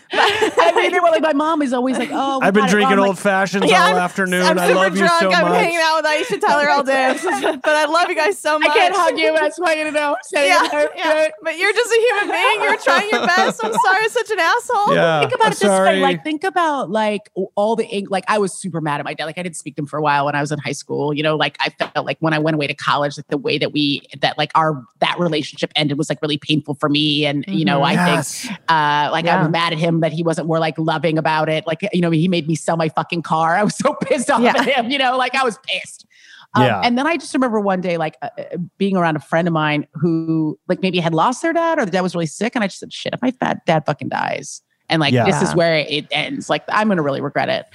I 0.12 0.72
mean, 0.76 0.92
they 0.92 1.00
were 1.00 1.10
like, 1.10 1.22
my 1.22 1.32
mom 1.32 1.62
is 1.62 1.72
always 1.72 1.98
like, 1.98 2.10
oh, 2.12 2.40
I've 2.42 2.54
been 2.54 2.68
drinking 2.68 2.98
wrong. 2.98 3.08
old 3.08 3.18
fashions 3.18 3.64
Yeah, 3.68 3.82
all 3.82 3.88
I'm- 3.88 3.96
afternoon. 3.96 4.42
I'm 4.42 4.58
I 4.58 4.68
super 4.68 4.78
love 4.80 4.92
you 4.96 4.98
drunk. 5.06 5.20
so 5.20 5.30
I'm 5.32 5.48
much. 5.48 5.58
hanging 5.58 5.78
out 5.82 6.02
with 6.02 6.06
Aisha 6.12 6.40
Tyler 6.40 6.70
all 6.70 6.82
day, 6.84 7.16
but 7.22 7.66
I 7.76 7.86
love 7.86 8.08
you 8.08 8.14
guys 8.14 8.38
so 8.38 8.58
much. 8.58 8.70
I 8.70 8.74
can't 8.74 8.94
hug 8.94 9.18
you. 9.18 9.32
That's 9.34 9.58
why 9.58 9.74
you 9.74 9.90
know. 9.90 10.16
Say 10.24 10.48
Yeah, 10.48 10.68
it. 10.72 10.90
yeah, 10.96 11.28
but 11.42 11.58
you're 11.58 11.72
just 11.72 11.90
a 11.92 12.00
human 12.00 12.30
being. 12.36 12.62
You're 12.62 12.76
trying 12.78 13.10
your 13.10 13.26
best. 13.26 13.64
I'm 13.64 13.72
sorry, 13.72 14.02
I'm 14.04 14.08
such 14.10 14.30
an 14.30 14.38
asshole. 14.38 14.94
Yeah, 14.94 15.20
Think 15.20 15.32
about 15.34 15.46
I'm 15.46 15.52
it 15.52 15.58
this 15.58 15.60
sorry. 15.60 15.88
way. 15.96 16.00
Like, 16.02 16.24
think 16.24 16.44
about 16.44 16.90
like 16.90 17.30
all 17.54 17.76
the 17.76 17.86
ang- 17.92 18.08
like. 18.10 18.24
I 18.28 18.38
was 18.38 18.52
super 18.52 18.80
mad 18.80 19.00
at 19.00 19.04
my 19.04 19.14
dad. 19.14 19.24
Like, 19.26 19.38
I 19.38 19.42
didn't 19.42 19.56
speak 19.56 19.76
to 19.76 19.82
him 19.82 19.86
for 19.86 19.98
a 19.98 20.02
while 20.02 20.24
when 20.26 20.34
I 20.34 20.40
was 20.40 20.52
in 20.52 20.58
high 20.58 20.72
school. 20.72 21.12
You 21.14 21.22
know, 21.22 21.36
like 21.36 21.56
I 21.60 21.70
felt 21.70 22.06
like 22.06 22.18
when 22.20 22.32
I 22.32 22.38
went 22.38 22.54
away 22.54 22.66
to 22.66 22.74
college, 22.74 23.16
like 23.16 23.26
the 23.28 23.38
way 23.38 23.58
that 23.58 23.72
we 23.72 24.02
that 24.20 24.38
like 24.38 24.50
our 24.54 24.82
that 25.00 25.16
relationship 25.18 25.72
ended 25.76 25.98
was 25.98 26.08
like 26.08 26.20
really 26.22 26.38
painful 26.38 26.74
for 26.74 26.88
me. 26.88 27.26
And 27.26 27.44
you 27.48 27.64
know, 27.64 27.80
Mhm. 27.80 27.96
I 27.96 28.22
think. 28.22 28.58
Uh, 28.68 29.08
like 29.12 29.26
I 29.26 29.40
was 29.40 29.48
mad 29.50 29.72
at 29.72 29.78
him 29.78 29.95
that 30.00 30.12
he 30.12 30.22
wasn't 30.22 30.46
more 30.46 30.58
like 30.58 30.78
loving 30.78 31.18
about 31.18 31.48
it. 31.48 31.66
Like, 31.66 31.80
you 31.92 32.00
know, 32.00 32.10
he 32.10 32.28
made 32.28 32.46
me 32.46 32.54
sell 32.54 32.76
my 32.76 32.88
fucking 32.88 33.22
car. 33.22 33.56
I 33.56 33.64
was 33.64 33.76
so 33.76 33.94
pissed 34.02 34.30
off 34.30 34.40
Yeah. 34.40 34.54
at 34.56 34.64
him, 34.66 34.90
you 34.90 34.98
know, 34.98 35.16
like 35.16 35.34
I 35.34 35.44
was 35.44 35.58
pissed. 35.66 36.06
Um, 36.54 36.64
Yeah. 36.64 36.80
And 36.82 36.96
then 36.98 37.06
I 37.06 37.16
just 37.16 37.34
remember 37.34 37.60
one 37.60 37.80
day, 37.80 37.96
like 37.96 38.16
uh, 38.22 38.28
uh, 38.38 38.56
being 38.78 38.96
around 38.96 39.16
a 39.16 39.20
friend 39.20 39.46
of 39.48 39.52
mine 39.54 39.86
who 39.94 40.58
like 40.68 40.80
maybe 40.82 40.98
had 41.00 41.14
lost 41.14 41.42
their 41.42 41.52
dad 41.52 41.78
or 41.78 41.84
the 41.84 41.90
dad 41.90 42.00
was 42.02 42.14
really 42.14 42.26
sick. 42.26 42.54
And 42.54 42.62
I 42.64 42.68
just 42.68 42.78
said, 42.80 42.92
shit, 42.92 43.12
if 43.14 43.20
my 43.22 43.30
fat 43.32 43.64
dad 43.66 43.84
fucking 43.86 44.08
dies. 44.08 44.62
And 44.88 45.00
like 45.00 45.12
Yeah. 45.12 45.24
this 45.24 45.42
is 45.42 45.52
where 45.56 45.78
it 45.78 46.06
ends. 46.12 46.48
Like 46.48 46.62
I'm 46.68 46.86
gonna 46.88 47.02
really 47.02 47.20
regret 47.20 47.48
it. 47.48 47.66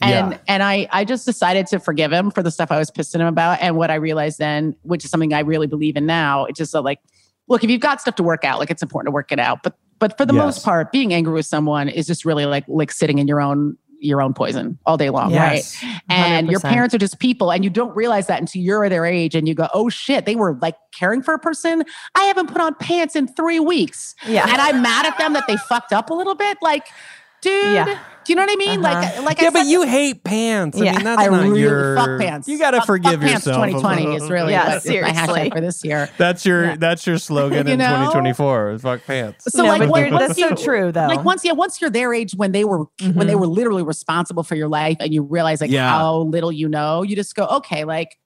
And 0.00 0.32
Yeah. 0.32 0.38
and 0.46 0.62
I 0.62 0.86
I 0.92 1.04
just 1.04 1.26
decided 1.26 1.66
to 1.68 1.80
forgive 1.80 2.12
him 2.12 2.30
for 2.30 2.44
the 2.44 2.50
stuff 2.52 2.70
I 2.70 2.78
was 2.78 2.90
pissing 2.92 3.18
him 3.20 3.26
about. 3.26 3.58
And 3.60 3.76
what 3.76 3.90
I 3.90 3.96
realized 3.96 4.38
then, 4.38 4.76
which 4.82 5.04
is 5.04 5.10
something 5.10 5.34
I 5.34 5.40
really 5.40 5.66
believe 5.66 5.96
in 5.96 6.06
now, 6.06 6.44
it's 6.44 6.58
just 6.58 6.70
that, 6.72 6.82
like, 6.82 7.00
look, 7.48 7.64
if 7.64 7.70
you've 7.70 7.80
got 7.80 8.00
stuff 8.00 8.14
to 8.14 8.22
work 8.22 8.44
out, 8.44 8.60
like 8.60 8.70
it's 8.70 8.82
important 8.82 9.08
to 9.08 9.10
work 9.12 9.32
it 9.32 9.40
out. 9.40 9.64
But 9.64 9.76
but 10.00 10.18
for 10.18 10.26
the 10.26 10.34
Yes. 10.34 10.42
most 10.44 10.64
part, 10.64 10.90
being 10.90 11.14
angry 11.14 11.32
with 11.32 11.46
someone 11.46 11.88
is 11.88 12.06
just 12.06 12.24
really 12.24 12.46
like 12.46 12.64
like 12.66 12.90
sitting 12.90 13.18
in 13.18 13.28
your 13.28 13.40
own 13.40 13.76
your 14.02 14.22
own 14.22 14.32
poison 14.32 14.78
all 14.86 14.96
day 14.96 15.10
long, 15.10 15.30
right? 15.34 15.62
And 16.08 16.48
your 16.50 16.58
100%. 16.58 16.72
parents 16.72 16.94
are 16.94 16.98
just 16.98 17.18
people, 17.18 17.52
and 17.52 17.62
you 17.62 17.68
don't 17.68 17.94
realize 17.94 18.28
that 18.28 18.40
until 18.40 18.62
you're 18.62 18.88
their 18.88 19.04
age, 19.04 19.34
and 19.34 19.46
you 19.46 19.54
go, 19.54 19.68
"Oh 19.74 19.90
shit, 19.90 20.24
they 20.24 20.36
were 20.36 20.56
like 20.62 20.74
caring 20.98 21.22
for 21.22 21.34
a 21.34 21.38
person. 21.38 21.84
I 22.14 22.24
haven't 22.24 22.46
put 22.46 22.62
on 22.62 22.74
pants 22.76 23.14
in 23.14 23.28
three 23.28 23.60
weeks, 23.60 24.14
Yeah. 24.26 24.46
and 24.48 24.58
I'm 24.58 24.80
mad 24.80 25.04
at 25.04 25.18
them 25.18 25.34
that 25.34 25.44
they 25.46 25.58
fucked 25.58 25.92
up 25.92 26.08
a 26.08 26.14
little 26.14 26.34
bit." 26.34 26.56
Like, 26.62 26.86
dude, 27.42 27.74
Yeah. 27.74 27.84
do 27.84 28.32
you 28.32 28.36
know 28.36 28.42
what 28.42 28.50
I 28.52 28.56
mean? 28.56 28.82
Like, 28.82 28.96
Uh-huh. 28.98 29.22
like 29.22 29.40
I 29.40 29.44
Yeah, 29.44 29.50
but 29.50 29.62
said- 29.64 29.70
you 29.70 29.82
hate 29.82 30.22
pants. 30.24 30.78
I 30.80 30.84
Yeah. 30.84 30.92
mean, 30.96 31.04
that's 31.04 31.22
I 31.22 31.26
not 31.28 31.42
really 31.42 31.60
your 31.60 31.96
fuck 31.96 32.20
pants. 32.20 32.48
You 32.48 32.58
got 32.58 32.72
to 32.72 32.76
Fuck- 32.78 32.86
forgive 32.86 33.12
fuck 33.12 33.20
pants 33.22 33.46
yourself. 33.46 33.66
2020 33.66 34.14
is 34.14 34.30
really 34.30 34.52
Yeah, 34.52 34.68
what 34.68 34.76
is 34.78 34.84
my 34.86 34.90
seriously. 34.92 35.22
hashtag 35.22 35.52
for 35.54 35.60
this 35.60 35.84
year. 35.84 36.08
That's 36.18 36.44
your 36.46 36.64
Yeah. 36.64 36.76
that's 36.78 37.06
your 37.06 37.18
slogan 37.18 37.66
You 37.66 37.72
in 37.74 37.78
2024. 37.80 38.78
Fuck 38.78 39.00
pants. 39.06 39.44
So 39.48 39.62
No, 39.62 39.68
like 39.68 39.80
but 39.80 39.88
when- 39.88 40.00
you're- 40.04 40.12
once 40.12 40.26
that's 40.28 40.40
so 40.40 40.48
you- 40.50 40.56
true 40.56 40.92
though. 40.92 41.06
Like 41.06 41.24
once, 41.24 41.44
yeah, 41.44 41.52
once 41.52 41.80
you're 41.80 41.90
their 41.90 42.12
age, 42.14 42.34
when 42.36 42.52
they 42.52 42.64
were 42.64 42.84
when 43.14 43.26
they 43.26 43.34
Mhm. 43.34 43.40
were 43.40 43.46
literally 43.46 43.82
responsible 43.82 44.42
for 44.42 44.54
your 44.54 44.68
life, 44.68 44.96
and 45.00 45.12
you 45.14 45.22
realize 45.22 45.60
like 45.60 45.70
Yeah. 45.70 45.88
how 45.90 46.18
little 46.18 46.52
you 46.52 46.68
know, 46.68 47.02
you 47.02 47.16
just 47.16 47.34
go, 47.34 47.46
okay, 47.46 47.84
like 47.84 48.16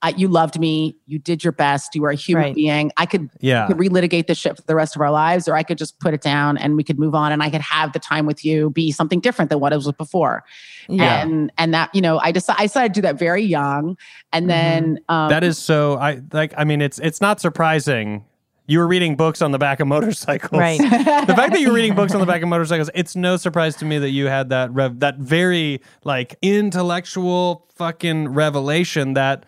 I, 0.00 0.10
you 0.10 0.28
loved 0.28 0.60
me. 0.60 0.96
You 1.06 1.18
did 1.18 1.42
your 1.42 1.52
best. 1.52 1.94
You 1.94 2.02
were 2.02 2.10
a 2.10 2.14
human 2.14 2.44
Right. 2.44 2.54
being. 2.54 2.92
I 2.96 3.04
could, 3.06 3.30
Yeah. 3.40 3.66
could 3.66 3.78
relitigate 3.78 4.28
this 4.28 4.38
shit 4.38 4.56
for 4.56 4.62
the 4.62 4.76
rest 4.76 4.94
of 4.94 5.02
our 5.02 5.10
lives, 5.10 5.48
or 5.48 5.56
I 5.56 5.64
could 5.64 5.76
just 5.76 5.98
put 5.98 6.14
it 6.14 6.20
down 6.20 6.56
and 6.56 6.76
we 6.76 6.84
could 6.84 6.98
move 7.00 7.16
on 7.16 7.32
and 7.32 7.42
I 7.42 7.50
could 7.50 7.60
have 7.62 7.92
the 7.92 7.98
time 7.98 8.24
with 8.24 8.44
you 8.44 8.70
be 8.70 8.92
something 8.92 9.18
different 9.18 9.48
than 9.50 9.58
what 9.58 9.72
it 9.72 9.76
was 9.76 9.90
before. 9.92 10.44
Yeah. 10.88 11.20
And 11.22 11.50
and 11.58 11.74
that, 11.74 11.92
you 11.94 12.00
know, 12.00 12.18
I 12.20 12.30
decided 12.30 12.60
I 12.60 12.64
decided 12.64 12.94
to 12.94 13.00
do 13.00 13.02
that 13.02 13.18
very 13.18 13.42
young. 13.42 13.96
And 14.32 14.48
then 14.48 15.00
um 15.08 15.30
That 15.30 15.42
is 15.42 15.58
so 15.58 15.98
I 15.98 16.20
like 16.32 16.54
I 16.56 16.62
mean 16.64 16.80
it's 16.80 16.98
it's 17.00 17.20
not 17.20 17.40
surprising. 17.40 18.24
You 18.70 18.80
were 18.80 18.86
reading 18.86 19.16
books 19.16 19.40
on 19.40 19.50
the 19.50 19.58
back 19.58 19.80
of 19.80 19.88
motorcycles. 19.88 20.58
Right. 20.60 20.78
the 20.80 21.34
fact 21.34 21.52
that 21.54 21.60
you 21.60 21.68
were 21.68 21.74
reading 21.74 21.94
books 21.94 22.12
on 22.14 22.20
the 22.20 22.26
back 22.26 22.42
of 22.42 22.48
motorcycles, 22.48 22.90
it's 22.94 23.16
no 23.16 23.36
surprise 23.38 23.74
to 23.76 23.84
me 23.86 23.98
that 23.98 24.10
you 24.10 24.26
had 24.26 24.50
that 24.50 24.70
rev- 24.72 25.00
that 25.00 25.16
very 25.18 25.80
like 26.04 26.36
intellectual 26.42 27.66
fucking 27.74 28.28
revelation 28.28 29.14
that 29.14 29.44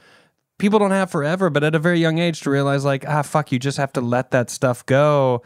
people 0.60 0.78
don't 0.78 0.92
have 0.92 1.10
forever, 1.10 1.50
but 1.50 1.64
at 1.64 1.74
a 1.74 1.78
very 1.78 1.98
young 1.98 2.18
age 2.18 2.40
to 2.42 2.50
realize 2.50 2.84
like, 2.84 3.04
ah 3.08 3.22
fuck, 3.22 3.50
you 3.50 3.58
just 3.58 3.78
have 3.78 3.92
to 3.94 4.00
let 4.00 4.30
that 4.30 4.50
stuff 4.50 4.86
go 4.86 5.42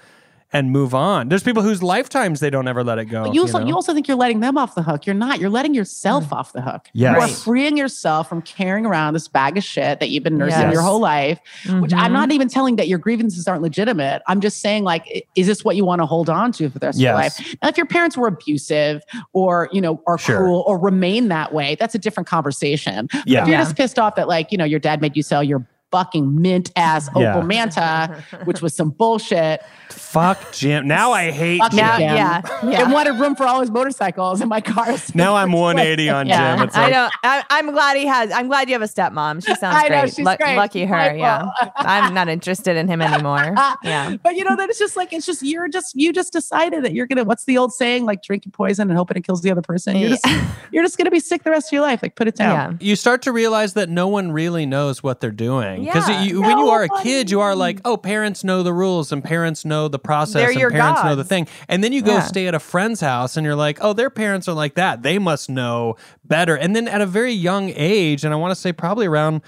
and 0.55 0.71
move 0.71 0.95
on. 0.95 1.29
There's 1.29 1.43
people 1.43 1.65
whose 1.65 1.83
lifetimes 1.83 2.39
they 2.39 2.49
don't 2.49 2.69
ever 2.69 2.85
let 2.85 2.99
it 2.99 3.07
go. 3.07 3.25
But 3.25 3.35
you 3.35 3.41
also, 3.41 3.59
know? 3.59 3.67
you 3.67 3.75
also 3.75 3.93
think 3.93 4.07
you're 4.07 4.17
letting 4.17 4.39
them 4.39 4.57
off 4.57 4.77
the 4.77 4.85
hook. 4.85 5.05
You're 5.05 5.15
not. 5.15 5.41
You're 5.41 5.51
letting 5.51 5.75
yourself 5.75 6.33
off 6.33 6.53
the 6.53 6.63
hook. 6.63 6.89
Yes. 6.93 7.17
You 7.17 7.23
are 7.23 7.29
freeing 7.29 7.77
yourself 7.77 8.29
from 8.29 8.41
carrying 8.41 8.87
around 8.87 9.15
this 9.15 9.27
bag 9.27 9.59
of 9.59 9.65
shit 9.65 9.99
that 9.99 10.11
you've 10.11 10.23
been 10.23 10.39
nursing 10.39 10.61
Yes. 10.61 10.73
your 10.73 10.83
whole 10.83 11.01
life. 11.01 11.41
Which 11.81 11.93
I'm 11.93 12.11
Mhm. 12.11 12.15
not 12.15 12.31
even 12.33 12.49
telling 12.49 12.77
that 12.77 12.87
your 12.87 12.99
grievances 13.01 13.49
aren't 13.49 13.63
legitimate. 13.63 14.23
I'm 14.29 14.41
just 14.41 14.61
saying, 14.61 14.85
like, 14.85 15.27
is 15.35 15.49
this 15.49 15.65
what 15.65 15.75
you 15.75 15.85
want 15.85 16.01
to 16.03 16.07
hold 16.07 16.31
on 16.31 16.53
to 16.53 16.71
for 16.71 16.79
the 16.79 16.87
rest 16.87 16.99
of 16.99 17.03
your 17.03 17.15
life? 17.15 17.57
Now, 17.61 17.69
if 17.69 17.77
your 17.77 17.87
parents 17.87 18.17
were 18.17 18.29
abusive 18.29 19.03
or 19.33 19.69
you 19.73 19.81
know 19.81 20.01
are 20.07 20.19
Sure. 20.19 20.37
cruel 20.39 20.63
or 20.69 20.79
remain 20.79 21.29
that 21.29 21.53
way, 21.53 21.77
that's 21.81 21.97
a 21.97 21.99
different 21.99 22.29
conversation. 22.29 23.09
But 23.13 23.27
Yeah. 23.27 23.43
if 23.43 23.49
you're 23.49 23.57
Yeah. 23.59 23.65
just 23.65 23.75
pissed 23.77 23.99
off 23.99 24.15
that 24.15 24.29
like 24.29 24.53
you 24.53 24.59
know 24.59 24.65
your 24.65 24.79
dad 24.79 25.01
made 25.01 25.17
you 25.17 25.23
sell 25.25 25.43
your 25.43 25.67
fucking 25.95 26.41
mint 26.43 26.73
ass 26.75 27.09
Yeah. 27.17 27.35
Opel 27.35 27.47
Manta, 27.47 28.25
which 28.45 28.61
was 28.61 28.75
some 28.75 28.91
bullshit. 28.91 29.63
fuck 29.91 30.53
Jim. 30.53 30.89
Now 30.89 31.13
I 31.13 31.31
hate 31.31 31.59
Fuck 31.59 31.71
Jim. 31.71 31.79
Now, 31.81 31.99
yeah, 31.99 32.43
yeah. 32.65 32.83
and 32.83 32.93
wanted 32.93 33.13
room 33.21 33.37
for 33.37 33.47
all 33.47 33.61
his 33.61 33.71
motorcycles 33.71 34.41
and 34.41 34.49
my 34.51 34.61
cars. 34.61 35.15
Now 35.15 35.37
I'm 35.37 35.53
180 35.53 36.11
on 36.11 36.27
Yeah, 36.27 36.57
Jim. 36.57 36.67
It's 36.67 36.77
I 36.77 36.83
like, 36.85 36.93
don't. 36.93 37.13
I, 37.23 37.45
I'm 37.51 37.71
glad 37.71 37.97
he 37.97 38.07
has. 38.07 38.33
I'm 38.33 38.49
glad 38.49 38.69
you 38.69 38.75
have 38.75 38.83
a 38.83 38.87
stepmom. 38.87 39.45
She 39.47 39.55
sounds 39.55 39.77
I 39.77 39.83
know, 39.89 40.01
great. 40.01 40.15
she's 40.15 40.27
Lu- 40.27 40.37
great. 40.37 40.57
Lucky 40.57 40.81
She's 40.81 40.89
her. 40.89 41.13
delightful. 41.15 41.19
Yeah, 41.65 41.71
I'm 41.77 42.13
not 42.15 42.29
interested 42.29 42.77
in 42.77 42.89
him 42.89 43.01
anymore. 43.01 43.55
Yeah, 43.85 44.17
But 44.23 44.35
you 44.37 44.45
know 44.45 44.57
that 44.57 44.69
it's 44.71 44.79
just 44.79 44.97
like 44.97 45.13
it's 45.13 45.27
just 45.27 45.43
you're 45.43 45.69
just 45.69 45.95
you 45.95 46.13
just 46.13 46.33
decided 46.33 46.85
that 46.85 46.93
you're 46.93 47.07
gonna 47.07 47.25
what's 47.25 47.45
the 47.45 47.59
old 47.59 47.73
saying 47.73 48.05
like 48.05 48.23
drinking 48.23 48.53
poison 48.53 48.89
and 48.89 48.97
hoping 48.97 49.17
it 49.17 49.25
kills 49.25 49.43
the 49.43 49.51
other 49.51 49.63
person. 49.63 49.97
You're 49.97 50.11
just 50.11 50.27
you're 50.73 50.83
just 50.85 50.97
gonna 50.99 51.11
be 51.11 51.21
sick 51.21 51.43
the 51.45 51.51
rest 51.51 51.69
of 51.69 51.73
your 51.73 51.83
life. 51.83 52.03
Like 52.03 52.17
put 52.17 52.27
it 52.29 52.37
down. 52.37 52.73
yeah. 52.81 52.87
you 52.87 52.97
start 52.97 53.23
to 53.23 53.33
realize 53.33 53.75
that 53.75 53.89
no 53.89 54.09
one 54.09 54.33
really 54.33 54.65
knows 54.67 55.03
what 55.03 55.21
they're 55.21 55.31
doing 55.31 55.84
because 55.85 56.09
Yeah. 56.09 56.23
you, 56.23 56.41
when 56.43 56.59
you 56.59 56.69
are 56.69 56.83
a 56.85 56.89
kid 57.03 57.31
you 57.31 57.41
are 57.41 57.55
like 57.55 57.81
oh 57.85 57.97
parents 57.97 58.43
know 58.45 58.63
the 58.63 58.73
rules 58.73 59.13
and 59.13 59.23
parents 59.23 59.65
know 59.65 59.89
the 59.89 59.99
process 59.99 60.55
They're 60.55 60.67
and 60.69 60.73
parents 60.75 61.05
know 61.05 61.15
the 61.17 61.25
thing. 61.25 61.47
And 61.69 61.83
then 61.85 61.93
you 61.93 62.03
go 62.03 62.15
Yeah. 62.15 62.21
stay 62.23 62.47
at 62.47 62.55
a 62.55 62.59
friend's 62.59 63.01
house 63.01 63.37
and 63.37 63.45
you're 63.45 63.57
like 63.57 63.79
oh 63.81 63.93
their 63.93 64.11
parents 64.11 64.49
are 64.49 64.55
like 64.55 64.75
that. 64.75 65.03
They 65.03 65.19
must 65.19 65.49
know 65.51 65.97
better. 66.25 66.57
And 66.57 66.75
then 66.75 66.89
at 66.89 67.01
a 67.01 67.07
very 67.07 67.33
young 67.33 67.71
age 67.75 68.25
and 68.25 68.33
i 68.33 68.37
want 68.37 68.51
to 68.51 68.57
say 68.61 68.73
probably 68.73 69.07
around 69.07 69.43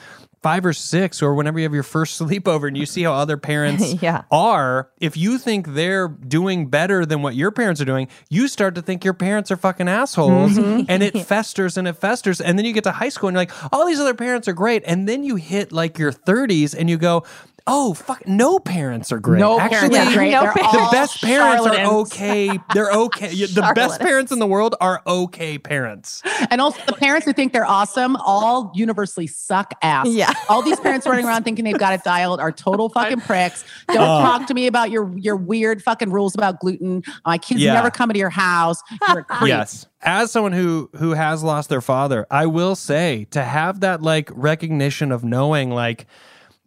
five 0.46 0.64
or 0.64 0.72
six 0.72 1.22
or 1.22 1.34
whenever 1.34 1.58
you 1.58 1.64
have 1.64 1.74
your 1.74 1.82
first 1.82 2.20
sleepover 2.20 2.68
and 2.68 2.76
you 2.76 2.86
see 2.86 3.02
how 3.02 3.12
other 3.12 3.36
parents 3.36 3.94
Yeah. 4.02 4.22
are 4.30 4.88
if 5.00 5.16
you 5.16 5.38
think 5.38 5.68
they're 5.74 6.06
doing 6.06 6.68
better 6.68 7.04
than 7.04 7.20
what 7.22 7.34
your 7.34 7.50
parents 7.50 7.80
are 7.80 7.84
doing 7.84 8.06
you 8.30 8.46
start 8.46 8.76
to 8.76 8.82
think 8.82 9.04
your 9.04 9.14
parents 9.14 9.50
are 9.50 9.56
fucking 9.56 9.88
assholes 9.88 10.52
Mm-hmm. 10.56 10.84
and 10.88 11.02
it 11.02 11.18
festers 11.26 11.76
and 11.76 11.88
it 11.88 11.94
festers 11.96 12.40
and 12.40 12.56
then 12.56 12.64
you 12.64 12.72
get 12.72 12.84
to 12.84 12.92
high 12.92 13.08
school 13.08 13.28
and 13.28 13.34
you're 13.34 13.40
like 13.42 13.72
all 13.72 13.84
these 13.86 13.98
other 13.98 14.14
parents 14.14 14.46
are 14.46 14.52
great 14.52 14.84
and 14.86 15.08
then 15.08 15.24
you 15.24 15.34
hit 15.34 15.72
like 15.72 15.98
your 15.98 16.12
30s 16.12 16.74
and 16.78 16.88
you 16.88 16.96
go 16.96 17.24
oh 17.66 17.94
fuck 17.94 18.26
no 18.28 18.58
parents 18.58 19.10
are 19.10 19.18
great 19.18 19.40
No 19.40 19.58
actually 19.58 19.90
parents 19.90 20.14
are 20.14 20.18
great. 20.18 20.30
no 20.30 20.42
They're 20.42 20.52
parents- 20.52 20.72
the 20.72 20.88
best 20.92 21.22
parents 21.22 21.66
are 21.66 21.84
okay 22.00 22.58
they're 22.74 22.92
okay 22.92 23.34
the 23.46 23.72
best 23.74 24.00
parents 24.00 24.30
in 24.32 24.38
the 24.38 24.46
world 24.46 24.74
are 24.80 25.02
okay 25.06 25.58
parents 25.58 26.22
And 26.50 26.60
also 26.60 26.80
the 26.86 26.92
parents 26.92 27.26
who 27.26 27.32
think 27.32 27.52
they're 27.52 27.66
awesome 27.66 28.16
all 28.16 28.70
universally 28.74 29.26
suck 29.26 29.72
ass. 29.82 30.06
Yeah. 30.08 30.32
All 30.48 30.62
these 30.62 30.78
parents 30.80 31.06
running 31.06 31.24
around 31.26 31.42
thinking 31.44 31.64
they've 31.64 31.78
got 31.78 31.92
it 31.94 32.04
dialed 32.04 32.38
are 32.40 32.52
total 32.52 32.88
fucking 32.88 33.20
pricks. 33.22 33.64
Don't 33.88 33.98
Oh. 33.98 34.22
talk 34.22 34.46
to 34.46 34.54
me 34.54 34.66
about 34.68 34.90
your 34.90 35.16
your 35.18 35.36
weird 35.36 35.82
fucking 35.82 36.10
rules 36.10 36.34
about 36.34 36.60
gluten. 36.60 37.02
My 37.24 37.38
kids 37.38 37.60
Yeah. 37.60 37.74
never 37.74 37.90
come 37.90 38.10
into 38.10 38.18
your 38.20 38.30
house. 38.30 38.80
You're 39.08 39.20
a 39.20 39.24
creep. 39.36 39.48
Yes. 39.48 39.86
As 40.02 40.30
someone 40.30 40.52
who 40.52 40.88
who 40.96 41.12
has 41.14 41.42
lost 41.42 41.68
their 41.68 41.80
father, 41.80 42.26
I 42.30 42.46
will 42.46 42.76
say 42.76 43.26
to 43.32 43.42
have 43.42 43.80
that 43.80 44.02
like 44.02 44.30
recognition 44.34 45.10
of 45.12 45.24
knowing 45.24 45.70
like 45.70 46.06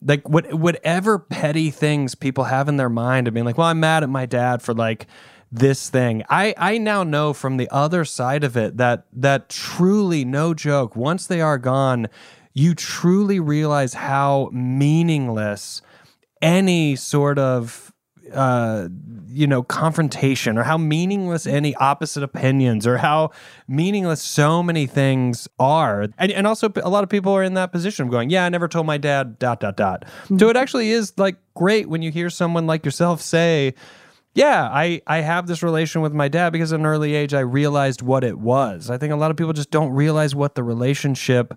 like 0.01 0.27
what 0.27 0.53
whatever 0.53 1.19
petty 1.19 1.71
things 1.71 2.15
people 2.15 2.45
have 2.45 2.67
in 2.67 2.77
their 2.77 2.89
mind 2.89 3.27
of 3.27 3.33
being 3.33 3.45
like, 3.45 3.57
well, 3.57 3.67
I'm 3.67 3.79
mad 3.79 4.03
at 4.03 4.09
my 4.09 4.25
dad 4.25 4.61
for 4.61 4.73
like 4.73 5.07
this 5.51 5.89
thing. 5.89 6.23
I 6.29 6.53
I 6.57 6.77
now 6.77 7.03
know 7.03 7.33
from 7.33 7.57
the 7.57 7.69
other 7.69 8.05
side 8.05 8.43
of 8.43 8.55
it 8.55 8.77
that 8.77 9.05
that 9.13 9.49
truly 9.49 10.23
no 10.25 10.53
joke, 10.53 10.95
once 10.95 11.27
they 11.27 11.41
are 11.41 11.57
gone, 11.57 12.07
you 12.53 12.75
truly 12.75 13.39
realize 13.39 13.93
how 13.93 14.49
meaningless 14.51 15.81
any 16.41 16.95
sort 16.95 17.37
of 17.37 17.88
uh 18.33 18.87
you 19.31 19.45
know 19.45 19.61
confrontation 19.63 20.57
or 20.57 20.63
how 20.63 20.77
meaningless 20.77 21.45
any 21.45 21.75
opposite 21.75 22.23
opinions 22.23 22.87
or 22.87 22.97
how 22.97 23.31
meaningless 23.67 24.21
so 24.21 24.63
many 24.63 24.87
things 24.87 25.47
are. 25.59 26.07
And, 26.17 26.31
and 26.31 26.47
also 26.47 26.71
a 26.77 26.89
lot 26.89 27.03
of 27.03 27.09
people 27.09 27.31
are 27.33 27.43
in 27.43 27.53
that 27.53 27.71
position 27.71 28.05
of 28.05 28.11
going 28.11 28.29
yeah 28.29 28.45
i 28.45 28.49
never 28.49 28.67
told 28.67 28.85
my 28.85 28.97
dad 28.97 29.39
dot 29.39 29.59
dot 29.59 29.77
dot. 29.77 30.05
So 30.37 30.49
it 30.49 30.57
actually 30.57 30.89
is 30.91 31.13
like 31.17 31.37
great 31.53 31.87
when 31.87 32.01
you 32.01 32.11
hear 32.11 32.29
someone 32.29 32.67
like 32.67 32.85
yourself 32.85 33.21
say 33.21 33.73
yeah 34.35 34.69
i 34.71 35.01
i 35.07 35.19
have 35.19 35.47
this 35.47 35.63
relation 35.63 36.01
with 36.01 36.13
my 36.13 36.27
dad 36.27 36.51
because 36.51 36.71
at 36.71 36.79
an 36.79 36.85
early 36.85 37.15
age 37.15 37.33
i 37.33 37.39
realized 37.39 38.01
what 38.01 38.23
it 38.23 38.39
was. 38.39 38.89
I 38.89 38.97
think 38.97 39.13
a 39.13 39.15
lot 39.15 39.31
of 39.31 39.37
people 39.37 39.53
just 39.53 39.71
don't 39.71 39.91
realize 39.91 40.35
what 40.35 40.55
the 40.55 40.63
relationship 40.63 41.53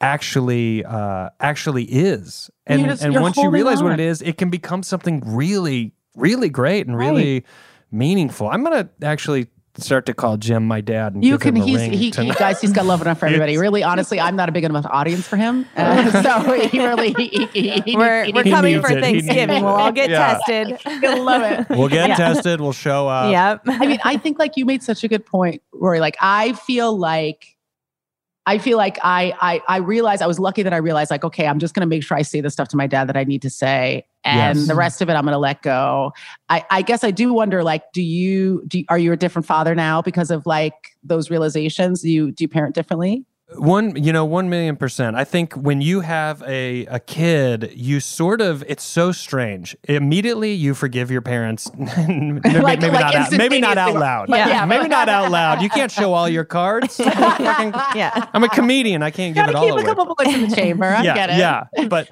actually 0.00 0.84
uh 0.84 1.30
actually 1.40 1.84
is. 1.84 2.50
And 2.66 2.86
and 2.90 3.14
once 3.20 3.36
you 3.36 3.50
realize 3.50 3.82
what 3.82 3.92
it 3.92 4.00
is 4.00 4.22
it 4.22 4.38
can 4.38 4.50
become 4.50 4.82
something 4.82 5.22
really 5.24 5.93
really 6.14 6.48
great 6.48 6.86
and 6.86 6.96
really 6.96 7.44
meaningful 7.90 8.48
i'm 8.48 8.62
gonna 8.64 8.88
actually 9.02 9.46
start 9.76 10.06
to 10.06 10.14
call 10.14 10.36
jim 10.36 10.64
my 10.66 10.80
dad 10.80 11.14
and 11.14 11.24
You 11.24 11.32
give 11.32 11.40
can. 11.40 11.56
him 11.56 11.62
a 11.62 11.66
He's 11.66 11.76
ring 11.80 11.90
he, 11.92 11.96
he 11.98 12.10
tonight. 12.12 12.38
guys. 12.38 12.60
He's 12.60 12.72
got 12.72 12.86
love 12.86 13.02
enough 13.02 13.18
for 13.18 13.26
everybody. 13.26 13.58
Really, 13.58 13.82
honestly, 13.82 14.20
I'm 14.20 14.36
not 14.36 14.48
a 14.48 14.52
big 14.52 14.62
enough 14.62 14.86
audience 14.88 15.26
for 15.26 15.36
him. 15.36 15.66
Uh, 15.76 16.22
so 16.44 16.52
he 16.68 16.78
really. 16.78 17.12
He, 17.14 17.48
he, 17.52 17.80
he, 17.80 17.96
We're 17.96 18.22
he 18.22 18.32
we're 18.32 18.44
needs- 18.44 18.54
coming 18.54 18.80
for 18.80 18.92
it. 18.92 19.02
Thanksgiving. 19.02 19.64
We'll 19.64 19.72
all 19.74 19.90
get 19.90 20.10
Yeah. 20.10 20.38
tested. 20.46 20.78
He'll 21.00 21.24
love 21.24 21.42
it. 21.42 21.66
we'll 21.76 21.88
get 21.88 22.10
Yeah. 22.10 22.14
tested 22.14 22.60
we'll 22.60 22.70
show 22.72 23.08
up 23.08 23.32
yep. 23.32 23.62
I 23.66 23.84
mean, 23.84 23.98
I 24.04 24.16
think 24.16 24.38
like 24.38 24.56
you 24.56 24.64
made 24.64 24.84
such 24.84 25.02
a 25.02 25.08
good 25.08 25.26
point, 25.26 25.60
Rory. 25.72 25.98
Like 25.98 26.16
I 26.20 26.52
feel 26.52 26.96
like 26.96 27.53
I 28.46 28.58
feel 28.58 28.76
like 28.76 28.98
I 29.02 29.32
I 29.40 29.62
I 29.68 29.76
realized 29.78 30.20
I 30.22 30.26
was 30.26 30.38
lucky 30.38 30.62
that 30.62 30.74
I 30.74 30.76
realized 30.76 31.10
like, 31.10 31.24
okay, 31.24 31.46
I'm 31.46 31.58
just 31.58 31.74
gonna 31.74 31.86
make 31.86 32.02
sure 32.02 32.16
I 32.16 32.22
say 32.22 32.40
the 32.42 32.50
stuff 32.50 32.68
to 32.68 32.76
my 32.76 32.86
dad 32.86 33.08
that 33.08 33.16
I 33.16 33.24
need 33.24 33.40
to 33.42 33.50
say. 33.50 34.04
And 34.24 34.58
Yes. 34.58 34.68
the 34.68 34.74
rest 34.74 35.00
of 35.02 35.08
it 35.08 35.14
I'm 35.14 35.24
gonna 35.24 35.38
let 35.38 35.62
go. 35.62 36.12
I, 36.48 36.64
I 36.70 36.82
guess 36.82 37.04
I 37.04 37.10
do 37.10 37.32
wonder, 37.32 37.62
like, 37.62 37.84
do 37.92 38.02
you 38.02 38.62
do 38.66 38.80
you- 38.80 38.84
are 38.88 38.98
you 38.98 39.12
a 39.12 39.16
different 39.16 39.46
father 39.46 39.74
now 39.74 40.02
because 40.02 40.30
of 40.30 40.44
like 40.46 40.74
those 41.02 41.30
realizations? 41.30 42.02
Do 42.02 42.10
you 42.10 42.32
do 42.32 42.44
you 42.44 42.48
parent 42.48 42.74
differently? 42.74 43.24
One, 43.56 44.02
you 44.02 44.12
know, 44.12 44.24
one 44.24 44.48
million 44.48 44.76
percent. 44.76 45.16
I 45.16 45.24
think 45.24 45.54
when 45.54 45.80
you 45.80 46.00
have 46.00 46.42
a 46.42 46.86
a 46.86 46.98
kid, 47.00 47.72
you 47.74 48.00
sort 48.00 48.40
of 48.40 48.64
it's 48.66 48.82
so 48.84 49.12
strange. 49.12 49.76
Immediately, 49.84 50.52
you 50.52 50.74
forgive 50.74 51.10
your 51.10 51.20
parents. 51.22 51.70
maybe, 51.78 52.40
Like- 52.60 52.80
maybe 52.80 52.90
like 52.92 53.00
not 53.00 53.14
out, 53.14 53.32
maybe 53.32 53.60
not 53.60 53.78
out 53.78 53.94
loud. 53.94 54.28
But 54.28 54.48
yeah, 54.48 54.64
maybe 54.64 54.88
not 54.88 55.08
out 55.08 55.30
loud. 55.30 55.62
You 55.62 55.68
can't 55.70 55.90
show 55.90 56.12
all 56.12 56.28
your 56.28 56.44
cards. 56.44 57.00
Yeah. 57.94 58.26
I'm 58.32 58.42
a 58.44 58.48
comedian. 58.48 59.02
I 59.02 59.10
can't 59.10 59.34
give 59.34 59.48
it 59.48 59.54
all 59.54 59.64
keep 59.64 59.72
away. 59.72 59.82
a 59.82 59.84
couple 59.84 60.04
bullets 60.06 60.34
in 60.34 60.48
the 60.48 60.54
chamber. 60.56 60.84
I 60.86 61.02
yeah, 61.04 61.14
get 61.14 61.30
it. 61.30 61.36
yeah. 61.38 61.86
But 61.88 62.08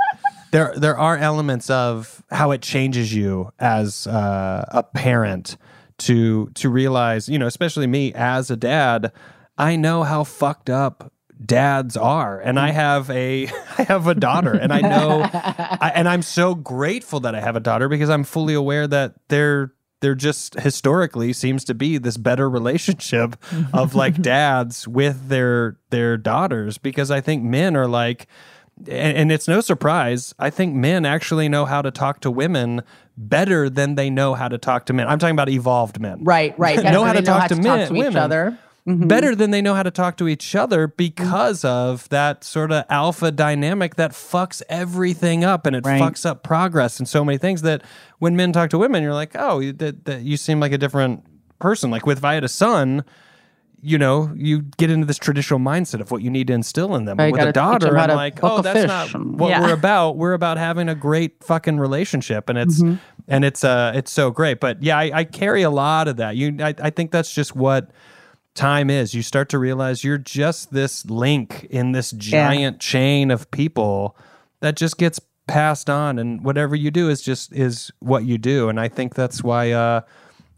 there 0.53 0.73
there 0.77 0.97
are 0.97 1.17
elements 1.17 1.71
of 1.71 2.23
how 2.31 2.51
it 2.53 2.63
changes 2.63 3.13
you 3.15 3.53
as 3.59 4.07
uh, 4.07 4.65
a 4.69 4.83
parent 4.83 5.57
to 5.99 6.51
to 6.55 6.69
realize, 6.69 7.29
you 7.29 7.39
know, 7.39 7.47
especially 7.47 7.87
me 7.87 8.13
as 8.15 8.51
a 8.51 8.57
dad, 8.57 9.13
I 9.59 9.77
know 9.77 10.03
how 10.03 10.25
fucked 10.25 10.71
up 10.71 11.12
dads 11.45 11.97
are 11.97 12.41
and 12.41 12.59
i 12.59 12.71
have 12.71 13.11
a 13.11 13.49
i 13.79 13.83
have 13.83 14.07
a 14.07 14.15
daughter 14.15 14.53
and 14.53 14.73
i 14.73 14.81
know 14.81 15.23
I, 15.33 15.93
and 15.95 16.09
i'm 16.09 16.23
so 16.23 16.55
grateful 16.55 17.21
that 17.21 17.35
i 17.35 17.41
have 17.41 17.57
a 17.57 17.61
daughter 17.61 17.89
because 17.89 18.11
i'm 18.11 18.25
fully 18.25 18.55
aware 18.55 18.87
that 18.87 19.15
there 19.29 19.73
there 20.01 20.15
just 20.15 20.55
historically 20.61 21.33
seems 21.33 21.65
to 21.65 21.75
be 21.75 21.97
this 21.97 22.17
better 22.17 22.51
relationship 22.51 23.37
of 23.73 23.95
like 23.95 24.21
dads 24.23 24.87
with 24.89 25.29
their 25.29 25.79
their 25.91 26.17
daughters 26.17 26.79
because 26.79 27.11
i 27.11 27.21
think 27.21 27.43
men 27.43 27.77
are 27.77 27.89
like 27.89 28.27
and, 28.79 29.17
and 29.17 29.33
it's 29.33 29.47
no 29.49 29.61
surprise. 29.61 30.35
I 30.39 30.51
think 30.51 30.75
men 30.75 31.05
actually 31.05 31.49
know 31.49 31.67
how 31.67 31.83
to 31.83 31.91
talk 31.91 32.21
to 32.21 32.31
women 32.31 32.83
better 33.17 33.69
than 33.69 33.95
they 33.95 34.11
know 34.11 34.35
how 34.35 34.49
to 34.49 34.59
talk 34.59 34.87
to 34.87 34.93
men. 34.93 35.09
I'm 35.09 35.19
talking 35.19 35.35
about 35.35 35.49
evolved 35.49 36.01
men. 36.01 36.25
Right, 36.25 36.59
right. 36.59 36.83
Know 36.83 37.05
how 37.05 37.13
to 37.13 37.23
talk 37.23 37.49
to 37.49 37.57
men- 37.57 37.89
to 37.89 37.95
each 37.95 37.99
women. 37.99 38.17
other. 38.17 38.59
Mhm. 38.87 39.07
better 39.07 39.37
than 39.37 39.53
they 39.53 39.63
know 39.63 39.75
how 39.75 39.85
to 39.85 39.93
talk 39.93 40.17
to 40.17 40.27
each 40.27 40.57
other 40.57 40.89
because 40.89 41.65
of 41.65 42.09
that 42.09 42.43
sort 42.43 42.73
of 42.73 42.85
alpha 42.91 43.31
dynamic 43.31 43.95
that 43.95 44.11
fucks 44.11 44.61
everything 44.69 45.45
up 45.45 45.67
and 45.67 45.77
it 45.77 45.87
Right. 45.87 46.03
fucks 46.03 46.27
up 46.27 46.43
progress 46.43 46.99
and 46.99 47.07
so 47.09 47.25
many 47.25 47.39
things 47.39 47.63
that 47.63 47.83
when 48.19 48.35
men 48.35 48.53
talk 48.53 48.71
to 48.71 48.79
women, 48.79 49.03
you're 49.05 49.15
like, 49.15 49.37
oh, 49.39 49.61
you- 49.61 49.73
that, 49.75 50.05
that 50.07 50.23
you 50.23 50.37
seem 50.37 50.59
like 50.59 50.73
a 50.73 50.79
different 50.79 51.23
person. 51.61 51.93
Like 51.93 52.07
with 52.07 52.19
if 52.19 52.25
I 52.25 52.35
had 52.35 52.43
a 52.43 52.49
son, 52.49 53.05
you 53.81 53.99
know, 53.99 54.33
you 54.35 54.63
get 54.79 54.91
into 54.91 55.07
this 55.07 55.19
traditional 55.19 55.61
mindset 55.61 56.01
of 56.01 56.11
what 56.11 56.23
you 56.23 56.31
need 56.31 56.49
to 56.49 56.53
instill 56.53 56.97
in 56.97 57.05
them. 57.05 57.19
With 57.19 57.41
a 57.41 57.53
daughter, 57.53 57.97
I'm 57.97 58.11
like, 58.17 58.41
oh, 58.43 58.63
that's 58.63 58.81
fish 58.81 58.89
not 58.89 59.15
what 59.25 59.51
Yeah. 59.51 59.61
we're 59.61 59.75
about. 59.75 60.17
We're 60.17 60.33
about 60.35 60.57
having 60.59 60.89
a 60.89 60.95
great 60.97 61.43
fucking 61.45 61.79
relationship, 61.79 62.49
and 62.49 62.59
it's 62.59 62.83
and 63.29 63.45
it's 63.45 63.63
uh 63.65 63.93
it's 63.95 64.11
so 64.13 64.31
great. 64.33 64.59
But 64.61 64.83
yeah, 64.83 64.99
I, 64.99 65.11
I 65.15 65.25
carry 65.25 65.63
a 65.63 65.71
lot 65.71 66.07
of 66.09 66.17
that. 66.17 66.35
You, 66.37 66.57
I, 66.61 66.75
I 66.83 66.91
think 66.91 67.11
that's 67.13 67.33
just 67.33 67.55
what 67.57 67.91
time 68.55 68.91
is. 68.91 69.15
You 69.15 69.23
start 69.23 69.49
to 69.51 69.59
realize 69.59 70.05
you're 70.05 70.19
just 70.19 70.73
this 70.73 71.05
link 71.07 71.65
in 71.71 71.93
this 71.93 72.11
giant 72.13 72.81
chain 72.81 73.31
of 73.31 73.51
people 73.51 74.17
that 74.61 74.77
just 74.77 74.99
gets 74.99 75.21
passed 75.47 75.91
on, 75.91 76.19
and 76.19 76.45
whatever 76.45 76.77
you 76.77 76.91
do 76.91 77.09
is 77.09 77.23
just 77.23 77.53
is 77.53 77.91
what 78.01 78.25
you 78.25 78.39
do. 78.39 78.69
And 78.69 78.79
I 78.79 78.89
think 78.89 79.15
that's 79.15 79.43
why. 79.43 79.73
uh 79.73 80.03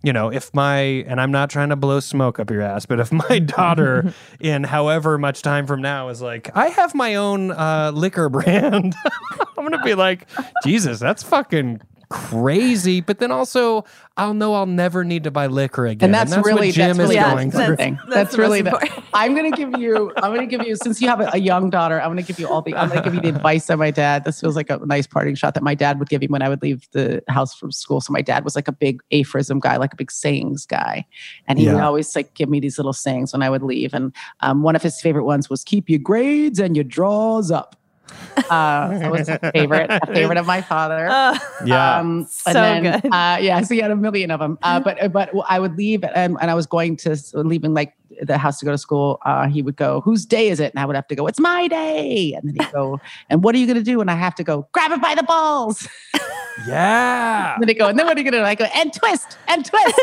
you 0.04 0.12
know, 0.12 0.30
if 0.30 0.52
my, 0.52 0.76
and 0.76 1.18
I'm 1.18 1.32
not 1.32 1.48
trying 1.48 1.70
to 1.70 1.76
blow 1.76 1.98
smoke 1.98 2.38
up 2.38 2.50
your 2.50 2.60
ass, 2.60 2.84
but 2.84 3.00
if 3.00 3.10
my 3.10 3.38
daughter 3.56 4.12
in 4.40 4.62
however 4.62 5.16
much 5.16 5.40
time 5.40 5.66
from 5.66 5.80
now 5.80 6.10
is 6.10 6.20
like, 6.20 6.54
I 6.54 6.68
have 6.68 6.94
my 6.94 7.14
own 7.14 7.50
uh, 7.50 7.90
liquor 7.92 8.28
brand, 8.28 8.94
I'm 9.40 9.66
going 9.66 9.72
to 9.72 9.82
be 9.82 9.94
like, 9.94 10.28
Jesus, 10.62 10.98
that's 10.98 11.22
fucking 11.22 11.80
crazy. 12.10 13.00
But 13.00 13.18
then 13.18 13.30
also, 13.30 13.84
I'll 14.16 14.34
know 14.34 14.54
I'll 14.54 14.66
never 14.66 15.04
need 15.04 15.24
to 15.24 15.30
buy 15.30 15.46
liquor 15.46 15.86
again. 15.86 16.06
and 16.06 16.14
that's, 16.14 16.36
really 16.44 16.68
what 16.68 16.74
Jim 16.74 16.88
that's 16.88 16.98
really 16.98 17.16
is 17.16 17.22
Yeah, 17.22 17.34
going 17.34 17.50
the 17.50 17.56
through. 17.56 17.64
important. 17.64 17.98
That's 17.98 18.14
That's, 18.14 18.38
really 18.38 18.62
the, 18.62 18.70
important. 18.70 19.04
I'm 19.12 19.34
gonna 19.34 19.50
give 19.50 19.76
you. 19.78 20.12
I'm 20.16 20.34
gonna 20.34 20.46
give 20.46 20.62
you 20.66 20.76
since 20.76 21.00
you 21.00 21.08
have 21.08 21.20
a, 21.20 21.30
a 21.32 21.38
young 21.38 21.70
daughter. 21.70 22.00
I'm 22.00 22.10
gonna 22.10 22.22
give 22.22 22.38
you 22.38 22.48
all 22.48 22.62
the. 22.62 22.74
I'm 22.74 22.88
gonna 22.88 23.02
give 23.02 23.14
you 23.14 23.20
the 23.20 23.28
advice 23.28 23.68
of 23.70 23.78
my 23.78 23.90
dad. 23.90 24.24
This 24.24 24.40
feels 24.40 24.56
like 24.56 24.70
a 24.70 24.78
nice 24.84 25.06
parting 25.06 25.34
shot 25.34 25.54
that 25.54 25.62
my 25.62 25.74
dad 25.74 25.98
would 25.98 26.08
give 26.08 26.20
me 26.20 26.26
when 26.28 26.42
I 26.42 26.48
would 26.48 26.62
leave 26.62 26.88
the 26.92 27.22
house 27.28 27.54
from 27.54 27.72
school. 27.72 28.00
So 28.00 28.12
my 28.12 28.22
dad 28.22 28.44
was 28.44 28.54
like 28.56 28.68
a 28.68 28.72
big 28.72 29.00
aphorism 29.10 29.58
guy, 29.60 29.76
like 29.76 29.92
a 29.92 29.96
big 29.96 30.10
sayings 30.10 30.66
guy, 30.66 31.06
and 31.48 31.58
he 31.58 31.66
would 31.68 31.80
always 31.80 32.14
like 32.14 32.34
give 32.34 32.48
me 32.48 32.60
these 32.60 32.78
little 32.78 32.92
sayings 32.92 33.32
when 33.32 33.42
I 33.42 33.50
would 33.50 33.62
leave. 33.62 33.94
And 33.94 34.14
um, 34.40 34.62
one 34.62 34.76
of 34.76 34.82
his 34.82 35.00
favorite 35.00 35.24
ones 35.24 35.48
was 35.50 35.64
"Keep 35.64 35.88
your 35.88 36.00
grades 36.00 36.58
and 36.58 36.76
your 36.76 36.84
draws 36.84 37.50
up." 37.50 37.76
Uh, 38.50 38.98
that 38.98 39.10
was 39.10 39.28
a 39.28 39.38
favorite, 39.52 39.90
a 39.90 40.06
favorite 40.12 40.38
of 40.38 40.46
my 40.46 40.60
father. 40.60 41.08
Uh, 41.14 41.38
Yeah. 41.64 41.98
Um, 41.98 42.26
So 42.28 42.50
and 42.50 42.84
then, 42.86 43.00
good. 43.00 43.12
Uh, 43.12 43.38
yeah, 43.40 43.60
so 43.62 43.74
he 43.74 43.80
had 43.80 43.90
a 43.90 43.96
million 43.96 44.30
of 44.30 44.40
them. 44.40 44.58
Uh, 44.62 44.80
but 44.80 45.12
but 45.12 45.30
I 45.48 45.58
would 45.60 45.76
leave, 45.76 46.04
and, 46.04 46.36
and 46.40 46.50
I 46.50 46.54
was 46.54 46.66
going 46.66 46.96
to 46.98 47.16
leaving 47.34 47.74
like 47.74 47.94
the 48.22 48.38
house 48.38 48.58
to 48.60 48.64
go 48.64 48.70
to 48.70 48.78
school. 48.78 49.18
Uh, 49.24 49.46
he 49.46 49.62
would 49.62 49.76
go, 49.76 50.00
"Whose 50.00 50.26
day 50.26 50.48
is 50.48 50.60
it?" 50.60 50.72
And 50.74 50.80
I 50.80 50.86
would 50.86 50.96
have 50.96 51.06
to 51.08 51.14
go, 51.14 51.26
"It's 51.26 51.40
my 51.40 51.68
day." 51.68 52.34
And 52.34 52.48
then 52.48 52.54
he'd 52.58 52.72
go, 52.72 53.00
"And 53.30 53.42
what 53.44 53.54
are 53.54 53.58
you 53.58 53.66
going 53.66 53.78
to 53.78 53.82
do?" 53.82 54.00
And 54.00 54.10
I 54.10 54.14
have 54.14 54.34
to 54.36 54.44
go, 54.44 54.66
"Grab 54.72 54.92
it 54.92 55.00
by 55.00 55.14
the 55.14 55.22
balls." 55.22 55.88
yeah. 56.66 57.54
And 57.54 57.62
then 57.62 57.68
he 57.68 57.74
go, 57.74 57.88
"And 57.88 57.98
then 57.98 58.06
what 58.06 58.16
are 58.16 58.20
you 58.20 58.24
going 58.24 58.32
to 58.32 58.38
do?" 58.38 58.42
And 58.42 58.48
I 58.48 58.54
go, 58.54 58.66
"And 58.74 58.92
twist, 58.92 59.38
and 59.48 59.64
twist." 59.64 60.00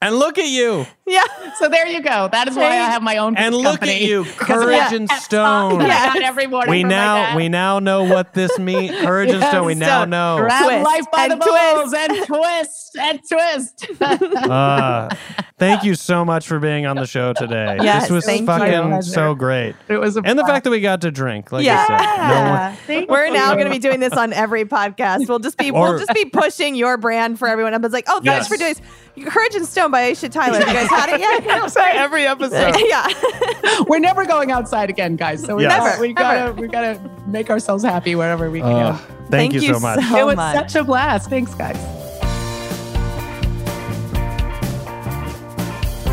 And 0.00 0.14
look 0.16 0.38
at 0.38 0.46
you. 0.46 0.86
yeah. 1.08 1.24
so 1.58 1.68
there 1.68 1.86
you 1.88 2.00
go. 2.00 2.28
That 2.30 2.46
is 2.46 2.54
why 2.54 2.66
I 2.66 2.74
have 2.74 3.02
my 3.02 3.16
own. 3.16 3.36
And 3.36 3.52
food 3.52 3.62
look 3.62 3.80
company. 3.80 3.94
at 3.96 4.02
you. 4.02 4.24
Courage 4.24 4.78
that 4.78 4.92
and 4.92 5.08
stone. 5.10 5.80
that 5.80 6.14
I 6.14 6.18
Yes. 6.20 6.28
every 6.28 6.46
morning. 6.46 6.70
We 6.70 6.84
now 6.84 7.34
we 7.36 7.48
now 7.48 7.80
know 7.80 8.04
what 8.04 8.32
this 8.32 8.56
means. 8.60 8.92
Courage 9.00 9.30
and 9.30 9.42
stone. 9.42 9.66
We 9.66 9.74
now 9.74 10.04
know. 10.04 10.36
Grab 10.38 10.64
Twist 10.64 10.84
life 10.84 11.04
by 11.10 11.26
the 11.28 11.36
balls 11.36 11.92
and 11.92 12.26
twist 12.26 12.96
and 13.00 13.20
twist. 13.28 13.86
Uh, 14.00 15.08
thank 15.58 15.84
you 15.84 15.94
so 15.94 16.24
much 16.24 16.46
for 16.46 16.58
being 16.58 16.86
on 16.86 16.96
the 16.96 17.06
show 17.06 17.32
today. 17.32 17.78
Yes, 17.82 18.02
this 18.04 18.10
was 18.10 18.24
thank 18.24 18.40
you. 18.42 18.46
fucking 18.46 19.02
so 19.02 19.34
great. 19.34 19.74
it 19.88 19.98
was 19.98 20.16
a 20.16 20.22
And 20.24 20.38
the 20.38 20.44
fact 20.44 20.64
that 20.64 20.70
we 20.70 20.80
got 20.80 21.00
to 21.02 21.10
drink, 21.10 21.52
like 21.52 21.64
Yeah. 21.64 21.82
you 21.82 21.98
said. 21.98 22.28
No 22.28 22.50
one- 22.50 22.76
Thank 22.86 23.10
We're 23.10 23.30
now 23.30 23.52
going 23.54 23.66
to 23.66 23.70
be 23.70 23.78
doing 23.78 24.00
this 24.00 24.12
on 24.14 24.32
every 24.32 24.64
podcast. 24.64 25.28
We'll 25.28 25.38
just 25.38 25.58
be 25.58 25.70
Or- 25.72 25.90
we'll 25.90 25.98
just 25.98 26.14
be 26.14 26.24
pushing 26.24 26.74
your 26.74 26.96
brand 26.96 27.38
for 27.38 27.48
everyone. 27.48 27.74
Everyone's 27.74 27.92
like, 27.92 28.06
oh, 28.08 28.20
thanks 28.20 28.26
Yes. 28.26 28.48
for 28.48 28.56
doing 28.56 28.74
this. 28.74 29.32
Courage 29.32 29.54
and 29.56 29.66
Stone 29.66 29.90
by 29.90 30.12
Aisha 30.12 30.30
Tyler. 30.30 30.60
You 30.60 30.64
guys 30.66 30.88
had 30.88 31.08
it 31.10 31.20
yet? 31.20 31.44
No, 31.44 31.66
sorry. 31.68 31.92
Every 31.92 32.26
episode. 32.26 32.76
yeah. 32.86 33.08
We're 33.88 33.98
never 33.98 34.24
going 34.24 34.52
outside 34.52 34.90
again, 34.90 35.16
guys. 35.16 35.42
So 35.44 35.56
we, 35.56 35.64
Yes. 35.64 35.76
gotta, 35.76 35.90
Never, 35.90 36.00
we 36.02 36.12
gotta 36.12 36.52
we 36.62 36.68
gotta 36.68 37.10
make 37.26 37.50
ourselves 37.50 37.82
happy 37.82 38.14
wherever 38.14 38.48
we 38.50 38.62
Uh, 38.62 38.96
can. 38.96 39.26
thank, 39.30 39.54
you 39.54 39.60
so 39.60 39.80
much. 39.80 39.98
it 39.98 40.24
was 40.24 40.36
much. 40.36 40.54
such 40.54 40.76
a 40.76 40.84
blast. 40.84 41.28
Thanks, 41.28 41.52
guys. 41.54 41.76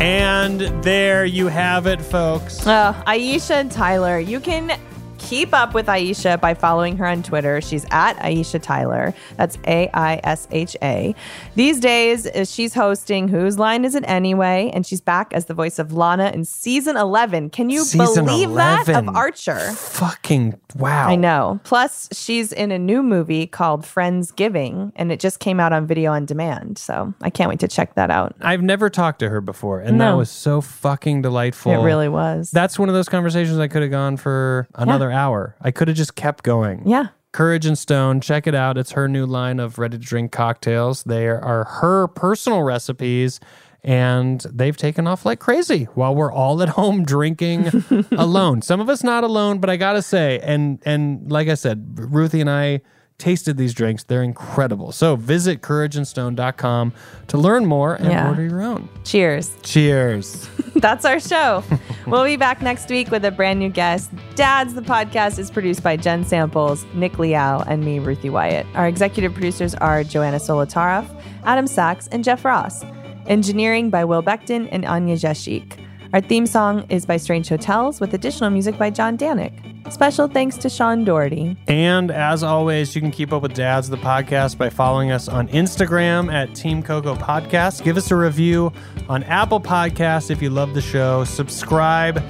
And 0.00 0.60
there 0.84 1.24
you 1.24 1.46
have 1.46 1.86
it, 1.86 2.02
folks. 2.02 2.66
Uh, 2.66 2.92
Aisha 3.06 3.52
and 3.52 3.72
Tyler, 3.72 4.18
you 4.18 4.40
can 4.40 4.78
keep 5.26 5.52
up 5.52 5.74
with 5.74 5.86
Aisha 5.86 6.40
by 6.40 6.54
following 6.54 6.96
her 6.98 7.06
on 7.06 7.22
Twitter. 7.22 7.60
She's 7.60 7.84
at 7.90 8.14
Aisha 8.18 8.62
Tyler. 8.62 9.12
That's 9.36 9.58
A 9.66 9.90
I 9.92 10.20
S 10.22 10.46
H 10.52 10.76
A. 10.82 11.16
These 11.56 11.80
days, 11.80 12.26
uh, 12.26 12.44
she's 12.44 12.74
hosting 12.74 13.26
Whose 13.26 13.58
Line 13.58 13.84
Is 13.84 13.96
It 13.96 14.04
Anyway? 14.06 14.70
And 14.72 14.86
she's 14.86 15.00
back 15.00 15.32
as 15.32 15.46
the 15.46 15.54
voice 15.54 15.80
of 15.80 15.92
Lana 15.92 16.30
in 16.32 16.44
season 16.44 16.96
11. 16.96 17.50
Can 17.50 17.70
you 17.70 17.84
Season 17.84 18.24
believe 18.24 18.54
that? 18.54 18.88
Of 18.88 19.08
Archer. 19.08 19.58
Fucking 19.58 20.60
wow. 20.76 21.08
I 21.08 21.16
know. 21.16 21.58
Plus, 21.64 22.08
she's 22.12 22.52
in 22.52 22.70
a 22.70 22.78
new 22.78 23.02
movie 23.02 23.48
called 23.48 23.82
Friendsgiving, 23.82 24.92
and 24.94 25.10
it 25.10 25.18
just 25.18 25.40
came 25.40 25.58
out 25.58 25.72
on 25.72 25.88
video 25.88 26.12
on 26.12 26.24
demand. 26.24 26.78
So 26.78 27.12
I 27.20 27.30
can't 27.30 27.48
wait 27.48 27.58
to 27.60 27.68
check 27.68 27.94
that 27.94 28.10
out. 28.12 28.36
I've 28.40 28.62
never 28.62 28.88
talked 28.90 29.18
to 29.20 29.28
her 29.28 29.40
before, 29.40 29.80
and 29.80 30.00
that 30.00 30.12
was 30.12 30.30
so 30.30 30.60
fucking 30.60 31.22
delightful. 31.22 31.72
It 31.72 31.84
really 31.84 32.08
was. 32.08 32.52
That's 32.52 32.78
one 32.78 32.88
of 32.88 32.94
those 32.94 33.08
conversations 33.08 33.58
I 33.58 33.66
could 33.66 33.82
have 33.82 33.90
gone 33.90 34.16
for 34.16 34.68
another 34.76 35.15
hour. 35.16 35.56
I 35.60 35.70
could 35.72 35.88
have 35.88 35.96
just 35.96 36.14
kept 36.14 36.44
going. 36.44 36.82
yeah. 36.86 37.08
Courage 37.32 37.66
and 37.66 37.76
Stone, 37.76 38.22
check 38.22 38.46
it 38.46 38.54
out. 38.54 38.78
It's 38.78 38.92
her 38.92 39.08
new 39.08 39.26
line 39.26 39.60
of 39.60 39.78
ready 39.78 39.98
to 39.98 40.02
drink 40.02 40.32
cocktails. 40.32 41.02
They 41.04 41.26
are 41.28 41.64
her 41.64 42.08
personal 42.08 42.62
recipes, 42.62 43.40
and 43.84 44.40
they've 44.50 44.76
taken 44.76 45.06
off 45.06 45.26
like 45.26 45.38
crazy 45.38 45.84
while 45.94 46.14
we're 46.14 46.32
all 46.32 46.62
at 46.62 46.70
home 46.70 47.04
drinking 47.04 47.66
alone. 48.12 48.62
Some 48.62 48.80
of 48.80 48.88
us 48.88 49.04
not 49.04 49.22
alone, 49.22 49.58
but 49.58 49.68
I 49.68 49.76
gotta 49.76 50.00
say, 50.00 50.38
and 50.42 50.78
and 50.86 51.30
like 51.30 51.48
I 51.48 51.54
said, 51.56 51.98
Ruthie 51.98 52.40
and 52.40 52.48
I 52.48 52.80
tasted 53.18 53.56
these 53.56 53.72
drinks. 53.74 54.04
They're 54.04 54.22
incredible. 54.22 54.92
So 54.92 55.16
visit 55.16 55.62
courageandstone.com 55.62 56.92
to 57.28 57.38
learn 57.38 57.66
more 57.66 57.94
and 57.94 58.06
Yeah. 58.06 58.28
order 58.28 58.42
your 58.42 58.62
own. 58.62 58.88
Cheers. 59.04 59.50
Cheers. 59.62 60.48
That's 60.76 61.04
our 61.04 61.18
show. 61.18 61.64
we'll 62.06 62.24
be 62.24 62.36
back 62.36 62.60
next 62.60 62.90
week 62.90 63.10
with 63.10 63.24
a 63.24 63.30
brand 63.30 63.58
new 63.58 63.70
guest. 63.70 64.10
Dad's 64.34 64.74
the 64.74 64.82
podcast 64.82 65.38
is 65.38 65.50
produced 65.50 65.82
by 65.82 65.96
Jen 65.96 66.24
Samples, 66.24 66.84
Nick 66.94 67.18
Liao, 67.18 67.60
and 67.66 67.82
me, 67.84 67.98
Ruthie 67.98 68.28
Wyatt. 68.30 68.66
Our 68.74 68.86
executive 68.86 69.32
producers 69.32 69.74
are 69.76 70.04
Joanna 70.04 70.36
Solotaroff, 70.38 71.06
Adam 71.44 71.66
Sachs, 71.66 72.08
and 72.08 72.22
Jeff 72.22 72.44
Ross. 72.44 72.84
Engineering 73.26 73.88
by 73.90 74.04
Will 74.04 74.22
Beckton 74.22 74.68
and 74.70 74.84
Anya 74.84 75.16
Jeshik. 75.16 75.78
Our 76.12 76.20
theme 76.20 76.46
song 76.46 76.86
is 76.88 77.04
by 77.04 77.16
Strange 77.16 77.48
Hotels 77.48 78.00
with 78.00 78.14
additional 78.14 78.50
music 78.50 78.78
by 78.78 78.90
John 78.90 79.18
Danick. 79.18 79.52
Special 79.92 80.28
thanks 80.28 80.56
to 80.58 80.68
Sean 80.68 81.04
Doherty. 81.04 81.56
And 81.68 82.10
as 82.10 82.42
always, 82.42 82.94
you 82.94 83.00
can 83.00 83.10
keep 83.10 83.32
up 83.32 83.42
with 83.42 83.54
Dads 83.54 83.88
the 83.88 83.96
podcast 83.96 84.56
by 84.56 84.70
following 84.70 85.10
us 85.10 85.28
on 85.28 85.48
Instagram 85.48 86.32
at 86.32 86.54
Team 86.54 86.82
Coco 86.82 87.14
Podcast. 87.14 87.84
Give 87.84 87.96
us 87.96 88.10
a 88.10 88.16
review 88.16 88.72
on 89.08 89.24
Apple 89.24 89.60
Podcasts 89.60 90.30
if 90.30 90.40
you 90.40 90.50
love 90.50 90.74
the 90.74 90.80
show. 90.80 91.24
Subscribe 91.24 92.22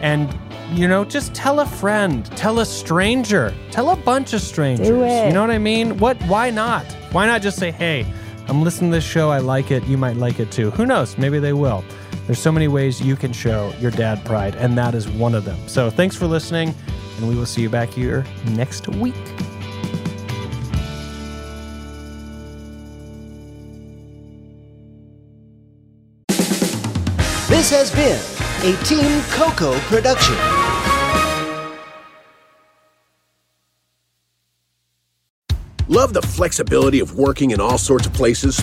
and 0.00 0.32
you 0.72 0.86
know, 0.86 1.04
just 1.04 1.34
tell 1.34 1.60
a 1.60 1.66
friend, 1.66 2.24
tell 2.36 2.60
a 2.60 2.64
stranger, 2.66 3.52
tell 3.72 3.90
a 3.90 3.96
bunch 3.96 4.32
of 4.32 4.40
strangers. 4.40 4.86
Do 4.86 5.02
it. 5.02 5.26
You 5.26 5.32
know 5.32 5.40
what 5.40 5.50
I 5.50 5.58
mean? 5.58 5.98
What 5.98 6.16
why 6.24 6.50
not? 6.50 6.84
Why 7.10 7.26
not 7.26 7.42
just 7.42 7.58
say, 7.58 7.72
"Hey, 7.72 8.06
I'm 8.46 8.62
listening 8.62 8.92
to 8.92 8.98
this 8.98 9.04
show. 9.04 9.30
I 9.30 9.38
like 9.38 9.72
it. 9.72 9.84
You 9.86 9.98
might 9.98 10.16
like 10.16 10.38
it 10.38 10.52
too." 10.52 10.70
Who 10.72 10.86
knows? 10.86 11.18
Maybe 11.18 11.40
they 11.40 11.52
will. 11.52 11.84
There's 12.30 12.38
so 12.38 12.52
many 12.52 12.68
ways 12.68 13.00
you 13.00 13.16
can 13.16 13.32
show 13.32 13.74
your 13.80 13.90
dad 13.90 14.24
pride, 14.24 14.54
and 14.54 14.78
that 14.78 14.94
is 14.94 15.08
one 15.08 15.34
of 15.34 15.44
them. 15.44 15.58
So, 15.66 15.90
thanks 15.90 16.14
for 16.14 16.28
listening, 16.28 16.72
and 17.16 17.28
we 17.28 17.34
will 17.34 17.44
see 17.44 17.60
you 17.60 17.68
back 17.68 17.88
here 17.88 18.24
next 18.50 18.86
week. 18.86 19.16
This 27.48 27.68
has 27.72 27.90
been 27.90 28.20
a 28.62 28.80
Team 28.84 29.22
Coco 29.32 29.76
production. 29.88 30.36
Love 35.88 36.12
the 36.12 36.22
flexibility 36.22 37.00
of 37.00 37.16
working 37.16 37.50
in 37.50 37.60
all 37.60 37.76
sorts 37.76 38.06
of 38.06 38.12
places? 38.12 38.62